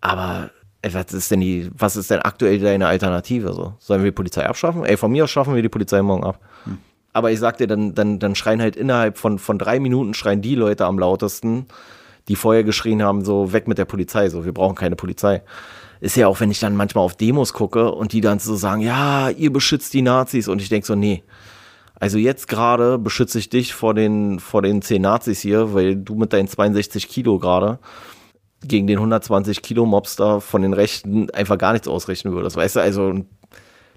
Aber 0.00 0.50
ey, 0.82 0.94
was 0.94 1.12
ist 1.12 1.30
denn 1.30 1.40
die, 1.40 1.70
was 1.76 1.96
ist 1.96 2.10
denn 2.10 2.20
aktuell 2.20 2.58
deine 2.58 2.86
Alternative? 2.86 3.52
So? 3.52 3.74
Sollen 3.78 4.02
wir 4.02 4.10
die 4.10 4.14
Polizei 4.14 4.46
abschaffen? 4.46 4.84
Ey, 4.84 4.96
von 4.96 5.10
mir 5.10 5.24
aus 5.24 5.30
schaffen 5.30 5.54
wir 5.54 5.62
die 5.62 5.68
Polizei 5.68 6.02
morgen 6.02 6.24
ab. 6.24 6.40
Hm. 6.64 6.78
Aber 7.12 7.32
ich 7.32 7.40
sag 7.40 7.58
dir, 7.58 7.66
dann, 7.66 7.94
dann, 7.94 8.18
dann 8.18 8.34
schreien 8.34 8.62
halt 8.62 8.76
innerhalb 8.76 9.18
von, 9.18 9.38
von 9.38 9.58
drei 9.58 9.80
Minuten 9.80 10.14
schreien 10.14 10.42
die 10.42 10.54
Leute 10.54 10.86
am 10.86 10.98
lautesten, 10.98 11.66
die 12.30 12.36
vorher 12.36 12.62
geschrien 12.62 13.02
haben, 13.02 13.24
so 13.24 13.52
weg 13.52 13.66
mit 13.66 13.76
der 13.76 13.86
Polizei, 13.86 14.28
so 14.28 14.44
wir 14.44 14.54
brauchen 14.54 14.76
keine 14.76 14.94
Polizei. 14.94 15.42
Ist 16.00 16.16
ja 16.16 16.28
auch, 16.28 16.38
wenn 16.38 16.52
ich 16.52 16.60
dann 16.60 16.76
manchmal 16.76 17.04
auf 17.04 17.16
Demos 17.16 17.52
gucke 17.52 17.90
und 17.90 18.12
die 18.12 18.20
dann 18.20 18.38
so 18.38 18.54
sagen, 18.54 18.82
ja, 18.82 19.30
ihr 19.30 19.52
beschützt 19.52 19.92
die 19.94 20.00
Nazis 20.00 20.46
und 20.46 20.62
ich 20.62 20.68
denke 20.68 20.86
so, 20.86 20.94
nee. 20.94 21.24
Also 21.96 22.18
jetzt 22.18 22.46
gerade 22.46 22.98
beschütze 22.98 23.40
ich 23.40 23.50
dich 23.50 23.74
vor 23.74 23.94
den, 23.94 24.38
vor 24.38 24.62
den 24.62 24.80
zehn 24.80 25.02
Nazis 25.02 25.40
hier, 25.40 25.74
weil 25.74 25.96
du 25.96 26.14
mit 26.14 26.32
deinen 26.32 26.46
62 26.46 27.08
Kilo 27.08 27.40
gerade 27.40 27.80
gegen 28.64 28.86
den 28.86 28.98
120 28.98 29.60
Kilo 29.60 29.84
Mobster 29.84 30.40
von 30.40 30.62
den 30.62 30.72
Rechten 30.72 31.30
einfach 31.30 31.58
gar 31.58 31.72
nichts 31.72 31.88
ausrichten 31.88 32.30
würdest. 32.30 32.56
Weißt 32.56 32.76
du, 32.76 32.80
also 32.80 33.12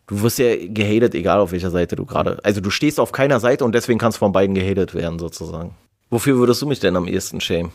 du 0.08 0.22
wirst 0.24 0.40
ja 0.40 0.56
gehatet, 0.58 1.14
egal 1.14 1.40
auf 1.40 1.52
welcher 1.52 1.70
Seite 1.70 1.96
du 1.96 2.06
gerade. 2.06 2.40
Also 2.44 2.62
du 2.62 2.72
stehst 2.72 3.00
auf 3.00 3.12
keiner 3.12 3.40
Seite 3.40 3.64
und 3.64 3.76
deswegen 3.76 4.00
kannst 4.00 4.18
von 4.18 4.32
beiden 4.32 4.56
gehatet 4.56 4.96
werden, 4.96 5.20
sozusagen. 5.20 5.76
Wofür 6.10 6.38
würdest 6.38 6.64
du 6.64 6.66
mich 6.66 6.80
denn 6.80 6.96
am 6.96 7.08
ehesten 7.08 7.40
schämen? 7.40 7.72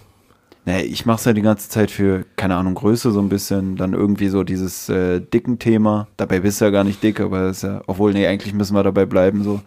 Nee, 0.64 0.82
ich 0.82 1.06
mache 1.06 1.18
es 1.18 1.24
ja 1.24 1.32
die 1.32 1.42
ganze 1.42 1.68
Zeit 1.70 1.90
für, 1.90 2.26
keine 2.36 2.56
Ahnung, 2.56 2.74
Größe 2.74 3.10
so 3.10 3.20
ein 3.20 3.30
bisschen, 3.30 3.76
dann 3.76 3.94
irgendwie 3.94 4.28
so 4.28 4.44
dieses 4.44 4.88
äh, 4.88 5.20
dicken 5.20 5.58
Thema. 5.58 6.08
Dabei 6.16 6.40
bist 6.40 6.60
du 6.60 6.66
ja 6.66 6.70
gar 6.70 6.84
nicht 6.84 7.02
dick, 7.02 7.20
aber 7.20 7.40
das 7.44 7.58
ist 7.58 7.62
ja, 7.62 7.82
obwohl, 7.86 8.12
nee, 8.12 8.26
eigentlich 8.26 8.52
müssen 8.52 8.74
wir 8.74 8.82
dabei 8.82 9.06
bleiben 9.06 9.44
so. 9.44 9.62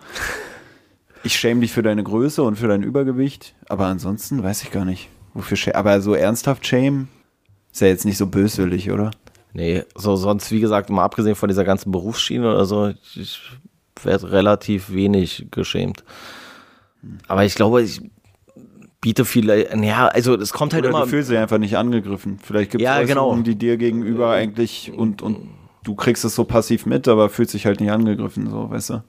Ich 1.23 1.35
schäme 1.35 1.61
dich 1.61 1.71
für 1.71 1.83
deine 1.83 2.03
Größe 2.03 2.43
und 2.43 2.55
für 2.55 2.67
dein 2.67 2.83
Übergewicht, 2.83 3.55
aber 3.67 3.87
ansonsten 3.87 4.43
weiß 4.43 4.63
ich 4.63 4.71
gar 4.71 4.85
nicht, 4.85 5.09
wofür 5.33 5.57
schäme. 5.57 5.75
Aber 5.75 6.01
so 6.01 6.13
ernsthaft 6.13 6.65
schämen 6.67 7.07
ist 7.71 7.81
ja 7.81 7.87
jetzt 7.87 8.05
nicht 8.05 8.17
so 8.17 8.27
böswillig, 8.27 8.91
oder? 8.91 9.11
Nee, 9.53 9.83
so 9.95 10.15
sonst, 10.15 10.51
wie 10.51 10.61
gesagt, 10.61 10.89
mal 10.89 11.03
abgesehen 11.03 11.35
von 11.35 11.49
dieser 11.49 11.65
ganzen 11.65 11.91
Berufsschiene 11.91 12.49
oder 12.49 12.65
so, 12.65 12.93
ich 13.15 13.41
werde 14.03 14.31
relativ 14.31 14.91
wenig 14.91 15.47
geschämt. 15.51 16.03
Aber 17.27 17.43
ich 17.43 17.55
glaube, 17.55 17.81
ich 17.81 18.01
biete 19.02 19.26
viele, 19.26 19.76
ja, 19.84 20.08
also 20.08 20.36
es 20.36 20.54
kommt 20.54 20.74
halt 20.74 20.84
Oder 20.84 20.91
immer. 20.91 21.02
Du 21.02 21.08
fühlst 21.08 21.32
dich 21.32 21.38
einfach 21.38 21.58
nicht 21.58 21.76
angegriffen. 21.76 22.39
Vielleicht 22.41 22.72
gibt 22.72 22.82
es 22.82 22.86
ja, 22.86 23.02
genau. 23.04 23.36
die 23.36 23.56
dir 23.56 23.78
gegenüber 23.78 24.30
eigentlich 24.30 24.93
und, 24.95 25.22
und 25.24 25.49
du 25.84 25.95
kriegst 25.95 26.24
es 26.24 26.36
so 26.36 26.43
passiv 26.43 26.86
mit, 26.86 27.08
aber 27.08 27.30
fühlst 27.30 27.54
dich 27.54 27.66
halt 27.66 27.82
nicht 27.82 27.91
angegriffen, 27.91 28.49
so, 28.49 28.70
weißt 28.70 28.91
du. 28.91 29.02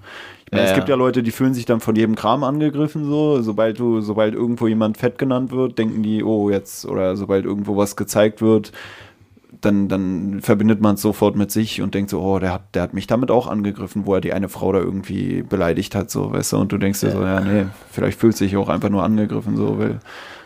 Ich 0.47 0.53
meine, 0.53 0.65
ja, 0.65 0.71
es 0.71 0.75
gibt 0.75 0.89
ja 0.89 0.97
Leute, 0.97 1.23
die 1.23 1.31
fühlen 1.31 1.55
sich 1.55 1.67
dann 1.67 1.81
von 1.81 1.95
jedem 1.95 2.15
Kram 2.15 2.45
angegriffen, 2.45 3.05
so, 3.05 3.41
sobald 3.43 3.79
du, 3.79 4.01
sobald 4.01 4.35
irgendwo 4.35 4.67
jemand 4.67 4.99
fett 4.99 5.19
genannt 5.19 5.53
wird, 5.53 5.79
denken 5.79 6.03
die, 6.03 6.25
oh, 6.25 6.51
jetzt, 6.51 6.87
oder 6.87 7.17
sobald 7.17 7.45
irgendwo 7.45 7.77
was 7.77 7.97
gezeigt 7.97 8.41
wird, 8.43 8.73
dann, 9.61 9.89
dann 9.89 10.41
verbindet 10.41 10.81
man 10.81 10.95
es 10.95 11.03
sofort 11.03 11.37
mit 11.37 11.51
sich 11.51 11.83
und 11.83 11.95
denkt 11.95 12.11
so, 12.11 12.21
oh, 12.21 12.39
der 12.39 12.53
hat, 12.53 12.75
der 12.75 12.83
hat 12.83 12.95
mich 12.95 13.07
damit 13.07 13.31
auch 13.31 13.47
angegriffen, 13.47 14.07
wo 14.07 14.15
er 14.15 14.21
die 14.21 14.33
eine 14.33 14.49
Frau 14.49 14.73
da 14.73 14.79
irgendwie 14.79 15.43
beleidigt 15.43 15.95
hat, 15.95 16.11
so, 16.11 16.33
weißt 16.33 16.53
du, 16.53 16.57
und 16.59 16.73
du 16.73 16.79
denkst 16.79 17.01
dir 17.01 17.09
ja. 17.09 17.13
so, 17.13 17.23
ja, 17.23 17.41
nee, 17.41 17.67
vielleicht 17.91 18.19
fühlt 18.19 18.37
sich 18.37 18.57
auch 18.57 18.69
einfach 18.69 18.89
nur 18.89 19.05
angegriffen, 19.05 19.57
so, 19.57 19.79
weil 19.79 20.01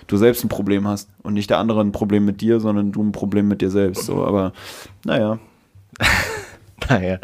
du 0.07 0.17
selbst 0.17 0.45
ein 0.45 0.49
Problem 0.49 0.87
hast 0.87 1.09
und 1.23 1.35
nicht 1.35 1.51
der 1.51 1.59
andere 1.59 1.81
ein 1.81 1.93
Problem 1.93 2.25
mit 2.25 2.41
dir, 2.41 2.61
sondern 2.61 2.93
du 2.93 3.03
ein 3.03 3.13
Problem 3.13 3.49
mit 3.49 3.61
dir 3.61 3.71
selbst, 3.71 4.05
so, 4.05 4.25
aber 4.25 4.53
naja. 5.05 5.39
naja. 6.89 7.19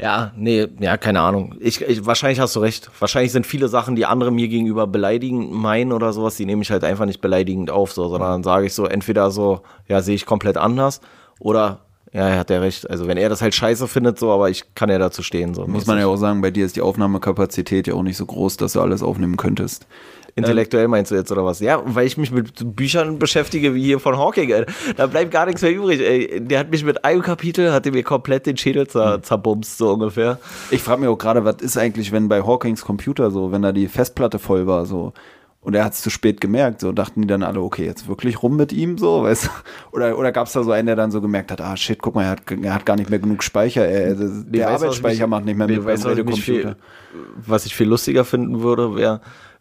Ja, 0.00 0.30
nee, 0.36 0.68
ja, 0.78 0.96
keine 0.96 1.20
Ahnung. 1.20 1.56
Ich, 1.58 1.80
ich, 1.80 2.06
wahrscheinlich 2.06 2.38
hast 2.38 2.54
du 2.54 2.60
recht. 2.60 2.88
Wahrscheinlich 3.00 3.32
sind 3.32 3.46
viele 3.46 3.66
Sachen, 3.66 3.96
die 3.96 4.06
andere 4.06 4.30
mir 4.30 4.46
gegenüber 4.46 4.86
beleidigend 4.86 5.52
meinen 5.52 5.92
oder 5.92 6.12
sowas, 6.12 6.36
die 6.36 6.46
nehme 6.46 6.62
ich 6.62 6.70
halt 6.70 6.84
einfach 6.84 7.04
nicht 7.04 7.20
beleidigend 7.20 7.70
auf, 7.70 7.92
so, 7.92 8.08
sondern 8.08 8.30
dann 8.30 8.42
sage 8.44 8.66
ich 8.66 8.74
so, 8.74 8.86
entweder 8.86 9.32
so, 9.32 9.62
ja, 9.88 10.00
sehe 10.00 10.14
ich 10.14 10.24
komplett 10.24 10.56
anders 10.56 11.00
oder 11.40 11.80
ja, 12.12 12.28
er 12.28 12.38
hat 12.38 12.50
ja 12.50 12.60
recht. 12.60 12.88
Also 12.88 13.06
wenn 13.06 13.18
er 13.18 13.28
das 13.28 13.42
halt 13.42 13.54
scheiße 13.54 13.88
findet, 13.88 14.18
so, 14.18 14.30
aber 14.30 14.48
ich 14.48 14.74
kann 14.74 14.88
ja 14.88 14.98
dazu 14.98 15.22
stehen. 15.22 15.54
So. 15.54 15.66
Muss 15.66 15.86
man 15.86 15.98
ja 15.98 16.06
auch 16.06 16.16
sagen, 16.16 16.40
bei 16.40 16.50
dir 16.50 16.64
ist 16.64 16.76
die 16.76 16.80
Aufnahmekapazität 16.80 17.86
ja 17.86 17.94
auch 17.94 18.02
nicht 18.02 18.16
so 18.16 18.24
groß, 18.24 18.56
dass 18.56 18.74
du 18.74 18.80
alles 18.80 19.02
aufnehmen 19.02 19.36
könntest. 19.36 19.86
Intellektuell 20.38 20.88
meinst 20.88 21.10
du 21.10 21.14
jetzt 21.14 21.30
oder 21.30 21.44
was? 21.44 21.60
Ja, 21.60 21.82
weil 21.84 22.06
ich 22.06 22.16
mich 22.16 22.30
mit 22.30 22.76
Büchern 22.76 23.18
beschäftige 23.18 23.74
wie 23.74 23.82
hier 23.82 24.00
von 24.00 24.16
Hawking. 24.16 24.50
Ey. 24.50 24.66
Da 24.96 25.06
bleibt 25.06 25.30
gar 25.30 25.46
nichts 25.46 25.62
mehr 25.62 25.72
übrig. 25.72 26.00
Ey. 26.00 26.40
Der 26.40 26.60
hat 26.60 26.70
mich 26.70 26.84
mit 26.84 27.04
einem 27.04 27.22
Kapitel, 27.22 27.72
hat 27.72 27.86
mir 27.86 28.02
komplett 28.02 28.46
den 28.46 28.56
Schädel 28.56 28.86
zer 28.86 29.14
hm. 29.14 29.22
zerbumst, 29.22 29.78
so 29.78 29.92
ungefähr. 29.92 30.38
Ich 30.70 30.82
frage 30.82 31.00
mich 31.00 31.08
auch 31.08 31.18
gerade, 31.18 31.44
was 31.44 31.56
ist 31.60 31.76
eigentlich, 31.76 32.12
wenn 32.12 32.28
bei 32.28 32.42
Hawkings 32.42 32.84
Computer 32.84 33.30
so, 33.30 33.52
wenn 33.52 33.62
da 33.62 33.72
die 33.72 33.88
Festplatte 33.88 34.38
voll 34.38 34.66
war, 34.66 34.86
so. 34.86 35.12
Und 35.60 35.74
er 35.74 35.84
hat 35.84 35.92
es 35.92 36.02
zu 36.02 36.08
spät 36.08 36.40
gemerkt, 36.40 36.80
so 36.80 36.92
dachten 36.92 37.22
die 37.22 37.26
dann 37.26 37.42
alle, 37.42 37.60
okay, 37.60 37.84
jetzt 37.84 38.06
wirklich 38.06 38.42
rum 38.42 38.56
mit 38.56 38.72
ihm, 38.72 38.96
so, 38.96 39.24
weißt 39.24 39.46
du? 39.46 39.48
Oder, 39.92 40.16
oder 40.16 40.30
gab 40.30 40.46
es 40.46 40.52
da 40.52 40.62
so 40.62 40.70
einen, 40.70 40.86
der 40.86 40.94
dann 40.94 41.10
so 41.10 41.20
gemerkt 41.20 41.50
hat, 41.50 41.60
ah 41.60 41.76
shit, 41.76 42.00
guck 42.00 42.14
mal, 42.14 42.22
er 42.22 42.30
hat, 42.30 42.42
er 42.62 42.74
hat 42.74 42.86
gar 42.86 42.96
nicht 42.96 43.10
mehr 43.10 43.18
genug 43.18 43.42
Speicher, 43.42 43.86
er, 43.86 44.14
der 44.14 44.28
nee, 44.48 44.62
Arbeitsspeicher 44.62 45.26
macht 45.26 45.44
nicht 45.44 45.56
mehr 45.56 45.66
mit 45.66 45.84
beim 45.84 46.26
Computer. 46.26 46.76
Was 47.44 47.66
ich 47.66 47.74
viel 47.74 47.88
lustiger 47.88 48.24
finden 48.24 48.62
würde, 48.62 48.94
wäre, 48.94 49.20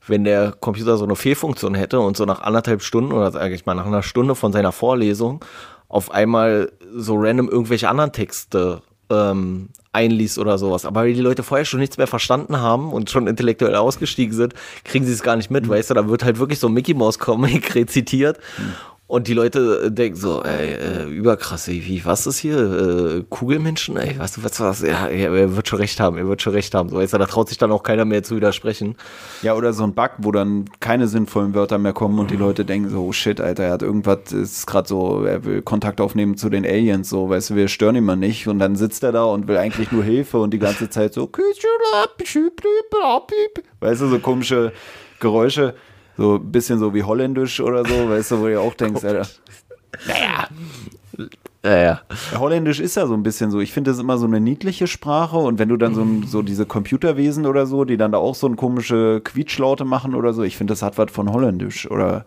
wenn 0.09 0.23
der 0.23 0.53
Computer 0.59 0.97
so 0.97 1.05
eine 1.05 1.15
Fehlfunktion 1.15 1.75
hätte 1.75 1.99
und 1.99 2.17
so 2.17 2.25
nach 2.25 2.41
anderthalb 2.41 2.81
Stunden 2.81 3.11
oder 3.11 3.31
sage 3.31 3.53
ich 3.53 3.65
mal 3.65 3.75
nach 3.75 3.85
einer 3.85 4.03
Stunde 4.03 4.35
von 4.35 4.51
seiner 4.51 4.71
Vorlesung 4.71 5.43
auf 5.89 6.11
einmal 6.11 6.71
so 6.93 7.15
random 7.15 7.49
irgendwelche 7.49 7.89
anderen 7.89 8.11
Texte 8.11 8.81
ähm, 9.09 9.69
einliest 9.93 10.37
oder 10.37 10.57
sowas. 10.57 10.85
Aber 10.85 11.01
weil 11.01 11.13
die 11.13 11.21
Leute 11.21 11.43
vorher 11.43 11.65
schon 11.65 11.79
nichts 11.79 11.97
mehr 11.97 12.07
verstanden 12.07 12.59
haben 12.59 12.91
und 12.91 13.09
schon 13.09 13.27
intellektuell 13.27 13.75
ausgestiegen 13.75 14.33
sind, 14.33 14.53
kriegen 14.83 15.05
sie 15.05 15.13
es 15.13 15.23
gar 15.23 15.35
nicht 15.35 15.49
mit, 15.49 15.65
mhm. 15.65 15.69
weißt 15.69 15.89
du? 15.89 15.93
Da 15.93 16.07
wird 16.07 16.23
halt 16.23 16.39
wirklich 16.39 16.59
so 16.59 16.67
ein 16.67 16.73
Mickey 16.73 16.93
Mouse 16.93 17.19
Comic 17.19 17.73
rezitiert. 17.75 18.37
Mhm. 18.57 18.73
Und 19.07 19.29
die 19.29 19.33
Leute 19.33 19.83
äh, 19.85 19.91
denken 19.91 20.17
so, 20.17 20.43
ey, 20.43 20.73
äh, 20.73 21.05
überkrass, 21.05 21.69
ey, 21.69 21.81
wie, 21.85 22.03
was 22.03 22.27
ist 22.27 22.39
hier? 22.39 22.57
Äh, 22.59 23.23
Kugelmenschen, 23.29 23.95
ey, 23.95 24.15
was, 24.17 24.43
was, 24.43 24.59
was? 24.59 24.81
Ja, 24.81 25.07
er 25.07 25.55
wird 25.55 25.69
schon 25.69 25.79
recht 25.79 26.01
haben, 26.01 26.17
er 26.17 26.27
wird 26.27 26.41
schon 26.41 26.51
recht 26.51 26.73
haben. 26.73 26.89
So, 26.89 26.97
weißt 26.97 27.13
du, 27.13 27.17
da 27.17 27.25
traut 27.25 27.47
sich 27.47 27.57
dann 27.57 27.71
auch 27.71 27.83
keiner 27.83 28.03
mehr 28.03 28.23
zu 28.23 28.35
widersprechen. 28.35 28.97
Ja, 29.43 29.53
oder 29.53 29.71
so 29.71 29.85
ein 29.85 29.93
Bug, 29.93 30.11
wo 30.17 30.33
dann 30.33 30.65
keine 30.81 31.07
sinnvollen 31.07 31.53
Wörter 31.53 31.77
mehr 31.77 31.93
kommen 31.93 32.19
und 32.19 32.31
die 32.31 32.35
Leute 32.35 32.65
denken 32.65 32.89
so, 32.89 33.05
oh 33.05 33.13
shit, 33.13 33.39
Alter, 33.39 33.63
er 33.63 33.71
hat 33.71 33.81
irgendwas, 33.81 34.33
ist 34.33 34.67
gerade 34.67 34.89
so, 34.89 35.23
er 35.23 35.45
will 35.45 35.61
Kontakt 35.61 36.01
aufnehmen 36.01 36.35
zu 36.35 36.49
den 36.49 36.65
Aliens, 36.65 37.07
so, 37.07 37.29
weißt 37.29 37.51
du, 37.51 37.55
wir 37.55 37.69
stören 37.69 37.95
ihn 37.95 38.03
mal 38.03 38.17
nicht. 38.17 38.49
Und 38.49 38.59
dann 38.59 38.75
sitzt 38.75 39.03
er 39.03 39.13
da 39.13 39.23
und 39.23 39.47
will 39.47 39.55
eigentlich 39.55 39.89
nur 39.93 40.03
Hilfe 40.03 40.39
und 40.39 40.53
die 40.53 40.59
ganze 40.59 40.89
Zeit 40.89 41.13
so, 41.13 41.31
weißt 43.79 44.01
du, 44.01 44.07
so 44.07 44.19
komische 44.19 44.73
Geräusche. 45.21 45.75
So 46.17 46.35
ein 46.35 46.51
bisschen 46.51 46.79
so 46.79 46.93
wie 46.93 47.03
holländisch 47.03 47.59
oder 47.59 47.85
so, 47.85 48.09
weißt 48.09 48.31
du, 48.31 48.39
wo 48.39 48.47
du 48.47 48.59
auch 48.59 48.73
denkst, 48.75 49.03
Alter. 49.03 49.27
Naja. 50.07 50.47
Naja. 51.63 52.01
Holländisch 52.37 52.79
ist 52.79 52.95
ja 52.95 53.07
so 53.07 53.13
ein 53.13 53.23
bisschen 53.23 53.51
so. 53.51 53.59
Ich 53.59 53.73
finde 53.73 53.91
das 53.91 53.99
immer 53.99 54.17
so 54.17 54.25
eine 54.25 54.39
niedliche 54.39 54.87
Sprache 54.87 55.37
und 55.37 55.59
wenn 55.59 55.69
du 55.69 55.77
dann 55.77 55.93
so, 55.93 56.05
so 56.25 56.41
diese 56.41 56.65
Computerwesen 56.65 57.45
oder 57.45 57.65
so, 57.65 57.83
die 57.83 57.97
dann 57.97 58.11
da 58.11 58.19
auch 58.19 58.35
so 58.35 58.47
eine 58.47 58.55
komische 58.55 59.21
Quietschlaute 59.23 59.85
machen 59.85 60.15
oder 60.15 60.33
so, 60.33 60.43
ich 60.43 60.57
finde, 60.57 60.71
das 60.71 60.81
hat 60.81 60.97
was 60.97 61.11
von 61.11 61.31
Holländisch 61.31 61.89
oder 61.89 62.25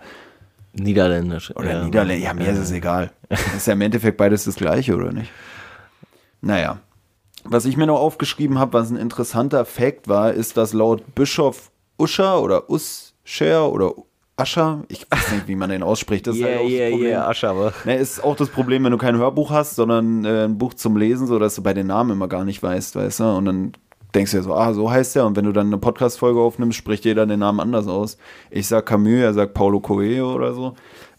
Niederländisch. 0.72 1.54
Oder 1.56 1.72
ja. 1.72 1.84
Niederländisch. 1.84 2.24
Ja, 2.24 2.34
mir 2.34 2.44
ja. 2.44 2.52
ist 2.52 2.58
es 2.58 2.70
egal. 2.70 3.10
ist 3.56 3.66
ja 3.66 3.72
im 3.72 3.80
Endeffekt 3.80 4.16
beides 4.16 4.44
das 4.44 4.54
Gleiche, 4.54 4.94
oder 4.94 5.12
nicht? 5.12 5.30
Naja. 6.40 6.78
Was 7.44 7.64
ich 7.64 7.76
mir 7.76 7.86
noch 7.86 7.98
aufgeschrieben 7.98 8.58
habe, 8.58 8.74
was 8.74 8.90
ein 8.90 8.96
interessanter 8.96 9.64
Fakt 9.64 10.08
war, 10.08 10.32
ist, 10.32 10.56
dass 10.56 10.72
laut 10.72 11.14
Bischof 11.14 11.70
Uscher 11.98 12.40
oder 12.40 12.70
Us 12.70 13.09
Share 13.30 13.70
oder 13.70 13.92
Ascher, 14.36 14.82
ich 14.88 15.06
weiß 15.08 15.32
nicht, 15.32 15.48
wie 15.48 15.54
man 15.54 15.70
den 15.70 15.84
ausspricht. 15.84 16.26
Das 16.26 16.36
yeah, 16.36 16.48
ist 16.48 16.54
halt 16.54 16.64
auch 16.64 16.70
yeah, 16.70 16.80
das 16.80 16.90
Problem. 16.90 17.10
yeah, 17.10 17.28
Ascher, 17.28 17.50
aber. 17.50 17.72
Ne, 17.84 17.96
ist 17.96 18.24
auch 18.24 18.34
das 18.34 18.48
Problem, 18.48 18.82
wenn 18.82 18.90
du 18.90 18.98
kein 18.98 19.16
Hörbuch 19.16 19.50
hast, 19.50 19.76
sondern 19.76 20.24
äh, 20.24 20.46
ein 20.46 20.58
Buch 20.58 20.74
zum 20.74 20.96
Lesen, 20.96 21.28
so 21.28 21.38
dass 21.38 21.54
du 21.54 21.62
bei 21.62 21.72
den 21.72 21.86
Namen 21.86 22.10
immer 22.10 22.26
gar 22.26 22.44
nicht 22.44 22.60
weißt, 22.60 22.96
weißt 22.96 23.20
du? 23.20 23.24
Und 23.24 23.44
dann 23.44 23.72
denkst 24.14 24.32
du 24.32 24.38
dir 24.38 24.42
so, 24.42 24.54
ah, 24.54 24.72
so 24.72 24.90
heißt 24.90 25.14
der. 25.14 25.26
Und 25.26 25.36
wenn 25.36 25.44
du 25.44 25.52
dann 25.52 25.68
eine 25.68 25.78
Podcast-Folge 25.78 26.40
aufnimmst, 26.40 26.76
spricht 26.76 27.04
jeder 27.04 27.24
den 27.24 27.38
Namen 27.38 27.60
anders 27.60 27.86
aus. 27.86 28.18
Ich 28.50 28.66
sag 28.66 28.86
Camus, 28.86 29.20
er 29.20 29.34
sagt 29.34 29.54
Paulo 29.54 29.78
Coelho 29.78 30.34
oder 30.34 30.52
so. 30.52 30.74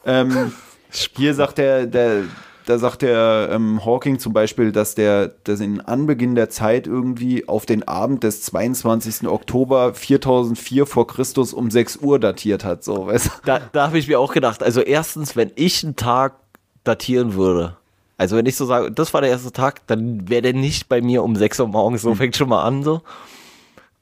Ähm, 0.05 0.51
hier 1.15 1.33
sagt 1.33 1.59
der, 1.59 1.85
der, 1.85 2.23
da 2.65 2.77
sagt 2.77 3.01
der 3.01 3.49
ähm, 3.51 3.83
Hawking 3.85 4.19
zum 4.19 4.33
Beispiel, 4.33 4.71
dass 4.71 4.95
der, 4.95 5.29
dass 5.43 5.59
in 5.59 5.81
Anbeginn 5.81 6.35
der 6.35 6.49
Zeit 6.49 6.87
irgendwie 6.87 7.47
auf 7.47 7.65
den 7.65 7.87
Abend 7.87 8.23
des 8.23 8.43
22. 8.43 9.27
Oktober 9.27 9.93
4004 9.93 10.85
vor 10.85 11.07
Christus 11.07 11.53
um 11.53 11.71
6 11.71 11.97
Uhr 11.97 12.19
datiert 12.19 12.63
hat, 12.63 12.83
so, 12.83 13.07
weißt 13.07 13.31
Da, 13.45 13.61
da 13.71 13.87
habe 13.87 13.97
ich 13.97 14.07
mir 14.07 14.19
auch 14.19 14.33
gedacht, 14.33 14.63
also 14.63 14.81
erstens, 14.81 15.35
wenn 15.35 15.51
ich 15.55 15.83
einen 15.83 15.95
Tag 15.95 16.33
datieren 16.83 17.33
würde, 17.33 17.77
Also 18.17 18.37
wenn 18.37 18.45
ich 18.45 18.55
so 18.55 18.65
sage, 18.65 18.91
das 18.91 19.13
war 19.13 19.21
der 19.21 19.31
erste 19.31 19.51
Tag, 19.51 19.85
dann 19.87 20.29
wäre 20.29 20.41
der 20.41 20.53
nicht 20.53 20.89
bei 20.89 21.01
mir 21.01 21.23
um 21.23 21.35
6 21.35 21.59
Uhr 21.59 21.67
morgens, 21.67 22.01
so 22.03 22.15
fängt 22.15 22.35
schon 22.35 22.49
mal 22.49 22.63
an 22.63 22.83
so. 22.83 23.01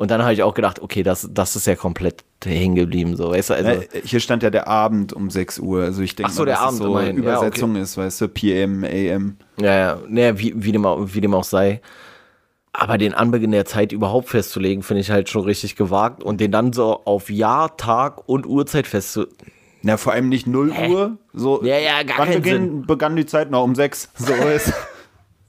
Und 0.02 0.10
dann 0.12 0.24
habe 0.24 0.32
ich 0.34 0.42
auch 0.44 0.54
gedacht, 0.54 0.82
okay, 0.82 1.04
das, 1.04 1.28
das 1.32 1.56
ist 1.58 1.68
ja 1.68 1.76
komplett 1.76 2.24
hängen 2.46 2.76
geblieben, 2.76 3.18
so, 3.18 3.32
weißt 3.32 3.50
du, 3.50 3.54
also. 3.56 3.70
Ja, 3.72 3.80
hier 4.04 4.22
stand 4.22 4.44
ja 4.44 4.50
der 4.50 4.68
Abend 4.70 5.12
um 5.12 5.30
6 5.30 5.60
Uhr, 5.60 5.84
also 5.84 6.02
ich 6.02 6.16
denke 6.16 6.32
so, 6.32 6.46
der 6.46 6.54
dass 6.56 6.62
es 6.62 6.68
Abend 6.68 6.78
so 6.80 6.86
immerhin. 6.88 7.16
Ja, 7.18 7.22
Übersetzung 7.22 7.76
ist, 7.76 7.98
weißt 7.98 8.22
du, 8.22 8.28
PM, 8.30 8.86
AM. 8.86 9.36
Ja, 9.60 9.76
ja, 9.76 9.98
naja, 10.08 10.40
wie, 10.40 10.54
wie, 10.56 10.72
dem, 10.72 10.86
auch- 10.86 11.06
wie 11.14 11.20
dem 11.20 11.34
auch 11.34 11.44
sei. 11.44 11.82
Aber 12.72 12.98
den 12.98 13.14
Anbeginn 13.14 13.52
der 13.52 13.66
Zeit 13.66 13.92
überhaupt 13.92 14.30
festzulegen, 14.30 14.84
finde 14.84 15.02
ich 15.02 15.12
halt 15.12 15.28
schon 15.28 15.44
richtig 15.44 15.76
gewagt. 15.76 16.24
Und 16.24 16.40
den 16.40 16.52
dann 16.54 16.72
so 16.72 17.02
auf 17.04 17.30
Jahr, 17.30 17.76
Tag 17.76 18.26
und 18.30 18.46
Uhrzeit 18.46 18.88
festzulegen. 18.88 19.36
Na, 19.82 19.98
vor 19.98 20.14
allem 20.14 20.30
nicht 20.30 20.48
0 20.48 20.72
Uhr, 20.90 21.18
so. 21.34 21.62
Ja, 21.64 21.78
ja, 21.78 22.04
gar 22.04 22.20
wann 22.20 22.30
keinen 22.30 22.42
beginn, 22.42 22.82
begann 22.86 23.16
die 23.18 23.26
Zeit 23.26 23.52
noch 23.52 23.64
um 23.64 23.76
6? 23.76 24.12
So 24.16 24.34
ist. 24.56 24.72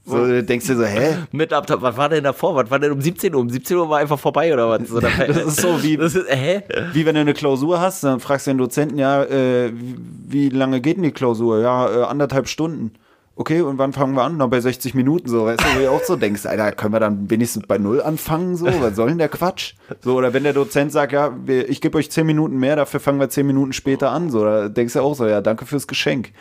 So, 0.03 0.17
du 0.25 0.43
denkst 0.43 0.65
dir 0.65 0.75
so, 0.75 0.83
hä? 0.83 1.15
Mit 1.31 1.53
ab, 1.53 1.67
was 1.69 1.95
war 1.95 2.09
denn 2.09 2.23
davor? 2.23 2.55
Was 2.55 2.71
war 2.71 2.79
denn 2.79 2.91
um 2.91 3.01
17 3.01 3.33
Uhr? 3.35 3.41
Um 3.41 3.49
17 3.49 3.77
Uhr 3.77 3.87
war 3.89 3.99
einfach 3.99 4.19
vorbei 4.19 4.51
oder 4.51 4.67
was? 4.69 4.87
So, 4.89 4.99
da- 4.99 5.09
Das 5.27 5.37
ist 5.45 5.61
so 5.61 5.81
wie- 5.83 5.95
ist, 5.95 6.17
hä? 6.27 6.63
Wie 6.93 7.05
wenn 7.05 7.15
du 7.15 7.21
eine 7.21 7.33
Klausur 7.35 7.79
hast, 7.79 8.03
dann 8.03 8.19
fragst 8.19 8.47
du 8.47 8.51
den 8.51 8.57
Dozenten, 8.57 8.97
ja, 8.97 9.23
äh, 9.23 9.71
wie, 9.73 9.95
wie 10.27 10.49
lange 10.49 10.81
geht 10.81 10.97
denn 10.97 11.03
die 11.03 11.11
Klausur? 11.11 11.59
Ja, 11.61 11.87
äh, 11.89 12.03
anderthalb 12.05 12.47
Stunden. 12.47 12.93
Okay, 13.35 13.61
und 13.61 13.77
wann 13.77 13.93
fangen 13.93 14.13
wir 14.15 14.23
an? 14.23 14.37
Na, 14.37 14.45
bei 14.47 14.59
60 14.59 14.93
Minuten 14.93 15.27
so, 15.29 15.45
weißt 15.45 15.61
du, 15.61 15.65
wo 15.75 15.79
du 15.79 15.89
auch 15.91 16.03
so 16.03 16.15
denkst, 16.15 16.45
Alter, 16.45 16.71
können 16.73 16.93
wir 16.93 16.99
dann 16.99 17.29
wenigstens 17.29 17.65
bei 17.65 17.77
Null 17.77 18.01
anfangen, 18.01 18.55
so? 18.57 18.65
Was 18.81 18.95
soll 18.95 19.09
denn 19.09 19.17
der 19.19 19.29
Quatsch? 19.29 19.73
So, 20.01 20.15
oder 20.17 20.33
wenn 20.33 20.43
der 20.43 20.53
Dozent 20.53 20.91
sagt, 20.91 21.13
ja, 21.13 21.33
wir, 21.45 21.69
ich 21.69 21.79
gebe 21.79 21.97
euch 21.97 22.11
10 22.11 22.25
Minuten 22.27 22.57
mehr, 22.57 22.75
dafür 22.75 22.99
fangen 22.99 23.19
wir 23.19 23.29
10 23.29 23.47
Minuten 23.47 23.71
später 23.73 24.11
an, 24.11 24.29
so, 24.31 24.43
da 24.43 24.67
denkst 24.67 24.93
du 24.93 24.99
auch 25.01 25.15
so, 25.15 25.25
ja, 25.27 25.41
danke 25.41 25.65
fürs 25.65 25.87
Geschenk. 25.87 26.31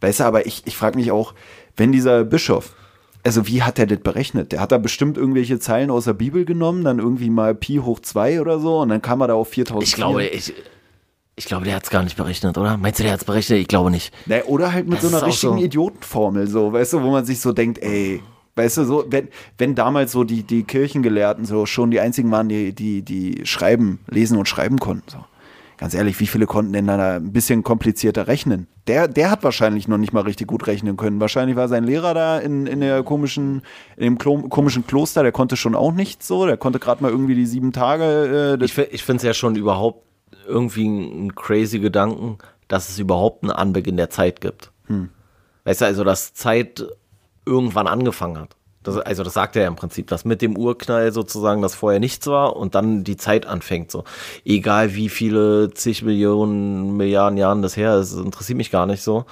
Weißt 0.00 0.20
du, 0.20 0.24
aber 0.24 0.44
ich, 0.46 0.62
ich 0.66 0.76
frage 0.76 0.98
mich 0.98 1.12
auch, 1.12 1.34
wenn 1.76 1.92
dieser 1.92 2.24
Bischof, 2.24 2.74
also 3.24 3.46
wie 3.46 3.62
hat 3.62 3.78
er 3.78 3.86
das 3.86 4.00
berechnet? 4.00 4.52
Der 4.52 4.60
hat 4.60 4.72
da 4.72 4.78
bestimmt 4.78 5.16
irgendwelche 5.16 5.58
Zeilen 5.58 5.90
aus 5.90 6.04
der 6.04 6.14
Bibel 6.14 6.44
genommen, 6.44 6.84
dann 6.84 6.98
irgendwie 6.98 7.30
mal 7.30 7.54
Pi 7.54 7.76
hoch 7.76 8.00
2 8.00 8.40
oder 8.40 8.58
so, 8.58 8.80
und 8.80 8.88
dann 8.88 9.02
kam 9.02 9.20
er 9.20 9.28
da 9.28 9.34
auf 9.34 9.48
4000. 9.48 9.86
Ich 9.88 9.94
glaube, 9.94 10.24
ich, 10.26 10.52
ich 11.36 11.44
glaube, 11.44 11.64
der 11.64 11.74
hat 11.76 11.84
es 11.84 11.90
gar 11.90 12.02
nicht 12.02 12.16
berechnet, 12.16 12.58
oder? 12.58 12.76
Meinst 12.76 12.98
du, 12.98 13.02
der 13.02 13.12
hat 13.12 13.20
es 13.20 13.24
berechnet? 13.24 13.58
Ich 13.58 13.68
glaube 13.68 13.90
nicht. 13.90 14.12
Ne, 14.26 14.44
oder 14.44 14.72
halt 14.72 14.88
mit 14.88 15.02
Das 15.02 15.10
so 15.10 15.16
einer 15.16 15.26
richtigen 15.26 15.58
so. 15.58 15.64
Idiotenformel, 15.64 16.46
so, 16.46 16.72
weißt 16.72 16.94
du, 16.94 17.02
wo 17.02 17.10
man 17.10 17.24
sich 17.24 17.40
so 17.40 17.52
denkt, 17.52 17.82
ey, 17.82 18.22
weißt 18.56 18.78
du, 18.78 18.84
so, 18.84 19.04
wenn, 19.08 19.28
wenn 19.58 19.74
damals 19.74 20.12
so 20.12 20.24
die, 20.24 20.42
die 20.42 20.64
Kirchengelehrten 20.64 21.44
so 21.44 21.66
schon 21.66 21.90
die 21.90 22.00
einzigen 22.00 22.30
waren, 22.30 22.48
die, 22.48 22.74
die, 22.74 23.02
die 23.02 23.42
schreiben, 23.44 24.00
lesen 24.08 24.38
und 24.38 24.48
schreiben 24.48 24.78
konnten, 24.78 25.08
so. 25.10 25.24
Ganz 25.80 25.94
ehrlich, 25.94 26.20
wie 26.20 26.26
viele 26.26 26.44
konnten 26.44 26.74
denn 26.74 26.86
da 26.86 27.16
ein 27.16 27.32
bisschen 27.32 27.62
komplizierter 27.62 28.26
rechnen? 28.26 28.66
Der, 28.86 29.08
der 29.08 29.30
hat 29.30 29.42
wahrscheinlich 29.42 29.88
noch 29.88 29.96
nicht 29.96 30.12
mal 30.12 30.20
richtig 30.20 30.46
gut 30.46 30.66
rechnen 30.66 30.98
können. 30.98 31.20
Wahrscheinlich 31.20 31.56
war 31.56 31.68
sein 31.68 31.84
Lehrer 31.84 32.12
da 32.12 32.38
in, 32.38 32.66
in 32.66 32.80
der 32.80 33.02
komischen, 33.02 33.62
in 33.96 34.04
dem 34.04 34.18
Klo 34.18 34.42
komischen 34.50 34.86
Kloster, 34.86 35.22
der 35.22 35.32
konnte 35.32 35.56
schon 35.56 35.74
auch 35.74 35.92
nichts 35.92 36.26
so. 36.28 36.44
Der 36.44 36.58
konnte 36.58 36.80
gerade 36.80 37.02
mal 37.02 37.10
irgendwie 37.10 37.34
die 37.34 37.46
sieben 37.46 37.72
Tage. 37.72 38.58
Äh, 38.60 38.64
Ich, 38.64 38.76
ich 38.76 39.02
finde 39.02 39.16
es 39.16 39.22
ja 39.22 39.32
schon 39.32 39.56
überhaupt 39.56 40.04
irgendwie 40.46 40.86
ein 40.86 41.34
crazy 41.34 41.78
Gedanken, 41.78 42.36
dass 42.68 42.90
es 42.90 42.98
überhaupt 42.98 43.42
einen 43.42 43.52
Anbeginn 43.52 43.96
der 43.96 44.10
Zeit 44.10 44.42
gibt. 44.42 44.70
Weißt 45.64 45.80
du, 45.80 45.86
also, 45.86 46.04
dass 46.04 46.34
Zeit 46.34 46.84
irgendwann 47.46 47.86
angefangen 47.86 48.38
hat. 48.38 48.54
Das, 48.82 48.96
also, 48.96 49.22
das 49.22 49.34
sagt 49.34 49.56
er 49.56 49.62
ja 49.62 49.68
im 49.68 49.76
Prinzip, 49.76 50.06
dass 50.06 50.24
mit 50.24 50.40
dem 50.40 50.56
Urknall 50.56 51.12
sozusagen 51.12 51.60
das 51.60 51.74
vorher 51.74 52.00
nichts 52.00 52.26
war 52.26 52.56
und 52.56 52.74
dann 52.74 53.04
die 53.04 53.18
Zeit 53.18 53.44
anfängt. 53.44 53.90
So. 53.90 54.04
Egal 54.44 54.94
wie 54.94 55.10
viele 55.10 55.70
zig 55.74 56.02
Millionen, 56.02 56.96
Milliarden 56.96 57.36
Jahren 57.36 57.60
das 57.60 57.76
her 57.76 57.98
ist, 57.98 58.14
interessiert 58.14 58.56
mich 58.56 58.70
gar 58.70 58.86
nicht 58.86 59.02
so. 59.02 59.26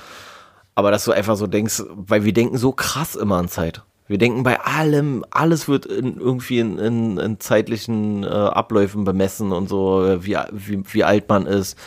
Aber 0.75 0.91
dass 0.91 1.05
du 1.05 1.13
einfach 1.13 1.37
so 1.37 1.47
denkst, 1.47 1.83
weil 1.89 2.25
wir 2.25 2.33
denken 2.33 2.59
so 2.59 2.73
krass 2.73 3.17
immer 3.17 3.37
an 3.37 3.49
Zeit. 3.49 3.83
Wir 4.07 4.19
denken 4.19 4.43
bei 4.43 4.61
allem, 4.61 5.25
alles 5.31 5.69
wird 5.69 5.87
in, 5.87 6.19
irgendwie 6.19 6.61
in, 6.61 6.79
in, 6.79 7.19
in 7.19 7.41
zeitlichen 7.41 8.25
äh, 8.25 8.27
Abläufen 8.27 9.05
bemessen 9.05 9.53
und 9.53 9.69
so, 9.69 10.17
wie, 10.21 10.37
wie, 10.53 10.83
wie 10.93 11.05
alt 11.05 11.29
man 11.29 11.47
ist, 11.47 11.79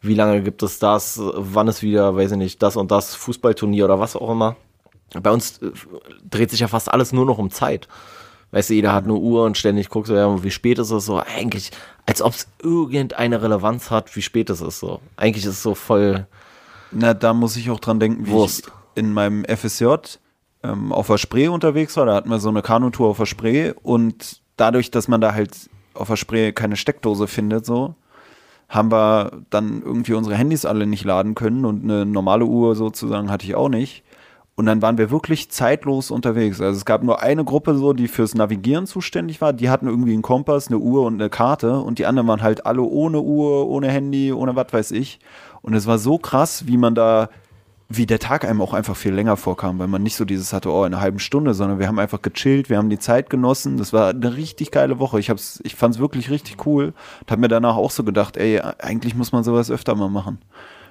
wie 0.00 0.14
lange 0.14 0.42
gibt 0.42 0.62
es 0.62 0.78
das, 0.78 1.20
wann 1.22 1.68
ist 1.68 1.82
wieder, 1.82 2.16
weiß 2.16 2.32
ich 2.32 2.38
nicht, 2.38 2.62
das 2.62 2.76
und 2.76 2.90
das 2.90 3.14
Fußballturnier 3.14 3.84
oder 3.84 4.00
was 4.00 4.16
auch 4.16 4.30
immer. 4.30 4.56
Bei 5.22 5.30
uns 5.30 5.58
äh, 5.58 5.70
dreht 6.28 6.50
sich 6.50 6.60
ja 6.60 6.68
fast 6.68 6.92
alles 6.92 7.12
nur 7.12 7.26
noch 7.26 7.38
um 7.38 7.50
Zeit. 7.50 7.88
Weißt 8.50 8.70
du, 8.70 8.74
jeder 8.74 8.92
hat 8.92 9.04
eine 9.04 9.14
Uhr 9.14 9.44
und 9.44 9.58
ständig 9.58 9.90
guckst 9.90 10.10
du, 10.10 10.14
ja, 10.14 10.42
wie 10.42 10.50
spät 10.50 10.78
ist 10.78 10.90
es 10.90 11.04
so. 11.04 11.20
Eigentlich, 11.20 11.70
als 12.06 12.22
ob 12.22 12.32
es 12.32 12.48
irgendeine 12.62 13.42
Relevanz 13.42 13.90
hat, 13.90 14.14
wie 14.16 14.22
spät 14.22 14.48
es 14.48 14.62
ist 14.62 14.80
so. 14.80 15.00
Eigentlich 15.16 15.44
ist 15.44 15.52
es 15.52 15.62
so 15.62 15.74
voll. 15.74 16.26
Na, 16.90 17.12
da 17.12 17.34
muss 17.34 17.56
ich 17.56 17.70
auch 17.70 17.80
dran 17.80 18.00
denken, 18.00 18.26
wie 18.26 18.30
Wurst. 18.30 18.66
ich 18.66 18.72
in 19.02 19.12
meinem 19.12 19.44
FSJ 19.44 19.84
ähm, 20.62 20.92
auf 20.92 21.08
der 21.08 21.18
Spree 21.18 21.48
unterwegs 21.48 21.96
war. 21.96 22.06
Da 22.06 22.14
hatten 22.14 22.30
wir 22.30 22.38
so 22.38 22.48
eine 22.48 22.62
Kanutour 22.62 23.08
auf 23.08 23.18
der 23.18 23.26
Spree 23.26 23.72
und 23.82 24.40
dadurch, 24.56 24.90
dass 24.90 25.08
man 25.08 25.20
da 25.20 25.34
halt 25.34 25.54
auf 25.92 26.08
der 26.08 26.16
Spree 26.16 26.52
keine 26.52 26.76
Steckdose 26.76 27.26
findet, 27.26 27.66
so, 27.66 27.94
haben 28.68 28.90
wir 28.90 29.42
dann 29.50 29.82
irgendwie 29.82 30.14
unsere 30.14 30.36
Handys 30.36 30.64
alle 30.64 30.86
nicht 30.86 31.04
laden 31.04 31.34
können 31.34 31.64
und 31.64 31.84
eine 31.84 32.06
normale 32.06 32.44
Uhr 32.44 32.74
sozusagen 32.76 33.30
hatte 33.30 33.46
ich 33.46 33.54
auch 33.54 33.68
nicht. 33.68 34.04
Und 34.58 34.66
dann 34.66 34.82
waren 34.82 34.98
wir 34.98 35.12
wirklich 35.12 35.52
zeitlos 35.52 36.10
unterwegs. 36.10 36.60
Also 36.60 36.76
es 36.76 36.84
gab 36.84 37.04
nur 37.04 37.22
eine 37.22 37.44
Gruppe 37.44 37.76
so, 37.76 37.92
die 37.92 38.08
fürs 38.08 38.34
Navigieren 38.34 38.88
zuständig 38.88 39.40
war. 39.40 39.52
Die 39.52 39.70
hatten 39.70 39.86
irgendwie 39.86 40.14
einen 40.14 40.22
Kompass, 40.22 40.66
eine 40.66 40.78
Uhr 40.78 41.04
und 41.04 41.14
eine 41.14 41.30
Karte. 41.30 41.78
Und 41.78 42.00
die 42.00 42.06
anderen 42.06 42.26
waren 42.26 42.42
halt 42.42 42.66
alle 42.66 42.82
ohne 42.82 43.20
Uhr, 43.20 43.68
ohne 43.68 43.88
Handy, 43.88 44.32
ohne 44.32 44.56
was 44.56 44.72
weiß 44.72 44.90
ich. 44.90 45.20
Und 45.62 45.74
es 45.74 45.86
war 45.86 45.98
so 45.98 46.18
krass, 46.18 46.66
wie 46.66 46.76
man 46.76 46.96
da, 46.96 47.28
wie 47.88 48.04
der 48.04 48.18
Tag 48.18 48.44
einem 48.44 48.60
auch 48.60 48.74
einfach 48.74 48.96
viel 48.96 49.14
länger 49.14 49.36
vorkam, 49.36 49.78
weil 49.78 49.86
man 49.86 50.02
nicht 50.02 50.16
so 50.16 50.24
dieses 50.24 50.52
hatte, 50.52 50.72
oh, 50.72 50.84
in 50.84 50.92
einer 50.92 51.00
halben 51.00 51.20
Stunde, 51.20 51.54
sondern 51.54 51.78
wir 51.78 51.86
haben 51.86 52.00
einfach 52.00 52.20
gechillt, 52.20 52.68
wir 52.68 52.78
haben 52.78 52.90
die 52.90 52.98
Zeit 52.98 53.30
genossen. 53.30 53.76
Das 53.76 53.92
war 53.92 54.08
eine 54.08 54.36
richtig 54.36 54.72
geile 54.72 54.98
Woche. 54.98 55.20
Ich, 55.20 55.30
hab's, 55.30 55.60
ich 55.62 55.76
fand 55.76 55.94
es 55.94 56.00
wirklich 56.00 56.30
richtig 56.30 56.66
cool 56.66 56.94
und 57.20 57.30
habe 57.30 57.40
mir 57.40 57.48
danach 57.48 57.76
auch 57.76 57.92
so 57.92 58.02
gedacht, 58.02 58.36
ey, 58.36 58.60
eigentlich 58.60 59.14
muss 59.14 59.30
man 59.30 59.44
sowas 59.44 59.70
öfter 59.70 59.94
mal 59.94 60.10
machen. 60.10 60.38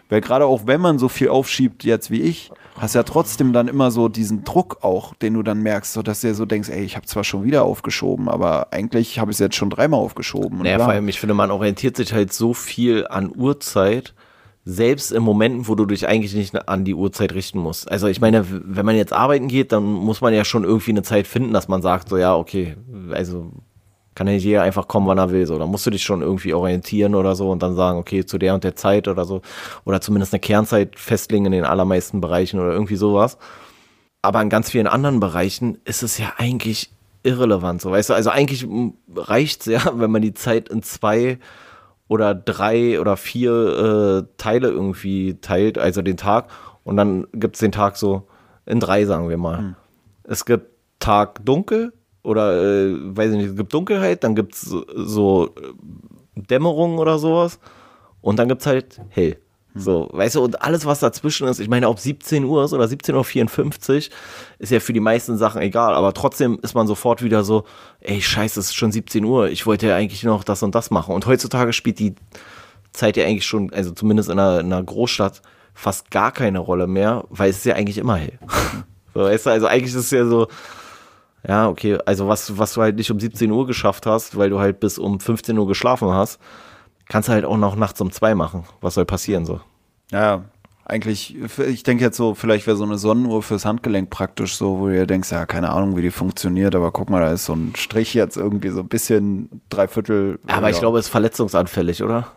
Weil 0.10 0.22
gerade 0.22 0.46
auch 0.46 0.62
wenn 0.66 0.80
man 0.80 1.00
so 1.00 1.10
viel 1.10 1.30
aufschiebt 1.30 1.84
jetzt 1.84 2.12
wie 2.12 2.22
ich, 2.22 2.52
hast 2.78 2.96
ja 2.96 3.04
trotzdem 3.04 3.54
dann 3.54 3.68
immer 3.68 3.92
so 3.92 4.08
diesen 4.08 4.44
Druck 4.44 4.80
auch, 4.82 5.14
den 5.16 5.34
du 5.34 5.44
dann 5.44 5.62
merkst, 5.62 5.94
so 5.94 6.02
dass 6.02 6.22
du 6.22 6.28
dir 6.28 6.36
so 6.36 6.46
denkst, 6.46 6.70
ey, 6.70 6.84
ich 6.84 6.96
habe 6.96 7.06
zwar 7.06 7.24
schon 7.24 7.44
wieder 7.44 7.64
aufgeschoben, 7.64 8.30
aber 8.30 8.68
eigentlich 8.72 9.20
habe 9.20 9.32
ich 9.32 9.36
es 9.36 9.40
jetzt 9.40 9.56
schon 9.56 9.70
dreimal 9.70 10.00
aufgeschoben. 10.00 10.60
Naja, 10.60 10.80
vor 10.80 10.90
allem, 10.90 11.08
ich 11.08 11.20
finde, 11.20 11.34
man 11.34 11.52
orientiert 11.52 11.98
sich 11.98 12.14
halt 12.14 12.32
so 12.32 12.54
viel 12.54 13.08
an 13.08 13.32
Uhrzeit, 13.36 14.14
selbst 14.64 15.14
in 15.14 15.24
Momenten, 15.24 15.68
wo 15.70 15.76
du 15.76 15.86
dich 15.86 16.08
eigentlich 16.08 16.36
nicht 16.36 16.68
an 16.68 16.84
die 16.84 16.94
Uhrzeit 16.94 17.34
richten 17.34 17.58
musst. 17.58 17.90
Also 17.90 18.08
ich 18.08 18.20
meine, 18.20 18.46
wenn 18.50 18.86
man 18.86 18.98
jetzt 18.98 19.14
arbeiten 19.14 19.48
geht, 19.48 19.72
dann 19.72 19.84
muss 19.84 20.20
man 20.20 20.34
ja 20.34 20.44
schon 20.44 20.66
irgendwie 20.66 20.92
eine 20.92 21.04
Zeit 21.04 21.26
finden, 21.26 21.54
dass 21.54 21.70
man 21.70 21.82
sagt, 21.82 22.10
so 22.10 22.18
ja, 22.18 22.36
okay, 22.36 22.76
also 23.12 23.52
kann 24.18 24.26
ja 24.26 24.34
nicht 24.34 24.46
jeder 24.46 24.64
einfach 24.64 24.88
kommen, 24.88 25.06
wann 25.06 25.20
er 25.20 25.30
will. 25.30 25.46
So, 25.46 25.60
da 25.60 25.68
musst 25.68 25.86
du 25.86 25.92
dich 25.92 26.02
schon 26.02 26.24
irgendwie 26.24 26.56
orientieren 26.56 27.14
oder 27.14 27.36
so 27.36 27.52
und 27.52 27.62
dann 27.62 27.76
sagen, 27.76 28.00
okay, 28.00 28.26
zu 28.26 28.40
der 28.40 28.56
und 28.56 28.64
der 28.64 28.76
Zeit 28.76 29.08
oder 29.08 29.26
so. 29.26 29.44
Oder 29.86 30.02
zumindest 30.02 30.34
eine 30.34 30.40
Kernzeit 30.40 30.98
festlegen 30.98 31.46
in 31.46 31.52
den 31.52 31.66
allermeisten 31.66 32.20
Bereichen 32.20 32.60
oder 32.60 32.72
irgendwie 32.72 32.96
sowas. 32.96 33.38
Aber 34.24 34.42
in 34.42 34.50
ganz 34.50 34.72
vielen 34.72 34.88
anderen 34.88 35.20
Bereichen 35.20 35.78
ist 35.86 36.02
es 36.02 36.18
ja 36.18 36.34
eigentlich 36.38 36.90
irrelevant, 37.22 37.80
so 37.80 37.92
weißt 37.92 38.10
du. 38.10 38.16
Also 38.16 38.32
eigentlich 38.32 38.68
reicht 39.16 39.62
es 39.62 39.66
ja, 39.68 39.92
wenn 40.00 40.10
man 40.10 40.24
die 40.24 40.34
Zeit 40.34 40.68
in 40.70 40.82
zwei 40.82 41.38
oder 42.08 42.34
drei 42.34 43.00
oder 43.00 43.18
vier 43.18 44.26
äh, 44.26 44.34
Teile 44.38 44.70
irgendwie 44.70 45.36
teilt, 45.42 45.78
also 45.78 46.02
den 46.02 46.18
Tag. 46.18 46.48
Und 46.84 46.98
dann 46.98 47.28
gibt 47.34 47.56
es 47.56 47.60
den 47.60 47.72
Tag 47.72 47.98
so 47.98 48.28
in 48.66 48.80
drei, 48.80 49.06
sagen 49.06 49.30
wir 49.30 49.38
mal. 49.38 49.76
Es 50.24 50.44
gibt 50.44 50.72
Tag 50.98 51.46
dunkel 51.46 51.94
oder 52.28 52.62
äh, 52.62 52.94
weiß 53.16 53.32
ich 53.32 53.38
nicht, 53.38 53.50
es 53.52 53.56
gibt 53.56 53.74
Dunkelheit, 53.74 54.24
dann 54.24 54.36
gibt 54.36 54.54
es 54.54 54.62
so, 54.62 55.46
äh, 55.56 56.42
Dämmerung 56.42 56.98
oder 56.98 57.18
sowas. 57.20 57.60
Und 58.22 58.38
dann 58.38 58.50
gibt 58.50 58.62
es 58.62 58.68
halt 58.68 59.02
hell. 59.10 59.38
So, 59.76 60.10
weißt 60.12 60.36
du, 60.36 60.44
und 60.44 60.62
alles, 60.62 60.86
was 60.86 61.00
dazwischen 61.00 61.48
ist, 61.48 61.60
ich 61.60 61.70
meine, 61.70 61.88
ob 61.88 62.00
17 62.00 62.44
Uhr 62.44 62.66
ist 62.66 62.74
oder 62.74 62.86
17.54 62.86 63.14
Uhr, 63.14 64.14
ist 64.60 64.72
ja 64.72 64.80
für 64.80 64.92
die 64.92 65.00
meisten 65.00 65.38
Sachen 65.38 65.62
egal, 65.62 65.94
aber 65.94 66.14
trotzdem 66.14 66.60
ist 66.64 66.74
man 66.74 66.88
sofort 66.88 67.24
wieder 67.24 67.44
so, 67.44 67.64
ey, 68.00 68.20
scheiße, 68.20 68.60
es 68.60 68.68
ist 68.68 68.76
schon 68.76 68.92
17 68.92 69.24
Uhr, 69.24 69.50
ich 69.50 69.68
wollte 69.68 69.88
ja 69.88 69.96
eigentlich 69.96 70.24
noch 70.24 70.44
das 70.44 70.64
und 70.64 70.74
das 70.74 70.90
machen. 70.90 71.14
Und 71.14 71.28
heutzutage 71.28 71.74
spielt 71.74 72.00
die 72.00 72.16
Zeit 72.92 73.18
ja 73.18 73.26
eigentlich 73.26 73.46
schon, 73.46 73.72
also 73.72 73.92
zumindest 73.92 74.30
in 74.30 74.40
einer, 74.40 74.60
in 74.62 74.74
einer 74.74 74.84
Großstadt, 74.84 75.44
fast 75.76 76.10
gar 76.10 76.32
keine 76.32 76.60
Rolle 76.60 76.88
mehr, 76.88 77.24
weil 77.30 77.52
es 77.52 77.58
ist 77.58 77.66
ja 77.66 77.76
eigentlich 77.76 78.00
immer 78.00 78.16
hell. 78.16 78.40
so, 79.14 79.22
weißt 79.22 79.46
du, 79.46 79.50
also 79.52 79.68
eigentlich 79.68 79.94
ist 79.94 80.06
es 80.06 80.12
ja 80.12 80.26
so, 80.26 80.48
ja, 81.46 81.68
okay, 81.68 81.98
also 82.06 82.28
was, 82.28 82.58
was 82.58 82.74
du 82.74 82.82
halt 82.82 82.96
nicht 82.96 83.12
um 83.12 83.20
17 83.20 83.52
Uhr 83.52 83.68
geschafft 83.68 84.06
hast, 84.06 84.38
weil 84.38 84.50
du 84.50 84.60
halt 84.60 84.80
bis 84.80 84.98
um 84.98 85.20
15 85.20 85.58
Uhr 85.58 85.68
geschlafen 85.68 86.10
hast, 86.10 86.40
kannst 87.08 87.30
du 87.30 87.34
halt 87.34 87.46
auch 87.46 87.58
noch 87.58 87.76
nachts 87.76 88.02
um 88.02 88.12
zwei 88.12 88.36
machen. 88.36 88.64
Was 88.82 88.96
soll 88.96 89.06
passieren 89.06 89.46
so? 89.46 89.62
Ja, 90.12 90.46
eigentlich, 90.86 91.36
ich 91.68 91.84
denke 91.84 92.04
jetzt 92.04 92.16
so, 92.16 92.34
vielleicht 92.34 92.66
wäre 92.66 92.78
so 92.78 92.86
eine 92.86 92.98
Sonnenuhr 92.98 93.44
fürs 93.44 93.66
Handgelenk 93.66 94.10
praktisch 94.10 94.56
so, 94.56 94.80
wo 94.80 94.88
du 94.88 95.06
denkst, 95.06 95.32
ja, 95.32 95.46
keine 95.46 95.72
Ahnung, 95.72 95.98
wie 95.98 96.02
die 96.02 96.12
funktioniert, 96.12 96.76
aber 96.76 96.92
guck 96.92 97.10
mal, 97.10 97.22
da 97.22 97.32
ist 97.34 97.46
so 97.46 97.54
ein 97.54 97.74
Strich 97.76 98.14
jetzt 98.14 98.38
irgendwie 98.38 98.70
so 98.70 98.80
ein 98.80 98.88
bisschen 98.88 99.62
dreiviertel. 99.70 100.40
Aber 100.48 100.70
ich 100.70 100.78
ja. 100.78 100.82
glaube, 100.82 101.00
es 101.00 101.08
ist 101.08 101.12
verletzungsanfällig, 101.12 102.04
oder? 102.04 102.28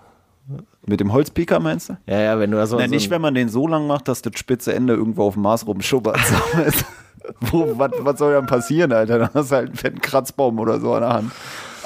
Mit 0.86 1.00
dem 1.00 1.12
Holzpieker 1.12 1.60
meinst 1.60 1.90
du? 1.90 1.96
Ja, 2.06 2.20
ja, 2.20 2.38
wenn 2.38 2.50
du 2.50 2.56
da 2.56 2.66
so. 2.66 2.76
Nein, 2.76 2.88
so 2.88 2.94
nicht, 2.94 3.10
wenn 3.10 3.20
man 3.20 3.34
den 3.34 3.48
so 3.48 3.66
lang 3.66 3.86
macht, 3.86 4.08
dass 4.08 4.22
das 4.22 4.32
spitze 4.36 4.74
Ende 4.74 4.94
irgendwo 4.94 5.24
auf 5.24 5.34
dem 5.34 5.42
Mars 5.42 5.66
rumschubbert. 5.66 6.18
Wo, 7.40 7.78
was, 7.78 7.92
was 7.98 8.18
soll 8.18 8.32
dann 8.32 8.46
passieren, 8.46 8.92
Alter? 8.92 9.18
Dann 9.18 9.30
hast 9.34 9.52
du 9.52 9.56
halt 9.56 9.68
einen 9.68 9.76
fetten 9.76 10.00
Kratzbaum 10.00 10.58
oder 10.58 10.80
so 10.80 10.94
an 10.94 11.02
der 11.02 11.12
Hand. 11.12 11.32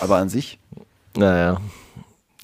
Aber 0.01 0.17
an 0.17 0.29
sich, 0.29 0.59
Naja. 1.17 1.59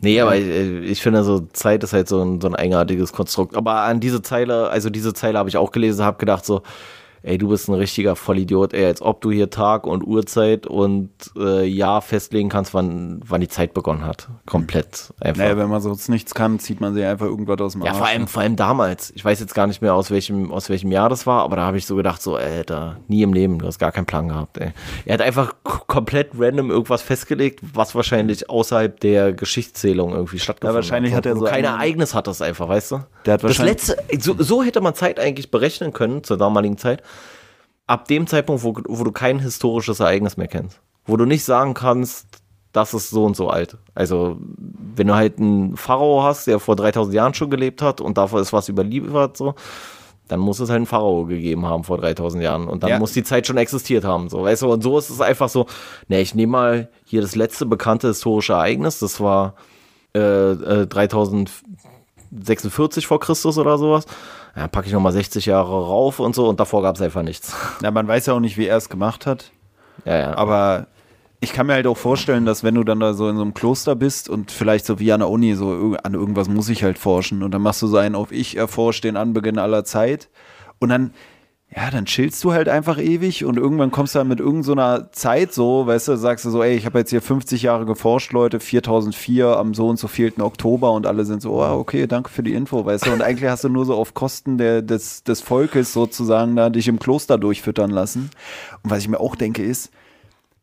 Nee, 0.02 0.20
aber 0.20 0.36
ich, 0.36 0.46
ich 0.90 1.02
finde, 1.02 1.22
so 1.24 1.40
Zeit 1.52 1.84
ist 1.84 1.92
halt 1.92 2.08
so 2.08 2.22
ein, 2.22 2.40
so 2.40 2.48
ein 2.48 2.54
eigenartiges 2.54 3.12
Konstrukt. 3.12 3.54
Aber 3.56 3.82
an 3.82 4.00
diese 4.00 4.22
Zeile, 4.22 4.70
also 4.70 4.88
diese 4.88 5.12
Zeile 5.12 5.38
habe 5.38 5.48
ich 5.48 5.56
auch 5.56 5.72
gelesen, 5.72 6.04
habe 6.04 6.18
gedacht 6.18 6.44
so, 6.44 6.62
ey, 7.22 7.38
du 7.38 7.48
bist 7.48 7.68
ein 7.68 7.74
richtiger 7.74 8.16
Vollidiot, 8.16 8.72
ey, 8.74 8.86
als 8.86 9.02
ob 9.02 9.20
du 9.20 9.30
hier 9.30 9.50
Tag 9.50 9.86
und 9.86 10.02
Uhrzeit 10.06 10.66
und 10.66 11.10
äh, 11.36 11.64
Jahr 11.66 12.02
festlegen 12.02 12.48
kannst, 12.48 12.72
wann, 12.74 13.20
wann 13.26 13.40
die 13.40 13.48
Zeit 13.48 13.74
begonnen 13.74 14.04
hat. 14.04 14.28
Komplett 14.46 15.12
einfach. 15.20 15.42
naja, 15.42 15.56
wenn 15.56 15.68
man 15.68 15.80
sonst 15.80 16.08
nichts 16.08 16.34
kann, 16.34 16.58
zieht 16.58 16.80
man 16.80 16.94
sich 16.94 17.04
einfach 17.04 17.26
irgendwas 17.26 17.60
aus 17.60 17.72
dem 17.72 17.82
Ja, 17.82 17.88
Arsch. 17.90 17.98
vor 17.98 18.06
allem, 18.06 18.26
vor 18.26 18.42
allem 18.42 18.56
damals. 18.56 19.12
Ich 19.14 19.24
weiß 19.24 19.40
jetzt 19.40 19.54
gar 19.54 19.66
nicht 19.66 19.82
mehr, 19.82 19.94
aus 19.94 20.10
welchem, 20.10 20.50
aus 20.52 20.68
welchem 20.70 20.90
Jahr 20.92 21.08
das 21.08 21.26
war, 21.26 21.42
aber 21.42 21.56
da 21.56 21.62
habe 21.62 21.76
ich 21.78 21.86
so 21.86 21.96
gedacht, 21.96 22.22
so, 22.22 22.36
Alter, 22.36 22.96
nie 23.08 23.22
im 23.22 23.32
Leben, 23.32 23.58
du 23.58 23.66
hast 23.66 23.78
gar 23.78 23.92
keinen 23.92 24.06
Plan 24.06 24.28
gehabt, 24.28 24.58
ey. 24.58 24.72
Er 25.04 25.14
hat 25.14 25.22
einfach 25.22 25.54
komplett 25.62 26.30
random 26.38 26.70
irgendwas 26.70 27.02
festgelegt, 27.02 27.60
was 27.74 27.94
wahrscheinlich 27.94 28.48
außerhalb 28.48 28.98
der 29.00 29.32
Geschichtszählung 29.32 30.12
irgendwie 30.12 30.38
stattgefunden 30.38 30.74
Ja, 30.74 30.74
wahrscheinlich 30.76 31.12
hat. 31.12 31.18
hat 31.26 31.26
er 31.26 31.36
so 31.36 31.44
kein 31.44 31.64
Ereignis 31.64 32.14
hat 32.14 32.26
das 32.26 32.40
einfach, 32.42 32.68
weißt 32.68 32.92
du? 32.92 32.96
Der 33.26 33.34
hat 33.34 33.42
das 33.42 33.50
wahrscheinlich- 33.58 33.88
letzte, 33.88 33.96
so, 34.20 34.34
so 34.38 34.62
hätte 34.62 34.80
man 34.80 34.94
Zeit 34.94 35.20
eigentlich 35.20 35.50
berechnen 35.50 35.92
können 35.92 36.24
zur 36.24 36.36
damaligen 36.38 36.78
Zeit. 36.78 37.02
Ab 37.90 38.06
dem 38.06 38.26
Zeitpunkt, 38.28 38.62
wo, 38.62 38.74
wo 38.86 39.02
du 39.04 39.10
kein 39.10 39.40
historisches 39.40 39.98
Ereignis 39.98 40.36
mehr 40.36 40.46
kennst. 40.46 40.78
Wo 41.06 41.16
du 41.16 41.24
nicht 41.24 41.42
sagen 41.44 41.74
kannst, 41.74 42.28
das 42.72 42.94
ist 42.94 43.10
so 43.10 43.24
und 43.24 43.34
so 43.36 43.48
alt. 43.48 43.76
Also, 43.96 44.36
wenn 44.94 45.08
du 45.08 45.16
halt 45.16 45.38
einen 45.38 45.76
Pharao 45.76 46.22
hast, 46.22 46.46
der 46.46 46.60
vor 46.60 46.76
3000 46.76 47.12
Jahren 47.14 47.34
schon 47.34 47.50
gelebt 47.50 47.82
hat 47.82 48.00
und 48.00 48.16
davor 48.16 48.40
ist 48.40 48.52
was 48.52 48.68
überliefert, 48.68 49.36
so, 49.36 49.56
dann 50.28 50.38
muss 50.38 50.60
es 50.60 50.68
halt 50.68 50.76
einen 50.76 50.86
Pharao 50.86 51.24
gegeben 51.26 51.66
haben 51.66 51.82
vor 51.82 51.98
3000 51.98 52.44
Jahren 52.44 52.68
und 52.68 52.84
dann 52.84 52.90
Ja. 52.90 52.98
muss 53.00 53.12
die 53.12 53.24
Zeit 53.24 53.48
schon 53.48 53.56
existiert 53.56 54.04
haben, 54.04 54.28
so, 54.28 54.44
weißt 54.44 54.62
du, 54.62 54.72
und 54.72 54.82
so 54.84 54.96
ist 54.96 55.10
es 55.10 55.20
einfach 55.20 55.48
so, 55.48 55.66
ne, 56.06 56.20
ich 56.20 56.36
nehme 56.36 56.52
mal 56.52 56.88
hier 57.04 57.22
das 57.22 57.34
letzte 57.34 57.66
bekannte 57.66 58.06
historische 58.06 58.52
Ereignis, 58.52 59.00
das 59.00 59.20
war 59.20 59.54
äh, 60.14 60.20
äh, 60.52 60.86
3046 60.86 63.08
vor 63.08 63.18
Christus 63.18 63.58
oder 63.58 63.78
sowas, 63.78 64.06
ja, 64.56 64.68
packe 64.68 64.86
ich 64.86 64.92
nochmal 64.92 65.12
60 65.12 65.46
Jahre 65.46 65.86
rauf 65.86 66.20
und 66.20 66.34
so 66.34 66.48
und 66.48 66.60
davor 66.60 66.82
gab 66.82 66.96
es 66.96 67.02
einfach 67.02 67.22
nichts. 67.22 67.54
Ja, 67.82 67.90
man 67.90 68.08
weiß 68.08 68.26
ja 68.26 68.34
auch 68.34 68.40
nicht, 68.40 68.56
wie 68.56 68.66
er 68.66 68.76
es 68.76 68.88
gemacht 68.88 69.26
hat. 69.26 69.52
ja, 70.04 70.18
ja. 70.18 70.36
Aber 70.36 70.86
ich 71.40 71.52
kann 71.52 71.66
mir 71.66 71.72
halt 71.72 71.86
auch 71.86 71.96
vorstellen, 71.96 72.44
dass 72.44 72.62
wenn 72.62 72.74
du 72.74 72.84
dann 72.84 73.00
da 73.00 73.14
so 73.14 73.28
in 73.28 73.36
so 73.36 73.42
einem 73.42 73.54
Kloster 73.54 73.96
bist 73.96 74.28
und 74.28 74.50
vielleicht 74.50 74.84
so 74.84 74.98
wie 74.98 75.10
an 75.12 75.20
der 75.20 75.30
Uni, 75.30 75.54
so 75.54 75.96
an 76.02 76.14
irgendwas 76.14 76.48
muss 76.48 76.68
ich 76.68 76.84
halt 76.84 76.98
forschen 76.98 77.42
und 77.42 77.52
dann 77.52 77.62
machst 77.62 77.80
du 77.80 77.86
so 77.86 77.96
einen 77.96 78.14
auf 78.14 78.30
Ich 78.30 78.56
erforscht 78.56 79.04
den 79.04 79.16
Anbeginn 79.16 79.58
aller 79.58 79.84
Zeit 79.84 80.28
und 80.78 80.90
dann, 80.90 81.12
ja, 81.74 81.88
dann 81.90 82.04
chillst 82.04 82.42
du 82.42 82.52
halt 82.52 82.68
einfach 82.68 82.98
ewig 82.98 83.44
und 83.44 83.56
irgendwann 83.56 83.92
kommst 83.92 84.14
du 84.14 84.18
dann 84.18 84.26
mit 84.26 84.40
irgendeiner 84.40 85.12
Zeit 85.12 85.52
so, 85.52 85.86
weißt 85.86 86.08
du, 86.08 86.16
sagst 86.16 86.44
du 86.44 86.50
so, 86.50 86.64
ey, 86.64 86.74
ich 86.74 86.84
habe 86.84 86.98
jetzt 86.98 87.10
hier 87.10 87.22
50 87.22 87.62
Jahre 87.62 87.86
geforscht, 87.86 88.32
Leute, 88.32 88.58
4004 88.58 89.56
am 89.56 89.72
so 89.72 89.88
und 89.88 89.96
so 89.96 90.08
vielten 90.08 90.42
Oktober 90.42 90.90
und 90.90 91.06
alle 91.06 91.24
sind 91.24 91.42
so, 91.42 91.52
oh, 91.52 91.78
okay, 91.78 92.08
danke 92.08 92.28
für 92.28 92.42
die 92.42 92.54
Info, 92.54 92.84
weißt 92.84 93.06
du, 93.06 93.12
und 93.12 93.22
eigentlich 93.22 93.48
hast 93.48 93.62
du 93.62 93.68
nur 93.68 93.86
so 93.86 93.94
auf 93.94 94.14
Kosten 94.14 94.58
der, 94.58 94.82
des, 94.82 95.22
des 95.22 95.42
Volkes 95.42 95.92
sozusagen 95.92 96.56
da 96.56 96.70
dich 96.70 96.88
im 96.88 96.98
Kloster 96.98 97.38
durchfüttern 97.38 97.90
lassen. 97.90 98.30
Und 98.82 98.90
was 98.90 98.98
ich 99.00 99.08
mir 99.08 99.20
auch 99.20 99.36
denke 99.36 99.62
ist, 99.62 99.92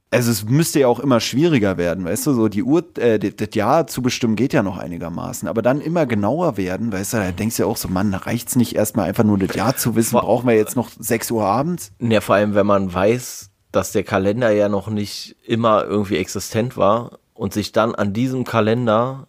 also 0.09 0.31
es 0.31 0.45
müsste 0.45 0.79
ja 0.79 0.87
auch 0.87 0.99
immer 0.99 1.19
schwieriger 1.19 1.77
werden, 1.77 2.05
weißt 2.05 2.27
du, 2.27 2.33
so 2.33 2.47
die 2.47 2.63
Uhr, 2.63 2.83
äh, 2.97 3.19
das 3.19 3.49
Jahr 3.53 3.87
zu 3.87 4.01
bestimmen 4.01 4.35
geht 4.35 4.53
ja 4.53 4.63
noch 4.63 4.77
einigermaßen, 4.77 5.47
aber 5.47 5.61
dann 5.61 5.81
immer 5.81 6.05
genauer 6.05 6.57
werden, 6.57 6.91
weißt 6.91 7.13
du, 7.13 7.17
da 7.17 7.31
denkst 7.31 7.57
du 7.57 7.63
ja 7.63 7.67
auch 7.67 7.77
so, 7.77 7.89
Mann, 7.89 8.11
da 8.11 8.19
reicht's 8.19 8.55
nicht 8.55 8.75
erstmal 8.75 9.09
einfach 9.09 9.25
nur 9.25 9.37
das 9.37 9.55
Jahr 9.55 9.75
zu 9.75 9.95
wissen, 9.95 10.17
brauchen 10.17 10.47
wir 10.47 10.55
jetzt 10.55 10.75
noch 10.75 10.89
6 10.97 11.31
Uhr 11.31 11.43
abends? 11.43 11.91
Ja, 11.99 12.21
vor 12.21 12.35
allem, 12.35 12.55
wenn 12.55 12.67
man 12.67 12.93
weiß, 12.93 13.49
dass 13.71 13.91
der 13.91 14.03
Kalender 14.03 14.51
ja 14.51 14.69
noch 14.69 14.87
nicht 14.87 15.35
immer 15.45 15.83
irgendwie 15.83 16.17
existent 16.17 16.77
war 16.77 17.19
und 17.33 17.53
sich 17.53 17.73
dann 17.73 17.93
an 17.93 18.13
diesem 18.13 18.45
Kalender, 18.45 19.27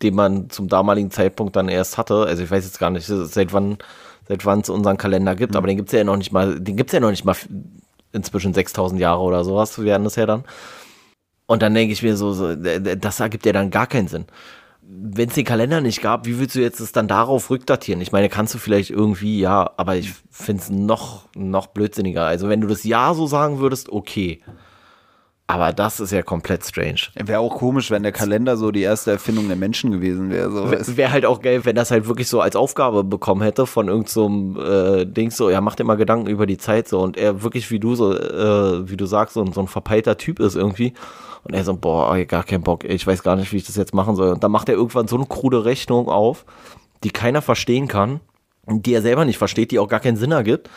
den 0.00 0.14
man 0.14 0.48
zum 0.48 0.68
damaligen 0.68 1.10
Zeitpunkt 1.10 1.56
dann 1.56 1.68
erst 1.68 1.98
hatte, 1.98 2.24
also 2.24 2.42
ich 2.42 2.50
weiß 2.50 2.64
jetzt 2.64 2.78
gar 2.78 2.90
nicht, 2.90 3.06
seit 3.06 3.52
wann 3.52 3.78
seit 4.28 4.46
wann 4.46 4.60
es 4.60 4.68
unseren 4.68 4.96
Kalender 4.96 5.34
gibt, 5.34 5.56
aber 5.56 5.66
den 5.66 5.76
gibt's 5.76 5.90
ja 5.90 6.04
noch 6.04 6.16
nicht 6.16 6.30
mal, 6.30 6.60
den 6.60 6.76
gibt's 6.76 6.92
ja 6.92 7.00
noch 7.00 7.10
nicht 7.10 7.24
mal 7.24 7.34
inzwischen 8.12 8.54
6000 8.54 9.00
Jahre 9.00 9.20
oder 9.20 9.44
sowas 9.44 9.78
werden 9.82 10.04
das 10.04 10.16
ja 10.16 10.26
dann. 10.26 10.44
Und 11.46 11.62
dann 11.62 11.74
denke 11.74 11.92
ich 11.92 12.02
mir 12.02 12.16
so, 12.16 12.32
so, 12.32 12.54
das 12.54 13.20
ergibt 13.20 13.44
ja 13.44 13.52
dann 13.52 13.70
gar 13.70 13.86
keinen 13.86 14.08
Sinn. 14.08 14.26
Wenn 14.82 15.28
es 15.28 15.34
den 15.34 15.44
Kalender 15.44 15.80
nicht 15.80 16.02
gab, 16.02 16.26
wie 16.26 16.38
willst 16.38 16.54
du 16.54 16.60
jetzt 16.60 16.80
es 16.80 16.92
dann 16.92 17.08
darauf 17.08 17.50
rückdatieren? 17.50 18.00
Ich 18.00 18.12
meine, 18.12 18.28
kannst 18.28 18.54
du 18.54 18.58
vielleicht 18.58 18.90
irgendwie, 18.90 19.40
ja, 19.40 19.70
aber 19.76 19.96
ich 19.96 20.12
finde 20.30 20.62
es 20.62 20.70
noch, 20.70 21.28
noch 21.34 21.68
blödsinniger. 21.68 22.24
Also 22.24 22.48
wenn 22.48 22.60
du 22.60 22.68
das 22.68 22.84
Ja 22.84 23.14
so 23.14 23.26
sagen 23.26 23.58
würdest, 23.58 23.88
okay. 23.88 24.40
Aber 25.52 25.72
das 25.72 25.98
ist 25.98 26.12
ja 26.12 26.22
komplett 26.22 26.64
strange. 26.64 27.00
Wäre 27.16 27.40
auch 27.40 27.56
komisch, 27.56 27.90
wenn 27.90 28.04
der 28.04 28.12
Kalender 28.12 28.56
so 28.56 28.70
die 28.70 28.82
erste 28.82 29.10
Erfindung 29.10 29.48
der 29.48 29.56
Menschen 29.56 29.90
gewesen 29.90 30.30
wäre. 30.30 30.50
So. 30.52 30.64
Es 30.66 30.96
wäre 30.96 31.10
halt 31.10 31.26
auch 31.26 31.42
geil, 31.42 31.64
wenn 31.64 31.74
das 31.74 31.90
halt 31.90 32.06
wirklich 32.06 32.28
so 32.28 32.40
als 32.40 32.54
Aufgabe 32.54 33.02
bekommen 33.02 33.42
hätte 33.42 33.66
von 33.66 33.88
irgendeinem 33.88 34.54
so 34.54 34.62
äh, 34.62 35.06
Ding 35.06 35.32
so, 35.32 35.50
ja, 35.50 35.60
mach 35.60 35.74
dir 35.74 35.82
mal 35.82 35.96
Gedanken 35.96 36.28
über 36.28 36.46
die 36.46 36.56
Zeit 36.58 36.86
so 36.86 37.00
und 37.00 37.16
er 37.16 37.42
wirklich 37.42 37.68
wie 37.72 37.80
du 37.80 37.96
so, 37.96 38.14
äh, 38.16 38.88
wie 38.88 38.96
du 38.96 39.06
sagst, 39.06 39.34
so, 39.34 39.42
ein- 39.42 39.52
so 39.52 39.60
ein 39.60 39.66
verpeilter 39.66 40.16
Typ 40.16 40.38
ist 40.38 40.54
irgendwie 40.54 40.92
und 41.42 41.52
er 41.54 41.64
so, 41.64 41.74
boah, 41.76 42.16
gar 42.26 42.44
keinen 42.44 42.62
Bock, 42.62 42.84
ich 42.84 43.04
weiß 43.06 43.22
gar 43.24 43.34
nicht, 43.34 43.52
wie 43.52 43.56
ich 43.56 43.66
das 43.66 43.76
jetzt 43.76 43.92
machen 43.94 44.14
soll 44.14 44.28
und 44.30 44.44
dann 44.44 44.52
macht 44.52 44.68
er 44.68 44.76
irgendwann 44.76 45.08
so 45.08 45.16
eine 45.16 45.26
krude 45.26 45.64
Rechnung 45.64 46.08
auf, 46.08 46.44
die 47.02 47.10
keiner 47.10 47.42
verstehen 47.42 47.88
kann, 47.88 48.20
und 48.66 48.86
die 48.86 48.92
er 48.92 49.02
selber 49.02 49.24
nicht 49.24 49.38
versteht, 49.38 49.72
die 49.72 49.78
auch 49.80 49.88
gar 49.88 49.98
keinen 50.00 50.16
Sinn 50.18 50.30
ergibt 50.30 50.68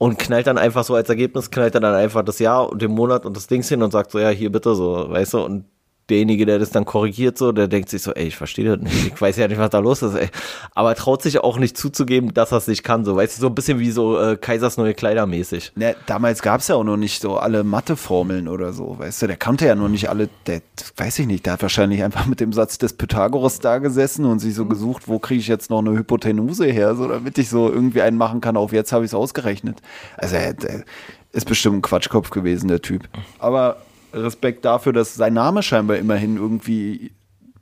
und 0.00 0.18
knallt 0.18 0.46
dann 0.46 0.56
einfach 0.56 0.82
so 0.82 0.94
als 0.94 1.10
Ergebnis, 1.10 1.50
knallt 1.50 1.74
er 1.74 1.80
dann 1.82 1.94
einfach 1.94 2.24
das 2.24 2.38
Jahr 2.38 2.70
und 2.72 2.80
den 2.80 2.90
Monat 2.90 3.26
und 3.26 3.36
das 3.36 3.48
Dings 3.48 3.68
hin 3.68 3.82
und 3.82 3.90
sagt 3.90 4.10
so, 4.10 4.18
ja, 4.18 4.30
hier 4.30 4.50
bitte 4.50 4.74
so, 4.74 5.10
weißt 5.10 5.34
du, 5.34 5.44
und 5.44 5.66
derjenige, 6.10 6.46
der 6.46 6.58
das 6.58 6.70
dann 6.70 6.84
korrigiert, 6.84 7.38
so, 7.38 7.52
der 7.52 7.68
denkt 7.68 7.88
sich 7.88 8.02
so, 8.02 8.12
ey, 8.12 8.26
ich 8.26 8.36
verstehe 8.36 8.64
das 8.64 8.80
nicht, 8.80 9.14
ich 9.14 9.20
weiß 9.20 9.36
ja 9.36 9.48
nicht, 9.48 9.58
was 9.58 9.70
da 9.70 9.78
los 9.78 10.02
ist, 10.02 10.14
ey. 10.14 10.28
Aber 10.74 10.94
traut 10.94 11.22
sich 11.22 11.38
auch 11.38 11.58
nicht 11.58 11.76
zuzugeben, 11.76 12.34
dass 12.34 12.52
er 12.52 12.58
es 12.58 12.66
nicht 12.66 12.82
kann, 12.82 13.04
so, 13.04 13.16
weißt 13.16 13.36
du, 13.36 13.40
so 13.40 13.46
ein 13.46 13.54
bisschen 13.54 13.78
wie 13.78 13.90
so 13.90 14.20
äh, 14.20 14.36
Kaisers 14.36 14.76
neue 14.76 14.94
Kleider 14.94 15.26
mäßig. 15.26 15.72
Ne, 15.76 15.96
damals 16.06 16.42
gab 16.42 16.60
es 16.60 16.68
ja 16.68 16.74
auch 16.74 16.84
noch 16.84 16.96
nicht 16.96 17.22
so 17.22 17.36
alle 17.36 17.64
Matheformeln 17.64 18.48
oder 18.48 18.72
so, 18.72 18.98
weißt 18.98 19.22
du, 19.22 19.26
der 19.28 19.36
kannte 19.36 19.66
ja 19.66 19.74
noch 19.74 19.88
nicht 19.88 20.10
alle, 20.10 20.28
der, 20.46 20.62
weiß 20.96 21.20
ich 21.20 21.26
nicht, 21.26 21.46
der 21.46 21.54
hat 21.54 21.62
wahrscheinlich 21.62 22.02
einfach 22.02 22.26
mit 22.26 22.40
dem 22.40 22.52
Satz 22.52 22.78
des 22.78 22.92
Pythagoras 22.92 23.60
da 23.60 23.78
gesessen 23.78 24.24
und 24.24 24.40
sich 24.40 24.54
so 24.54 24.66
gesucht, 24.66 25.08
wo 25.08 25.18
kriege 25.18 25.40
ich 25.40 25.48
jetzt 25.48 25.70
noch 25.70 25.78
eine 25.78 25.92
Hypotenuse 25.92 26.66
her, 26.66 26.94
so 26.94 27.08
damit 27.08 27.38
ich 27.38 27.48
so 27.48 27.70
irgendwie 27.70 28.02
einen 28.02 28.18
machen 28.18 28.40
kann, 28.40 28.56
auf 28.56 28.72
jetzt 28.72 28.92
habe 28.92 29.04
ich 29.04 29.10
es 29.10 29.14
ausgerechnet. 29.14 29.80
Also 30.16 30.36
er, 30.36 30.54
der 30.54 30.84
ist 31.32 31.46
bestimmt 31.46 31.76
ein 31.76 31.82
Quatschkopf 31.82 32.30
gewesen, 32.30 32.68
der 32.68 32.82
Typ. 32.82 33.08
Aber 33.38 33.76
Respekt 34.12 34.64
dafür, 34.64 34.92
dass 34.92 35.14
sein 35.14 35.34
Name 35.34 35.62
scheinbar 35.62 35.96
immerhin 35.96 36.36
irgendwie 36.36 37.12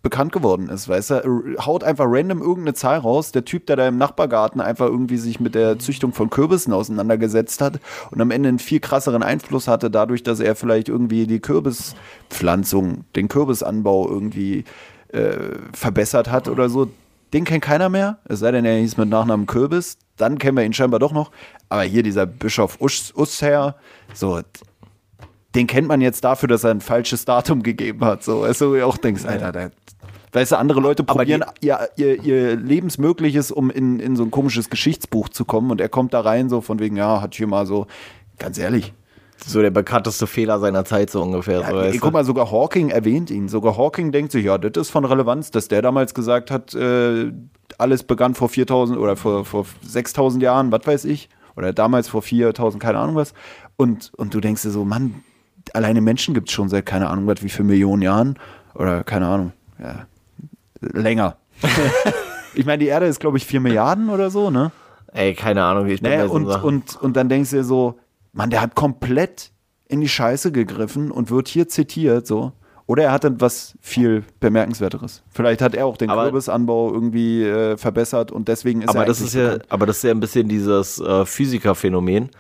bekannt 0.03 0.33
geworden 0.33 0.69
ist, 0.69 0.89
weißt 0.89 1.11
du, 1.11 1.57
haut 1.59 1.83
einfach 1.83 2.07
random 2.09 2.41
irgendeine 2.41 2.75
Zahl 2.75 2.99
raus. 2.99 3.33
Der 3.33 3.45
Typ, 3.45 3.67
der 3.67 3.77
da 3.77 3.89
im 3.89 3.99
Nachbargarten 3.99 4.61
einfach 4.61 4.87
irgendwie 4.87 5.17
sich 5.17 5.41
mit 5.41 5.55
der 5.55 5.79
Züchtung 5.79 6.13
von 6.13 6.31
Kürbissen 6.31 6.73
auseinandergesetzt 6.73 7.61
hat 7.61 7.81
und 8.11 8.21
am 8.21 8.31
Ende 8.31 8.49
einen 8.49 8.59
viel 8.59 8.81
krasseren 8.81 9.23
Einfluss 9.23 9.67
hatte, 9.67 9.91
dadurch, 9.91 10.23
dass 10.23 10.41
er 10.41 10.55
vielleicht 10.55 10.89
irgendwie 10.89 11.27
die 11.27 11.41
Kürbispflanzung, 11.41 13.05
den 13.17 13.29
Kürbisanbau 13.29 14.09
irgendwie 14.09 14.65
äh, 15.09 15.57
verbessert 15.73 16.31
hat 16.31 16.49
oder 16.49 16.69
so. 16.69 16.89
Den 17.35 17.45
kennt 17.45 17.65
keiner 17.65 17.91
mehr, 17.91 18.19
es 18.25 18.39
sei 18.39 18.53
denn, 18.53 18.65
er 18.65 18.79
hieß 18.79 18.97
mit 18.97 19.11
Nachnamen 19.11 19.47
Kürbis, 19.47 19.99
dann 20.17 20.39
kennen 20.39 20.57
wir 20.57 20.65
ihn 20.65 20.73
scheinbar 20.73 21.01
doch 21.01 21.13
noch. 21.13 21.31
Aber 21.69 21.83
hier 21.83 22.03
dieser 22.03 22.25
Bischof 22.25 22.81
Us 22.81 23.13
Usher, 23.15 23.77
so, 24.15 24.41
den 25.59 25.67
kennt 25.67 25.89
man 25.89 26.01
jetzt 26.01 26.23
dafür, 26.23 26.49
dass 26.49 26.63
er 26.63 26.71
ein 26.71 26.81
falsches 26.81 27.25
Datum 27.25 27.65
gegeben 27.65 28.05
hat. 28.05 28.23
So, 28.23 28.43
weißt 28.43 28.61
du, 28.61 28.87
auch 28.87 28.97
denkst, 28.97 29.25
Alter, 29.25 29.51
der, 29.51 29.71
weißt 30.33 30.53
du, 30.53 30.57
andere 30.57 30.79
Leute 30.81 31.03
probieren 31.03 31.45
ihr, 31.61 31.89
ihr, 31.97 32.23
ihr 32.23 32.55
Lebensmögliches, 32.55 33.51
um 33.51 33.69
in, 33.69 33.99
in 33.99 34.15
so 34.15 34.23
ein 34.23 34.31
komisches 34.31 34.71
Geschichtsbuch 34.71 35.29
zu 35.31 35.45
kommen 35.45 35.73
und 35.73 35.81
er 35.81 35.89
kommt 35.89 36.15
da 36.15 36.21
rein, 36.21 36.49
so 36.49 36.61
von 36.61 36.79
wegen, 36.79 36.97
ja, 36.97 37.21
hat 37.21 37.35
hier 37.35 37.49
mal 37.49 37.67
so, 37.67 37.89
ganz 38.39 38.57
ehrlich. 38.57 38.95
So 39.45 39.61
der 39.61 39.71
bekannteste 39.71 40.29
Fehler 40.29 40.61
seiner 40.61 40.85
Zeit, 40.85 41.11
so 41.11 41.23
ungefähr. 41.23 41.61
Ja, 41.61 41.71
so, 41.71 41.81
ey, 41.81 41.99
guck 41.99 42.13
mal, 42.13 42.25
sogar 42.25 42.53
Hawking 42.53 42.91
erwähnt 42.91 43.29
ihn. 43.29 43.49
Sogar 43.49 43.77
Hawking 43.77 44.13
denkt 44.13 44.31
sich, 44.31 44.45
ja, 44.45 44.59
das 44.59 44.87
ist 44.87 44.91
von 44.91 45.05
Relevanz, 45.05 45.51
dass 45.51 45.67
der 45.67 45.83
damals 45.83 46.15
gesagt 46.15 46.53
hat, 46.53 46.73
äh, 46.75 47.33
alles 47.79 48.05
begann 48.05 48.37
vor 48.37 48.49
4000 48.49 48.97
oder 48.97 49.17
vor, 49.17 49.45
vor 49.45 49.67
6000 49.83 50.41
Jahren, 50.41 50.71
was 50.71 50.87
weiß 50.87 51.05
ich. 51.05 51.29
Oder 51.57 51.73
damals 51.73 52.07
vor 52.07 52.23
4000, 52.23 52.81
keine 52.81 52.99
Ahnung 52.99 53.17
was. 53.17 53.33
Und, 53.77 54.13
und 54.17 54.35
du 54.35 54.41
denkst 54.41 54.63
dir 54.63 54.71
so, 54.71 54.85
Mann, 54.85 55.23
alleine 55.75 56.01
Menschen 56.01 56.35
gibt 56.35 56.49
es 56.49 56.55
schon 56.55 56.69
seit 56.69 56.87
keine 56.87 57.09
Ahnung 57.09 57.27
was, 57.27 57.43
wie 57.43 57.49
viele 57.49 57.69
Millionen 57.69 58.03
Jahren. 58.03 58.39
Oder 58.75 59.03
keine 59.05 59.27
Ahnung, 59.27 59.53
ja, 59.81 60.07
länger. 60.81 61.37
ich 62.55 62.65
meine, 62.67 62.79
die 62.79 62.87
Erde 62.87 63.07
ist, 63.07 63.21
glaube 63.21 63.37
ich, 63.39 63.47
4 63.47 63.61
Milliarden 63.61 64.11
oder 64.11 64.31
so, 64.31 64.51
ne? 64.51 64.71
Ey, 65.13 65.35
keine 65.35 65.65
Ahnung, 65.65 65.87
ich 65.89 66.01
bin 66.01 66.11
Naja, 66.11 66.27
so 66.29 66.35
und, 66.35 66.47
Sachen- 66.47 66.65
und, 66.65 66.97
und 67.03 67.17
dann 67.17 67.29
denkst 67.29 67.51
du 67.51 67.57
dir 67.57 67.65
so, 67.65 67.99
Mann, 68.33 68.51
der 68.51 68.61
hat 68.61 68.75
komplett 68.75 69.51
in 69.89 70.01
die 70.01 70.09
Scheiße 70.09 70.53
gegriffen 70.53 71.11
und 71.11 71.31
wird 71.31 71.49
hier 71.49 71.69
zitiert, 71.69 72.27
so. 72.27 72.53
Oder 72.87 73.05
er 73.05 73.13
hatte 73.13 73.39
was 73.41 73.75
viel 73.81 74.25
bemerkenswerteres. 74.41 75.23
Vielleicht 75.31 75.61
hat 75.61 75.75
er 75.75 75.85
auch 75.87 75.97
den 75.97 76.09
Aber- 76.11 76.25
Kürbisanbau 76.25 76.93
irgendwie 76.93 77.43
äh, 77.45 77.77
verbessert 77.77 78.31
und 78.33 78.49
deswegen 78.49 78.83
ist 78.83 78.89
aber 78.91 79.01
er 79.01 79.05
das 79.07 79.21
ist 79.21 79.35
ja, 79.35 79.45
bekannt. 79.45 79.65
aber 79.71 79.87
das 79.87 79.97
ist 79.99 80.03
ja 80.05 80.11
ein 80.11 80.21
bisschen 80.21 80.49
dieses 80.49 80.99
äh, 81.01 81.27
Physikerphänomen, 81.27 82.31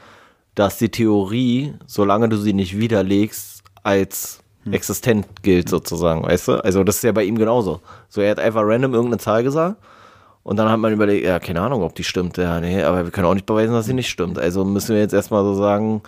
dass 0.58 0.78
die 0.78 0.88
Theorie, 0.88 1.74
solange 1.86 2.28
du 2.28 2.36
sie 2.36 2.52
nicht 2.52 2.78
widerlegst, 2.78 3.62
als 3.82 4.40
Hm. 4.64 4.72
existent 4.72 5.26
gilt 5.42 5.68
sozusagen, 5.68 6.24
weißt 6.24 6.48
du? 6.48 6.64
Also 6.64 6.84
das 6.84 6.96
ist 6.96 7.04
ja 7.04 7.12
bei 7.12 7.24
ihm 7.24 7.38
genauso. 7.38 7.80
So, 8.08 8.20
er 8.20 8.32
hat 8.32 8.40
einfach 8.40 8.62
random 8.64 8.92
irgendeine 8.92 9.18
Zahl 9.18 9.42
gesagt 9.42 9.76
und 10.42 10.56
dann 10.56 10.68
hat 10.68 10.80
man 10.80 10.92
überlegt, 10.92 11.24
ja, 11.24 11.38
keine 11.38 11.60
Ahnung, 11.60 11.82
ob 11.82 11.94
die 11.94 12.04
stimmt. 12.04 12.36
Ja, 12.38 12.60
nee, 12.60 12.82
aber 12.82 13.04
wir 13.04 13.10
können 13.10 13.26
auch 13.26 13.34
nicht 13.34 13.46
beweisen, 13.46 13.72
dass 13.72 13.86
sie 13.86 13.94
nicht 13.94 14.10
stimmt. 14.10 14.38
Also 14.38 14.64
müssen 14.64 14.94
wir 14.94 15.00
jetzt 15.00 15.14
erstmal 15.14 15.44
so 15.44 15.54
sagen, 15.54 16.02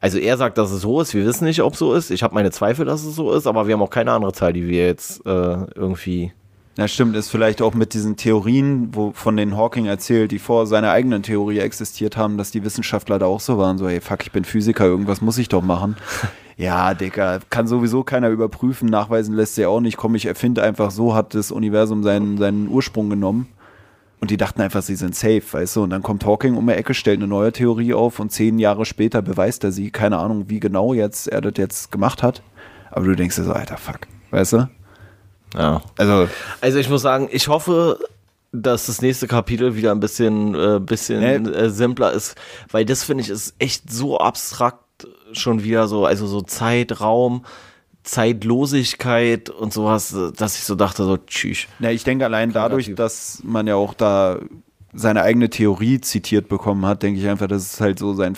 also 0.00 0.18
er 0.18 0.36
sagt, 0.36 0.58
dass 0.58 0.70
es 0.70 0.82
so 0.82 1.00
ist, 1.00 1.14
wir 1.14 1.24
wissen 1.26 1.44
nicht, 1.44 1.62
ob 1.62 1.72
es 1.72 1.78
so 1.78 1.94
ist. 1.94 2.10
Ich 2.10 2.22
habe 2.22 2.34
meine 2.34 2.50
Zweifel, 2.50 2.84
dass 2.84 3.04
es 3.04 3.16
so 3.16 3.32
ist, 3.32 3.46
aber 3.46 3.66
wir 3.66 3.74
haben 3.74 3.82
auch 3.82 3.90
keine 3.90 4.12
andere 4.12 4.32
Zahl, 4.32 4.52
die 4.52 4.68
wir 4.68 4.86
jetzt 4.86 5.24
äh, 5.26 5.56
irgendwie 5.74 6.32
Ja, 6.78 6.86
stimmt, 6.86 7.16
ist 7.16 7.30
vielleicht 7.30 7.62
auch 7.62 7.72
mit 7.72 7.94
diesen 7.94 8.16
Theorien, 8.16 8.94
wo 8.94 9.12
von 9.12 9.34
denen 9.34 9.56
Hawking 9.56 9.86
erzählt, 9.86 10.30
die 10.30 10.38
vor 10.38 10.66
seiner 10.66 10.90
eigenen 10.90 11.22
Theorie 11.22 11.60
existiert 11.60 12.18
haben, 12.18 12.36
dass 12.36 12.50
die 12.50 12.64
Wissenschaftler 12.64 13.18
da 13.18 13.24
auch 13.24 13.40
so 13.40 13.56
waren, 13.56 13.78
so, 13.78 13.88
ey, 13.88 14.02
fuck, 14.02 14.22
ich 14.24 14.32
bin 14.32 14.44
Physiker, 14.44 14.84
irgendwas 14.84 15.22
muss 15.22 15.38
ich 15.38 15.48
doch 15.48 15.62
machen. 15.62 15.96
ja, 16.58 16.92
Digga, 16.92 17.38
kann 17.48 17.66
sowieso 17.66 18.02
keiner 18.02 18.28
überprüfen, 18.28 18.90
nachweisen 18.90 19.34
lässt 19.34 19.54
sich 19.54 19.64
auch 19.64 19.80
nicht, 19.80 19.96
komm, 19.96 20.16
ich 20.16 20.26
erfinde 20.26 20.62
einfach, 20.62 20.90
so 20.90 21.14
hat 21.14 21.34
das 21.34 21.50
Universum 21.50 22.02
seinen, 22.02 22.36
seinen 22.36 22.68
Ursprung 22.68 23.08
genommen. 23.08 23.48
Und 24.20 24.30
die 24.30 24.36
dachten 24.36 24.60
einfach, 24.60 24.82
sie 24.82 24.96
sind 24.96 25.14
safe, 25.14 25.42
weißt 25.50 25.76
du? 25.76 25.82
Und 25.82 25.90
dann 25.90 26.02
kommt 26.02 26.26
Hawking 26.26 26.56
um 26.56 26.66
die 26.66 26.72
Ecke, 26.74 26.92
stellt 26.92 27.20
eine 27.20 27.28
neue 27.28 27.52
Theorie 27.52 27.94
auf 27.94 28.18
und 28.18 28.32
zehn 28.32 28.58
Jahre 28.58 28.84
später 28.84 29.22
beweist 29.22 29.64
er 29.64 29.72
sie. 29.72 29.90
Keine 29.90 30.18
Ahnung, 30.18 30.46
wie 30.48 30.60
genau 30.60 30.94
jetzt 30.94 31.28
er 31.28 31.42
das 31.42 31.54
jetzt 31.56 31.92
gemacht 31.92 32.22
hat. 32.22 32.42
Aber 32.90 33.04
du 33.06 33.14
denkst 33.14 33.36
dir 33.36 33.44
so, 33.44 33.52
alter, 33.52 33.76
fuck, 33.76 34.00
weißt 34.30 34.54
du? 34.54 34.68
Ja, 35.54 35.82
Also, 35.96 36.28
Also 36.60 36.78
ich 36.78 36.88
muss 36.88 37.02
sagen, 37.02 37.28
ich 37.30 37.48
hoffe, 37.48 37.98
dass 38.52 38.86
das 38.86 39.02
nächste 39.02 39.26
Kapitel 39.26 39.76
wieder 39.76 39.92
ein 39.92 40.00
bisschen, 40.00 40.54
äh, 40.54 40.80
bisschen 40.80 41.52
äh, 41.52 41.70
simpler 41.70 42.12
ist, 42.12 42.36
weil 42.70 42.84
das 42.84 43.04
finde 43.04 43.22
ich 43.22 43.30
ist 43.30 43.54
echt 43.58 43.90
so 43.90 44.18
abstrakt 44.18 45.06
schon 45.32 45.62
wieder 45.62 45.88
so, 45.88 46.06
also 46.06 46.26
so 46.26 46.40
Zeitraum, 46.42 47.44
Zeitlosigkeit 48.02 49.50
und 49.50 49.72
sowas, 49.72 50.12
äh, 50.14 50.32
dass 50.32 50.56
ich 50.56 50.64
so 50.64 50.74
dachte, 50.74 51.04
so 51.04 51.16
tschüss. 51.16 51.66
Ja, 51.80 51.90
ich 51.90 52.04
denke 52.04 52.24
allein 52.24 52.52
dadurch, 52.52 52.94
dass 52.94 53.40
man 53.44 53.66
ja 53.66 53.74
auch 53.74 53.94
da 53.94 54.38
seine 54.92 55.22
eigene 55.22 55.50
Theorie 55.50 56.00
zitiert 56.00 56.48
bekommen 56.48 56.86
hat, 56.86 57.02
denke 57.02 57.20
ich 57.20 57.28
einfach, 57.28 57.48
das 57.48 57.74
ist 57.74 57.80
halt 57.80 57.98
so 57.98 58.14
sein 58.14 58.34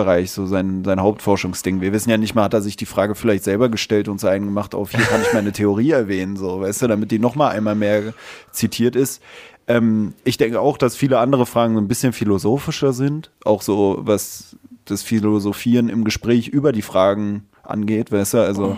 Forschungsbereich, 0.00 0.30
so 0.30 0.46
sein, 0.46 0.84
sein 0.84 1.00
Hauptforschungsding. 1.00 1.80
Wir 1.80 1.92
wissen 1.92 2.10
ja 2.10 2.16
nicht 2.16 2.34
mal, 2.34 2.44
hat 2.44 2.54
er 2.54 2.62
sich 2.62 2.76
die 2.76 2.86
Frage 2.86 3.14
vielleicht 3.14 3.44
selber 3.44 3.68
gestellt 3.68 4.08
und 4.08 4.20
sein 4.20 4.44
gemacht, 4.44 4.74
auf 4.74 4.90
hier 4.90 5.04
kann 5.04 5.20
ich 5.22 5.32
meine 5.32 5.52
Theorie 5.52 5.90
erwähnen, 5.90 6.36
so, 6.36 6.60
weißt 6.60 6.82
du, 6.82 6.88
damit 6.88 7.10
die 7.10 7.18
nochmal 7.18 7.52
einmal 7.56 7.74
mehr 7.74 8.14
zitiert 8.52 8.96
ist. 8.96 9.22
Ähm, 9.66 10.14
ich 10.24 10.36
denke 10.36 10.60
auch, 10.60 10.78
dass 10.78 10.96
viele 10.96 11.18
andere 11.18 11.46
Fragen 11.46 11.74
so 11.74 11.80
ein 11.80 11.88
bisschen 11.88 12.12
philosophischer 12.12 12.92
sind, 12.92 13.30
auch 13.44 13.62
so 13.62 13.98
was 14.00 14.56
das 14.84 15.02
Philosophieren 15.02 15.88
im 15.88 16.04
Gespräch 16.04 16.48
über 16.48 16.72
die 16.72 16.82
Fragen 16.82 17.46
angeht, 17.62 18.10
weißt 18.10 18.34
du, 18.34 18.38
also 18.38 18.76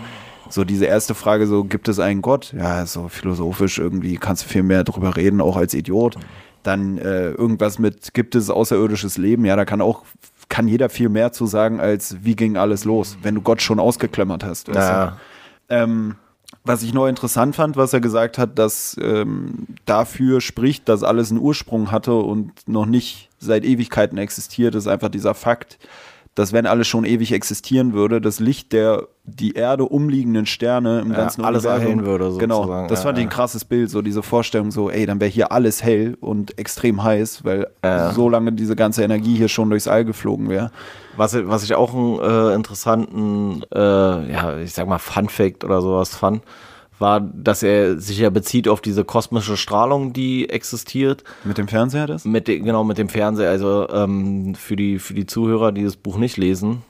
so 0.49 0.63
diese 0.63 0.85
erste 0.85 1.15
Frage, 1.15 1.47
so 1.47 1.63
gibt 1.63 1.87
es 1.87 1.99
einen 1.99 2.21
Gott? 2.21 2.53
Ja, 2.55 2.85
so 2.85 3.07
philosophisch 3.07 3.79
irgendwie 3.79 4.17
kannst 4.17 4.43
du 4.43 4.49
viel 4.49 4.61
mehr 4.61 4.83
drüber 4.83 5.15
reden, 5.15 5.41
auch 5.41 5.57
als 5.57 5.73
Idiot. 5.73 6.17
Dann 6.61 6.97
äh, 6.97 7.31
irgendwas 7.31 7.79
mit, 7.79 8.13
gibt 8.13 8.35
es 8.35 8.49
außerirdisches 8.49 9.17
Leben? 9.17 9.45
Ja, 9.45 9.55
da 9.55 9.65
kann 9.65 9.81
auch, 9.81 10.03
kann 10.53 10.67
jeder 10.67 10.87
viel 10.89 11.09
mehr 11.09 11.31
zu 11.31 11.47
sagen, 11.47 11.79
als 11.79 12.17
wie 12.23 12.35
ging 12.35 12.57
alles 12.57 12.85
los, 12.85 13.17
wenn 13.23 13.33
du 13.33 13.41
Gott 13.41 13.59
schon 13.63 13.79
ausgeklammert 13.79 14.43
hast. 14.43 14.67
Weißt 14.67 14.77
Ja. 14.77 15.05
du? 15.07 15.75
ähm, 15.75 16.15
was 16.63 16.83
ich 16.83 16.93
noch 16.93 17.07
interessant 17.07 17.55
fand, 17.55 17.75
was 17.75 17.91
er 17.91 18.01
gesagt 18.01 18.37
hat, 18.37 18.59
dass 18.59 18.95
ähm, 19.01 19.65
dafür 19.85 20.41
spricht, 20.41 20.87
dass 20.87 21.01
alles 21.01 21.31
einen 21.31 21.39
Ursprung 21.39 21.89
hatte 21.91 22.13
und 22.13 22.51
noch 22.67 22.85
nicht 22.85 23.29
seit 23.39 23.65
Ewigkeiten 23.65 24.19
existiert, 24.19 24.75
ist 24.75 24.85
einfach 24.87 25.09
dieser 25.09 25.33
Fakt, 25.33 25.79
dass 26.35 26.51
wenn 26.51 26.65
alles 26.65 26.87
schon 26.87 27.05
ewig 27.05 27.31
existieren 27.31 27.93
würde, 27.93 28.19
das 28.19 28.39
Licht 28.39 28.73
der 28.73 29.07
die 29.25 29.53
Erde 29.53 29.85
umliegenden 29.85 30.45
Sterne 30.45 30.99
im 30.99 31.11
Ja, 31.11 31.17
ganzen 31.17 31.45
alles 31.45 31.63
Universum 31.63 31.81
erhellen 31.81 32.05
würde, 32.05 32.37
Genau, 32.39 32.61
sozusagen. 32.63 32.87
das 32.89 32.99
Ja, 32.99 33.03
fand 33.03 33.17
ich 33.19 33.23
ein 33.25 33.29
krasses 33.29 33.63
Bild, 33.65 33.89
so 33.89 34.01
diese 34.01 34.21
Vorstellung, 34.23 34.71
so 34.71 34.89
ey, 34.89 35.05
dann 35.05 35.21
wäre 35.21 35.29
hier 35.31 35.51
alles 35.51 35.81
hell 35.83 36.17
und 36.19 36.57
extrem 36.57 37.03
heiß, 37.03 37.45
weil 37.45 37.67
Ja. 37.83 38.11
so 38.11 38.27
lange 38.29 38.51
diese 38.51 38.75
ganze 38.75 39.03
Energie 39.03 39.35
hier 39.37 39.47
schon 39.47 39.69
durchs 39.69 39.87
All 39.87 40.03
geflogen 40.05 40.49
wäre. 40.49 40.71
Was, 41.15 41.35
was 41.47 41.63
ich 41.63 41.75
auch 41.75 41.93
einen 41.93 42.19
äh, 42.19 42.55
interessanten, 42.55 43.63
äh, 43.73 43.79
ja, 44.31 44.57
ich 44.57 44.73
sag 44.73 44.87
mal, 44.87 44.97
Fun 44.97 45.29
Fact 45.29 45.63
oder 45.63 45.81
sowas 45.81 46.15
fand, 46.15 46.41
war, 47.03 47.19
dass 47.19 47.63
er 47.63 47.99
sich 47.99 48.17
ja 48.19 48.29
bezieht 48.29 48.69
auf 48.69 48.79
diese 48.79 49.03
kosmische 49.03 49.57
Strahlung, 49.57 50.13
die 50.13 50.49
existiert. 50.49 51.25
Mit 51.43 51.57
dem 51.57 51.67
Fernseher 51.67 52.07
das? 52.07 52.23
Mit 52.23 52.47
de, 52.47 52.59
genau, 52.59 52.85
mit 52.85 52.97
dem 52.97 53.09
Fernseher. 53.09 53.49
Also 53.49 53.89
ähm, 53.89 54.55
für, 54.55 54.77
die, 54.77 54.99
für 54.99 55.13
die 55.13 55.25
Zuhörer, 55.25 55.73
die 55.73 55.83
das 55.83 55.97
Buch 55.97 56.17
nicht 56.17 56.37
lesen. 56.37 56.81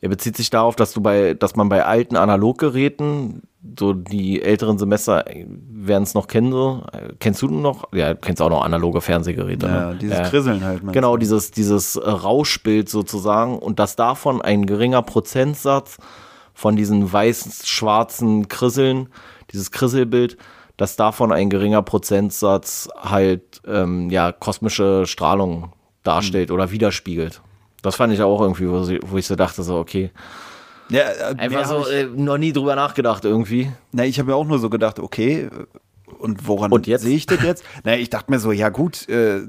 Er 0.00 0.08
bezieht 0.08 0.36
sich 0.36 0.48
darauf, 0.50 0.76
dass 0.76 0.92
du 0.92 1.00
bei, 1.00 1.34
dass 1.34 1.56
man 1.56 1.68
bei 1.68 1.84
alten 1.84 2.14
Analoggeräten, 2.14 3.42
so 3.76 3.94
die 3.94 4.40
älteren 4.40 4.78
Semester 4.78 5.24
werden 5.68 6.04
es 6.04 6.14
noch 6.14 6.28
kennen, 6.28 6.52
so. 6.52 6.84
Kennst 7.18 7.42
du 7.42 7.48
noch? 7.48 7.92
Ja, 7.92 8.14
du 8.14 8.20
kennst 8.20 8.40
auch 8.40 8.50
noch 8.50 8.64
analoge 8.64 9.00
Fernsehgeräte. 9.00 9.66
Ja, 9.66 9.90
ne? 9.90 9.98
dieses 10.00 10.18
Ja. 10.18 10.28
Krisseln 10.28 10.62
halt. 10.62 10.82
Genau, 10.92 11.16
du? 11.16 11.18
dieses, 11.18 11.50
dieses 11.50 11.96
äh, 11.96 12.08
Rauschbild 12.08 12.88
sozusagen 12.88 13.58
und 13.58 13.80
dass 13.80 13.96
davon 13.96 14.40
ein 14.40 14.66
geringer 14.66 15.02
Prozentsatz 15.02 15.98
von 16.54 16.76
diesen 16.76 17.12
weiß-schwarzen 17.12 18.48
Krisseln, 18.48 19.08
dieses 19.52 19.70
Krisselbild, 19.70 20.36
dass 20.76 20.96
davon 20.96 21.32
ein 21.32 21.50
geringer 21.50 21.82
Prozentsatz 21.82 22.88
halt 22.96 23.60
ähm, 23.66 24.10
ja 24.10 24.32
kosmische 24.32 25.06
Strahlung 25.06 25.72
darstellt 26.04 26.50
oder 26.50 26.70
widerspiegelt. 26.70 27.40
Das 27.82 27.96
fand 27.96 28.12
ich 28.12 28.22
auch 28.22 28.40
irgendwie, 28.40 28.68
wo, 28.68 28.82
sie- 28.84 29.00
wo 29.06 29.16
ich 29.18 29.26
so 29.26 29.36
dachte, 29.36 29.62
so, 29.62 29.76
okay. 29.78 30.10
Ja, 30.90 31.00
äh, 31.02 31.34
Einfach 31.36 31.66
so, 31.66 31.80
ich- 31.82 31.92
äh, 31.94 32.04
noch 32.06 32.38
nie 32.38 32.52
drüber 32.52 32.74
nachgedacht 32.76 33.24
irgendwie. 33.24 33.70
Na, 33.92 34.04
ich 34.04 34.18
habe 34.18 34.30
mir 34.30 34.36
auch 34.36 34.46
nur 34.46 34.58
so 34.58 34.70
gedacht, 34.70 34.98
okay, 34.98 35.48
und 36.18 36.46
woran 36.48 36.72
Und 36.72 36.86
sehe 36.86 36.98
ich 37.16 37.26
das 37.26 37.42
jetzt? 37.42 37.64
Na, 37.84 37.96
ich 37.96 38.10
dachte 38.10 38.30
mir 38.30 38.38
so, 38.38 38.50
ja 38.52 38.68
gut, 38.70 39.08
äh, 39.08 39.42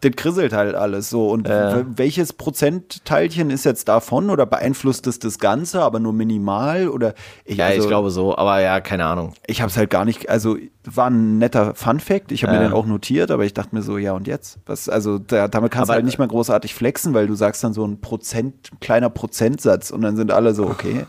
das 0.00 0.12
krisselt 0.16 0.52
halt 0.52 0.74
alles 0.74 1.10
so. 1.10 1.28
Und 1.30 1.48
w- 1.48 1.84
welches 1.96 2.32
Prozentteilchen 2.32 3.50
ist 3.50 3.64
jetzt 3.64 3.88
davon 3.88 4.30
oder 4.30 4.46
beeinflusst 4.46 5.06
es 5.06 5.18
das 5.18 5.38
Ganze, 5.38 5.82
aber 5.82 6.00
nur 6.00 6.12
minimal? 6.12 6.88
Oder 6.88 7.14
ich, 7.44 7.58
Ja, 7.58 7.66
also, 7.66 7.82
ich 7.82 7.88
glaube 7.88 8.10
so, 8.10 8.36
aber 8.36 8.60
ja, 8.60 8.80
keine 8.80 9.06
Ahnung. 9.06 9.34
ich 9.46 9.60
habe 9.60 9.70
es 9.70 9.76
halt 9.76 9.90
gar 9.90 10.04
nicht, 10.04 10.28
also 10.28 10.56
war 10.84 11.08
ein 11.10 11.38
netter 11.38 11.74
Fun-Fact, 11.74 12.32
ich 12.32 12.42
habe 12.44 12.54
mir 12.54 12.62
Ja. 12.62 12.68
den 12.68 12.72
auch 12.74 12.86
notiert, 12.86 13.30
aber 13.30 13.44
ich 13.44 13.54
dachte 13.54 13.74
mir 13.74 13.82
so, 13.82 13.98
ja 13.98 14.12
und 14.12 14.26
jetzt? 14.26 14.58
Was, 14.66 14.88
also 14.88 15.18
da, 15.18 15.48
damit 15.48 15.70
kannst 15.72 15.88
du 15.88 15.92
Aber- 15.92 15.96
halt 15.96 16.04
nicht 16.06 16.18
mal 16.18 16.28
großartig 16.28 16.74
flexen, 16.74 17.12
weil 17.14 17.26
du 17.26 17.34
sagst 17.34 17.62
dann 17.64 17.72
so 17.74 17.84
ein 17.86 18.00
Prozent, 18.00 18.70
kleiner 18.80 19.10
Prozentsatz 19.10 19.90
und 19.90 20.02
dann 20.02 20.16
sind 20.16 20.30
alle 20.32 20.54
so, 20.54 20.64
okay. 20.70 21.06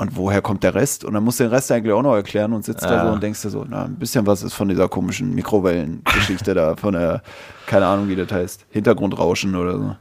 Und 0.00 0.16
woher 0.16 0.40
kommt 0.40 0.62
der 0.64 0.74
Rest? 0.74 1.04
Und 1.04 1.12
dann 1.12 1.22
musst 1.22 1.40
du 1.40 1.44
den 1.44 1.52
Rest 1.52 1.70
eigentlich 1.70 1.92
auch 1.92 2.00
noch 2.00 2.14
erklären 2.14 2.54
und 2.54 2.64
sitzt 2.64 2.84
da 2.84 2.90
Ja. 2.94 3.06
so 3.06 3.12
und 3.12 3.22
denkst 3.22 3.42
dir 3.42 3.50
so, 3.50 3.66
na, 3.68 3.84
ein 3.84 3.96
bisschen 3.96 4.26
was 4.26 4.42
ist 4.42 4.54
von 4.54 4.68
dieser 4.68 4.88
komischen 4.88 5.34
Mikrowellengeschichte 5.34 6.54
da, 6.54 6.74
von 6.76 6.94
der, 6.94 7.22
keine 7.66 7.84
Ahnung, 7.86 8.08
wie 8.08 8.16
das 8.16 8.32
heißt, 8.32 8.64
Hintergrundrauschen 8.70 9.54
oder 9.54 9.78
so. 9.78 9.96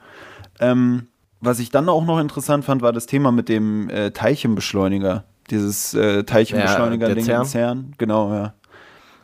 Ähm, 0.61 1.07
was 1.41 1.59
ich 1.59 1.69
dann 1.69 1.89
auch 1.89 2.05
noch 2.05 2.17
interessant 2.19 2.63
fand, 2.63 2.81
war 2.81 2.93
das 2.93 3.07
Thema 3.07 3.33
mit 3.33 3.49
dem 3.49 3.89
äh, 3.89 4.11
Teilchenbeschleuniger. 4.11 5.25
Dieses 5.49 5.93
äh, 5.95 6.23
Teilchenbeschleuniger-Ding 6.23 7.25
Ja, 7.25 7.43
CERN. 7.43 7.93
Genau, 7.97 8.33
ja. 8.33 8.53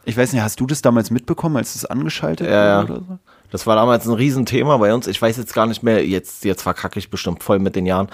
Ich 0.03 0.17
weiß 0.17 0.33
nicht, 0.33 0.41
hast 0.41 0.59
du 0.59 0.65
das 0.67 0.81
damals 0.81 1.09
mitbekommen, 1.09 1.55
als 1.55 1.75
es 1.75 1.85
angeschaltet 1.85 2.47
Ja, 2.47 2.65
ja. 2.65 2.81
wurde 2.81 2.93
oder 2.93 3.05
so? 3.07 3.19
Das 3.51 3.65
war 3.65 3.75
damals 3.75 4.05
ein 4.07 4.13
Riesenthema 4.13 4.75
bei 4.77 4.93
uns. 4.93 5.07
Ich 5.07 5.21
weiß 5.21 5.37
jetzt 5.37 5.53
gar 5.53 5.67
nicht 5.67 5.83
mehr, 5.83 6.05
jetzt, 6.05 6.43
jetzt 6.43 6.63
verkacke 6.63 6.99
ich 6.99 7.09
bestimmt 7.09 7.43
voll 7.43 7.59
mit 7.59 7.75
den 7.75 7.85
Jahren. 7.85 8.07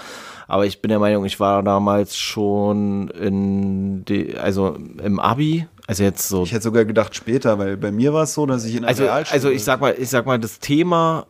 Aber 0.52 0.66
ich 0.66 0.82
bin 0.82 0.90
der 0.90 0.98
Meinung, 0.98 1.24
ich 1.24 1.40
war 1.40 1.62
damals 1.62 2.14
schon 2.18 3.08
in 3.08 4.04
die, 4.04 4.36
also 4.36 4.76
im 5.02 5.18
Abi, 5.18 5.66
also 5.86 6.02
jetzt 6.02 6.28
so. 6.28 6.42
Ich 6.42 6.52
hätte 6.52 6.64
sogar 6.64 6.84
gedacht 6.84 7.14
später, 7.16 7.58
weil 7.58 7.78
bei 7.78 7.90
mir 7.90 8.12
war 8.12 8.24
es 8.24 8.34
so, 8.34 8.44
dass 8.44 8.66
ich 8.66 8.74
in 8.74 8.82
der 8.82 8.90
Also, 8.90 9.04
Realschule- 9.04 9.32
also 9.32 9.48
ich 9.48 9.64
sag 9.64 9.80
mal, 9.80 9.94
ich 9.98 10.10
sag 10.10 10.26
mal, 10.26 10.38
das 10.38 10.58
Thema 10.58 11.24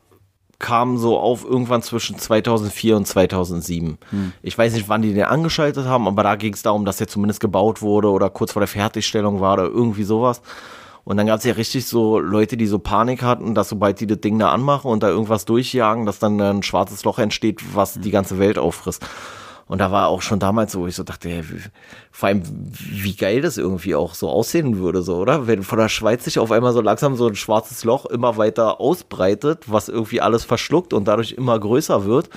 kam 0.58 0.98
so 0.98 1.20
auf 1.20 1.44
irgendwann 1.44 1.82
zwischen 1.82 2.18
2004 2.18 2.96
und 2.96 3.06
2007. 3.06 3.96
Hm. 4.10 4.32
Ich 4.42 4.58
weiß 4.58 4.72
nicht, 4.72 4.88
wann 4.88 5.02
die 5.02 5.14
den 5.14 5.22
angeschaltet 5.22 5.86
haben, 5.86 6.08
aber 6.08 6.24
da 6.24 6.34
ging 6.34 6.54
es 6.54 6.62
darum, 6.62 6.84
dass 6.84 6.96
der 6.96 7.06
zumindest 7.06 7.38
gebaut 7.38 7.80
wurde 7.80 8.08
oder 8.10 8.28
kurz 8.28 8.50
vor 8.50 8.58
der 8.60 8.66
Fertigstellung 8.68 9.38
war 9.40 9.52
oder 9.54 9.64
irgendwie 9.66 10.02
sowas. 10.02 10.42
Und 11.04 11.16
dann 11.16 11.26
gab 11.26 11.38
es 11.38 11.44
ja 11.44 11.54
richtig 11.54 11.86
so 11.86 12.18
Leute, 12.20 12.56
die 12.56 12.66
so 12.66 12.78
Panik 12.78 13.22
hatten, 13.22 13.54
dass 13.54 13.68
sobald 13.68 13.98
die 14.00 14.06
das 14.06 14.20
Ding 14.20 14.38
da 14.38 14.52
anmachen 14.52 14.90
und 14.90 15.02
da 15.02 15.08
irgendwas 15.08 15.44
durchjagen, 15.44 16.06
dass 16.06 16.20
dann 16.20 16.40
ein 16.40 16.62
schwarzes 16.62 17.04
Loch 17.04 17.18
entsteht, 17.18 17.60
was 17.74 17.94
die 17.94 18.10
ganze 18.10 18.38
Welt 18.38 18.58
auffrisst. 18.58 19.04
Und 19.66 19.78
da 19.78 19.90
war 19.90 20.08
auch 20.08 20.22
schon 20.22 20.38
damals 20.38 20.72
so, 20.72 20.80
wo 20.80 20.86
ich 20.86 20.94
so 20.94 21.02
dachte, 21.02 21.28
wie, 21.28 21.60
vor 22.10 22.28
allem, 22.28 22.42
wie 22.44 23.16
geil 23.16 23.40
das 23.40 23.56
irgendwie 23.56 23.94
auch 23.94 24.14
so 24.14 24.28
aussehen 24.28 24.78
würde, 24.78 25.02
so, 25.02 25.16
oder? 25.16 25.46
Wenn 25.46 25.62
von 25.62 25.78
der 25.78 25.88
Schweiz 25.88 26.24
sich 26.24 26.38
auf 26.38 26.52
einmal 26.52 26.72
so 26.72 26.80
langsam 26.80 27.16
so 27.16 27.26
ein 27.26 27.36
schwarzes 27.36 27.82
Loch 27.84 28.06
immer 28.06 28.36
weiter 28.36 28.80
ausbreitet, 28.80 29.64
was 29.72 29.88
irgendwie 29.88 30.20
alles 30.20 30.44
verschluckt 30.44 30.92
und 30.92 31.08
dadurch 31.08 31.32
immer 31.32 31.58
größer 31.58 32.04
wird. 32.04 32.28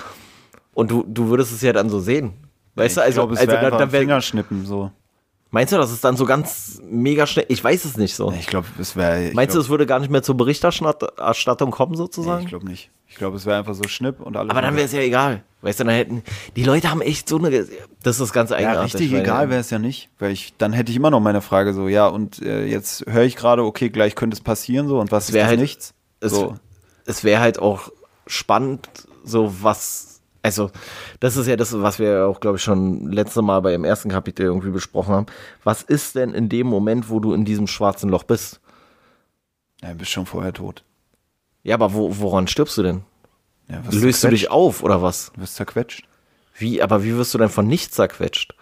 Und 0.73 0.91
du, 0.91 1.03
du 1.07 1.27
würdest 1.29 1.51
es 1.51 1.61
ja 1.61 1.73
dann 1.73 1.89
so 1.89 1.99
sehen. 1.99 2.33
Weißt 2.75 2.97
du, 2.97 3.01
ich 3.01 3.05
also, 3.05 3.21
glaube, 3.21 3.33
es 3.33 3.39
also 3.39 3.51
wäre 3.51 3.61
da, 3.61 3.65
einfach 3.67 3.79
da 3.79 3.85
ein 3.85 3.91
wär, 3.91 4.01
Fingerschnippen 4.01 4.65
so. 4.65 4.91
Meinst 5.55 5.71
du, 5.71 5.77
das 5.77 5.89
ist 5.89 6.03
dann 6.03 6.17
so 6.17 6.25
ganz 6.25 6.81
mega 6.83 7.25
schnell? 7.25 7.45
Ich 7.47 7.63
weiß 7.63 7.85
es 7.85 7.95
nicht 7.95 8.13
so. 8.13 8.29
Ich 8.37 8.47
glaube, 8.47 8.67
es 8.77 8.97
wäre. 8.97 9.31
Meinst 9.33 9.53
glaub, 9.53 9.53
du, 9.53 9.59
es 9.59 9.69
würde 9.69 9.85
gar 9.85 9.99
nicht 9.99 10.11
mehr 10.11 10.21
zur 10.21 10.35
Berichterstattung 10.35 11.71
kommen, 11.71 11.95
sozusagen? 11.95 12.39
Nee, 12.39 12.43
ich 12.43 12.49
glaube 12.49 12.67
nicht. 12.67 12.91
Ich 13.07 13.15
glaube, 13.15 13.37
es 13.37 13.45
wäre 13.45 13.59
einfach 13.59 13.73
so 13.73 13.87
Schnipp 13.87 14.19
und 14.19 14.35
alles. 14.35 14.51
Aber 14.51 14.61
dann 14.61 14.75
wäre 14.75 14.85
es 14.85 14.91
ja 14.91 14.99
egal. 14.99 15.43
Weißt 15.61 15.79
du, 15.79 15.85
dann 15.85 15.93
hätten. 15.93 16.23
Die 16.57 16.65
Leute 16.65 16.91
haben 16.91 16.99
echt 16.99 17.29
so 17.29 17.37
eine. 17.37 17.51
Das 17.51 18.15
ist 18.15 18.19
das 18.19 18.33
ganze 18.33 18.57
eigenartig. 18.57 18.95
Ja, 18.95 18.99
richtig 18.99 19.17
egal 19.17 19.49
wäre 19.49 19.61
es 19.61 19.69
ja 19.69 19.79
nicht. 19.79 20.09
Weil 20.19 20.33
ich, 20.33 20.55
dann 20.57 20.73
hätte 20.73 20.91
ich 20.91 20.97
immer 20.97 21.09
noch 21.09 21.21
meine 21.21 21.39
Frage 21.39 21.73
so, 21.73 21.87
ja, 21.87 22.05
und 22.07 22.41
äh, 22.41 22.65
jetzt 22.65 23.05
höre 23.07 23.23
ich 23.23 23.37
gerade, 23.37 23.63
okay, 23.63 23.89
gleich 23.89 24.15
könnte 24.15 24.35
es 24.35 24.41
passieren 24.41 24.89
so 24.89 24.99
und 24.99 25.13
was 25.13 25.29
ist 25.29 25.35
das 25.35 25.45
halt, 25.45 25.61
nichts? 25.61 25.93
Es, 26.19 26.33
so. 26.33 26.55
es 27.05 27.23
wäre 27.23 27.39
halt 27.39 27.59
auch 27.59 27.93
spannend, 28.27 28.89
so 29.23 29.55
was 29.61 30.14
also 30.45 30.69
das 31.19 31.37
ist 31.37 31.47
ja 31.47 31.55
das, 31.55 31.81
was 31.81 31.97
wir 31.97 32.27
auch, 32.27 32.39
glaube 32.39 32.57
ich, 32.57 32.63
schon 32.63 33.11
letzte 33.11 33.41
Mal 33.41 33.61
bei 33.61 33.71
dem 33.71 33.83
ersten 33.83 34.09
Kapitel 34.09 34.43
irgendwie 34.43 34.69
besprochen 34.69 35.13
haben. 35.13 35.25
Was 35.63 35.81
ist 35.81 36.13
denn 36.13 36.35
in 36.35 36.49
dem 36.49 36.67
Moment, 36.67 37.09
wo 37.09 37.19
du 37.19 37.33
in 37.33 37.45
diesem 37.45 37.65
schwarzen 37.65 38.11
Loch 38.11 38.23
bist? 38.23 38.59
Ja, 39.81 39.89
du 39.89 39.95
bist 39.95 40.11
schon 40.11 40.27
vorher 40.27 40.53
tot. 40.53 40.83
Ja, 41.63 41.73
aber 41.73 41.93
wo, 41.93 42.19
woran 42.19 42.47
stirbst 42.47 42.77
du 42.77 42.83
denn? 42.83 43.01
Ja, 43.67 43.77
Löst 43.77 43.91
zerquetscht. 43.91 44.23
du 44.23 44.29
dich 44.29 44.51
auf 44.51 44.83
oder 44.83 45.01
was? 45.01 45.31
Du 45.33 45.41
wirst 45.41 45.55
zerquetscht. 45.55 46.07
Wie, 46.55 46.79
aber 46.79 47.03
wie 47.03 47.17
wirst 47.17 47.33
du 47.33 47.39
denn 47.39 47.49
von 47.49 47.67
nichts 47.67 47.95
zerquetscht? 47.95 48.53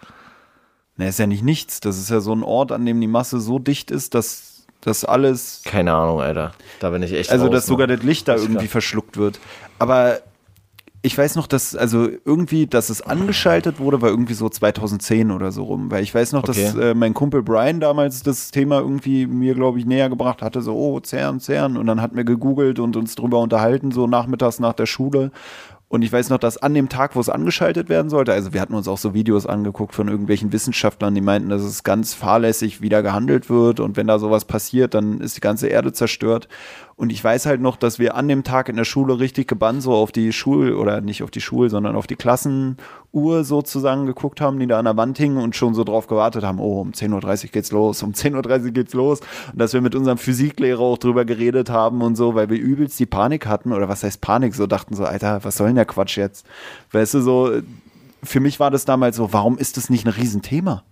Na, 0.96 1.06
ist 1.06 1.18
ja 1.18 1.26
nicht 1.26 1.44
nichts. 1.44 1.80
Das 1.80 1.98
ist 1.98 2.08
ja 2.08 2.20
so 2.20 2.34
ein 2.34 2.42
Ort, 2.42 2.72
an 2.72 2.86
dem 2.86 2.98
die 2.98 3.06
Masse 3.06 3.40
so 3.40 3.58
dicht 3.58 3.90
ist, 3.90 4.14
dass 4.14 4.64
das 4.80 5.04
alles. 5.04 5.60
Keine 5.66 5.92
Ahnung, 5.92 6.22
Alter. 6.22 6.52
Da 6.80 6.88
bin 6.88 7.02
ich 7.02 7.12
echt. 7.12 7.30
Also, 7.30 7.44
raus, 7.46 7.52
dass 7.52 7.66
sogar 7.66 7.86
das 7.86 8.02
Licht 8.02 8.26
da 8.26 8.36
irgendwie 8.36 8.54
klar. 8.54 8.68
verschluckt 8.68 9.18
wird. 9.18 9.38
Aber 9.78 10.20
ich 11.04 11.18
weiß 11.18 11.34
noch, 11.34 11.46
dass, 11.46 11.76
also 11.76 12.08
irgendwie, 12.24 12.66
dass 12.66 12.88
es 12.88 13.02
angeschaltet 13.02 13.78
wurde, 13.78 14.00
war 14.00 14.08
irgendwie 14.08 14.32
so 14.32 14.48
2010 14.48 15.32
oder 15.32 15.52
so 15.52 15.64
rum. 15.64 15.90
Weil 15.90 16.02
ich 16.02 16.14
weiß 16.14 16.32
noch, 16.32 16.48
okay. 16.48 16.64
dass 16.64 16.74
äh, 16.76 16.94
mein 16.94 17.12
Kumpel 17.12 17.42
Brian 17.42 17.78
damals 17.78 18.22
das 18.22 18.50
Thema 18.50 18.78
irgendwie 18.78 19.26
mir, 19.26 19.54
glaube 19.54 19.78
ich, 19.78 19.84
näher 19.84 20.08
gebracht 20.08 20.40
hatte. 20.40 20.62
So, 20.62 20.74
oh, 20.74 20.98
CERN, 21.04 21.40
CERN. 21.40 21.76
Und 21.76 21.86
dann 21.88 22.00
hat 22.00 22.14
mir 22.14 22.24
gegoogelt 22.24 22.78
und 22.78 22.96
uns 22.96 23.16
drüber 23.16 23.40
unterhalten, 23.40 23.90
so 23.90 24.06
nachmittags 24.06 24.60
nach 24.60 24.72
der 24.72 24.86
Schule. 24.86 25.30
Und 25.88 26.02
ich 26.02 26.10
weiß 26.10 26.30
noch, 26.30 26.38
dass 26.38 26.56
an 26.56 26.72
dem 26.72 26.88
Tag, 26.88 27.14
wo 27.14 27.20
es 27.20 27.28
angeschaltet 27.28 27.88
werden 27.88 28.08
sollte, 28.08 28.32
also 28.32 28.52
wir 28.54 28.60
hatten 28.60 28.74
uns 28.74 28.88
auch 28.88 28.98
so 28.98 29.14
Videos 29.14 29.46
angeguckt 29.46 29.94
von 29.94 30.08
irgendwelchen 30.08 30.52
Wissenschaftlern, 30.52 31.14
die 31.14 31.20
meinten, 31.20 31.50
dass 31.50 31.62
es 31.62 31.84
ganz 31.84 32.14
fahrlässig 32.14 32.80
wieder 32.80 33.02
gehandelt 33.02 33.48
wird 33.48 33.78
und 33.78 33.96
wenn 33.96 34.08
da 34.08 34.18
sowas 34.18 34.44
passiert, 34.44 34.94
dann 34.94 35.20
ist 35.20 35.36
die 35.36 35.40
ganze 35.40 35.68
Erde 35.68 35.92
zerstört. 35.92 36.48
Und 36.96 37.10
ich 37.10 37.22
weiß 37.22 37.46
halt 37.46 37.60
noch, 37.60 37.76
dass 37.76 37.98
wir 37.98 38.14
an 38.14 38.28
dem 38.28 38.44
Tag 38.44 38.68
in 38.68 38.76
der 38.76 38.84
Schule 38.84 39.18
richtig 39.18 39.48
gebannt 39.48 39.82
so 39.82 39.92
auf 39.92 40.12
die 40.12 40.32
Schul- 40.32 40.74
oder 40.74 41.00
nicht 41.00 41.22
auf 41.24 41.30
die 41.30 41.40
Schule, 41.40 41.68
sondern 41.68 41.96
auf 41.96 42.06
die 42.06 42.14
Klassenuhr 42.14 43.42
sozusagen 43.42 44.06
geguckt 44.06 44.40
haben, 44.40 44.60
die 44.60 44.66
da 44.68 44.78
an 44.78 44.84
der 44.84 44.96
Wand 44.96 45.18
hingen 45.18 45.38
und 45.38 45.56
schon 45.56 45.74
so 45.74 45.82
drauf 45.82 46.06
gewartet 46.06 46.44
haben, 46.44 46.60
oh, 46.60 46.80
um 46.80 46.92
10.30 46.92 47.46
Uhr 47.46 47.50
geht's 47.50 47.72
los, 47.72 48.02
um 48.02 48.12
10.30 48.12 48.64
Uhr 48.64 48.70
geht's 48.70 48.94
los. 48.94 49.20
Und 49.52 49.58
dass 49.58 49.72
wir 49.72 49.80
mit 49.80 49.96
unserem 49.96 50.18
Physiklehrer 50.18 50.80
auch 50.80 50.98
drüber 50.98 51.24
geredet 51.24 51.68
haben 51.68 52.00
und 52.00 52.14
so, 52.14 52.36
weil 52.36 52.48
wir 52.48 52.58
übelst 52.58 52.98
die 53.00 53.06
Panik 53.06 53.46
hatten, 53.46 53.72
oder 53.72 53.88
was 53.88 54.04
heißt 54.04 54.20
Panik, 54.20 54.54
so 54.54 54.68
dachten 54.68 54.94
so, 54.94 55.04
Alter, 55.04 55.42
was 55.42 55.56
soll 55.56 55.66
denn 55.68 55.76
der 55.76 55.86
Quatsch 55.86 56.16
jetzt? 56.16 56.46
Weißt 56.92 57.14
du, 57.14 57.20
so, 57.20 57.50
für 58.22 58.40
mich 58.40 58.60
war 58.60 58.70
das 58.70 58.84
damals 58.84 59.16
so, 59.16 59.32
warum 59.32 59.58
ist 59.58 59.76
das 59.76 59.90
nicht 59.90 60.06
ein 60.06 60.12
Riesenthema? 60.12 60.84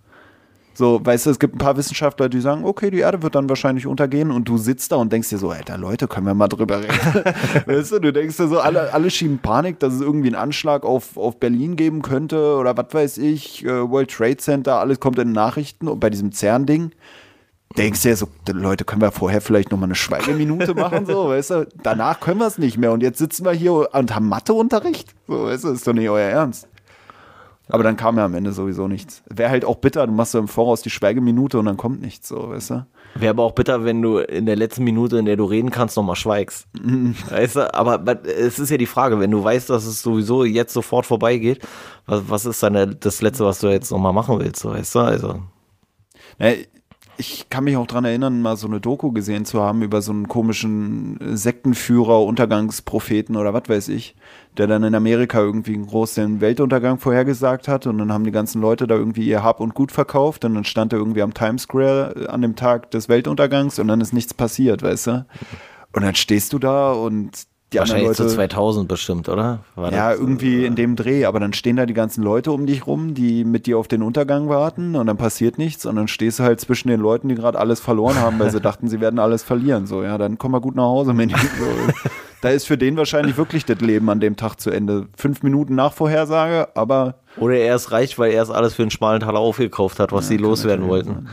So, 0.75 1.05
weißt 1.05 1.27
du, 1.27 1.31
es 1.31 1.39
gibt 1.39 1.55
ein 1.55 1.59
paar 1.59 1.77
Wissenschaftler, 1.77 2.29
die 2.29 2.41
sagen, 2.41 2.65
okay, 2.65 2.91
die 2.91 3.01
Erde 3.01 3.23
wird 3.23 3.35
dann 3.35 3.49
wahrscheinlich 3.49 3.87
untergehen 3.87 4.31
und 4.31 4.49
du 4.49 4.57
sitzt 4.57 4.93
da 4.93 4.97
und 4.97 5.13
denkst 5.13 5.29
dir 5.29 5.39
so, 5.39 5.51
Alter, 5.51 5.77
Leute, 5.77 6.09
können 6.09 6.27
wir 6.27 6.35
mal 6.35 6.49
drüber 6.49 6.81
reden. 6.81 6.95
weißt 7.67 7.93
du, 7.93 7.99
du 7.99 8.13
denkst 8.13 8.39
dir 8.39 8.49
so, 8.49 8.59
alle, 8.59 8.93
alle 8.93 9.11
schieben 9.11 9.39
Panik, 9.39 9.79
dass 9.81 9.93
es 9.95 10.01
irgendwie 10.01 10.29
einen 10.29 10.37
Anschlag 10.37 10.85
auf, 10.85 11.17
auf 11.17 11.39
Berlin 11.39 11.77
geben 11.77 12.01
könnte 12.01 12.57
oder 12.57 12.77
was 12.77 12.87
weiß 12.93 13.19
ich, 13.19 13.65
äh, 13.65 13.91
World 13.91 14.11
Trade 14.11 14.39
Center, 14.39 14.79
alles 14.79 14.99
kommt 14.99 15.19
in 15.19 15.29
den 15.29 15.35
Nachrichten 15.35 15.89
und 15.89 16.01
bei 16.01 16.09
diesem 16.09 16.33
CERN-Ding 16.33 16.93
denkst 17.77 18.03
du 18.03 18.09
ja 18.09 18.17
so, 18.17 18.29
Leute, 18.51 18.85
können 18.85 19.03
wir 19.03 19.13
vorher 19.13 19.41
vielleicht 19.41 19.71
nochmal 19.71 19.89
eine 19.89 19.95
Schweigeminute 19.95 20.75
machen, 20.75 21.07
so, 21.07 21.29
weißt 21.29 21.51
du, 21.51 21.69
danach 21.83 22.21
können 22.21 22.41
wir 22.41 22.47
es 22.47 22.59
nicht 22.59 22.79
mehr 22.79 22.93
und 22.93 23.03
jetzt 23.03 23.19
sitzen 23.19 23.45
wir 23.45 23.53
hier 23.53 23.89
und 23.93 24.15
haben 24.15 24.29
Matheunterricht, 24.29 25.15
so, 25.27 25.45
weißt 25.45 25.65
du, 25.65 25.69
ist 25.71 25.87
doch 25.87 25.93
nicht 25.93 26.09
euer 26.09 26.29
Ernst. 26.29 26.69
Aber 27.73 27.85
dann 27.85 27.97
kam 27.97 28.19
ja 28.19 28.27
am 28.27 28.35
Ende 28.35 28.53
sowieso 28.53 28.87
nichts. 28.87 29.23
Wäre 29.31 29.49
halt 29.49 29.65
auch 29.65 29.77
bitter, 29.77 30.07
du 30.07 30.13
machst 30.13 30.33
so 30.33 30.39
im 30.39 30.47
Voraus 30.47 30.83
die 30.83 30.91
Schweigeminute 30.91 31.59
und 31.59 31.65
dann 31.65 31.79
kommt 31.79 32.03
nichts, 32.03 32.29
so, 32.29 32.51
weißt 32.51 32.69
du? 32.69 32.87
Wäre 33.15 33.31
aber 33.31 33.45
auch 33.45 33.53
bitter, 33.53 33.83
wenn 33.87 34.03
du 34.03 34.19
in 34.19 34.45
der 34.45 34.57
letzten 34.57 34.85
Minute, 34.85 35.17
in 35.17 35.25
der 35.25 35.37
du 35.37 35.47
reden 35.47 35.71
kannst, 35.71 35.97
nochmal 35.97 36.17
schweigst. 36.17 36.67
Mhm. 36.79 37.15
Weißt 37.31 37.57
du? 37.57 37.75
Aber 37.75 38.05
es 38.27 38.59
ist 38.59 38.69
ja 38.69 38.77
die 38.77 38.85
Frage, 38.85 39.21
wenn 39.21 39.31
du 39.31 39.43
weißt, 39.43 39.71
dass 39.71 39.87
es 39.87 40.03
sowieso 40.03 40.45
jetzt 40.45 40.75
sofort 40.75 41.07
vorbeigeht, 41.07 41.67
was, 42.05 42.29
was 42.29 42.45
ist 42.45 42.63
dann 42.63 42.99
das 43.01 43.23
Letzte, 43.23 43.47
was 43.47 43.61
du 43.61 43.69
jetzt 43.69 43.91
nochmal 43.91 44.13
machen 44.13 44.39
willst, 44.39 44.61
so, 44.61 44.73
weißt 44.73 44.95
du? 44.95 44.99
Also. 44.99 45.41
Ja, 46.39 46.53
ich 47.17 47.49
kann 47.49 47.65
mich 47.65 47.77
auch 47.79 47.87
daran 47.87 48.05
erinnern, 48.05 48.43
mal 48.43 48.57
so 48.57 48.67
eine 48.67 48.81
Doku 48.81 49.13
gesehen 49.13 49.47
zu 49.47 49.63
haben 49.63 49.81
über 49.83 50.03
so 50.03 50.13
einen 50.13 50.29
komischen 50.29 51.19
Sektenführer, 51.37 52.23
Untergangspropheten 52.23 53.37
oder 53.37 53.55
was 53.55 53.69
weiß 53.69 53.89
ich, 53.89 54.15
der 54.59 54.67
dann 54.67 54.85
in 54.85 54.95
Amerika 54.95 55.41
irgendwie 55.41 55.81
groß 55.81 56.15
den 56.15 56.41
Weltuntergang 56.41 56.99
vorhergesagt 56.99 57.69
hat 57.69 57.87
und 57.87 57.99
dann 57.99 58.13
haben 58.13 58.25
die 58.25 58.33
ganzen 58.33 58.61
Leute 58.61 58.87
da 58.87 58.95
irgendwie 58.95 59.27
ihr 59.27 59.43
Hab 59.43 59.61
und 59.61 59.75
Gut 59.75 59.93
verkauft 59.93 60.45
und 60.45 60.55
dann 60.55 60.65
stand 60.65 60.93
er 60.93 60.99
irgendwie 60.99 61.23
am 61.23 61.35
Times 61.35 61.63
Square 61.63 62.29
an 62.29 62.43
dem 62.43 62.57
Tag 62.57 62.91
des 62.91 63.09
Weltuntergangs 63.09 63.79
und 63.79 63.89
dann 63.89 64.01
ist 64.01 64.13
nichts 64.13 64.35
passiert, 64.35 64.83
weißt 64.83 65.07
du? 65.07 65.27
Und 65.95 66.03
dann 66.03 66.15
stehst 66.15 66.53
du 66.53 66.59
da 66.59 66.93
und 66.93 67.47
die 67.73 67.79
Wahrscheinlich 67.79 68.09
Leute, 68.09 68.29
so 68.29 68.35
2000 68.35 68.87
bestimmt, 68.87 69.29
oder? 69.31 69.61
War 69.77 69.93
ja, 69.93 70.13
irgendwie 70.13 70.59
oder? 70.59 70.67
in 70.67 70.75
dem 70.75 70.97
Dreh. 70.97 71.25
Aber 71.25 71.41
dann 71.41 71.55
stehen 71.55 71.77
da 71.77 71.87
die 71.87 71.95
ganzen 71.95 72.23
Leute 72.23 72.53
um 72.53 72.67
dich 72.67 72.87
rum, 72.87 73.15
die 73.15 73.45
mit 73.45 73.67
dir 73.67 73.79
auf 73.79 73.89
den 73.89 74.03
Untergang 74.03 74.51
warten 74.51 74.95
und 74.95 75.07
dann 75.07 75.17
passiert 75.17 75.57
nichts 75.57 75.87
und 75.87 75.97
dann 75.97 76.09
stehst 76.09 76.39
du 76.39 76.43
halt 76.43 76.61
zwischen 76.61 76.89
den 76.89 77.01
Leuten, 77.01 77.29
die 77.29 77.35
gerade 77.35 77.59
alles 77.59 77.81
verloren 77.81 78.17
haben, 78.17 78.39
weil 78.39 78.51
sie 78.51 78.61
dachten, 78.61 78.89
sie 78.89 79.01
werden 79.01 79.19
alles 79.19 79.43
verlieren. 79.43 79.87
So, 79.87 80.03
ja, 80.03 80.19
dann 80.19 80.37
komm 80.37 80.53
mal 80.53 80.61
gut 80.61 80.77
nach 80.77 80.85
Hause, 80.85 81.15
Mensch. 81.15 81.35
So. 81.59 82.11
Da 82.43 82.51
ist 82.51 82.67
für 82.67 82.77
den 82.77 82.99
wahrscheinlich 82.99 83.39
wirklich 83.39 83.65
das 83.65 83.81
Leben 83.81 84.11
an 84.11 84.21
dem 84.21 84.37
Tag 84.37 84.61
zu 84.61 84.71
Ende. 84.71 85.09
Fünf 85.17 85.43
Minuten 85.43 85.75
nach 85.75 85.95
Vorhersage, 85.95 86.69
aber. 86.77 87.15
Oder 87.39 87.55
er 87.55 87.77
ist 87.77 87.91
reich, 87.91 88.19
weil 88.19 88.33
er 88.33 88.43
es 88.43 88.51
alles 88.51 88.75
für 88.75 88.83
einen 88.83 88.91
schmalen 88.91 89.21
Taler 89.21 89.39
aufgekauft 89.39 89.99
hat, 89.99 90.13
was 90.13 90.27
ja, 90.27 90.29
sie 90.29 90.37
loswerden 90.37 90.89
wollten. 90.89 91.29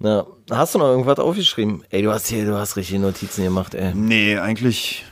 Ja. 0.00 0.24
Hast 0.50 0.74
du 0.74 0.78
noch 0.78 0.86
irgendwas 0.86 1.18
aufgeschrieben? 1.18 1.84
Ey, 1.90 2.02
du 2.02 2.10
hast 2.10 2.28
hier, 2.28 2.46
du 2.46 2.56
hast 2.56 2.76
richtig 2.76 2.98
Notizen 2.98 3.44
gemacht, 3.44 3.74
ey. 3.74 3.94
Nee, 3.94 4.38
eigentlich 4.38 5.04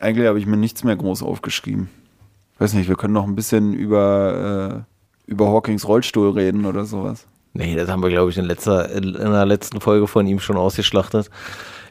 eigentlich 0.00 0.28
habe 0.28 0.38
ich 0.38 0.46
mir 0.46 0.56
nichts 0.56 0.84
mehr 0.84 0.96
groß 0.96 1.22
aufgeschrieben. 1.22 1.88
Weiß 2.58 2.72
nicht, 2.74 2.88
wir 2.88 2.96
können 2.96 3.14
noch 3.14 3.26
ein 3.26 3.34
bisschen 3.34 3.72
über, 3.72 4.84
äh, 5.26 5.30
über 5.30 5.48
Hawkings 5.48 5.86
Rollstuhl 5.86 6.30
reden 6.30 6.66
oder 6.66 6.84
sowas. 6.84 7.26
Nee, 7.52 7.74
das 7.74 7.88
haben 7.88 8.02
wir, 8.02 8.10
glaube 8.10 8.30
ich, 8.30 8.38
in, 8.38 8.44
letzter, 8.44 8.90
in 8.90 9.12
der 9.12 9.46
letzten 9.46 9.80
Folge 9.80 10.06
von 10.06 10.26
ihm 10.26 10.38
schon 10.38 10.56
ausgeschlachtet. 10.56 11.30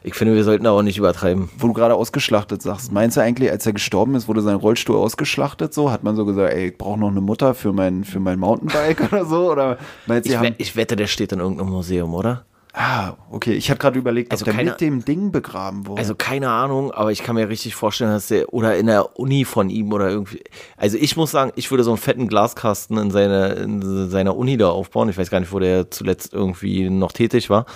Ich 0.08 0.14
finde, 0.14 0.34
wir 0.34 0.44
sollten 0.44 0.66
auch 0.66 0.82
nicht 0.82 0.96
übertreiben. 0.96 1.50
Wo 1.58 1.66
du 1.66 1.74
gerade 1.74 1.94
ausgeschlachtet 1.94 2.62
sagst, 2.62 2.92
meinst 2.92 3.16
du 3.16 3.20
eigentlich, 3.20 3.50
als 3.50 3.66
er 3.66 3.74
gestorben 3.74 4.14
ist, 4.14 4.26
wurde 4.26 4.40
sein 4.40 4.56
Rollstuhl 4.56 4.96
ausgeschlachtet 4.96 5.74
so? 5.74 5.90
Hat 5.90 6.02
man 6.02 6.16
so 6.16 6.24
gesagt, 6.24 6.52
ey, 6.52 6.68
ich 6.68 6.78
brauche 6.78 6.98
noch 6.98 7.10
eine 7.10 7.20
Mutter 7.20 7.54
für 7.54 7.72
mein, 7.72 8.04
für 8.04 8.20
mein 8.20 8.38
Mountainbike 8.38 9.00
oder 9.12 9.24
so? 9.26 9.52
Oder 9.52 9.78
meinst, 10.06 10.28
ich, 10.28 10.40
we 10.40 10.54
ich 10.56 10.76
wette, 10.76 10.96
der 10.96 11.06
steht 11.06 11.32
in 11.32 11.40
irgendeinem 11.40 11.70
Museum, 11.70 12.14
oder? 12.14 12.44
Ah, 12.72 13.14
okay. 13.30 13.54
Ich 13.54 13.70
habe 13.70 13.78
gerade 13.78 13.98
überlegt, 13.98 14.30
also 14.30 14.42
ob 14.42 14.46
der 14.46 14.54
keine, 14.54 14.70
mit 14.70 14.80
dem 14.80 15.04
Ding 15.04 15.32
begraben 15.32 15.86
wurde. 15.86 16.00
Also 16.00 16.14
keine 16.14 16.48
Ahnung, 16.48 16.92
aber 16.92 17.10
ich 17.10 17.22
kann 17.22 17.34
mir 17.34 17.48
richtig 17.48 17.74
vorstellen, 17.74 18.12
dass 18.12 18.28
der 18.28 18.52
oder 18.54 18.76
in 18.76 18.86
der 18.86 19.18
Uni 19.18 19.44
von 19.44 19.68
ihm 19.68 19.92
oder 19.92 20.08
irgendwie. 20.08 20.44
Also 20.76 20.96
ich 20.96 21.16
muss 21.16 21.30
sagen, 21.30 21.50
ich 21.56 21.70
würde 21.70 21.82
so 21.82 21.90
einen 21.90 21.98
fetten 21.98 22.28
Glaskasten 22.28 22.96
in, 22.98 23.10
seine, 23.10 23.48
in 23.54 24.08
seiner 24.08 24.36
Uni 24.36 24.56
da 24.56 24.70
aufbauen. 24.70 25.08
Ich 25.08 25.18
weiß 25.18 25.28
gar 25.30 25.40
nicht, 25.40 25.52
wo 25.52 25.58
der 25.58 25.90
zuletzt 25.90 26.32
irgendwie 26.32 26.88
noch 26.88 27.12
tätig 27.12 27.50
war. 27.50 27.66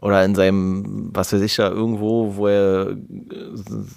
Oder 0.00 0.24
in 0.24 0.34
seinem, 0.34 1.10
was 1.12 1.32
weiß 1.32 1.42
ich 1.42 1.56
da, 1.56 1.68
irgendwo, 1.68 2.36
wo 2.36 2.46
er, 2.48 2.96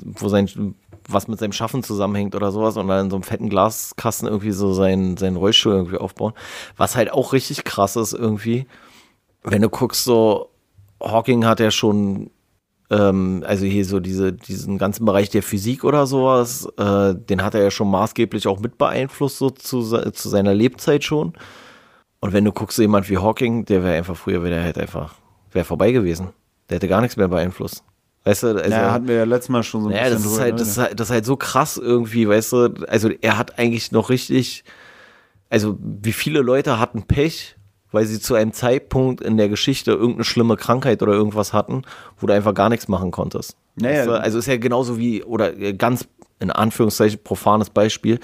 wo 0.04 0.28
sein, 0.28 0.76
was 1.08 1.28
mit 1.28 1.40
seinem 1.40 1.54
Schaffen 1.54 1.84
zusammenhängt 1.84 2.36
oder 2.36 2.52
sowas 2.52 2.78
und 2.78 2.88
dann 2.88 3.06
in 3.06 3.10
so 3.10 3.16
einem 3.16 3.24
fetten 3.24 3.50
Glaskasten 3.50 4.28
irgendwie 4.28 4.52
so 4.52 4.74
seinen, 4.74 5.18
seinen 5.18 5.38
Rollstuhl 5.38 5.74
irgendwie 5.74 5.98
aufbauen. 5.98 6.34
Was 6.76 6.96
halt 6.96 7.12
auch 7.12 7.32
richtig 7.32 7.64
krass 7.64 7.96
ist 7.96 8.14
irgendwie 8.14 8.66
wenn 9.46 9.62
du 9.62 9.70
guckst, 9.70 10.04
so 10.04 10.50
Hawking 11.02 11.46
hat 11.46 11.60
ja 11.60 11.72
schon, 11.72 12.32
ähm, 12.90 13.44
also 13.46 13.66
hier 13.66 13.86
so 13.86 14.00
diese, 14.00 14.34
diesen 14.34 14.78
ganzen 14.78 15.06
Bereich 15.06 15.30
der 15.30 15.44
Physik 15.44 15.84
oder 15.84 16.08
sowas, 16.08 16.68
äh, 16.78 17.14
den 17.16 17.44
hat 17.44 17.54
er 17.54 17.64
ja 17.64 17.72
schon 17.72 17.90
maßgeblich 17.90 18.48
auch 18.48 18.60
mit 18.60 18.78
beeinflusst, 18.78 19.38
so 19.38 19.52
zu, 19.52 19.82
zu 19.84 20.30
seiner 20.30 20.54
Lebzeit 20.54 21.04
schon. 21.04 21.34
Und 22.20 22.34
wenn 22.34 22.44
du 22.44 22.52
guckst, 22.52 22.78
so 22.78 22.82
jemand 22.82 23.10
wie 23.10 23.20
Hawking, 23.20 23.66
der 23.66 23.84
wäre 23.84 23.96
einfach 23.96 24.16
früher, 24.18 24.44
wäre 24.44 24.64
halt 24.64 24.80
einfach, 24.80 25.16
wäre 25.56 25.66
vorbei 25.66 25.92
gewesen. 25.92 26.30
Der 26.70 26.76
hätte 26.76 26.88
gar 26.88 27.02
nichts 27.02 27.18
mehr 27.18 27.28
beeinflusst. 27.28 27.84
Weißt 28.24 28.44
du, 28.44 28.48
also, 28.48 28.70
ja, 28.70 28.92
hatten 28.92 29.08
wir 29.08 29.16
ja 29.16 29.24
letztes 29.24 29.50
Mal 29.50 29.64
schon 29.64 29.82
so 29.82 29.90
ein 29.90 29.94
naja, 29.94 30.10
bisschen 30.10 30.24
das 30.24 30.34
ist, 30.34 30.40
halt, 30.40 30.54
ne? 30.54 30.60
das, 30.60 30.68
ist 30.68 30.78
halt, 30.78 31.00
das 31.00 31.08
ist 31.08 31.14
halt 31.14 31.26
so 31.26 31.36
krass 31.36 31.78
irgendwie, 31.78 32.28
weißt 32.28 32.54
du, 32.54 32.74
also 32.88 33.10
er 33.22 33.38
hat 33.38 33.60
eigentlich 33.60 33.92
noch 33.92 34.10
richtig, 34.10 34.64
also 35.50 35.78
wie 35.80 36.12
viele 36.12 36.42
Leute 36.42 36.80
hatten 36.80 37.04
Pech 37.04 37.56
weil 37.96 38.06
sie 38.06 38.20
zu 38.20 38.36
einem 38.36 38.52
Zeitpunkt 38.52 39.22
in 39.22 39.38
der 39.38 39.48
Geschichte 39.48 39.92
irgendeine 39.92 40.26
schlimme 40.26 40.58
Krankheit 40.58 41.02
oder 41.02 41.14
irgendwas 41.14 41.54
hatten, 41.54 41.84
wo 42.20 42.28
du 42.28 42.34
einfach 42.34 42.54
gar 42.54 42.68
nichts 42.68 42.90
machen 42.90 43.10
konntest. 43.10 43.56
Naja. 43.76 44.00
Weißt 44.00 44.08
du? 44.08 44.22
Also 44.22 44.40
ist 44.40 44.48
ja 44.48 44.58
genauso 44.58 44.98
wie, 44.98 45.24
oder 45.24 45.54
ganz 45.74 46.06
in 46.40 46.52
Anführungszeichen 46.52 47.24
profanes 47.24 47.70
Beispiel, 47.70 48.20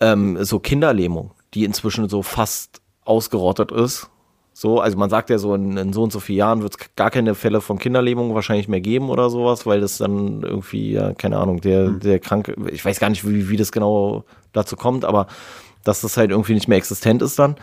ähm, 0.00 0.44
so 0.44 0.58
Kinderlähmung, 0.58 1.30
die 1.54 1.64
inzwischen 1.64 2.10
so 2.10 2.22
fast 2.22 2.82
ausgerottet 3.04 3.72
ist. 3.72 4.10
So, 4.60 4.78
also 4.78 4.98
man 4.98 5.08
sagt 5.08 5.30
ja 5.30 5.38
so, 5.38 5.54
in, 5.54 5.78
in 5.78 5.94
so 5.94 6.02
und 6.02 6.12
so 6.12 6.20
vielen 6.20 6.36
Jahren 6.40 6.60
wird 6.60 6.74
es 6.78 6.94
gar 6.94 7.10
keine 7.10 7.34
Fälle 7.34 7.62
von 7.62 7.78
Kinderlähmung 7.78 8.34
wahrscheinlich 8.34 8.68
mehr 8.68 8.82
geben 8.82 9.08
oder 9.08 9.30
sowas, 9.30 9.64
weil 9.64 9.80
das 9.80 9.96
dann 9.96 10.42
irgendwie, 10.42 10.92
ja, 10.92 11.14
keine 11.14 11.38
Ahnung, 11.38 11.62
der, 11.62 11.86
Hm. 11.86 12.00
der 12.00 12.18
Kranke, 12.18 12.54
ich 12.70 12.84
weiß 12.84 13.00
gar 13.00 13.08
nicht, 13.08 13.26
wie, 13.26 13.48
wie 13.48 13.56
das 13.56 13.72
genau 13.72 14.24
dazu 14.52 14.76
kommt, 14.76 15.06
aber 15.06 15.28
dass 15.82 16.02
das 16.02 16.18
halt 16.18 16.30
irgendwie 16.30 16.52
nicht 16.52 16.68
mehr 16.68 16.76
existent 16.76 17.22
ist 17.22 17.38
dann. 17.38 17.56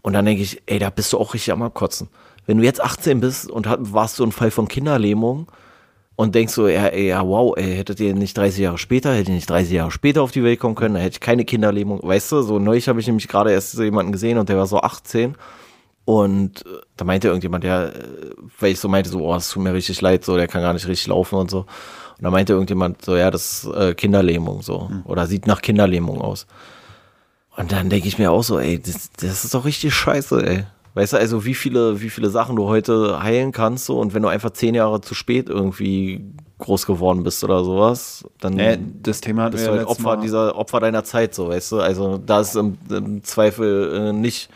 Und 0.00 0.14
dann 0.14 0.24
denke 0.24 0.42
ich, 0.42 0.62
ey, 0.64 0.78
da 0.78 0.88
bist 0.88 1.12
du 1.12 1.18
auch 1.18 1.34
richtig 1.34 1.52
am 1.52 1.60
Abkotzen. 1.60 2.08
Wenn 2.46 2.56
du 2.56 2.64
jetzt 2.64 2.82
18 2.82 3.20
bist 3.20 3.50
und 3.50 3.66
hat, 3.66 3.92
warst 3.92 4.18
du 4.18 4.24
ein 4.24 4.32
Fall 4.32 4.50
von 4.50 4.68
Kinderlähmung 4.68 5.48
und 6.16 6.34
denkst 6.34 6.54
so, 6.54 6.66
ja, 6.66 6.86
ey, 6.86 7.08
ja, 7.08 7.26
wow, 7.26 7.54
ey, 7.58 7.76
hättet 7.76 8.00
ihr 8.00 8.14
nicht 8.14 8.38
30 8.38 8.58
Jahre 8.58 8.78
später, 8.78 9.12
hätte 9.12 9.32
ich 9.32 9.36
nicht 9.36 9.50
30 9.50 9.70
Jahre 9.70 9.90
später 9.90 10.22
auf 10.22 10.32
die 10.32 10.42
Welt 10.42 10.60
kommen 10.60 10.76
können, 10.76 10.94
dann 10.94 11.02
hätte 11.02 11.16
ich 11.16 11.20
keine 11.20 11.44
Kinderlähmung. 11.44 12.00
Weißt 12.02 12.32
du, 12.32 12.40
so 12.40 12.58
neulich 12.58 12.88
habe 12.88 13.00
ich 13.00 13.06
nämlich 13.06 13.28
gerade 13.28 13.52
erst 13.52 13.72
so 13.72 13.82
jemanden 13.82 14.12
gesehen 14.12 14.38
und 14.38 14.48
der 14.48 14.56
war 14.56 14.66
so 14.66 14.80
18 14.80 15.34
und 16.04 16.66
äh, 16.66 16.80
da 16.96 17.04
meinte 17.04 17.28
irgendjemand, 17.28 17.64
ja, 17.64 17.86
äh, 17.86 17.92
weil 18.58 18.72
ich 18.72 18.80
so 18.80 18.88
meinte, 18.88 19.10
so, 19.10 19.20
oh, 19.20 19.34
es 19.34 19.50
tut 19.50 19.62
mir 19.62 19.72
richtig 19.72 20.00
leid, 20.00 20.24
so, 20.24 20.36
der 20.36 20.48
kann 20.48 20.62
gar 20.62 20.72
nicht 20.72 20.86
richtig 20.88 21.06
laufen 21.06 21.36
und 21.36 21.50
so. 21.50 21.60
Und 21.60 22.24
da 22.24 22.30
meinte 22.30 22.52
irgendjemand 22.52 23.04
so, 23.04 23.16
ja, 23.16 23.30
das 23.30 23.64
ist 23.64 23.74
äh, 23.74 23.94
Kinderlähmung 23.94 24.62
so 24.62 24.90
oder 25.04 25.26
sieht 25.26 25.46
nach 25.46 25.62
Kinderlähmung 25.62 26.20
aus. 26.20 26.46
Und 27.56 27.72
dann 27.72 27.90
denke 27.90 28.08
ich 28.08 28.18
mir 28.18 28.30
auch 28.30 28.42
so, 28.42 28.58
ey, 28.58 28.80
das, 28.80 29.10
das 29.12 29.44
ist 29.44 29.54
doch 29.54 29.64
richtig 29.64 29.94
scheiße, 29.94 30.46
ey. 30.46 30.64
Weißt 30.94 31.14
du, 31.14 31.16
also 31.16 31.44
wie 31.44 31.54
viele, 31.54 32.00
wie 32.02 32.10
viele 32.10 32.28
Sachen 32.28 32.56
du 32.56 32.66
heute 32.66 33.22
heilen 33.22 33.52
kannst 33.52 33.86
so 33.86 33.98
und 33.98 34.12
wenn 34.12 34.22
du 34.22 34.28
einfach 34.28 34.50
zehn 34.50 34.74
Jahre 34.74 35.00
zu 35.00 35.14
spät 35.14 35.48
irgendwie 35.48 36.22
groß 36.58 36.86
geworden 36.86 37.24
bist 37.24 37.42
oder 37.44 37.64
sowas, 37.64 38.24
dann 38.40 38.58
Äh, 38.58 38.78
das 39.02 39.20
Thema 39.20 39.48
bist 39.48 39.66
du 39.66 39.72
halt 39.72 39.86
Opfer 39.86 40.16
Mal. 40.16 40.20
dieser 40.20 40.56
Opfer 40.56 40.80
deiner 40.80 41.02
Zeit, 41.02 41.34
so, 41.34 41.48
weißt 41.48 41.72
du? 41.72 41.80
Also 41.80 42.18
da 42.18 42.40
ist 42.40 42.56
im, 42.56 42.76
im 42.90 43.24
Zweifel 43.24 44.08
äh, 44.08 44.12
nicht 44.12 44.50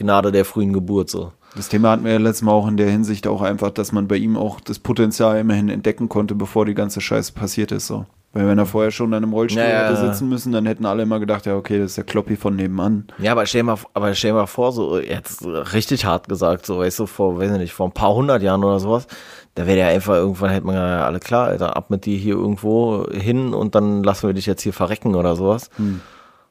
Gnade 0.00 0.32
der 0.32 0.44
frühen 0.44 0.72
Geburt 0.72 1.10
so. 1.10 1.32
Das 1.56 1.68
Thema 1.68 1.90
hatten 1.90 2.04
wir 2.04 2.12
ja 2.12 2.18
letztes 2.18 2.42
Mal 2.42 2.52
auch 2.52 2.68
in 2.68 2.76
der 2.76 2.88
Hinsicht 2.88 3.26
auch 3.26 3.42
einfach, 3.42 3.70
dass 3.70 3.92
man 3.92 4.08
bei 4.08 4.16
ihm 4.16 4.36
auch 4.36 4.60
das 4.60 4.78
Potenzial 4.78 5.38
immerhin 5.38 5.68
entdecken 5.68 6.08
konnte, 6.08 6.34
bevor 6.34 6.64
die 6.64 6.74
ganze 6.74 7.00
Scheiße 7.00 7.32
passiert 7.32 7.72
ist. 7.72 7.88
So. 7.88 8.06
Weil 8.32 8.46
wenn 8.46 8.58
er 8.58 8.66
vorher 8.66 8.92
schon 8.92 9.12
an 9.12 9.24
einem 9.24 9.32
Rollstuhl 9.32 9.60
Ja, 9.60 9.68
ja, 9.68 9.88
hätte 9.88 9.94
ja. 10.00 10.12
sitzen 10.12 10.28
müssen, 10.28 10.52
dann 10.52 10.64
hätten 10.64 10.86
alle 10.86 11.02
immer 11.02 11.18
gedacht, 11.18 11.46
ja 11.46 11.56
okay, 11.56 11.78
das 11.78 11.90
ist 11.90 11.96
der 11.96 12.04
Kloppi 12.04 12.36
von 12.36 12.54
nebenan. 12.54 13.08
Ja, 13.18 13.32
aber 13.32 13.44
stell 13.46 13.62
dir 13.62 13.64
mal, 13.64 13.78
aber 13.92 14.14
stell 14.14 14.32
mal 14.32 14.46
vor, 14.46 14.70
so 14.70 15.00
jetzt 15.00 15.44
richtig 15.44 16.04
hart 16.04 16.28
gesagt, 16.28 16.64
so 16.66 16.78
weißt 16.78 17.00
du, 17.00 17.06
vor, 17.06 17.38
weiß 17.38 17.50
ich 17.50 17.58
nicht, 17.58 17.72
vor 17.72 17.88
ein 17.88 17.92
paar 17.92 18.14
hundert 18.14 18.42
Jahren 18.42 18.62
oder 18.62 18.78
sowas, 18.78 19.08
da 19.56 19.66
wäre 19.66 19.76
der 19.76 19.88
einfach 19.88 20.14
irgendwann 20.14 20.50
hätte 20.50 20.66
man 20.66 20.76
ja 20.76 21.04
alle 21.04 21.18
klar, 21.18 21.48
Alter, 21.48 21.76
ab 21.76 21.90
mit 21.90 22.06
dir 22.06 22.16
hier 22.16 22.34
irgendwo 22.34 23.06
hin 23.10 23.52
und 23.52 23.74
dann 23.74 24.04
lassen 24.04 24.28
wir 24.28 24.34
dich 24.34 24.46
jetzt 24.46 24.62
hier 24.62 24.72
verrecken 24.72 25.16
oder 25.16 25.34
sowas. 25.34 25.68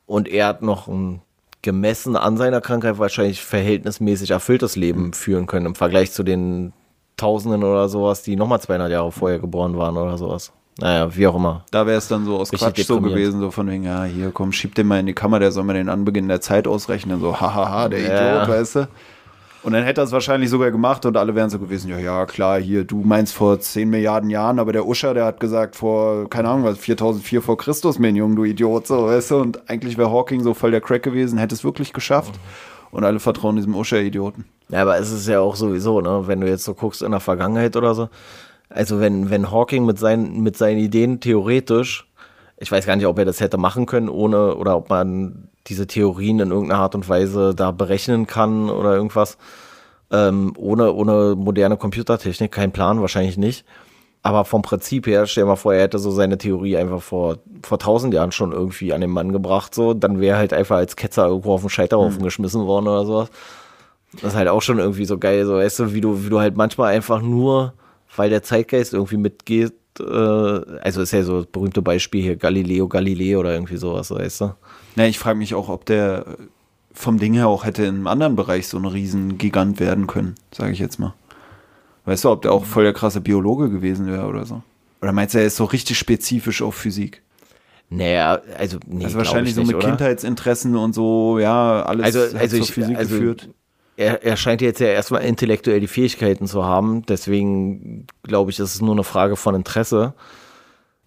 Und 0.06 0.28
er 0.28 0.48
hat 0.48 0.62
noch 0.62 0.90
ein 0.90 1.22
gemessen 1.61 2.15
an 2.15 2.38
seiner 2.38 2.61
Krankheit 2.61 2.99
wahrscheinlich 2.99 3.41
verhältnismäßig 3.41 4.31
erfülltes 4.31 4.76
Leben 4.76 5.14
führen 5.14 5.45
können 5.45 5.65
im 5.65 5.76
Vergleich 5.76 6.11
zu 6.11 6.23
den 6.23 6.73
Tausenden 7.18 7.64
oder 7.64 7.90
sowas, 7.90 8.23
die 8.23 8.36
nochmal 8.36 8.61
200 8.61 8.91
Jahre 8.91 9.11
vorher 9.11 9.40
geboren 9.40 9.77
waren 9.77 9.98
oder 9.98 10.18
sowas. 10.18 10.53
Naja, 10.80 11.14
wie 11.14 11.27
auch 11.27 11.36
immer. 11.36 11.65
Da 11.72 11.86
wäre 11.86 11.98
es 11.98 12.07
dann 12.07 12.23
so 12.23 12.38
aus 12.38 12.53
Richtig 12.53 12.73
Quatsch 12.73 12.86
so 12.86 13.02
gewesen, 13.02 13.41
so 13.41 13.52
von 13.52 13.69
wegen, 13.69 13.84
ja, 13.84 14.06
hier 14.06 14.31
komm, 14.31 14.53
schieb 14.53 14.76
den 14.76 14.88
mal 14.88 15.02
in 15.02 15.06
die 15.07 15.14
Kammer, 15.14 15.40
der 15.40 15.52
soll 15.52 15.65
mir 15.65 15.73
den 15.73 15.90
Anbeginn 15.90 16.30
der 16.30 16.40
Zeit 16.40 16.68
ausrechnen, 16.68 17.19
so 17.19 17.40
hahaha, 17.41 17.90
der 17.90 17.99
Ja. 17.99 18.44
Idiot, 18.44 18.48
weißt 18.48 18.76
du. 18.76 18.88
Und 19.61 19.73
dann 19.73 19.84
hätte 19.84 20.02
er 20.02 20.06
es 20.06 20.11
wahrscheinlich 20.14 20.49
sogar 20.49 20.72
gemacht 20.72 21.06
und 21.06 21.18
alle 21.18 21.36
wären 21.36 21.49
so 21.49 21.60
gewesen, 21.60 21.90
ja, 21.90 21.98
ja, 21.98 22.26
klar, 22.26 22.61
hier, 22.61 22.86
du 22.86 23.02
meinst 23.02 23.34
vor 23.34 23.60
10 23.60 23.90
Milliarden 23.90 24.30
Jahren, 24.30 24.57
aber 24.57 24.72
der 24.72 24.88
Uscher, 24.88 25.14
der 25.14 25.26
hat 25.26 25.41
gesagt 25.41 25.76
vor, 25.76 26.30
keine 26.30 26.48
Ahnung 26.48 26.64
was, 26.64 26.77
4004 26.77 27.41
vor 27.41 27.57
Christus, 27.57 27.99
mein 27.99 28.15
Junge, 28.15 28.36
du 28.36 28.45
Idiot, 28.45 28.88
so, 28.88 29.07
weißt 29.07 29.31
du. 29.31 29.38
Und 29.38 29.69
eigentlich 29.69 29.98
wäre 29.98 30.11
Hawking 30.11 30.44
so 30.44 30.53
voll 30.53 30.72
der 30.72 30.80
Crack 30.80 31.03
gewesen, 31.03 31.38
hätte 31.38 31.56
es 31.56 31.64
wirklich 31.64 31.91
geschafft. 31.91 32.40
Und 32.91 33.03
alle 33.03 33.19
vertrauen 33.19 33.57
diesem 33.57 33.76
Uscher-Idioten. 33.76 34.45
Ja, 34.69 34.81
aber 34.81 34.98
es 34.98 35.11
ist 35.11 35.27
ja 35.27 35.41
auch 35.41 35.56
sowieso, 35.56 36.02
ne, 36.02 36.23
wenn 36.26 36.41
du 36.41 36.48
jetzt 36.48 36.64
so 36.64 36.73
guckst 36.73 37.02
in 37.02 37.11
der 37.11 37.19
Vergangenheit 37.19 37.76
oder 37.76 37.94
so. 37.94 38.10
Also 38.69 38.99
wenn, 38.99 39.30
wenn 39.30 39.52
Hawking 39.52 39.86
mit 39.86 39.99
seinen, 39.99 40.41
mit 40.41 40.57
seinen 40.57 40.80
Ideen 40.80 41.19
theoretisch, 41.19 42.07
ich 42.57 42.72
weiß 42.72 42.86
gar 42.86 42.95
nicht, 42.95 43.06
ob 43.06 43.18
er 43.19 43.26
das 43.26 43.41
hätte 43.41 43.57
machen 43.57 43.86
können, 43.86 44.10
ohne, 44.10 44.56
oder 44.56 44.77
ob 44.77 44.90
man 44.90 45.49
diese 45.70 45.88
Theorien 45.88 46.40
in 46.40 46.52
irgendeiner 46.52 46.82
Art 46.82 46.96
und 46.96 47.08
Weise 47.08 47.54
da 47.56 47.72
berechnen 47.72 48.28
kann 48.28 48.70
oder 48.70 48.96
irgendwas. 48.96 49.38
Ähm, 50.12 50.54
ohne, 50.58 50.91
ohne 50.94 51.36
moderne 51.38 51.78
Computertechnik, 51.78 52.52
kein 52.52 52.72
Plan, 52.72 53.00
wahrscheinlich 53.00 53.38
nicht. 53.38 53.64
Aber 54.22 54.44
vom 54.44 54.62
Prinzip 54.62 55.08
her, 55.08 55.28
stell 55.28 55.44
dir 55.44 55.50
mal 55.50 55.56
vor, 55.56 55.74
er 55.74 55.84
hätte 55.84 56.00
so 56.00 56.12
seine 56.12 56.38
Theorie 56.38 56.76
einfach 56.76 57.02
vor, 57.02 57.38
vor 57.64 57.80
tausend 57.80 58.14
Jahren 58.14 58.32
schon 58.32 58.52
irgendwie 58.52 58.91
an 58.91 59.02
den 59.02 59.12
Mann 59.12 59.32
gebracht, 59.32 59.74
so, 59.74 59.94
dann 59.94 60.20
wäre 60.20 60.36
er 60.36 60.40
halt 60.40 60.54
einfach 60.54 60.76
als 60.78 60.96
Ketzer 60.96 61.28
irgendwo 61.28 61.54
auf 61.54 61.62
den 61.62 61.70
Scheiterhaufen 61.70 62.22
geschmissen 62.24 62.66
worden 62.66 62.88
oder 62.88 63.06
sowas. 63.06 63.30
Das 64.14 64.34
ist 64.34 64.36
halt 64.36 64.50
auch 64.50 64.62
schon 64.62 64.80
irgendwie 64.80 65.06
so 65.06 65.18
geil, 65.18 65.46
so 65.46 65.56
weißt 65.56 65.80
du, 65.80 65.94
wie 65.94 66.02
du, 66.02 66.26
wie 66.26 66.30
du 66.30 66.40
halt 66.40 66.58
manchmal 66.58 66.94
einfach 66.94 67.22
nur, 67.22 67.74
weil 68.16 68.30
der 68.30 68.44
Zeitgeist 68.44 68.94
irgendwie 68.94 69.18
mitgeht, 69.18 69.74
äh, 70.00 70.04
also 70.04 71.02
ist 71.02 71.12
ja 71.12 71.24
so 71.24 71.38
das 71.38 71.46
berühmte 71.46 71.82
Beispiel 71.82 72.22
hier 72.22 72.36
Galileo 72.36 72.88
Galilei 72.88 73.38
oder 73.38 73.54
irgendwie 73.54 73.78
sowas, 73.78 74.12
weißt 74.12 74.41
du? 74.41 74.54
Na, 74.95 75.07
ich 75.07 75.20
frage 75.20 75.38
mich 75.38 75.53
auch, 75.53 75.70
ob 75.70 75.86
der 75.86 76.26
vom 76.94 77.20
Ding 77.20 77.34
her 77.34 77.48
auch 77.48 77.66
hätte 77.66 77.84
in 77.84 77.95
einem 77.95 78.07
anderen 78.07 78.36
Bereich 78.36 78.68
so 78.68 78.78
ein 78.78 78.86
Riesengigant 78.86 79.80
werden 79.80 80.07
können, 80.07 80.36
sage 80.52 80.74
ich 80.74 80.80
jetzt 80.80 80.99
mal. 80.99 81.14
Weißt 82.06 82.26
du, 82.26 82.30
ob 82.30 82.41
der 82.41 82.52
auch 82.52 82.66
voll 82.66 82.84
der 82.84 82.94
krasse 82.94 83.22
Biologe 83.22 83.70
gewesen 83.70 84.07
wäre 84.07 84.26
oder 84.26 84.45
so? 84.45 84.64
Oder 85.02 85.11
meinst 85.11 85.36
du, 85.36 85.40
er 85.40 85.45
ist 85.45 85.56
so 85.56 85.66
richtig 85.66 85.98
spezifisch 85.98 86.61
auf 86.61 86.76
Physik? 86.76 87.22
Naja, 87.90 88.41
also, 88.57 88.78
nee, 88.88 89.06
also 89.06 89.18
wahrscheinlich 89.18 89.52
ich 89.52 89.56
so 89.56 89.64
mit 89.64 89.76
oder? 89.76 89.88
Kindheitsinteressen 89.88 90.76
und 90.76 90.94
so, 90.94 91.40
ja, 91.40 91.84
alles 91.84 92.06
Also, 92.06 92.38
also 92.38 92.57
zur 92.57 92.66
ich, 92.66 92.72
Physik 92.74 92.98
also 92.98 93.16
geführt. 93.16 93.49
Er, 93.98 94.24
er 94.24 94.38
scheint 94.38 94.61
jetzt 94.61 94.80
ja 94.80 94.88
erstmal 94.88 95.24
intellektuell 95.24 95.80
die 95.80 95.88
Fähigkeiten 95.88 96.48
zu 96.48 96.64
haben, 96.64 97.06
deswegen 97.07 98.07
glaube 98.24 98.52
ich, 98.52 98.60
ist 98.60 98.76
es 98.76 98.82
nur 98.82 98.94
eine 98.94 99.03
Frage 99.03 99.36
von 99.36 99.56
Interesse. 99.56 100.14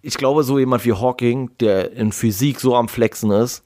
Ich 0.02 0.18
glaube, 0.18 0.42
so 0.42 0.59
jemand 0.59 0.84
wie 0.84 0.92
Hawking, 0.92 1.50
der 1.60 1.92
in 1.92 2.12
Physik 2.12 2.60
so 2.60 2.74
am 2.74 2.88
Flexen 2.88 3.30
ist, 3.30 3.64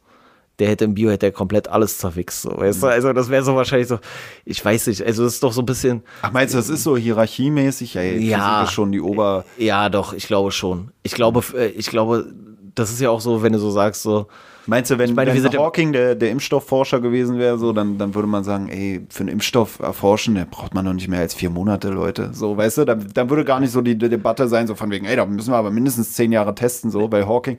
der 0.58 0.68
hätte 0.68 0.84
im 0.84 0.94
Bio 0.94 1.10
hätte 1.10 1.26
er 1.26 1.32
komplett 1.32 1.68
alles 1.68 1.98
zerwichst. 1.98 2.42
So, 2.42 2.56
weißt 2.56 2.82
du? 2.82 2.86
Also 2.86 3.12
das 3.12 3.28
wäre 3.28 3.44
so 3.44 3.54
wahrscheinlich 3.54 3.88
so, 3.88 3.98
ich 4.44 4.64
weiß 4.64 4.86
nicht, 4.88 5.04
also 5.04 5.24
es 5.24 5.34
ist 5.34 5.42
doch 5.42 5.52
so 5.52 5.62
ein 5.62 5.66
bisschen, 5.66 6.02
Ach, 6.22 6.32
meinst 6.32 6.54
du, 6.54 6.58
das 6.58 6.68
ist 6.68 6.82
so 6.82 6.96
hierarchiemäßig? 6.96 7.94
Ja, 7.94 8.02
Physik 8.02 8.28
Ja. 8.30 8.62
ist 8.64 8.72
schon 8.72 8.92
die 8.92 9.00
Ober... 9.00 9.44
ja 9.58 9.88
doch, 9.88 10.12
ich 10.12 10.26
glaube 10.26 10.50
schon. 10.52 10.90
Ich 11.02 11.12
glaube, 11.12 11.42
äh, 11.54 11.66
ich 11.68 11.88
glaube, 11.88 12.32
das 12.74 12.90
ist 12.90 13.00
ja 13.00 13.10
auch 13.10 13.20
so, 13.20 13.42
wenn 13.42 13.52
du 13.52 13.58
so 13.58 13.70
sagst, 13.70 14.02
so, 14.02 14.26
Meinst 14.68 14.90
du, 14.90 14.98
wenn, 14.98 15.14
meine, 15.14 15.32
wenn 15.32 15.58
Hawking 15.58 15.92
der, 15.92 16.16
der 16.16 16.30
Impfstoffforscher 16.30 17.00
gewesen 17.00 17.38
wäre, 17.38 17.56
so, 17.56 17.72
dann, 17.72 17.98
dann 17.98 18.14
würde 18.16 18.26
man 18.26 18.42
sagen, 18.42 18.68
ey, 18.68 19.06
für 19.08 19.20
einen 19.20 19.28
Impfstoff 19.28 19.78
erforschen, 19.78 20.34
der 20.34 20.44
braucht 20.44 20.74
man 20.74 20.84
noch 20.84 20.92
nicht 20.92 21.06
mehr 21.06 21.20
als 21.20 21.34
vier 21.34 21.50
Monate, 21.50 21.88
Leute. 21.90 22.30
So, 22.32 22.56
weißt 22.56 22.78
du, 22.78 22.84
dann, 22.84 23.06
dann 23.14 23.30
würde 23.30 23.44
gar 23.44 23.60
nicht 23.60 23.70
so 23.70 23.80
die, 23.80 23.96
die 23.96 24.08
Debatte 24.08 24.48
sein, 24.48 24.66
so 24.66 24.74
von 24.74 24.90
wegen, 24.90 25.06
ey, 25.06 25.14
da 25.14 25.24
müssen 25.24 25.52
wir 25.52 25.56
aber 25.56 25.70
mindestens 25.70 26.14
zehn 26.14 26.32
Jahre 26.32 26.52
testen, 26.52 26.90
so, 26.90 27.06
bei 27.06 27.24
Hawking. 27.24 27.58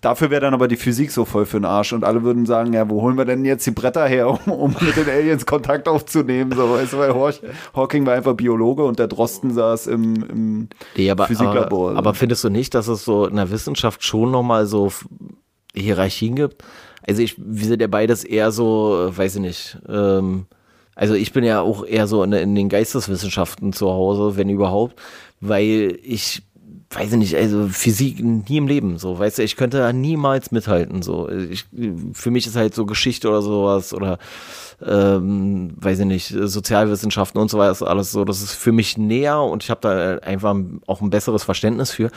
Dafür 0.00 0.30
wäre 0.30 0.40
dann 0.42 0.54
aber 0.54 0.68
die 0.68 0.76
Physik 0.76 1.10
so 1.10 1.24
voll 1.24 1.44
für 1.44 1.58
den 1.58 1.64
Arsch 1.64 1.92
und 1.92 2.04
alle 2.04 2.22
würden 2.22 2.46
sagen, 2.46 2.72
ja, 2.72 2.88
wo 2.88 3.02
holen 3.02 3.16
wir 3.18 3.24
denn 3.24 3.44
jetzt 3.44 3.66
die 3.66 3.72
Bretter 3.72 4.06
her, 4.06 4.28
um, 4.46 4.52
um 4.52 4.76
mit 4.80 4.96
den 4.96 5.08
Aliens 5.08 5.44
Kontakt 5.44 5.88
aufzunehmen, 5.88 6.52
so, 6.56 6.70
weißt 6.70 6.92
du, 6.92 6.98
weil 6.98 7.10
Haw- 7.12 7.32
Hawking 7.74 8.06
war 8.06 8.14
einfach 8.14 8.34
Biologe 8.34 8.84
und 8.84 8.98
der 8.98 9.08
Drosten 9.08 9.52
saß 9.52 9.88
im, 9.88 10.14
im 10.30 10.68
Nee, 10.96 11.10
aber, 11.10 11.26
Physiklabor. 11.26 11.90
aber, 11.90 11.98
aber 11.98 12.14
findest 12.14 12.44
du 12.44 12.48
nicht, 12.48 12.74
dass 12.74 12.86
es 12.88 13.04
so 13.04 13.26
in 13.26 13.36
der 13.36 13.50
Wissenschaft 13.50 14.04
schon 14.04 14.30
nochmal 14.30 14.66
so 14.66 14.92
Hierarchien 15.74 16.34
gibt? 16.36 16.62
Also 17.06 17.22
ich, 17.22 17.34
wir 17.38 17.66
sind 17.66 17.80
ja 17.80 17.86
beides 17.88 18.22
eher 18.24 18.50
so, 18.52 19.08
weiß 19.10 19.36
ich 19.36 19.40
nicht, 19.40 19.78
ähm, 19.88 20.46
also 20.94 21.14
ich 21.14 21.32
bin 21.32 21.44
ja 21.44 21.60
auch 21.60 21.86
eher 21.86 22.06
so 22.08 22.22
in, 22.24 22.32
in 22.32 22.54
den 22.56 22.68
Geisteswissenschaften 22.68 23.72
zu 23.72 23.88
Hause, 23.88 24.36
wenn 24.36 24.48
überhaupt, 24.48 25.00
weil 25.40 25.96
ich, 26.02 26.42
weiß 26.90 27.12
ich 27.12 27.18
nicht, 27.18 27.36
also 27.36 27.68
Physik 27.68 28.18
nie 28.22 28.56
im 28.56 28.66
Leben, 28.66 28.98
so, 28.98 29.18
weißt 29.18 29.38
du, 29.38 29.42
ich 29.42 29.56
könnte 29.56 29.78
da 29.78 29.92
niemals 29.92 30.50
mithalten, 30.52 31.02
so. 31.02 31.28
Ich, 31.28 31.66
für 32.14 32.30
mich 32.30 32.46
ist 32.46 32.56
halt 32.56 32.74
so 32.74 32.86
Geschichte 32.86 33.28
oder 33.28 33.42
sowas 33.42 33.92
oder 33.92 34.18
ähm, 34.84 35.72
weiß 35.76 35.98
ich 36.00 36.06
nicht, 36.06 36.28
Sozialwissenschaften 36.28 37.40
und 37.40 37.50
so 37.50 37.58
weiter, 37.58 37.86
alles 37.88 38.10
so, 38.12 38.24
das 38.24 38.40
ist 38.40 38.52
für 38.52 38.72
mich 38.72 38.96
näher 38.96 39.40
und 39.40 39.62
ich 39.64 39.70
habe 39.70 39.80
da 39.82 40.18
einfach 40.18 40.56
auch 40.86 41.00
ein 41.00 41.10
besseres 41.10 41.44
Verständnis 41.44 41.90
für. 41.90 42.10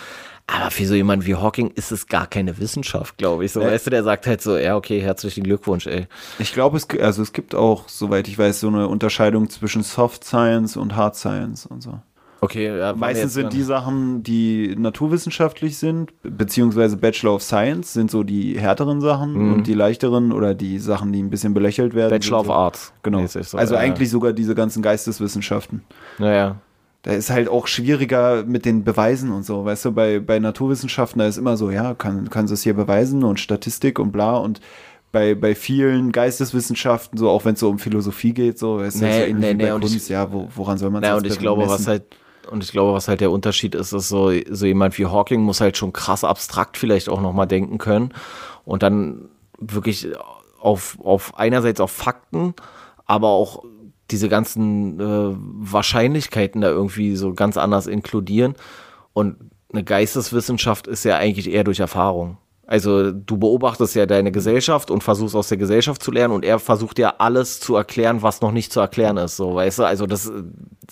Aber 0.47 0.71
für 0.71 0.85
so 0.85 0.95
jemanden 0.95 1.25
wie 1.25 1.35
Hawking 1.35 1.71
ist 1.75 1.91
es 1.91 2.07
gar 2.07 2.27
keine 2.27 2.57
Wissenschaft, 2.57 3.17
glaube 3.17 3.45
ich. 3.45 3.51
So, 3.51 3.61
Ja. 3.61 3.67
weißt 3.67 3.85
du, 3.87 3.89
der 3.91 4.03
sagt 4.03 4.25
halt 4.27 4.41
so, 4.41 4.57
ja, 4.57 4.75
okay, 4.75 4.99
herzlichen 5.01 5.43
Glückwunsch, 5.43 5.85
ey. 5.87 6.07
Ich 6.39 6.53
glaube, 6.53 6.77
es, 6.77 6.87
also 6.99 7.21
es 7.21 7.31
gibt 7.33 7.55
auch, 7.55 7.87
soweit 7.87 8.27
ich 8.27 8.37
weiß, 8.37 8.59
so 8.61 8.67
eine 8.67 8.87
Unterscheidung 8.87 9.49
zwischen 9.49 9.83
Soft 9.83 10.23
Science 10.23 10.77
und 10.77 10.95
Hard 10.95 11.15
Science 11.15 11.65
und 11.65 11.81
so. 11.83 11.99
Okay, 12.43 12.75
ja, 12.75 12.93
Meistens 12.95 13.35
sind 13.35 13.53
die 13.53 13.61
Sachen, 13.61 14.23
die 14.23 14.75
naturwissenschaftlich 14.75 15.77
sind, 15.77 16.11
beziehungsweise 16.23 16.97
Bachelor 16.97 17.35
of 17.35 17.43
Science 17.43 17.93
sind 17.93 18.09
so 18.09 18.23
die 18.23 18.59
härteren 18.59 18.99
Sachen 18.99 19.53
und 19.53 19.67
die 19.67 19.75
leichteren 19.75 20.31
oder 20.31 20.55
die 20.55 20.79
Sachen, 20.79 21.13
die 21.13 21.21
ein 21.21 21.29
bisschen 21.29 21.53
belächelt 21.53 21.93
werden. 21.93 22.09
Mhm. 22.09 22.15
Bachelor 22.19 22.39
of 22.39 22.45
so, 22.47 22.53
Arts. 22.53 22.93
Genau. 23.03 23.25
so, 23.27 23.57
also 23.57 23.75
ja, 23.75 23.79
eigentlich 23.79 24.09
sogar 24.09 24.33
diese 24.33 24.55
ganzen 24.55 24.81
Geisteswissenschaften. 24.81 25.83
Naja. 26.17 26.55
Da 27.03 27.11
ist 27.11 27.29
halt 27.29 27.47
auch 27.47 27.67
schwieriger 27.67 28.43
mit 28.43 28.65
den 28.65 28.83
Beweisen 28.83 29.31
und 29.31 29.43
so. 29.43 29.63
Weißt 29.65 29.85
du, 29.85 29.91
bei, 29.91 30.19
bei 30.19 30.39
Naturwissenschaften, 30.39 31.19
da 31.19 31.27
ist 31.27 31.37
immer 31.37 31.57
so, 31.57 31.69
ja, 31.71 31.93
kann, 31.93 32.29
kannst 32.31 32.49
du 32.49 32.53
es 32.55 32.63
hier 32.63 32.73
beweisen 32.75 33.23
und 33.23 33.39
Statistik 33.39 33.99
und 33.99 34.11
bla. 34.11 34.37
Und 34.37 34.61
bei, 35.11 35.35
bei 35.35 35.55
vielen 35.55 36.11
Geisteswissenschaften, 36.11 37.17
so 37.17 37.29
auch 37.29 37.43
wenn 37.45 37.53
es 37.55 37.59
so 37.59 37.69
um 37.69 37.79
Philosophie 37.79 38.33
geht, 38.33 38.57
so 38.59 38.79
ist 38.79 39.01
Nee, 39.01 39.29
ja 39.29 39.33
nee, 39.35 39.53
nee, 39.53 39.69
Kunst, 39.69 39.95
ich- 39.95 40.09
ja, 40.09 40.31
wo, 40.31 40.47
woran 40.55 40.77
soll 40.77 40.89
man 40.89 41.03
Ja, 41.03 41.13
sonst 41.13 41.23
und 41.25 41.33
ich 41.33 41.39
glaube, 41.39 41.61
messen? 41.63 41.73
was 41.73 41.87
halt, 41.87 42.03
und 42.49 42.63
ich 42.63 42.71
glaube, 42.71 42.93
was 42.93 43.07
halt 43.07 43.21
der 43.21 43.31
Unterschied 43.31 43.75
ist, 43.75 43.93
ist 43.93 44.09
so, 44.09 44.31
so 44.49 44.65
jemand 44.65 44.97
wie 44.97 45.05
Hawking 45.05 45.41
muss 45.41 45.61
halt 45.61 45.77
schon 45.77 45.93
krass 45.93 46.23
abstrakt 46.23 46.77
vielleicht 46.77 47.09
auch 47.09 47.21
nochmal 47.21 47.47
denken 47.47 47.77
können 47.77 48.13
und 48.65 48.83
dann 48.83 49.29
wirklich 49.59 50.07
auf, 50.59 50.97
auf 51.03 51.37
einerseits 51.37 51.79
auf 51.79 51.91
Fakten, 51.91 52.53
aber 53.05 53.29
auch 53.29 53.63
diese 54.09 54.29
ganzen 54.29 54.99
äh, 54.99 55.35
Wahrscheinlichkeiten 55.37 56.61
da 56.61 56.69
irgendwie 56.69 57.15
so 57.15 57.33
ganz 57.33 57.57
anders 57.57 57.87
inkludieren. 57.87 58.55
Und 59.13 59.37
eine 59.71 59.83
Geisteswissenschaft 59.83 60.87
ist 60.87 61.05
ja 61.05 61.17
eigentlich 61.17 61.49
eher 61.49 61.63
durch 61.63 61.79
Erfahrung. 61.79 62.37
Also 62.71 63.11
du 63.11 63.37
beobachtest 63.37 63.95
ja 63.95 64.05
deine 64.05 64.31
Gesellschaft 64.31 64.91
und 64.91 65.03
versuchst 65.03 65.35
aus 65.35 65.49
der 65.49 65.57
Gesellschaft 65.57 66.01
zu 66.01 66.09
lernen 66.09 66.33
und 66.33 66.45
er 66.45 66.57
versucht 66.57 66.99
ja 66.99 67.15
alles 67.17 67.59
zu 67.59 67.75
erklären, 67.75 68.21
was 68.21 68.39
noch 68.39 68.53
nicht 68.53 68.71
zu 68.71 68.79
erklären 68.79 69.17
ist, 69.17 69.35
so, 69.35 69.55
weißt 69.55 69.79
du? 69.79 69.83
Also 69.83 70.05
das 70.05 70.27
ist 70.27 70.33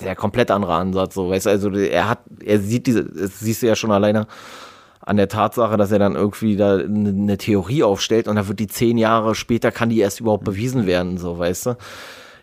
der 0.02 0.14
komplett 0.18 0.52
andere 0.52 0.74
Ansatz, 0.74 1.14
so, 1.14 1.30
weißt 1.30 1.46
du? 1.46 1.52
Also 1.52 1.70
er 1.70 2.10
hat, 2.10 2.20
er 2.44 2.60
sieht 2.60 2.86
diese, 2.86 3.06
das 3.06 3.40
siehst 3.40 3.62
du 3.62 3.68
ja 3.68 3.78
schon 3.78 3.94
alleine 3.94 4.28
an 5.00 5.16
der 5.16 5.30
Tatsache, 5.30 5.78
dass 5.78 5.94
er 5.94 6.00
dann 6.00 6.16
irgendwie 6.16 6.58
da 6.58 6.80
eine 6.80 7.12
eine 7.12 7.38
Theorie 7.38 7.84
aufstellt 7.84 8.28
und 8.28 8.36
dann 8.36 8.50
wird 8.50 8.60
die 8.60 8.68
zehn 8.68 8.98
Jahre 8.98 9.34
später 9.34 9.72
kann 9.72 9.90
die 9.90 10.00
erst 10.00 10.20
überhaupt 10.20 10.44
bewiesen 10.44 10.86
werden, 10.86 11.18
so, 11.18 11.40
weißt 11.40 11.68
du? 11.68 11.78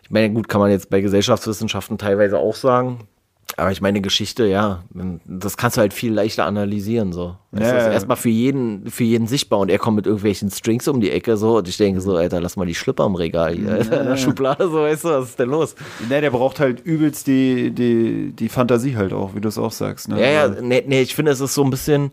Ich 0.01 0.09
meine, 0.09 0.33
gut, 0.33 0.49
kann 0.49 0.61
man 0.61 0.71
jetzt 0.71 0.89
bei 0.89 0.99
Gesellschaftswissenschaften 0.99 1.99
teilweise 1.99 2.39
auch 2.39 2.55
sagen. 2.55 3.07
Aber 3.55 3.71
ich 3.71 3.81
meine, 3.81 4.01
Geschichte, 4.01 4.45
ja, 4.45 4.83
das 5.25 5.57
kannst 5.57 5.77
du 5.77 5.81
halt 5.81 5.93
viel 5.93 6.13
leichter 6.13 6.45
analysieren, 6.45 7.11
so. 7.11 7.37
Ja, 7.53 7.59
das 7.59 7.87
ist 7.87 7.93
erstmal 7.93 8.17
für 8.17 8.29
jeden, 8.29 8.91
für 8.91 9.03
jeden 9.03 9.25
sichtbar 9.25 9.59
und 9.59 9.69
er 9.69 9.79
kommt 9.79 9.95
mit 9.95 10.05
irgendwelchen 10.05 10.51
Strings 10.51 10.87
um 10.87 10.99
die 10.99 11.09
Ecke, 11.09 11.37
so, 11.37 11.57
und 11.57 11.67
ich 11.67 11.77
denke 11.77 12.01
so, 12.01 12.15
Alter, 12.15 12.41
lass 12.41 12.55
mal 12.57 12.67
die 12.67 12.75
Schlipper 12.75 13.05
im 13.05 13.15
Regal 13.15 13.55
hier, 13.55 13.71
Alter, 13.71 14.01
in 14.01 14.07
der 14.07 14.17
Schublade, 14.17 14.69
so, 14.69 14.81
weißt 14.81 15.05
du, 15.05 15.09
was 15.09 15.29
ist 15.29 15.39
denn 15.39 15.49
los? 15.49 15.75
Ne, 16.07 16.21
der 16.21 16.29
braucht 16.29 16.59
halt 16.59 16.81
übelst 16.81 17.25
die, 17.25 17.71
die, 17.71 18.31
die 18.33 18.49
Fantasie 18.49 18.95
halt 18.95 19.13
auch, 19.13 19.33
wie 19.33 19.41
du 19.41 19.47
es 19.47 19.57
auch 19.57 19.71
sagst. 19.71 20.09
Ne? 20.09 20.21
Ja, 20.21 20.27
ja, 20.27 20.47
nee, 20.61 20.83
nee, 20.85 21.01
ich 21.01 21.15
finde, 21.15 21.31
es 21.31 21.39
ist 21.39 21.55
so 21.55 21.63
ein 21.63 21.69
bisschen, 21.69 22.11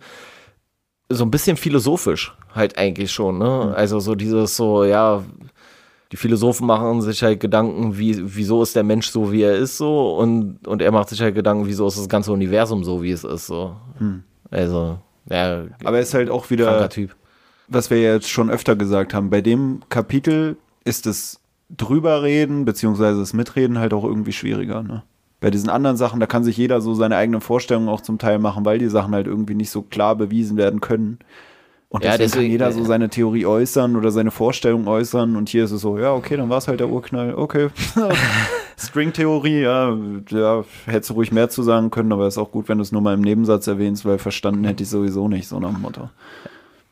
so 1.10 1.24
ein 1.24 1.30
bisschen 1.30 1.56
philosophisch 1.56 2.34
halt 2.54 2.78
eigentlich 2.78 3.12
schon, 3.12 3.38
ne? 3.38 3.74
Also 3.76 4.00
so 4.00 4.14
dieses 4.14 4.56
so, 4.56 4.84
ja, 4.84 5.22
die 6.14 6.18
Philosophen 6.18 6.68
machen 6.68 7.02
sich 7.02 7.24
halt 7.24 7.40
Gedanken, 7.40 7.98
wie, 7.98 8.16
wieso 8.36 8.62
ist 8.62 8.76
der 8.76 8.84
Mensch 8.84 9.08
so, 9.08 9.32
wie 9.32 9.42
er 9.42 9.56
ist, 9.56 9.78
so, 9.78 10.14
und, 10.16 10.64
und 10.64 10.80
er 10.80 10.92
macht 10.92 11.08
sich 11.08 11.20
halt 11.20 11.34
Gedanken, 11.34 11.66
wieso 11.66 11.88
ist 11.88 11.98
das 11.98 12.08
ganze 12.08 12.30
Universum 12.30 12.84
so, 12.84 13.02
wie 13.02 13.10
es 13.10 13.24
ist, 13.24 13.48
so. 13.48 13.74
Also, 14.48 15.00
ja, 15.28 15.64
Aber 15.82 15.96
er 15.96 16.02
ist 16.04 16.14
halt 16.14 16.30
auch 16.30 16.50
wieder, 16.50 16.88
Typ. 16.88 17.16
was 17.66 17.90
wir 17.90 18.00
jetzt 18.00 18.30
schon 18.30 18.48
öfter 18.48 18.76
gesagt 18.76 19.12
haben, 19.12 19.28
bei 19.28 19.40
dem 19.40 19.80
Kapitel 19.88 20.56
ist 20.84 21.08
es 21.08 21.40
drüber 21.68 22.22
reden, 22.22 22.64
beziehungsweise 22.64 23.18
das 23.18 23.32
Mitreden 23.32 23.80
halt 23.80 23.92
auch 23.92 24.04
irgendwie 24.04 24.32
schwieriger. 24.32 24.84
Ne? 24.84 25.02
Bei 25.40 25.50
diesen 25.50 25.68
anderen 25.68 25.96
Sachen, 25.96 26.20
da 26.20 26.26
kann 26.26 26.44
sich 26.44 26.56
jeder 26.56 26.80
so 26.80 26.94
seine 26.94 27.16
eigenen 27.16 27.40
Vorstellungen 27.40 27.88
auch 27.88 28.02
zum 28.02 28.18
Teil 28.18 28.38
machen, 28.38 28.64
weil 28.64 28.78
die 28.78 28.86
Sachen 28.86 29.16
halt 29.16 29.26
irgendwie 29.26 29.56
nicht 29.56 29.70
so 29.70 29.82
klar 29.82 30.14
bewiesen 30.14 30.56
werden 30.56 30.80
können. 30.80 31.18
Und 31.94 32.02
Ja, 32.02 32.18
deswegen, 32.18 32.42
kann 32.42 32.50
jeder 32.50 32.72
so 32.72 32.80
äh, 32.80 32.86
seine 32.86 33.08
Theorie 33.08 33.46
äußern 33.46 33.94
oder 33.94 34.10
seine 34.10 34.32
Vorstellung 34.32 34.88
äußern. 34.88 35.36
Und 35.36 35.48
hier 35.48 35.62
ist 35.62 35.70
es 35.70 35.82
so, 35.82 35.96
ja, 35.96 36.12
okay, 36.12 36.36
dann 36.36 36.50
war 36.50 36.58
es 36.58 36.66
halt 36.66 36.80
der 36.80 36.88
Urknall. 36.88 37.36
Okay. 37.36 37.68
String-Theorie, 38.76 39.60
ja, 39.60 39.96
ja, 40.28 40.64
hättest 40.86 41.10
du 41.10 41.14
ruhig 41.14 41.30
mehr 41.30 41.50
zu 41.50 41.62
sagen 41.62 41.92
können, 41.92 42.12
aber 42.12 42.26
ist 42.26 42.36
auch 42.36 42.50
gut, 42.50 42.68
wenn 42.68 42.78
du 42.78 42.82
es 42.82 42.90
nur 42.90 43.00
mal 43.00 43.14
im 43.14 43.20
Nebensatz 43.20 43.68
erwähnst, 43.68 44.04
weil 44.04 44.18
verstanden 44.18 44.64
hätte 44.64 44.82
ich 44.82 44.88
sowieso 44.88 45.28
nicht, 45.28 45.46
so 45.46 45.60
nach 45.60 45.70
dem 45.70 45.82
Motto. 45.82 46.10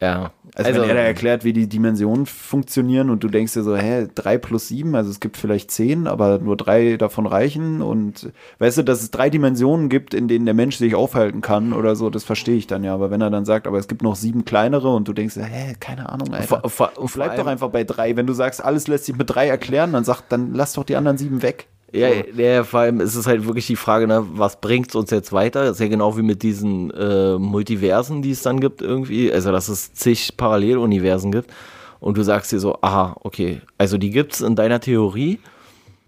Ja. 0.01 0.31
Also, 0.55 0.75
wenn 0.75 0.89
er 0.89 0.95
da 0.95 1.01
erklärt, 1.01 1.45
wie 1.45 1.55
die 1.55 1.67
Dimensionen 1.67 2.27
funktionieren 2.27 3.09
und 3.09 3.25
du 3.25 3.29
denkst 3.29 3.55
dir 3.55 3.63
so, 3.63 3.75
hä, 3.75 4.09
3 4.15 4.37
plus 4.37 4.69
7, 4.69 4.95
also 4.95 5.11
es 5.11 5.19
gibt 5.19 5.39
vielleicht 5.39 5.71
10, 5.71 6.07
aber 6.07 6.39
nur 6.41 6.59
drei 6.59 6.99
davon 6.99 7.27
reichen 7.27 7.81
und 7.81 8.31
weißt 8.59 8.79
du, 8.79 8.83
dass 8.83 9.03
es 9.03 9.11
drei 9.11 9.31
Dimensionen 9.31 9.89
gibt, 9.89 10.13
in 10.13 10.29
denen 10.29 10.45
der 10.45 10.55
Mensch 10.55 10.77
sich 10.77 10.95
aufhalten 10.95 11.41
kann 11.41 11.73
oder 11.73 11.97
so, 11.97 12.11
das 12.11 12.25
verstehe 12.25 12.57
ich 12.57 12.67
dann 12.67 12.85
ja, 12.85 12.93
aber 12.93 13.11
wenn 13.11 13.23
er 13.23 13.31
dann 13.31 13.47
sagt, 13.47 13.67
aber 13.67 13.79
es 13.79 13.89
gibt 13.89 14.03
noch 14.03 14.15
sieben 14.15 14.45
kleinere 14.45 14.95
und 14.95 15.09
du 15.09 15.15
denkst, 15.15 15.35
dir, 15.35 15.45
hä, 15.45 15.75
keine 15.81 16.11
Ahnung, 16.11 16.35
Alter. 16.35 16.47
vor, 16.47 16.69
vor, 16.69 16.93
vor 16.95 17.11
Bleib 17.15 17.37
doch 17.37 17.47
einfach 17.47 17.71
bei 17.71 17.85
drei. 17.85 18.17
Wenn 18.17 18.27
du 18.27 18.33
sagst, 18.33 18.63
alles 18.63 18.89
lässt 18.89 19.07
sich 19.07 19.17
mit 19.17 19.31
drei 19.31 19.49
erklären, 19.49 19.93
dann 19.93 20.05
sag, 20.05 20.29
dann 20.29 20.53
lass 20.55 20.75
doch 20.75 20.85
die 20.85 20.97
anderen 20.97 21.17
sieben 21.17 21.43
weg. 21.43 21.69
Ja, 21.93 22.09
ja, 22.09 22.65
vor 22.65 22.81
allem 22.81 23.01
ist 23.01 23.15
es 23.17 23.27
halt 23.27 23.47
wirklich 23.47 23.67
die 23.67 23.77
Frage, 23.77 24.07
ne, 24.07 24.27
was 24.33 24.61
bringt 24.61 24.95
uns 24.95 25.11
jetzt 25.11 25.33
weiter? 25.33 25.65
Das 25.65 25.73
ist 25.73 25.81
ja 25.81 25.89
genau 25.89 26.17
wie 26.17 26.23
mit 26.23 26.43
diesen 26.43 26.91
äh, 26.91 27.37
Multiversen, 27.37 28.23
die 28.23 28.31
es 28.31 28.41
dann 28.41 28.61
gibt 28.61 28.81
irgendwie. 28.81 29.31
Also, 29.31 29.53
dass 29.53 29.69
es 29.69 29.93
zig 29.93 30.37
Paralleluniversen 30.39 31.31
gibt. 31.31 31.53
Und 32.01 32.17
du 32.17 32.23
sagst 32.23 32.51
dir 32.51 32.61
so, 32.61 32.79
aha, 32.81 33.17
okay, 33.21 33.61
also 33.77 33.99
die 33.99 34.11
gibt 34.11 34.33
es 34.33 34.41
in 34.41 34.57
deiner 34.57 34.81
Theorie. 34.81 35.39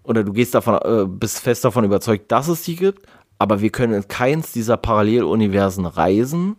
Oder 0.05 0.25
du 0.25 0.33
gehst 0.33 0.55
davon, 0.55 0.79
äh, 0.83 1.07
bist 1.07 1.41
fest 1.41 1.65
davon 1.65 1.85
überzeugt, 1.85 2.33
dass 2.33 2.49
es 2.49 2.63
die 2.63 2.77
gibt. 2.77 3.03
Aber 3.39 3.61
wir 3.61 3.71
können 3.71 3.93
in 3.93 4.09
keins 4.09 4.53
dieser 4.53 4.79
Paralleluniversen 4.79 5.85
reisen. 5.85 6.57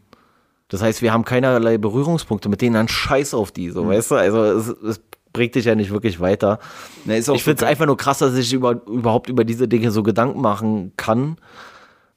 Das 0.67 0.83
heißt, 0.83 1.01
wir 1.01 1.11
haben 1.11 1.25
keinerlei 1.25 1.77
Berührungspunkte 1.77 2.47
mit 2.47 2.61
denen, 2.61 2.75
dann 2.75 2.87
scheiß 2.87 3.33
auf 3.33 3.51
die, 3.51 3.69
so, 3.71 3.87
weißt 3.87 4.11
du? 4.11 4.15
Also, 4.15 4.43
es, 4.43 4.67
es 4.67 5.01
bringt 5.35 5.53
dich 5.55 5.65
ja 5.65 5.75
nicht 5.75 5.91
wirklich 5.91 6.19
weiter. 6.21 6.59
Auch 7.05 7.35
Ich 7.35 7.43
finde 7.43 7.63
es 7.63 7.69
einfach 7.69 7.85
nur 7.85 7.97
krass, 7.97 8.19
dass 8.19 8.35
ich 8.37 8.53
über, 8.53 8.81
überhaupt 8.87 9.29
über 9.29 9.43
diese 9.43 9.67
Dinge 9.67 9.91
so 9.91 10.01
Gedanken 10.01 10.39
machen 10.39 10.93
kann, 10.95 11.35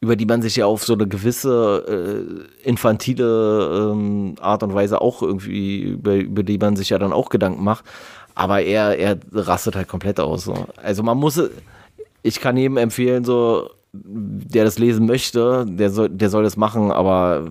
über 0.00 0.14
die 0.14 0.24
man 0.24 0.40
sich 0.40 0.54
ja 0.54 0.66
auf 0.66 0.84
so 0.84 0.92
eine 0.92 1.08
gewisse 1.08 2.46
äh, 2.64 2.68
infantile 2.68 3.90
ähm, 3.92 4.36
Art 4.40 4.62
und 4.62 4.72
Weise 4.72 5.00
auch 5.00 5.20
irgendwie, 5.22 5.80
über, 5.80 6.14
über 6.14 6.44
die 6.44 6.58
man 6.58 6.76
sich 6.76 6.90
ja 6.90 6.98
dann 6.98 7.12
auch 7.12 7.28
Gedanken 7.28 7.64
macht. 7.64 7.84
Aber 8.36 8.62
er, 8.62 8.96
er 8.96 9.18
rastet 9.32 9.74
halt 9.74 9.88
komplett 9.88 10.20
aus. 10.20 10.44
So. 10.44 10.66
Also 10.76 11.02
man 11.02 11.18
muss, 11.18 11.42
ich 12.22 12.40
kann 12.40 12.56
jedem 12.56 12.76
empfehlen, 12.76 13.24
so, 13.24 13.68
der 13.92 14.64
das 14.64 14.78
lesen 14.78 15.06
möchte, 15.06 15.66
der 15.68 15.90
soll, 15.90 16.08
der 16.08 16.30
soll 16.30 16.44
das 16.44 16.56
machen, 16.56 16.92
aber 16.92 17.50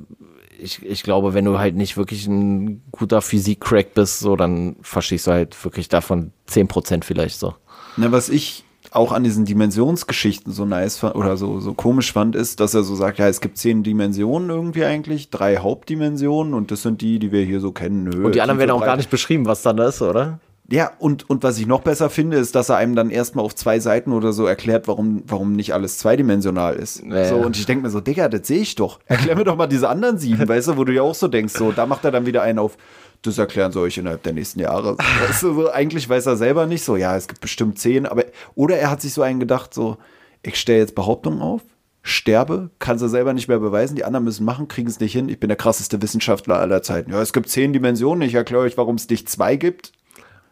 ich, 0.59 0.83
ich 0.83 1.03
glaube, 1.03 1.33
wenn 1.33 1.45
du 1.45 1.59
halt 1.59 1.75
nicht 1.75 1.97
wirklich 1.97 2.27
ein 2.27 2.81
guter 2.91 3.21
Physik-Crack 3.21 3.93
bist, 3.93 4.19
so, 4.19 4.35
dann 4.35 4.75
verstehst 4.81 5.27
du 5.27 5.31
halt 5.31 5.63
wirklich 5.63 5.89
davon 5.89 6.31
10% 6.49 7.03
vielleicht 7.03 7.39
so. 7.39 7.55
Ne, 7.95 8.11
was 8.11 8.29
ich 8.29 8.63
auch 8.91 9.11
an 9.11 9.23
diesen 9.23 9.45
Dimensionsgeschichten 9.45 10.53
so 10.53 10.65
nice 10.65 10.97
fand, 10.97 11.15
oder 11.15 11.37
so, 11.37 11.59
so 11.59 11.73
komisch 11.73 12.13
fand, 12.13 12.35
ist, 12.35 12.59
dass 12.59 12.73
er 12.73 12.83
so 12.83 12.95
sagt, 12.95 13.19
ja, 13.19 13.27
es 13.27 13.41
gibt 13.41 13.57
zehn 13.57 13.83
Dimensionen 13.83 14.49
irgendwie 14.49 14.85
eigentlich, 14.85 15.29
drei 15.29 15.57
Hauptdimensionen 15.57 16.53
und 16.53 16.71
das 16.71 16.83
sind 16.83 17.01
die, 17.01 17.19
die 17.19 17.31
wir 17.31 17.43
hier 17.43 17.59
so 17.59 17.71
kennen. 17.71 18.07
Höhe, 18.07 18.25
Und 18.25 18.35
die 18.35 18.41
anderen 18.41 18.59
werden 18.59 18.71
auch 18.71 18.85
gar 18.85 18.97
nicht 18.97 19.09
beschrieben, 19.09 19.45
was 19.45 19.61
dann 19.61 19.77
da 19.77 19.89
ist, 19.89 20.01
oder? 20.01 20.39
Ja, 20.69 20.91
und, 20.99 21.29
und 21.29 21.43
was 21.43 21.57
ich 21.59 21.65
noch 21.65 21.81
besser 21.81 22.09
finde, 22.09 22.37
ist, 22.37 22.53
dass 22.53 22.67
er 22.69 22.75
einem 22.75 22.95
dann 22.95 23.09
erstmal 23.09 23.45
auf 23.45 23.55
zwei 23.55 23.79
Seiten 23.79 24.11
oder 24.11 24.33
so 24.33 24.45
erklärt, 24.45 24.87
warum, 24.87 25.23
warum 25.25 25.53
nicht 25.53 25.73
alles 25.73 25.97
zweidimensional 25.97 26.75
ist. 26.75 27.01
Ja, 27.05 27.29
so, 27.29 27.35
und 27.37 27.57
ich 27.57 27.65
denke 27.65 27.83
mir 27.83 27.89
so, 27.89 28.01
Digga, 28.01 28.27
das 28.27 28.47
sehe 28.47 28.59
ich 28.59 28.75
doch. 28.75 28.99
Erklär 29.05 29.37
mir 29.37 29.45
doch 29.45 29.55
mal 29.55 29.67
diese 29.67 29.87
anderen 29.87 30.17
sieben, 30.17 30.47
weißt 30.47 30.69
du, 30.69 30.77
wo 30.77 30.83
du 30.83 30.93
ja 30.93 31.03
auch 31.03 31.15
so 31.15 31.29
denkst, 31.29 31.53
so, 31.53 31.71
da 31.71 31.85
macht 31.85 32.03
er 32.03 32.11
dann 32.11 32.25
wieder 32.25 32.41
einen 32.41 32.59
auf, 32.59 32.77
das 33.21 33.37
erklären 33.37 33.71
soll 33.71 33.87
ich 33.87 33.97
innerhalb 33.97 34.23
der 34.23 34.33
nächsten 34.33 34.59
Jahre. 34.59 34.97
Weißt 34.97 35.43
du, 35.43 35.53
so, 35.53 35.71
eigentlich 35.71 36.09
weiß 36.09 36.25
er 36.25 36.35
selber 36.35 36.65
nicht 36.65 36.83
so, 36.83 36.97
ja, 36.97 37.15
es 37.15 37.29
gibt 37.29 37.39
bestimmt 37.39 37.79
zehn, 37.79 38.05
aber, 38.05 38.25
oder 38.55 38.77
er 38.77 38.91
hat 38.91 39.01
sich 39.01 39.13
so 39.13 39.21
einen 39.21 39.39
gedacht, 39.39 39.73
so, 39.73 39.97
ich 40.43 40.59
stelle 40.59 40.79
jetzt 40.79 40.95
Behauptungen 40.95 41.41
auf, 41.41 41.61
sterbe, 42.01 42.71
kann 42.79 42.97
es 42.97 43.11
selber 43.11 43.33
nicht 43.33 43.47
mehr 43.47 43.59
beweisen, 43.59 43.95
die 43.95 44.03
anderen 44.03 44.25
müssen 44.25 44.45
machen, 44.45 44.67
kriegen 44.67 44.89
es 44.89 44.99
nicht 44.99 45.13
hin, 45.13 45.29
ich 45.29 45.39
bin 45.39 45.47
der 45.47 45.57
krasseste 45.57 46.01
Wissenschaftler 46.01 46.59
aller 46.59 46.81
Zeiten. 46.81 47.11
Ja, 47.11 47.21
es 47.21 47.31
gibt 47.31 47.47
zehn 47.49 47.71
Dimensionen, 47.71 48.27
ich 48.27 48.33
erkläre 48.33 48.63
euch, 48.63 48.77
warum 48.77 48.95
es 48.95 49.09
nicht 49.09 49.29
zwei 49.29 49.55
gibt. 49.55 49.93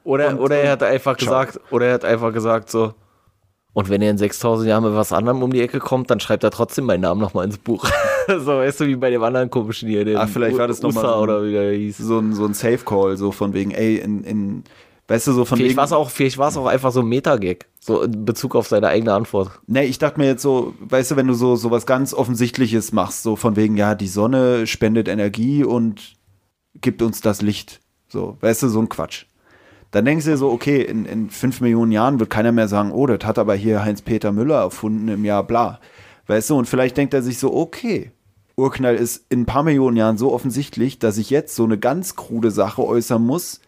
Oder, 0.05 0.29
Und- 0.29 0.39
oder 0.39 0.55
er 0.57 0.71
hat 0.71 0.83
einfach 0.83 1.17
Ciao. 1.17 1.41
gesagt, 1.41 1.59
oder 1.71 1.87
er 1.87 1.93
hat 1.95 2.05
einfach 2.05 2.31
gesagt 2.31 2.69
so, 2.69 2.93
und 3.73 3.89
wenn 3.89 4.01
er 4.01 4.09
in 4.11 4.17
6000 4.17 4.69
Jahren 4.69 4.85
mit 4.85 4.93
was 4.95 5.11
anderem 5.11 5.43
um 5.43 5.51
die 5.51 5.59
Ecke 5.59 5.79
kommt, 5.79 6.09
dann 6.09 6.21
schreibt 6.21 6.45
er 6.45 6.51
trotzdem 6.51 6.85
meinen 6.85 7.01
Namen 7.01 7.19
nochmal 7.19 7.43
ins 7.43 7.57
Buch. 7.57 7.85
so, 8.27 8.45
weißt 8.47 8.79
du, 8.79 8.87
wie 8.87 8.95
bei 8.95 9.09
dem 9.09 9.21
anderen 9.21 9.49
komischen 9.49 9.89
hier, 9.89 10.05
den 10.05 10.15
Ach, 10.15 10.29
vielleicht 10.29 10.57
war 10.57 10.69
das 10.69 10.81
noch 10.81 10.93
mal 10.93 11.01
Usa 11.01 11.09
so 11.09 11.15
ein- 11.15 11.23
oder 11.23 11.43
wie 11.43 11.51
der 11.51 11.73
hieß. 11.73 11.97
so 11.97 12.19
ein, 12.19 12.33
so 12.33 12.45
ein 12.45 12.53
Safe-Call, 12.53 13.17
so 13.17 13.33
von 13.33 13.53
wegen, 13.53 13.71
ey, 13.71 13.97
in, 13.97 14.23
in 14.23 14.63
weißt 15.09 15.27
du, 15.27 15.33
so 15.33 15.43
von 15.43 15.57
Vielleicht 15.57 15.75
war 15.75 15.83
es 15.83 15.91
auch, 15.91 16.09
vielleicht 16.09 16.39
auch 16.39 16.65
einfach 16.67 16.93
so 16.93 17.01
ein 17.01 17.07
Metagag, 17.07 17.65
so 17.81 18.03
in 18.03 18.23
Bezug 18.23 18.55
auf 18.55 18.67
seine 18.69 18.87
eigene 18.87 19.13
Antwort. 19.13 19.51
Nee, 19.67 19.83
ich 19.83 19.99
dachte 19.99 20.21
mir 20.21 20.27
jetzt 20.27 20.41
so, 20.41 20.73
weißt 20.79 21.11
du, 21.11 21.15
wenn 21.17 21.27
du 21.27 21.33
so, 21.33 21.57
so 21.57 21.69
was 21.69 21.85
ganz 21.85 22.13
Offensichtliches 22.13 22.93
machst, 22.93 23.23
so 23.23 23.35
von 23.35 23.57
wegen, 23.57 23.75
ja, 23.75 23.93
die 23.93 24.07
Sonne 24.07 24.67
spendet 24.67 25.09
Energie 25.09 25.65
und 25.65 26.13
gibt 26.79 27.01
uns 27.01 27.19
das 27.19 27.41
Licht. 27.41 27.81
So, 28.07 28.37
weißt 28.39 28.63
du, 28.63 28.69
so 28.69 28.79
ein 28.79 28.87
Quatsch. 28.87 29.25
Dann 29.91 30.05
denkst 30.05 30.25
du 30.25 30.31
dir 30.31 30.37
so, 30.37 30.51
okay, 30.51 30.81
in, 30.81 31.05
in 31.05 31.29
fünf 31.29 31.61
Millionen 31.61 31.91
Jahren 31.91 32.19
wird 32.19 32.29
keiner 32.29 32.51
mehr 32.51 32.67
sagen, 32.67 32.91
oh, 32.91 33.05
das 33.07 33.25
hat 33.25 33.39
aber 33.39 33.55
hier 33.55 33.83
Heinz-Peter 33.83 34.31
Müller 34.31 34.59
erfunden 34.59 35.07
im 35.07 35.23
Jahr 35.25 35.43
bla. 35.43 35.79
Weißt 36.27 36.49
du, 36.49 36.57
und 36.57 36.67
vielleicht 36.67 36.97
denkt 36.97 37.13
er 37.13 37.21
sich 37.21 37.37
so, 37.37 37.53
okay, 37.53 38.11
Urknall 38.57 38.95
ist 38.95 39.25
in 39.29 39.41
ein 39.41 39.45
paar 39.45 39.63
Millionen 39.63 39.97
Jahren 39.97 40.17
so 40.17 40.31
offensichtlich, 40.31 40.99
dass 40.99 41.17
ich 41.17 41.29
jetzt 41.29 41.55
so 41.55 41.65
eine 41.65 41.77
ganz 41.77 42.15
krude 42.15 42.51
Sache 42.51 42.85
äußern 42.85 43.25
muss, 43.25 43.59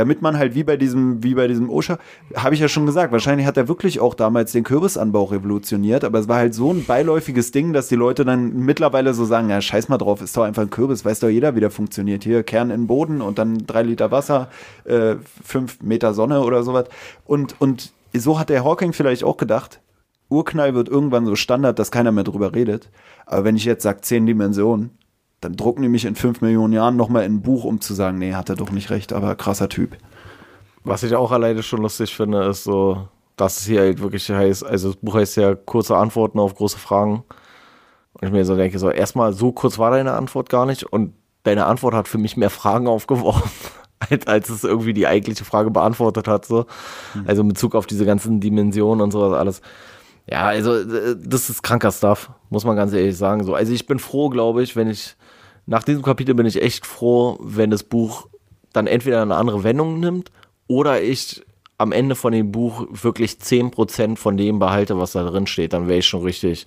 damit 0.00 0.22
man 0.22 0.38
halt 0.38 0.54
wie 0.54 0.64
bei 0.64 0.78
diesem, 0.78 1.22
wie 1.22 1.34
bei 1.34 1.46
diesem 1.46 1.68
Osha, 1.68 1.98
habe 2.34 2.54
ich 2.54 2.60
ja 2.62 2.68
schon 2.68 2.86
gesagt, 2.86 3.12
wahrscheinlich 3.12 3.46
hat 3.46 3.58
er 3.58 3.68
wirklich 3.68 4.00
auch 4.00 4.14
damals 4.14 4.52
den 4.52 4.64
Kürbisanbau 4.64 5.24
revolutioniert, 5.24 6.04
aber 6.04 6.20
es 6.20 6.26
war 6.26 6.38
halt 6.38 6.54
so 6.54 6.72
ein 6.72 6.86
beiläufiges 6.86 7.52
Ding, 7.52 7.74
dass 7.74 7.88
die 7.88 7.96
Leute 7.96 8.24
dann 8.24 8.64
mittlerweile 8.64 9.12
so 9.12 9.26
sagen, 9.26 9.50
ja, 9.50 9.60
scheiß 9.60 9.90
mal 9.90 9.98
drauf, 9.98 10.22
ist 10.22 10.34
doch 10.38 10.44
einfach 10.44 10.62
ein 10.62 10.70
Kürbis, 10.70 11.04
weiß 11.04 11.20
doch 11.20 11.28
jeder, 11.28 11.54
wie 11.54 11.60
der 11.60 11.70
funktioniert. 11.70 12.24
Hier 12.24 12.42
Kern 12.42 12.70
in 12.70 12.82
den 12.82 12.86
Boden 12.86 13.20
und 13.20 13.38
dann 13.38 13.66
drei 13.66 13.82
Liter 13.82 14.10
Wasser, 14.10 14.48
äh, 14.84 15.16
fünf 15.44 15.82
Meter 15.82 16.14
Sonne 16.14 16.40
oder 16.40 16.62
sowas. 16.62 16.86
Und, 17.26 17.60
und 17.60 17.92
so 18.14 18.38
hat 18.38 18.48
der 18.48 18.64
Hawking 18.64 18.94
vielleicht 18.94 19.22
auch 19.22 19.36
gedacht, 19.36 19.82
Urknall 20.30 20.74
wird 20.74 20.88
irgendwann 20.88 21.26
so 21.26 21.36
Standard, 21.36 21.78
dass 21.78 21.90
keiner 21.90 22.10
mehr 22.10 22.24
drüber 22.24 22.54
redet. 22.54 22.88
Aber 23.26 23.44
wenn 23.44 23.56
ich 23.56 23.66
jetzt 23.66 23.82
sage, 23.82 24.00
zehn 24.00 24.24
Dimensionen, 24.24 24.92
dann 25.40 25.56
drucken 25.56 25.82
die 25.82 25.88
mich 25.88 26.04
in 26.04 26.14
fünf 26.14 26.40
Millionen 26.40 26.72
Jahren 26.72 26.96
nochmal 26.96 27.24
in 27.24 27.36
ein 27.36 27.42
Buch, 27.42 27.64
um 27.64 27.80
zu 27.80 27.94
sagen, 27.94 28.18
nee, 28.18 28.34
hat 28.34 28.50
er 28.50 28.56
doch 28.56 28.70
nicht 28.70 28.90
recht, 28.90 29.12
aber 29.12 29.34
krasser 29.36 29.68
Typ. 29.68 29.96
Was 30.84 31.02
ich 31.02 31.14
auch 31.14 31.32
alleine 31.32 31.62
schon 31.62 31.82
lustig 31.82 32.14
finde, 32.14 32.44
ist 32.44 32.64
so, 32.64 33.08
dass 33.36 33.58
es 33.58 33.66
hier 33.66 33.80
halt 33.80 34.00
wirklich 34.00 34.30
heißt, 34.30 34.64
also 34.64 34.88
das 34.88 34.96
Buch 34.96 35.14
heißt 35.14 35.36
ja 35.36 35.54
kurze 35.54 35.96
Antworten 35.96 36.38
auf 36.38 36.54
große 36.54 36.78
Fragen. 36.78 37.24
Und 38.14 38.26
ich 38.26 38.32
mir 38.32 38.44
so 38.44 38.56
denke, 38.56 38.78
so 38.78 38.90
erstmal 38.90 39.32
so 39.32 39.52
kurz 39.52 39.78
war 39.78 39.90
deine 39.90 40.12
Antwort 40.12 40.50
gar 40.50 40.66
nicht 40.66 40.84
und 40.84 41.14
deine 41.42 41.66
Antwort 41.66 41.94
hat 41.94 42.08
für 42.08 42.18
mich 42.18 42.36
mehr 42.36 42.50
Fragen 42.50 42.86
aufgeworfen, 42.88 43.50
als, 44.10 44.26
als 44.26 44.50
es 44.50 44.64
irgendwie 44.64 44.92
die 44.92 45.06
eigentliche 45.06 45.44
Frage 45.44 45.70
beantwortet 45.70 46.28
hat. 46.28 46.44
So. 46.44 46.66
Mhm. 47.14 47.24
Also 47.26 47.42
in 47.42 47.48
Bezug 47.48 47.74
auf 47.74 47.86
diese 47.86 48.04
ganzen 48.04 48.40
Dimensionen 48.40 49.00
und 49.00 49.10
sowas 49.10 49.38
alles. 49.38 49.62
Ja, 50.30 50.44
also 50.46 50.76
äh, 50.76 51.16
das 51.18 51.48
ist 51.48 51.62
kranker 51.62 51.92
Stuff, 51.92 52.30
muss 52.50 52.64
man 52.64 52.76
ganz 52.76 52.92
ehrlich 52.92 53.16
sagen. 53.16 53.44
So, 53.44 53.54
also 53.54 53.72
ich 53.72 53.86
bin 53.86 53.98
froh, 53.98 54.28
glaube 54.28 54.62
ich, 54.62 54.76
wenn 54.76 54.88
ich 54.88 55.16
nach 55.70 55.84
diesem 55.84 56.02
Kapitel 56.02 56.34
bin 56.34 56.46
ich 56.46 56.60
echt 56.60 56.84
froh, 56.84 57.38
wenn 57.40 57.70
das 57.70 57.84
Buch 57.84 58.26
dann 58.72 58.86
entweder 58.86 59.22
eine 59.22 59.36
andere 59.36 59.62
Wendung 59.62 60.00
nimmt 60.00 60.32
oder 60.66 61.00
ich 61.00 61.42
am 61.78 61.92
Ende 61.92 62.16
von 62.16 62.32
dem 62.32 62.52
Buch 62.52 62.86
wirklich 62.90 63.32
10% 63.32 64.16
von 64.16 64.36
dem 64.36 64.58
behalte, 64.58 64.98
was 64.98 65.12
da 65.12 65.22
drin 65.24 65.46
steht, 65.46 65.72
dann 65.72 65.88
wäre 65.88 66.00
ich 66.00 66.06
schon 66.06 66.22
richtig. 66.22 66.66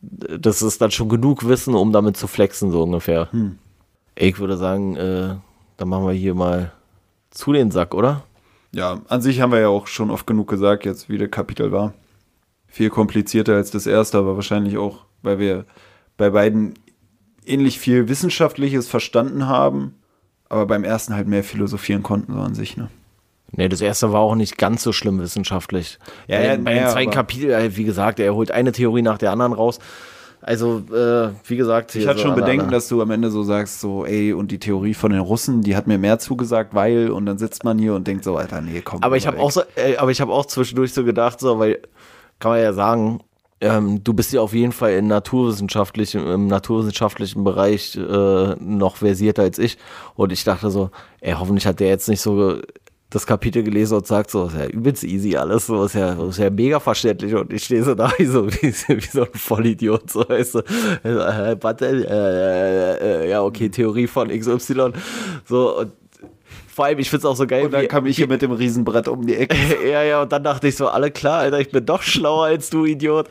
Das 0.00 0.62
ist 0.62 0.80
dann 0.80 0.90
schon 0.90 1.08
genug 1.08 1.46
Wissen, 1.46 1.74
um 1.74 1.92
damit 1.92 2.16
zu 2.16 2.26
flexen, 2.26 2.72
so 2.72 2.82
ungefähr. 2.82 3.30
Hm. 3.32 3.58
Ich 4.14 4.38
würde 4.38 4.56
sagen, 4.56 4.96
äh, 4.96 5.36
dann 5.76 5.88
machen 5.88 6.06
wir 6.06 6.14
hier 6.14 6.34
mal 6.34 6.72
zu 7.30 7.52
den 7.52 7.70
Sack, 7.70 7.94
oder? 7.94 8.24
Ja, 8.74 9.00
an 9.08 9.20
sich 9.20 9.40
haben 9.40 9.52
wir 9.52 9.60
ja 9.60 9.68
auch 9.68 9.86
schon 9.86 10.10
oft 10.10 10.26
genug 10.26 10.48
gesagt, 10.48 10.86
jetzt 10.86 11.08
wie 11.08 11.18
der 11.18 11.28
Kapitel 11.28 11.70
war 11.70 11.92
viel 12.66 12.88
komplizierter 12.88 13.56
als 13.56 13.70
das 13.70 13.86
erste, 13.86 14.16
aber 14.16 14.34
wahrscheinlich 14.34 14.78
auch, 14.78 15.04
weil 15.20 15.38
wir 15.38 15.66
bei 16.16 16.30
beiden 16.30 16.72
ähnlich 17.46 17.78
viel 17.78 18.08
Wissenschaftliches 18.08 18.88
verstanden 18.88 19.46
haben, 19.46 19.94
aber 20.48 20.66
beim 20.66 20.84
ersten 20.84 21.14
halt 21.14 21.28
mehr 21.28 21.44
philosophieren 21.44 22.02
konnten 22.02 22.34
so 22.34 22.40
an 22.40 22.54
sich, 22.54 22.76
ne? 22.76 22.88
Nee, 23.54 23.68
das 23.68 23.82
erste 23.82 24.12
war 24.12 24.20
auch 24.20 24.34
nicht 24.34 24.56
ganz 24.56 24.82
so 24.82 24.92
schlimm 24.92 25.20
wissenschaftlich. 25.20 25.98
Ja, 26.26 26.38
bei, 26.38 26.44
ja, 26.44 26.56
bei 26.56 26.72
den 26.72 26.82
ja, 26.82 26.88
zweiten 26.88 27.10
Kapitel, 27.10 27.76
wie 27.76 27.84
gesagt, 27.84 28.18
er 28.18 28.34
holt 28.34 28.50
eine 28.50 28.72
Theorie 28.72 29.02
nach 29.02 29.18
der 29.18 29.30
anderen 29.30 29.52
raus. 29.52 29.78
Also, 30.40 30.82
äh, 30.92 31.30
wie 31.44 31.56
gesagt. 31.56 31.94
Ich 31.94 32.06
hatte 32.06 32.18
so 32.18 32.26
schon 32.28 32.34
Bedenken, 32.34 32.70
dass 32.70 32.88
du 32.88 33.00
am 33.00 33.10
Ende 33.10 33.30
so 33.30 33.42
sagst, 33.42 33.80
so, 33.80 34.04
ey, 34.04 34.32
und 34.32 34.50
die 34.50 34.58
Theorie 34.58 34.94
von 34.94 35.12
den 35.12 35.20
Russen, 35.20 35.62
die 35.62 35.76
hat 35.76 35.86
mir 35.86 35.98
mehr 35.98 36.18
zugesagt, 36.18 36.74
weil, 36.74 37.10
und 37.10 37.26
dann 37.26 37.38
sitzt 37.38 37.62
man 37.62 37.78
hier 37.78 37.94
und 37.94 38.08
denkt 38.08 38.24
so, 38.24 38.36
Alter, 38.36 38.60
nee, 38.60 38.80
komm. 38.80 39.02
Aber 39.02 39.16
ich 39.16 39.26
habe 39.26 39.38
auch 39.38 39.52
so, 39.52 39.62
äh, 39.76 39.96
aber 39.98 40.10
ich 40.10 40.20
habe 40.20 40.32
auch 40.32 40.46
zwischendurch 40.46 40.94
so 40.94 41.04
gedacht, 41.04 41.38
so, 41.38 41.58
weil 41.58 41.80
kann 42.40 42.52
man 42.52 42.60
ja 42.60 42.72
sagen, 42.72 43.20
ähm, 43.62 44.02
du 44.02 44.12
bist 44.12 44.32
ja 44.32 44.40
auf 44.40 44.52
jeden 44.52 44.72
Fall 44.72 44.92
in 44.94 45.06
naturwissenschaftlichen, 45.06 46.26
im 46.26 46.48
naturwissenschaftlichen 46.48 47.44
Bereich 47.44 47.96
äh, 47.96 48.54
noch 48.58 48.96
versierter 48.96 49.42
als 49.42 49.58
ich. 49.58 49.78
Und 50.14 50.32
ich 50.32 50.42
dachte 50.42 50.70
so, 50.70 50.90
ey, 51.20 51.34
hoffentlich 51.34 51.66
hat 51.66 51.78
der 51.80 51.88
jetzt 51.88 52.08
nicht 52.08 52.20
so 52.20 52.60
das 53.08 53.26
Kapitel 53.26 53.62
gelesen 53.62 53.98
und 53.98 54.06
sagt 54.06 54.30
so, 54.30 54.46
ist 54.46 54.56
ja 54.56 54.66
übelst 54.66 55.04
easy 55.04 55.36
alles, 55.36 55.66
so 55.66 55.84
ist 55.84 55.94
ja, 55.94 56.14
ist 56.24 56.38
ja 56.38 56.50
mega 56.50 56.80
verständlich. 56.80 57.34
Und 57.34 57.52
ich 57.52 57.64
stehe 57.64 57.84
so 57.84 57.94
da 57.94 58.10
wie 58.18 58.24
so, 58.24 58.48
wie, 58.48 58.72
wie 58.72 59.00
so 59.00 59.22
ein 59.22 59.34
Vollidiot, 59.34 60.10
so 60.10 60.28
weißt 60.28 60.56
du, 60.56 60.58
äh, 61.04 61.52
äh, 61.52 62.04
äh, 63.24 63.30
ja 63.30 63.42
okay, 63.42 63.68
Theorie 63.68 64.06
von 64.08 64.28
XY, 64.28 64.92
so 65.44 65.78
und 65.78 65.92
vor 66.72 66.86
allem, 66.86 66.98
ich 66.98 67.10
finde 67.10 67.26
es 67.26 67.30
auch 67.30 67.36
so 67.36 67.46
geil. 67.46 67.66
Und 67.66 67.74
dann 67.74 67.86
kam 67.86 68.06
ich 68.06 68.16
hier 68.16 68.28
mit 68.28 68.40
dem 68.40 68.50
Riesenbrett 68.50 69.06
um 69.06 69.26
die 69.26 69.36
Ecke. 69.36 69.56
ja, 69.90 70.02
ja, 70.02 70.22
und 70.22 70.32
dann 70.32 70.42
dachte 70.42 70.68
ich 70.68 70.76
so, 70.76 70.88
alle 70.88 71.10
klar, 71.10 71.40
Alter, 71.40 71.60
ich 71.60 71.70
bin 71.70 71.84
doch 71.84 72.02
schlauer 72.02 72.46
als 72.46 72.70
du, 72.70 72.86
Idiot. 72.86 73.28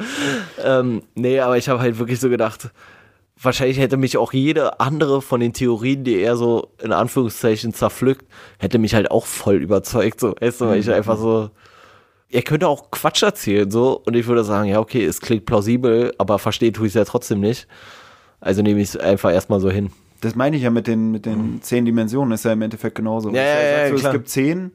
ähm, 0.64 1.02
nee, 1.16 1.40
aber 1.40 1.58
ich 1.58 1.68
habe 1.68 1.80
halt 1.80 1.98
wirklich 1.98 2.20
so 2.20 2.30
gedacht, 2.30 2.70
wahrscheinlich 3.42 3.80
hätte 3.80 3.98
mich 3.98 4.18
auch 4.18 4.32
jede 4.32 4.80
andere 4.80 5.24
von 5.24 5.40
den 5.40 5.54
Theorien, 5.54 6.04
die 6.04 6.20
er 6.20 6.38
so 6.38 6.70
in 6.84 6.92
Anführungszeichen 6.92 7.74
zerpflückt, 7.74 8.28
hätte 8.60 8.78
mich 8.78 8.94
halt 8.94 9.10
auch 9.10 9.26
voll 9.26 9.56
überzeugt. 9.56 10.20
So, 10.20 10.36
weißt 10.40 10.62
du, 10.62 10.68
weil 10.68 10.80
ich 10.80 10.92
einfach 10.92 11.18
so. 11.18 11.50
Er 12.30 12.44
könnte 12.44 12.68
auch 12.68 12.92
Quatsch 12.92 13.24
erzählen, 13.24 13.70
so, 13.70 14.02
und 14.06 14.16
ich 14.16 14.28
würde 14.28 14.46
sagen, 14.46 14.70
ja, 14.70 14.80
okay, 14.80 15.04
es 15.04 15.20
klingt 15.20 15.46
plausibel, 15.46 16.14
aber 16.18 16.40
versteht 16.40 16.76
tue 16.78 16.86
ich 16.86 16.92
es 16.92 16.96
ja 16.96 17.04
trotzdem 17.04 17.42
nicht. 17.42 17.68
Also 18.40 18.62
nehme 18.62 18.80
ich 18.80 18.90
es 18.90 18.98
einfach 18.98 19.34
erstmal 19.34 19.60
so 19.60 19.70
hin. 19.70 19.90
Das 20.22 20.36
meine 20.36 20.56
ich 20.56 20.64
ja 20.64 20.70
mit 20.70 20.88
den, 20.88 21.12
mit 21.12 21.26
den 21.26 21.54
mhm. 21.54 21.62
zehn 21.62 21.86
Dimensionen, 21.86 22.32
ist 22.32 22.46
ja 22.46 22.54
im 22.54 22.62
Endeffekt 22.62 22.96
genauso. 22.96 23.30
Ja, 23.32 23.42
ja, 23.44 23.88
ja, 23.88 23.90
so, 23.90 23.96
es 23.96 24.12
gibt 24.12 24.30
zehn. 24.30 24.72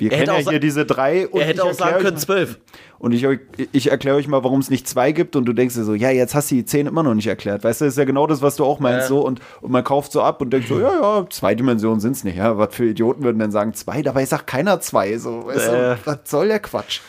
Wir 0.00 0.12
er 0.12 0.24
kennen 0.24 0.44
ja 0.44 0.50
hier 0.50 0.60
diese 0.60 0.86
drei. 0.86 1.28
Und 1.28 1.40
er 1.40 1.46
hätte 1.46 1.62
auch 1.62 1.74
sagen 1.74 2.02
können 2.02 2.16
zwölf. 2.16 2.58
Und 2.98 3.12
ich, 3.12 3.26
ich 3.72 3.90
erkläre 3.90 4.16
euch 4.16 4.28
mal, 4.28 4.42
warum 4.44 4.60
es 4.60 4.70
nicht 4.70 4.88
zwei 4.88 5.12
gibt. 5.12 5.36
Und 5.36 5.44
du 5.44 5.52
denkst 5.52 5.74
dir 5.74 5.84
so, 5.84 5.94
ja, 5.94 6.10
jetzt 6.10 6.34
hast 6.34 6.50
du 6.50 6.54
die 6.54 6.64
zehn 6.64 6.86
immer 6.86 7.02
noch 7.02 7.14
nicht 7.14 7.26
erklärt. 7.26 7.64
Weißt 7.64 7.80
du, 7.80 7.84
das 7.84 7.94
ist 7.94 7.98
ja 7.98 8.04
genau 8.04 8.26
das, 8.26 8.40
was 8.40 8.56
du 8.56 8.64
auch 8.64 8.80
meinst. 8.80 9.02
Ja. 9.02 9.08
So, 9.08 9.26
und, 9.26 9.40
und 9.60 9.70
man 9.70 9.84
kauft 9.84 10.12
so 10.12 10.22
ab 10.22 10.40
und 10.40 10.50
denkt 10.50 10.68
so, 10.68 10.80
ja, 10.80 10.92
ja, 11.00 11.26
zwei 11.28 11.54
Dimensionen 11.54 12.00
sind 12.00 12.12
es 12.12 12.24
nicht. 12.24 12.36
Ja, 12.36 12.56
was 12.56 12.74
für 12.74 12.86
Idioten 12.86 13.24
würden 13.24 13.38
denn 13.38 13.52
sagen 13.52 13.74
zwei? 13.74 14.00
Dabei 14.00 14.24
sagt 14.24 14.46
keiner 14.46 14.80
zwei. 14.80 15.18
So, 15.18 15.46
weißt 15.46 15.68
äh. 15.68 15.70
du, 15.70 15.98
was 16.04 16.18
soll 16.24 16.48
der 16.48 16.60
Quatsch? 16.60 17.00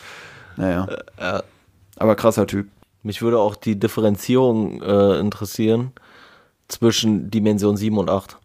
Naja. 0.56 0.86
Äh, 1.16 1.40
Aber 1.96 2.14
krasser 2.14 2.46
Typ. 2.46 2.68
Mich 3.02 3.22
würde 3.22 3.38
auch 3.38 3.56
die 3.56 3.78
Differenzierung 3.78 4.82
äh, 4.82 5.18
interessieren 5.18 5.92
zwischen 6.72 7.30
Dimension 7.30 7.76
7 7.76 7.96
und 7.98 8.10
8. 8.10 8.38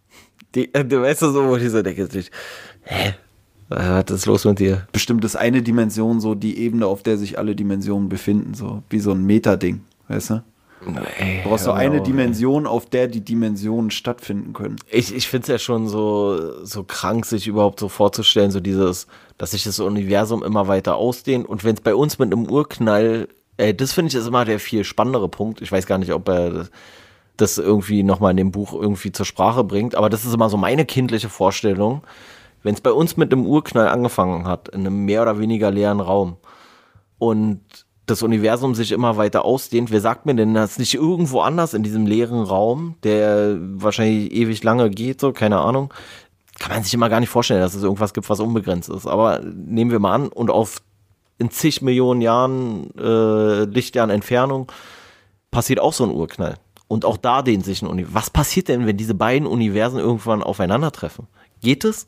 Die, 0.55 0.73
äh, 0.73 0.85
du 0.85 1.01
weißt 1.01 1.21
du 1.21 1.31
so, 1.31 1.47
wo 1.47 1.55
ich 1.55 1.69
so 1.69 1.81
denke, 1.81 2.07
hä? 2.83 3.13
Was 3.69 4.09
ist 4.09 4.25
los 4.25 4.45
mit 4.45 4.59
dir? 4.59 4.87
Bestimmt 4.93 5.25
ist 5.25 5.35
eine 5.35 5.61
Dimension 5.61 6.21
so 6.21 6.35
die 6.35 6.57
Ebene, 6.59 6.87
auf 6.87 7.03
der 7.03 7.17
sich 7.17 7.37
alle 7.37 7.53
Dimensionen 7.53 8.07
befinden, 8.07 8.53
so 8.53 8.81
wie 8.89 8.99
so 8.99 9.11
ein 9.11 9.25
Metading, 9.25 9.81
weißt 10.07 10.29
du? 10.29 10.43
Nee, 10.85 11.41
du 11.43 11.49
brauchst 11.49 11.65
so 11.65 11.71
eine 11.71 12.01
Dimension, 12.01 12.65
auf 12.67 12.85
der 12.85 13.07
die 13.07 13.21
Dimensionen 13.21 13.91
stattfinden 13.91 14.53
können. 14.53 14.77
Ich, 14.89 15.13
ich 15.13 15.27
finde 15.27 15.43
es 15.43 15.47
ja 15.47 15.57
schon 15.57 15.87
so, 15.87 16.63
so 16.63 16.83
krank, 16.83 17.25
sich 17.25 17.47
überhaupt 17.47 17.79
so 17.79 17.89
vorzustellen, 17.89 18.51
so 18.51 18.59
dieses, 18.59 19.07
dass 19.37 19.51
sich 19.51 19.63
das 19.63 19.79
Universum 19.79 20.43
immer 20.43 20.67
weiter 20.67 20.95
ausdehnt. 20.95 21.47
Und 21.47 21.63
wenn 21.63 21.75
es 21.75 21.81
bei 21.81 21.95
uns 21.95 22.19
mit 22.19 22.31
einem 22.31 22.45
Urknall, 22.45 23.27
äh, 23.57 23.73
das 23.73 23.91
finde 23.91 24.09
ich 24.09 24.15
ist 24.15 24.27
immer 24.27 24.45
der 24.45 24.59
viel 24.59 24.83
spannendere 24.83 25.27
Punkt. 25.27 25.61
Ich 25.61 25.71
weiß 25.71 25.87
gar 25.87 25.97
nicht, 25.97 26.13
ob 26.13 26.29
er 26.29 26.51
das 26.51 26.71
irgendwie 27.57 28.03
nochmal 28.03 28.31
in 28.31 28.37
dem 28.37 28.51
Buch 28.51 28.73
irgendwie 28.73 29.11
zur 29.11 29.25
Sprache 29.25 29.63
bringt. 29.63 29.95
Aber 29.95 30.09
das 30.09 30.25
ist 30.25 30.33
immer 30.33 30.49
so 30.49 30.57
meine 30.57 30.85
kindliche 30.85 31.29
Vorstellung. 31.29 32.01
Wenn 32.63 32.73
es 32.73 32.81
bei 32.81 32.91
uns 32.91 33.17
mit 33.17 33.31
einem 33.31 33.45
Urknall 33.45 33.87
angefangen 33.87 34.47
hat, 34.47 34.69
in 34.69 34.81
einem 34.81 35.05
mehr 35.05 35.21
oder 35.21 35.39
weniger 35.39 35.71
leeren 35.71 35.99
Raum 35.99 36.37
und 37.17 37.61
das 38.07 38.23
Universum 38.23 38.73
sich 38.73 38.91
immer 38.91 39.17
weiter 39.17 39.45
ausdehnt, 39.45 39.91
wer 39.91 40.01
sagt 40.01 40.25
mir 40.25 40.33
denn, 40.33 40.53
dass 40.53 40.79
nicht 40.79 40.95
irgendwo 40.95 41.41
anders 41.41 41.73
in 41.73 41.83
diesem 41.83 42.05
leeren 42.05 42.41
Raum, 42.41 42.95
der 43.03 43.57
wahrscheinlich 43.59 44.31
ewig 44.31 44.63
lange 44.63 44.89
geht, 44.89 45.19
so, 45.19 45.33
keine 45.33 45.59
Ahnung, 45.59 45.93
kann 46.57 46.73
man 46.73 46.83
sich 46.83 46.93
immer 46.93 47.09
gar 47.09 47.19
nicht 47.19 47.29
vorstellen, 47.29 47.61
dass 47.61 47.75
es 47.75 47.83
irgendwas 47.83 48.13
gibt, 48.13 48.29
was 48.29 48.39
unbegrenzt 48.39 48.89
ist. 48.89 49.05
Aber 49.05 49.41
nehmen 49.41 49.91
wir 49.91 49.99
mal 49.99 50.13
an 50.13 50.27
und 50.29 50.49
auf 50.49 50.81
in 51.37 51.51
zig 51.51 51.81
Millionen 51.81 52.21
Jahren 52.21 52.89
äh, 52.97 53.65
Lichtjahren 53.65 54.09
Entfernung 54.09 54.71
passiert 55.51 55.79
auch 55.79 55.93
so 55.93 56.03
ein 56.03 56.11
Urknall. 56.11 56.55
Und 56.87 57.05
auch 57.05 57.17
da 57.17 57.41
dehnt 57.41 57.65
sich 57.65 57.81
ein 57.81 57.87
Universum. 57.87 58.15
Was 58.15 58.29
passiert 58.29 58.69
denn, 58.69 58.85
wenn 58.85 58.97
diese 58.97 59.13
beiden 59.13 59.47
Universen 59.47 59.99
irgendwann 59.99 60.41
aufeinandertreffen? 60.41 61.27
Geht 61.61 61.83
es? 61.83 62.07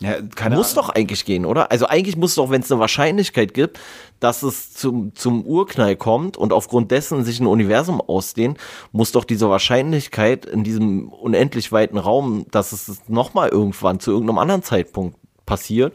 Ja, 0.00 0.20
muss 0.20 0.40
Ahnung. 0.40 0.64
doch 0.74 0.88
eigentlich 0.90 1.24
gehen, 1.24 1.44
oder? 1.44 1.72
Also 1.72 1.86
eigentlich 1.86 2.16
muss 2.16 2.36
doch, 2.36 2.50
wenn 2.50 2.62
es 2.62 2.70
eine 2.70 2.80
Wahrscheinlichkeit 2.80 3.52
gibt, 3.52 3.80
dass 4.20 4.44
es 4.44 4.72
zum, 4.72 5.12
zum 5.16 5.44
Urknall 5.44 5.96
kommt 5.96 6.36
und 6.36 6.52
aufgrund 6.52 6.92
dessen 6.92 7.24
sich 7.24 7.40
ein 7.40 7.48
Universum 7.48 8.00
ausdehnt, 8.00 8.58
muss 8.92 9.10
doch 9.10 9.24
diese 9.24 9.50
Wahrscheinlichkeit 9.50 10.46
in 10.46 10.62
diesem 10.62 11.08
unendlich 11.08 11.72
weiten 11.72 11.98
Raum, 11.98 12.46
dass 12.52 12.70
es 12.70 13.08
nochmal 13.08 13.48
irgendwann 13.48 13.98
zu 13.98 14.12
irgendeinem 14.12 14.38
anderen 14.38 14.62
Zeitpunkt 14.62 15.16
passiert 15.46 15.94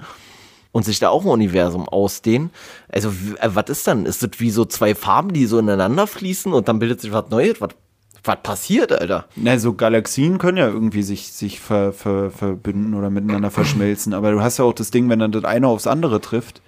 und 0.73 0.83
sich 0.83 0.99
da 0.99 1.07
auch 1.07 1.23
ein 1.23 1.29
Universum 1.29 1.87
ausdehnen. 1.87 2.49
Also, 2.89 3.09
äh, 3.39 3.49
was 3.53 3.69
ist 3.69 3.87
dann? 3.87 4.05
Ist 4.05 4.21
das 4.21 4.31
wie 4.39 4.51
so 4.51 4.65
zwei 4.65 4.95
Farben, 4.95 5.31
die 5.31 5.45
so 5.45 5.59
ineinander 5.59 6.07
fließen 6.07 6.51
und 6.51 6.67
dann 6.67 6.79
bildet 6.79 6.99
sich 6.99 7.13
was 7.13 7.29
Neues? 7.29 7.61
Was, 7.61 7.69
was 8.23 8.37
passiert, 8.41 8.91
Alter? 8.91 9.25
Na, 9.35 9.57
so 9.59 9.73
Galaxien 9.73 10.37
können 10.37 10.57
ja 10.57 10.67
irgendwie 10.67 11.03
sich, 11.03 11.33
sich 11.33 11.59
ver, 11.59 11.93
ver, 11.93 12.31
verbünden 12.31 12.93
oder 12.93 13.09
miteinander 13.09 13.51
verschmelzen. 13.51 14.13
Aber 14.13 14.31
du 14.31 14.41
hast 14.41 14.59
ja 14.59 14.65
auch 14.65 14.73
das 14.73 14.91
Ding, 14.91 15.09
wenn 15.09 15.19
dann 15.19 15.31
das 15.31 15.43
eine 15.43 15.67
aufs 15.67 15.87
andere 15.87 16.21
trifft, 16.21 16.61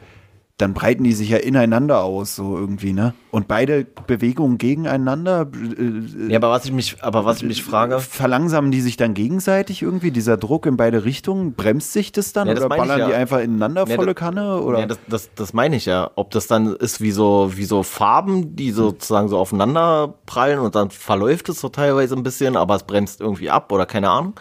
dann 0.58 0.74
breiten 0.74 1.04
die 1.04 1.12
sich 1.12 1.30
ja 1.30 1.38
ineinander 1.38 2.02
aus, 2.02 2.38
so 2.38 2.58
irgendwie, 2.58 2.94
ne? 2.94 3.14
Und 3.30 3.50
beide 3.50 3.84
Bewegungen 3.84 4.58
gegeneinander. 4.58 5.48
Äh, 5.54 6.32
ja, 6.32 6.38
aber 6.38 6.50
was 6.50 6.64
ich 6.64 6.72
mich, 6.72 7.04
aber 7.04 7.26
was 7.26 7.38
ich 7.38 7.44
mich 7.44 7.62
frage. 7.62 8.00
Verlangsamen 8.00 8.72
die 8.72 8.80
sich 8.80 8.96
dann 8.96 9.14
gegenseitig 9.14 9.82
irgendwie? 9.82 10.12
Dieser 10.12 10.38
Druck 10.38 10.66
in 10.66 10.78
beide 10.78 11.04
Richtungen, 11.04 11.56
bremst 11.56 11.92
sich 11.92 12.14
das 12.14 12.32
dann? 12.32 12.48
Ja, 12.48 12.54
das 12.54 12.64
oder 12.64 12.78
ballern 12.78 13.00
ja. 13.00 13.08
die 13.08 13.14
einfach 13.14 13.40
ineinander 13.40 13.86
ja, 13.86 13.96
volle 13.98 14.16
Kanne? 14.16 14.62
Oder? 14.62 14.80
Ja, 14.80 14.86
das, 14.86 15.00
das, 15.08 15.30
das 15.36 15.54
meine 15.54 15.76
ich 15.76 15.88
ja. 15.88 16.10
Ob 16.16 16.32
das 16.32 16.48
dann 16.48 16.74
ist 16.74 17.02
wie 17.02 17.12
so, 17.12 17.52
wie 17.56 17.66
so 17.66 17.84
Farben, 17.84 18.56
die 18.56 18.72
sozusagen 18.72 19.28
so 19.28 19.38
aufeinander 19.38 20.14
prallen 20.26 20.60
und 20.60 20.76
dann 20.76 20.90
verläuft 20.90 21.50
es 21.50 21.60
so 21.60 21.68
teilweise 21.68 22.16
ein 22.16 22.24
bisschen, 22.24 22.56
aber 22.56 22.76
es 22.76 22.84
bremst 22.84 23.20
irgendwie 23.20 23.50
ab 23.50 23.74
oder 23.74 23.86
keine 23.86 24.10
Ahnung. 24.10 24.36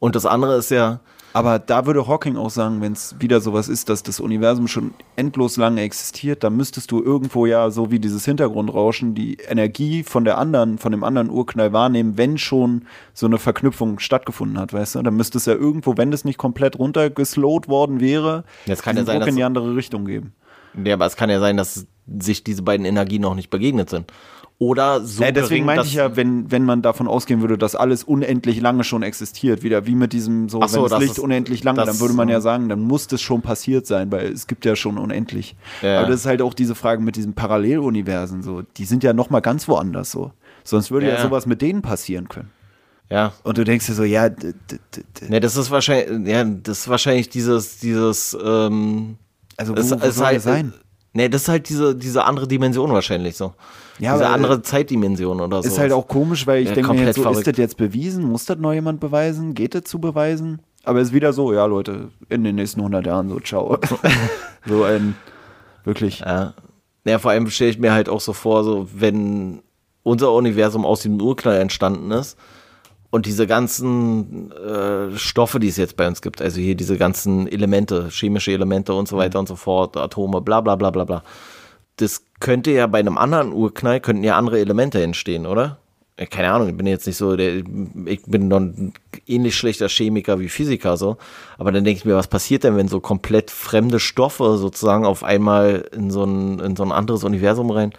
Und 0.00 0.16
das 0.16 0.26
andere 0.26 0.56
ist 0.56 0.72
ja, 0.72 0.98
aber 1.32 1.58
da 1.58 1.86
würde 1.86 2.06
Hawking 2.06 2.36
auch 2.36 2.50
sagen, 2.50 2.80
wenn 2.80 2.92
es 2.92 3.16
wieder 3.18 3.40
sowas 3.40 3.68
ist, 3.68 3.88
dass 3.88 4.02
das 4.02 4.20
Universum 4.20 4.68
schon 4.68 4.94
endlos 5.16 5.56
lange 5.56 5.82
existiert, 5.82 6.42
dann 6.42 6.56
müsstest 6.56 6.90
du 6.90 7.02
irgendwo 7.02 7.46
ja, 7.46 7.70
so 7.70 7.90
wie 7.90 7.98
dieses 7.98 8.24
Hintergrundrauschen, 8.24 9.14
die 9.14 9.36
Energie 9.48 10.02
von 10.02 10.24
der 10.24 10.38
anderen, 10.38 10.78
von 10.78 10.92
dem 10.92 11.04
anderen 11.04 11.30
Urknall 11.30 11.72
wahrnehmen, 11.72 12.16
wenn 12.16 12.38
schon 12.38 12.86
so 13.14 13.26
eine 13.26 13.38
Verknüpfung 13.38 13.98
stattgefunden 13.98 14.58
hat, 14.58 14.72
weißt 14.72 14.96
du? 14.96 15.02
Dann 15.02 15.14
müsste 15.14 15.38
es 15.38 15.46
ja 15.46 15.54
irgendwo, 15.54 15.96
wenn 15.96 16.10
das 16.10 16.24
nicht 16.24 16.38
komplett 16.38 16.78
runtergeslowt 16.78 17.68
worden 17.68 18.00
wäre, 18.00 18.44
Jetzt 18.66 18.82
kann 18.82 18.96
ja 18.96 19.04
sein, 19.04 19.18
Druck 19.18 19.28
in 19.28 19.36
die 19.36 19.44
andere 19.44 19.76
Richtung 19.76 20.04
geben. 20.04 20.34
Ja, 20.84 20.94
aber 20.94 21.06
es 21.06 21.16
kann 21.16 21.30
ja 21.30 21.40
sein, 21.40 21.56
dass 21.56 21.86
sich 22.18 22.44
diese 22.44 22.62
beiden 22.62 22.86
Energien 22.86 23.22
noch 23.22 23.34
nicht 23.34 23.50
begegnet 23.50 23.90
sind 23.90 24.12
oder 24.60 25.00
so. 25.00 25.24
Ja, 25.24 25.32
deswegen 25.32 25.64
meinte 25.64 25.86
ich 25.86 25.94
ja, 25.94 26.16
wenn, 26.16 26.50
wenn 26.50 26.64
man 26.64 26.82
davon 26.82 27.08
ausgehen 27.08 27.40
würde, 27.40 27.56
dass 27.56 27.74
alles 27.74 28.04
unendlich 28.04 28.60
lange 28.60 28.84
schon 28.84 29.02
existiert, 29.02 29.62
wieder 29.62 29.86
wie 29.86 29.94
mit 29.94 30.12
diesem 30.12 30.50
so, 30.50 30.60
so 30.66 30.82
wenn 30.82 30.90
das 30.90 31.00
Licht 31.00 31.12
ist, 31.12 31.18
unendlich 31.18 31.64
lange, 31.64 31.82
dann 31.82 31.98
würde 31.98 32.12
man 32.12 32.28
ja 32.28 32.42
sagen, 32.42 32.68
dann 32.68 32.80
muss 32.80 33.06
das 33.06 33.22
schon 33.22 33.40
passiert 33.40 33.86
sein, 33.86 34.12
weil 34.12 34.30
es 34.30 34.46
gibt 34.46 34.66
ja 34.66 34.76
schon 34.76 34.98
unendlich. 34.98 35.56
Ja. 35.80 36.00
Aber 36.00 36.08
das 36.08 36.20
ist 36.20 36.26
halt 36.26 36.42
auch 36.42 36.52
diese 36.52 36.74
Frage 36.74 37.00
mit 37.00 37.16
diesen 37.16 37.32
Paralleluniversen 37.32 38.42
so, 38.42 38.60
die 38.76 38.84
sind 38.84 39.02
ja 39.02 39.14
noch 39.14 39.30
mal 39.30 39.40
ganz 39.40 39.66
woanders 39.66 40.10
so. 40.10 40.30
Sonst 40.62 40.90
würde 40.90 41.08
ja, 41.08 41.14
ja 41.14 41.22
sowas 41.22 41.46
mit 41.46 41.62
denen 41.62 41.80
passieren 41.80 42.28
können. 42.28 42.50
Ja. 43.08 43.32
Und 43.44 43.56
du 43.56 43.64
denkst 43.64 43.86
dir 43.86 43.94
so, 43.94 44.04
ja. 44.04 44.28
Ne, 45.26 45.40
das 45.40 45.56
ist 45.56 45.70
wahrscheinlich, 45.70 46.28
ja, 46.28 46.44
das 46.44 46.80
ist 46.80 46.88
wahrscheinlich 46.88 47.30
dieses, 47.30 47.78
dieses, 47.78 48.36
ähm, 48.44 49.16
also 49.56 49.74
wo, 49.74 49.80
es, 49.80 49.90
wo 49.90 49.94
es 49.94 50.16
soll 50.16 50.26
halt, 50.26 50.42
sein? 50.42 50.74
Ne, 51.14 51.30
das 51.30 51.42
ist 51.42 51.48
halt 51.48 51.70
diese, 51.70 51.96
diese 51.96 52.24
andere 52.24 52.46
Dimension 52.46 52.92
wahrscheinlich 52.92 53.38
so. 53.38 53.54
Ja, 54.00 54.14
Diese 54.14 54.28
andere 54.28 54.62
Zeitdimension 54.62 55.40
oder 55.40 55.62
so. 55.62 55.68
Ist 55.68 55.78
halt 55.78 55.92
auch 55.92 56.08
komisch, 56.08 56.46
weil 56.46 56.62
ich 56.62 56.70
ja, 56.70 56.74
denke 56.74 56.94
mir 56.94 57.04
jetzt 57.04 57.16
so, 57.16 57.22
verrückt. 57.22 57.40
ist 57.40 57.46
das 57.46 57.58
jetzt 57.58 57.76
bewiesen? 57.76 58.24
Muss 58.24 58.46
das 58.46 58.58
noch 58.58 58.72
jemand 58.72 58.98
beweisen? 58.98 59.52
Geht 59.52 59.74
das 59.74 59.84
zu 59.84 59.98
beweisen? 59.98 60.60
Aber 60.84 61.00
es 61.00 61.08
ist 61.08 61.14
wieder 61.14 61.34
so, 61.34 61.52
ja 61.52 61.66
Leute, 61.66 62.08
in 62.30 62.42
den 62.42 62.54
nächsten 62.56 62.80
100 62.80 63.04
Jahren 63.04 63.28
so, 63.28 63.38
ciao. 63.40 63.78
so 64.66 64.84
ein, 64.84 65.16
wirklich. 65.84 66.20
Ja. 66.20 66.54
ja, 67.04 67.18
vor 67.18 67.32
allem 67.32 67.50
stelle 67.50 67.70
ich 67.70 67.78
mir 67.78 67.92
halt 67.92 68.08
auch 68.08 68.22
so 68.22 68.32
vor, 68.32 68.64
so 68.64 68.88
wenn 68.94 69.60
unser 70.02 70.32
Universum 70.32 70.86
aus 70.86 71.02
dem 71.02 71.20
Urknall 71.20 71.58
entstanden 71.58 72.10
ist 72.10 72.38
und 73.10 73.26
diese 73.26 73.46
ganzen 73.46 74.50
äh, 74.52 75.14
Stoffe, 75.18 75.60
die 75.60 75.68
es 75.68 75.76
jetzt 75.76 75.98
bei 75.98 76.08
uns 76.08 76.22
gibt, 76.22 76.40
also 76.40 76.58
hier 76.58 76.74
diese 76.74 76.96
ganzen 76.96 77.46
Elemente, 77.48 78.08
chemische 78.08 78.52
Elemente 78.52 78.94
und 78.94 79.08
so 79.08 79.18
weiter 79.18 79.36
mhm. 79.36 79.40
und 79.40 79.48
so 79.48 79.56
fort, 79.56 79.98
Atome, 79.98 80.40
bla 80.40 80.62
bla 80.62 80.76
bla 80.76 80.90
bla 80.90 81.04
bla 81.04 81.22
das 82.00 82.24
könnte 82.40 82.70
ja 82.70 82.86
bei 82.86 82.98
einem 82.98 83.18
anderen 83.18 83.52
Urknall, 83.52 84.00
könnten 84.00 84.24
ja 84.24 84.36
andere 84.36 84.58
Elemente 84.60 85.02
entstehen, 85.02 85.46
oder? 85.46 85.78
Keine 86.30 86.52
Ahnung, 86.52 86.68
ich 86.68 86.76
bin 86.76 86.86
jetzt 86.86 87.06
nicht 87.06 87.16
so, 87.16 87.34
der, 87.34 87.62
ich 88.04 88.22
bin 88.26 88.48
noch 88.48 88.60
ein 88.60 88.92
ähnlich 89.26 89.56
schlechter 89.56 89.88
Chemiker 89.88 90.38
wie 90.38 90.50
Physiker 90.50 90.98
so, 90.98 91.16
aber 91.56 91.72
dann 91.72 91.84
denke 91.84 91.98
ich 91.98 92.04
mir, 92.04 92.14
was 92.14 92.28
passiert 92.28 92.64
denn, 92.64 92.76
wenn 92.76 92.88
so 92.88 93.00
komplett 93.00 93.50
fremde 93.50 93.98
Stoffe 94.00 94.58
sozusagen 94.58 95.06
auf 95.06 95.24
einmal 95.24 95.88
in 95.92 96.10
so 96.10 96.24
ein, 96.24 96.58
in 96.58 96.76
so 96.76 96.82
ein 96.82 96.92
anderes 96.92 97.24
Universum 97.24 97.70
rein? 97.70 97.92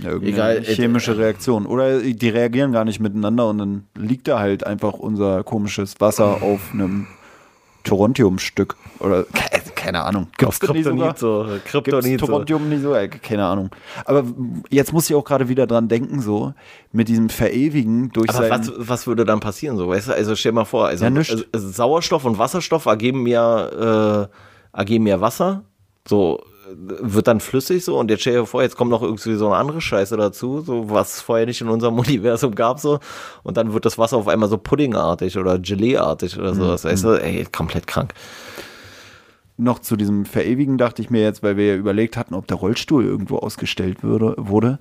Ja, 0.00 0.16
Egal, 0.16 0.58
äh, 0.58 0.74
chemische 0.74 1.12
äh, 1.12 1.16
Reaktion. 1.16 1.66
Oder 1.66 2.00
die 2.00 2.28
reagieren 2.28 2.72
gar 2.72 2.84
nicht 2.84 3.00
miteinander 3.00 3.48
und 3.48 3.58
dann 3.58 3.84
liegt 3.96 4.28
da 4.28 4.38
halt 4.38 4.66
einfach 4.66 4.94
unser 4.94 5.44
komisches 5.44 6.00
Wasser 6.00 6.42
auf 6.42 6.72
einem 6.72 7.06
Torontium-Stück. 7.84 8.76
Oder 8.98 9.26
keine 9.84 10.02
Ahnung. 10.02 10.28
Gibt's 10.38 10.60
Kryptonit 10.60 11.18
so. 11.18 11.46
Kryptonit 11.66 12.18
so. 12.18 12.26
Torontium 12.26 12.70
nicht 12.70 12.82
so? 12.82 12.96
Keine 13.22 13.44
Ahnung. 13.44 13.68
Aber 14.06 14.24
jetzt 14.70 14.94
muss 14.94 15.10
ich 15.10 15.14
auch 15.14 15.24
gerade 15.24 15.48
wieder 15.48 15.66
dran 15.66 15.88
denken, 15.88 16.22
so 16.22 16.54
mit 16.90 17.08
diesem 17.08 17.28
Verewigen 17.28 18.10
durch 18.10 18.30
Aber 18.30 18.48
was, 18.48 18.72
was 18.76 19.06
würde 19.06 19.26
dann 19.26 19.40
passieren, 19.40 19.76
so, 19.76 19.88
weißt 19.88 20.08
du? 20.08 20.14
Also 20.14 20.36
stell 20.36 20.52
mal 20.52 20.64
vor, 20.64 20.86
also, 20.86 21.04
ja, 21.04 21.14
also, 21.14 21.44
also 21.52 21.68
Sauerstoff 21.68 22.24
und 22.24 22.38
Wasserstoff 22.38 22.86
ergeben 22.86 23.26
ja, 23.26 24.22
äh, 24.22 24.28
ergeben 24.72 25.06
ja 25.06 25.20
Wasser. 25.20 25.64
So, 26.08 26.40
wird 26.76 27.26
dann 27.26 27.40
flüssig 27.40 27.84
so 27.84 27.98
und 27.98 28.10
jetzt 28.10 28.22
stell 28.22 28.34
dir 28.34 28.46
vor, 28.46 28.62
jetzt 28.62 28.76
kommt 28.76 28.90
noch 28.90 29.02
irgendwie 29.02 29.34
so 29.34 29.46
eine 29.48 29.56
andere 29.56 29.82
Scheiße 29.82 30.16
dazu, 30.16 30.62
so 30.62 30.88
was 30.88 31.20
vorher 31.20 31.44
nicht 31.44 31.60
in 31.60 31.68
unserem 31.68 31.98
Universum 31.98 32.54
gab 32.54 32.80
so 32.80 33.00
und 33.42 33.58
dann 33.58 33.74
wird 33.74 33.84
das 33.84 33.98
Wasser 33.98 34.16
auf 34.16 34.28
einmal 34.28 34.48
so 34.48 34.56
puddingartig 34.56 35.36
oder 35.36 35.58
Geleeartig 35.58 36.38
oder 36.38 36.54
sowas, 36.54 36.84
mhm. 36.84 36.88
weißt 36.88 37.04
du, 37.04 37.22
ey, 37.22 37.46
komplett 37.52 37.86
krank. 37.86 38.14
Noch 39.56 39.78
zu 39.78 39.96
diesem 39.96 40.24
Verewigen 40.24 40.78
dachte 40.78 41.00
ich 41.00 41.10
mir 41.10 41.22
jetzt, 41.22 41.42
weil 41.42 41.56
wir 41.56 41.66
ja 41.66 41.76
überlegt 41.76 42.16
hatten, 42.16 42.34
ob 42.34 42.46
der 42.46 42.56
Rollstuhl 42.56 43.04
irgendwo 43.04 43.38
ausgestellt 43.38 44.02
würde, 44.02 44.34
wurde, 44.36 44.78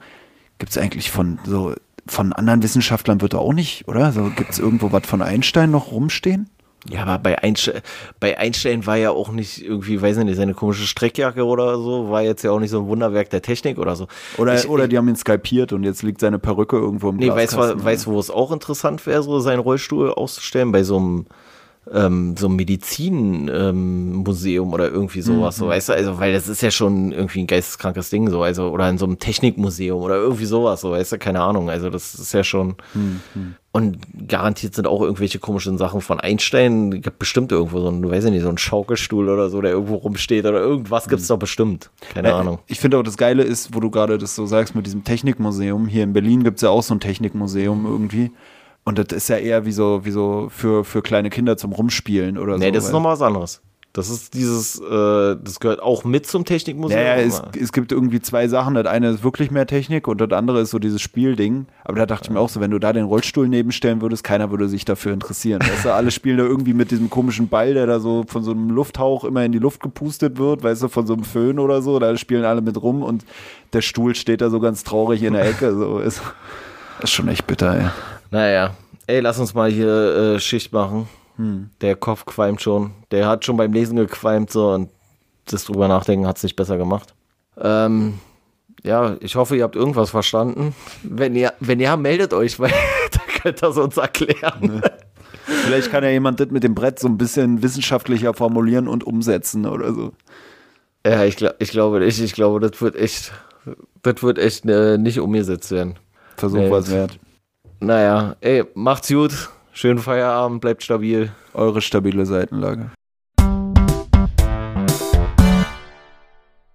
gibt 0.57 0.71
es 0.71 0.77
eigentlich 0.77 1.11
von 1.11 1.39
so 1.45 1.73
von 2.05 2.33
anderen 2.33 2.63
Wissenschaftlern 2.63 3.21
wird 3.21 3.33
er 3.33 3.39
auch 3.39 3.53
nicht, 3.53 3.87
oder? 3.87 4.11
So 4.11 4.29
gibt 4.35 4.51
es 4.51 4.59
irgendwo 4.59 4.91
was 4.91 5.05
von 5.05 5.21
Einstein 5.21 5.71
noch 5.71 5.91
rumstehen? 5.91 6.49
Ja, 6.89 7.03
aber 7.03 7.17
bei, 7.17 7.39
Einste 7.41 7.81
bei 8.19 8.37
Einstein 8.37 8.85
war 8.85 8.97
ja 8.97 9.11
auch 9.11 9.31
nicht 9.31 9.63
irgendwie, 9.63 10.01
weiß 10.01 10.17
ich 10.17 10.25
nicht, 10.25 10.35
seine 10.35 10.53
komische 10.53 10.85
Streckjacke 10.85 11.45
oder 11.45 11.77
so, 11.77 12.09
war 12.09 12.23
jetzt 12.23 12.43
ja 12.43 12.51
auch 12.51 12.59
nicht 12.59 12.71
so 12.71 12.81
ein 12.81 12.87
Wunderwerk 12.87 13.29
der 13.29 13.41
Technik 13.41 13.77
oder 13.77 13.95
so. 13.95 14.07
Oder, 14.37 14.55
ich, 14.55 14.67
oder 14.67 14.89
die 14.89 14.97
haben 14.97 15.07
ihn 15.07 15.15
skalpiert 15.15 15.71
und 15.71 15.83
jetzt 15.83 16.03
liegt 16.03 16.19
seine 16.19 16.39
Perücke 16.39 16.75
irgendwo 16.75 17.09
im 17.09 17.15
Nee, 17.15 17.29
weißt 17.29 17.53
du, 17.53 17.83
weiß, 17.85 18.07
wo 18.07 18.19
es 18.19 18.29
auch 18.29 18.51
interessant 18.51 19.05
wäre, 19.05 19.23
so 19.23 19.39
seinen 19.39 19.59
Rollstuhl 19.59 20.11
auszustellen? 20.11 20.73
Bei 20.73 20.83
so 20.83 20.97
einem 20.97 21.25
ähm, 21.91 22.35
so 22.37 22.47
ein 22.47 22.55
Medizinmuseum 22.55 24.67
ähm, 24.67 24.73
oder 24.73 24.89
irgendwie 24.89 25.21
sowas, 25.21 25.57
mhm. 25.57 25.59
so, 25.59 25.67
weißt 25.67 25.89
du, 25.89 25.93
also, 25.93 26.19
weil 26.19 26.31
das 26.31 26.47
ist 26.47 26.61
ja 26.61 26.71
schon 26.71 27.11
irgendwie 27.11 27.41
ein 27.41 27.47
geisteskrankes 27.47 28.09
Ding, 28.09 28.29
so, 28.29 28.41
also, 28.41 28.69
oder 28.69 28.89
in 28.89 28.97
so 28.97 29.05
einem 29.05 29.19
Technikmuseum 29.19 30.01
oder 30.01 30.15
irgendwie 30.15 30.45
sowas, 30.45 30.81
so, 30.81 30.91
weißt 30.91 31.13
du, 31.13 31.17
keine 31.17 31.41
Ahnung, 31.41 31.69
also, 31.69 31.89
das 31.89 32.15
ist 32.15 32.33
ja 32.33 32.43
schon, 32.43 32.75
mhm. 32.93 33.55
und 33.73 33.97
garantiert 34.27 34.75
sind 34.75 34.87
auch 34.87 35.01
irgendwelche 35.01 35.39
komischen 35.39 35.77
Sachen 35.77 35.99
von 35.99 36.21
Einstein, 36.21 37.01
gibt 37.01 37.19
bestimmt 37.19 37.51
irgendwo 37.51 37.81
so 37.81 37.89
ein, 37.89 38.01
du 38.01 38.09
weißt 38.09 38.25
ja 38.25 38.31
nicht, 38.31 38.43
so 38.43 38.49
ein 38.49 38.57
Schaukelstuhl 38.57 39.27
oder 39.27 39.49
so, 39.49 39.59
der 39.59 39.71
irgendwo 39.71 39.95
rumsteht 39.95 40.45
oder 40.45 40.61
irgendwas 40.61 41.09
gibt's 41.09 41.25
mhm. 41.25 41.33
doch 41.33 41.39
bestimmt, 41.39 41.89
keine 42.13 42.29
ja, 42.29 42.39
Ahnung. 42.39 42.59
Ich 42.67 42.79
finde 42.79 42.97
auch 42.97 43.03
das 43.03 43.17
Geile 43.17 43.43
ist, 43.43 43.75
wo 43.75 43.81
du 43.81 43.91
gerade 43.91 44.17
das 44.17 44.35
so 44.35 44.45
sagst 44.45 44.73
mit 44.73 44.85
diesem 44.85 45.03
Technikmuseum, 45.03 45.87
hier 45.87 46.03
in 46.03 46.13
Berlin 46.13 46.45
gibt's 46.45 46.61
ja 46.61 46.69
auch 46.69 46.83
so 46.83 46.95
ein 46.95 47.01
Technikmuseum 47.01 47.85
irgendwie, 47.85 48.31
und 48.85 48.97
das 48.97 49.15
ist 49.15 49.29
ja 49.29 49.37
eher 49.37 49.65
wie 49.65 49.71
so, 49.71 50.05
wie 50.05 50.11
so 50.11 50.47
für, 50.49 50.83
für 50.83 51.01
kleine 51.01 51.29
Kinder 51.29 51.57
zum 51.57 51.71
Rumspielen 51.71 52.37
oder 52.37 52.53
nee, 52.53 52.59
so. 52.59 52.65
Nee, 52.65 52.71
das 52.71 52.85
ist 52.85 52.91
nochmal 52.91 53.13
was 53.13 53.21
anderes. 53.21 53.61
Das 53.93 54.09
ist 54.09 54.33
dieses, 54.33 54.79
äh, 54.79 55.35
das 55.39 55.59
gehört 55.59 55.79
auch 55.79 56.03
mit 56.03 56.25
zum 56.25 56.45
Technikmuseum. 56.45 56.99
Naja, 56.99 57.17
es, 57.17 57.43
es 57.55 57.71
gibt 57.71 57.91
irgendwie 57.91 58.21
zwei 58.21 58.47
Sachen. 58.47 58.73
Das 58.73 58.87
eine 58.87 59.11
ist 59.11 59.23
wirklich 59.23 59.51
mehr 59.51 59.67
Technik 59.67 60.07
und 60.07 60.19
das 60.19 60.31
andere 60.31 60.61
ist 60.61 60.71
so 60.71 60.79
dieses 60.79 60.99
Spielding. 60.99 61.67
Aber 61.83 61.99
da 61.99 62.07
dachte 62.07 62.23
ich 62.25 62.29
mir 62.31 62.39
auch 62.39 62.49
so, 62.49 62.59
wenn 62.59 62.71
du 62.71 62.79
da 62.79 62.91
den 62.91 63.05
Rollstuhl 63.05 63.47
nebenstellen 63.47 64.01
würdest, 64.01 64.23
keiner 64.23 64.49
würde 64.49 64.67
sich 64.67 64.83
dafür 64.83 65.13
interessieren. 65.13 65.61
Weißt 65.61 65.85
du, 65.85 65.93
alle 65.93 66.09
spielen 66.09 66.39
da 66.39 66.43
irgendwie 66.43 66.73
mit 66.73 66.89
diesem 66.89 67.11
komischen 67.11 67.49
Ball, 67.49 67.75
der 67.75 67.85
da 67.85 67.99
so 67.99 68.25
von 68.27 68.43
so 68.43 68.49
einem 68.49 68.71
Lufthauch 68.71 69.25
immer 69.25 69.45
in 69.45 69.51
die 69.51 69.59
Luft 69.59 69.83
gepustet 69.83 70.39
wird, 70.39 70.63
weißt 70.63 70.81
du, 70.81 70.87
von 70.87 71.05
so 71.05 71.13
einem 71.13 71.23
Föhn 71.23 71.59
oder 71.59 71.83
so. 71.83 71.99
Da 71.99 72.17
spielen 72.17 72.45
alle 72.45 72.61
mit 72.61 72.81
rum 72.81 73.03
und 73.03 73.23
der 73.73 73.81
Stuhl 73.81 74.15
steht 74.15 74.41
da 74.41 74.49
so 74.49 74.59
ganz 74.59 74.83
traurig 74.83 75.21
in 75.21 75.33
der 75.33 75.45
Ecke. 75.47 75.71
So 75.75 75.99
ist, 75.99 76.19
ist 77.03 77.11
schon 77.11 77.27
echt 77.27 77.45
bitter, 77.45 77.79
ey. 77.79 77.89
Naja, 78.33 78.73
ey, 79.05 79.19
lass 79.19 79.37
uns 79.37 79.53
mal 79.53 79.69
hier 79.69 79.87
äh, 79.87 80.39
Schicht 80.39 80.73
machen. 80.73 81.07
Hm. 81.35 81.69
Der 81.81 81.95
Kopf 81.95 82.25
qualmt 82.25 82.63
schon. 82.63 82.89
Der 83.11 83.27
hat 83.27 83.45
schon 83.45 83.57
beim 83.57 83.71
Lesen 83.71 83.95
gequalmt 83.95 84.51
so 84.51 84.71
und 84.71 84.89
das 85.45 85.65
drüber 85.65 85.87
nachdenken 85.87 86.25
hat 86.25 86.37
es 86.37 86.43
nicht 86.43 86.55
besser 86.55 86.79
gemacht. 86.79 87.13
Ähm, 87.61 88.19
ja, 88.81 89.17
ich 89.19 89.35
hoffe, 89.35 89.55
ihr 89.55 89.63
habt 89.63 89.75
irgendwas 89.75 90.09
verstanden. 90.09 90.73
Wenn 91.03 91.35
ihr, 91.35 91.53
wenn 91.59 91.79
ihr 91.79 91.95
meldet 91.95 92.33
euch, 92.33 92.59
weil 92.59 92.71
da 93.11 93.19
könnt 93.39 93.61
ihr 93.61 93.69
es 93.69 93.77
uns 93.77 93.97
erklären. 93.97 94.59
Ne. 94.61 94.81
Vielleicht 95.45 95.91
kann 95.91 96.03
ja 96.03 96.09
jemand 96.09 96.39
das 96.39 96.49
mit 96.49 96.63
dem 96.63 96.73
Brett 96.73 96.97
so 96.97 97.07
ein 97.07 97.19
bisschen 97.19 97.61
wissenschaftlicher 97.61 98.33
formulieren 98.33 98.87
und 98.87 99.03
umsetzen 99.03 99.67
oder 99.67 99.93
so. 99.93 100.11
Ja, 101.05 101.23
ich, 101.23 101.37
ich 101.59 101.69
glaube 101.69 101.99
nicht. 101.99 102.19
Ich 102.19 102.33
glaube, 102.33 102.59
das 102.59 102.81
wird 102.81 102.95
echt, 102.95 103.31
das 104.01 104.23
wird 104.23 104.39
echt 104.39 104.65
äh, 104.65 104.97
nicht 104.97 105.19
umgesetzt 105.19 105.69
werden. 105.69 105.99
Versuch 106.35 106.57
nee, 106.57 106.71
was 106.71 106.89
wert. 106.89 107.19
Naja, 107.83 108.37
ey, 108.39 108.63
macht's 108.75 109.09
gut. 109.09 109.49
Schönen 109.73 109.99
Feierabend, 109.99 110.61
bleibt 110.61 110.83
stabil. 110.83 111.33
Eure 111.53 111.81
stabile 111.81 112.25
Seitenlage. 112.25 112.91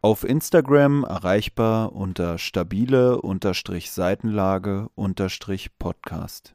Auf 0.02 0.22
Instagram 0.22 1.04
erreichbar 1.04 1.94
unter 1.94 2.36
stabile 2.36 3.22
Seitenlage 3.90 4.90
Podcast. 5.78 6.54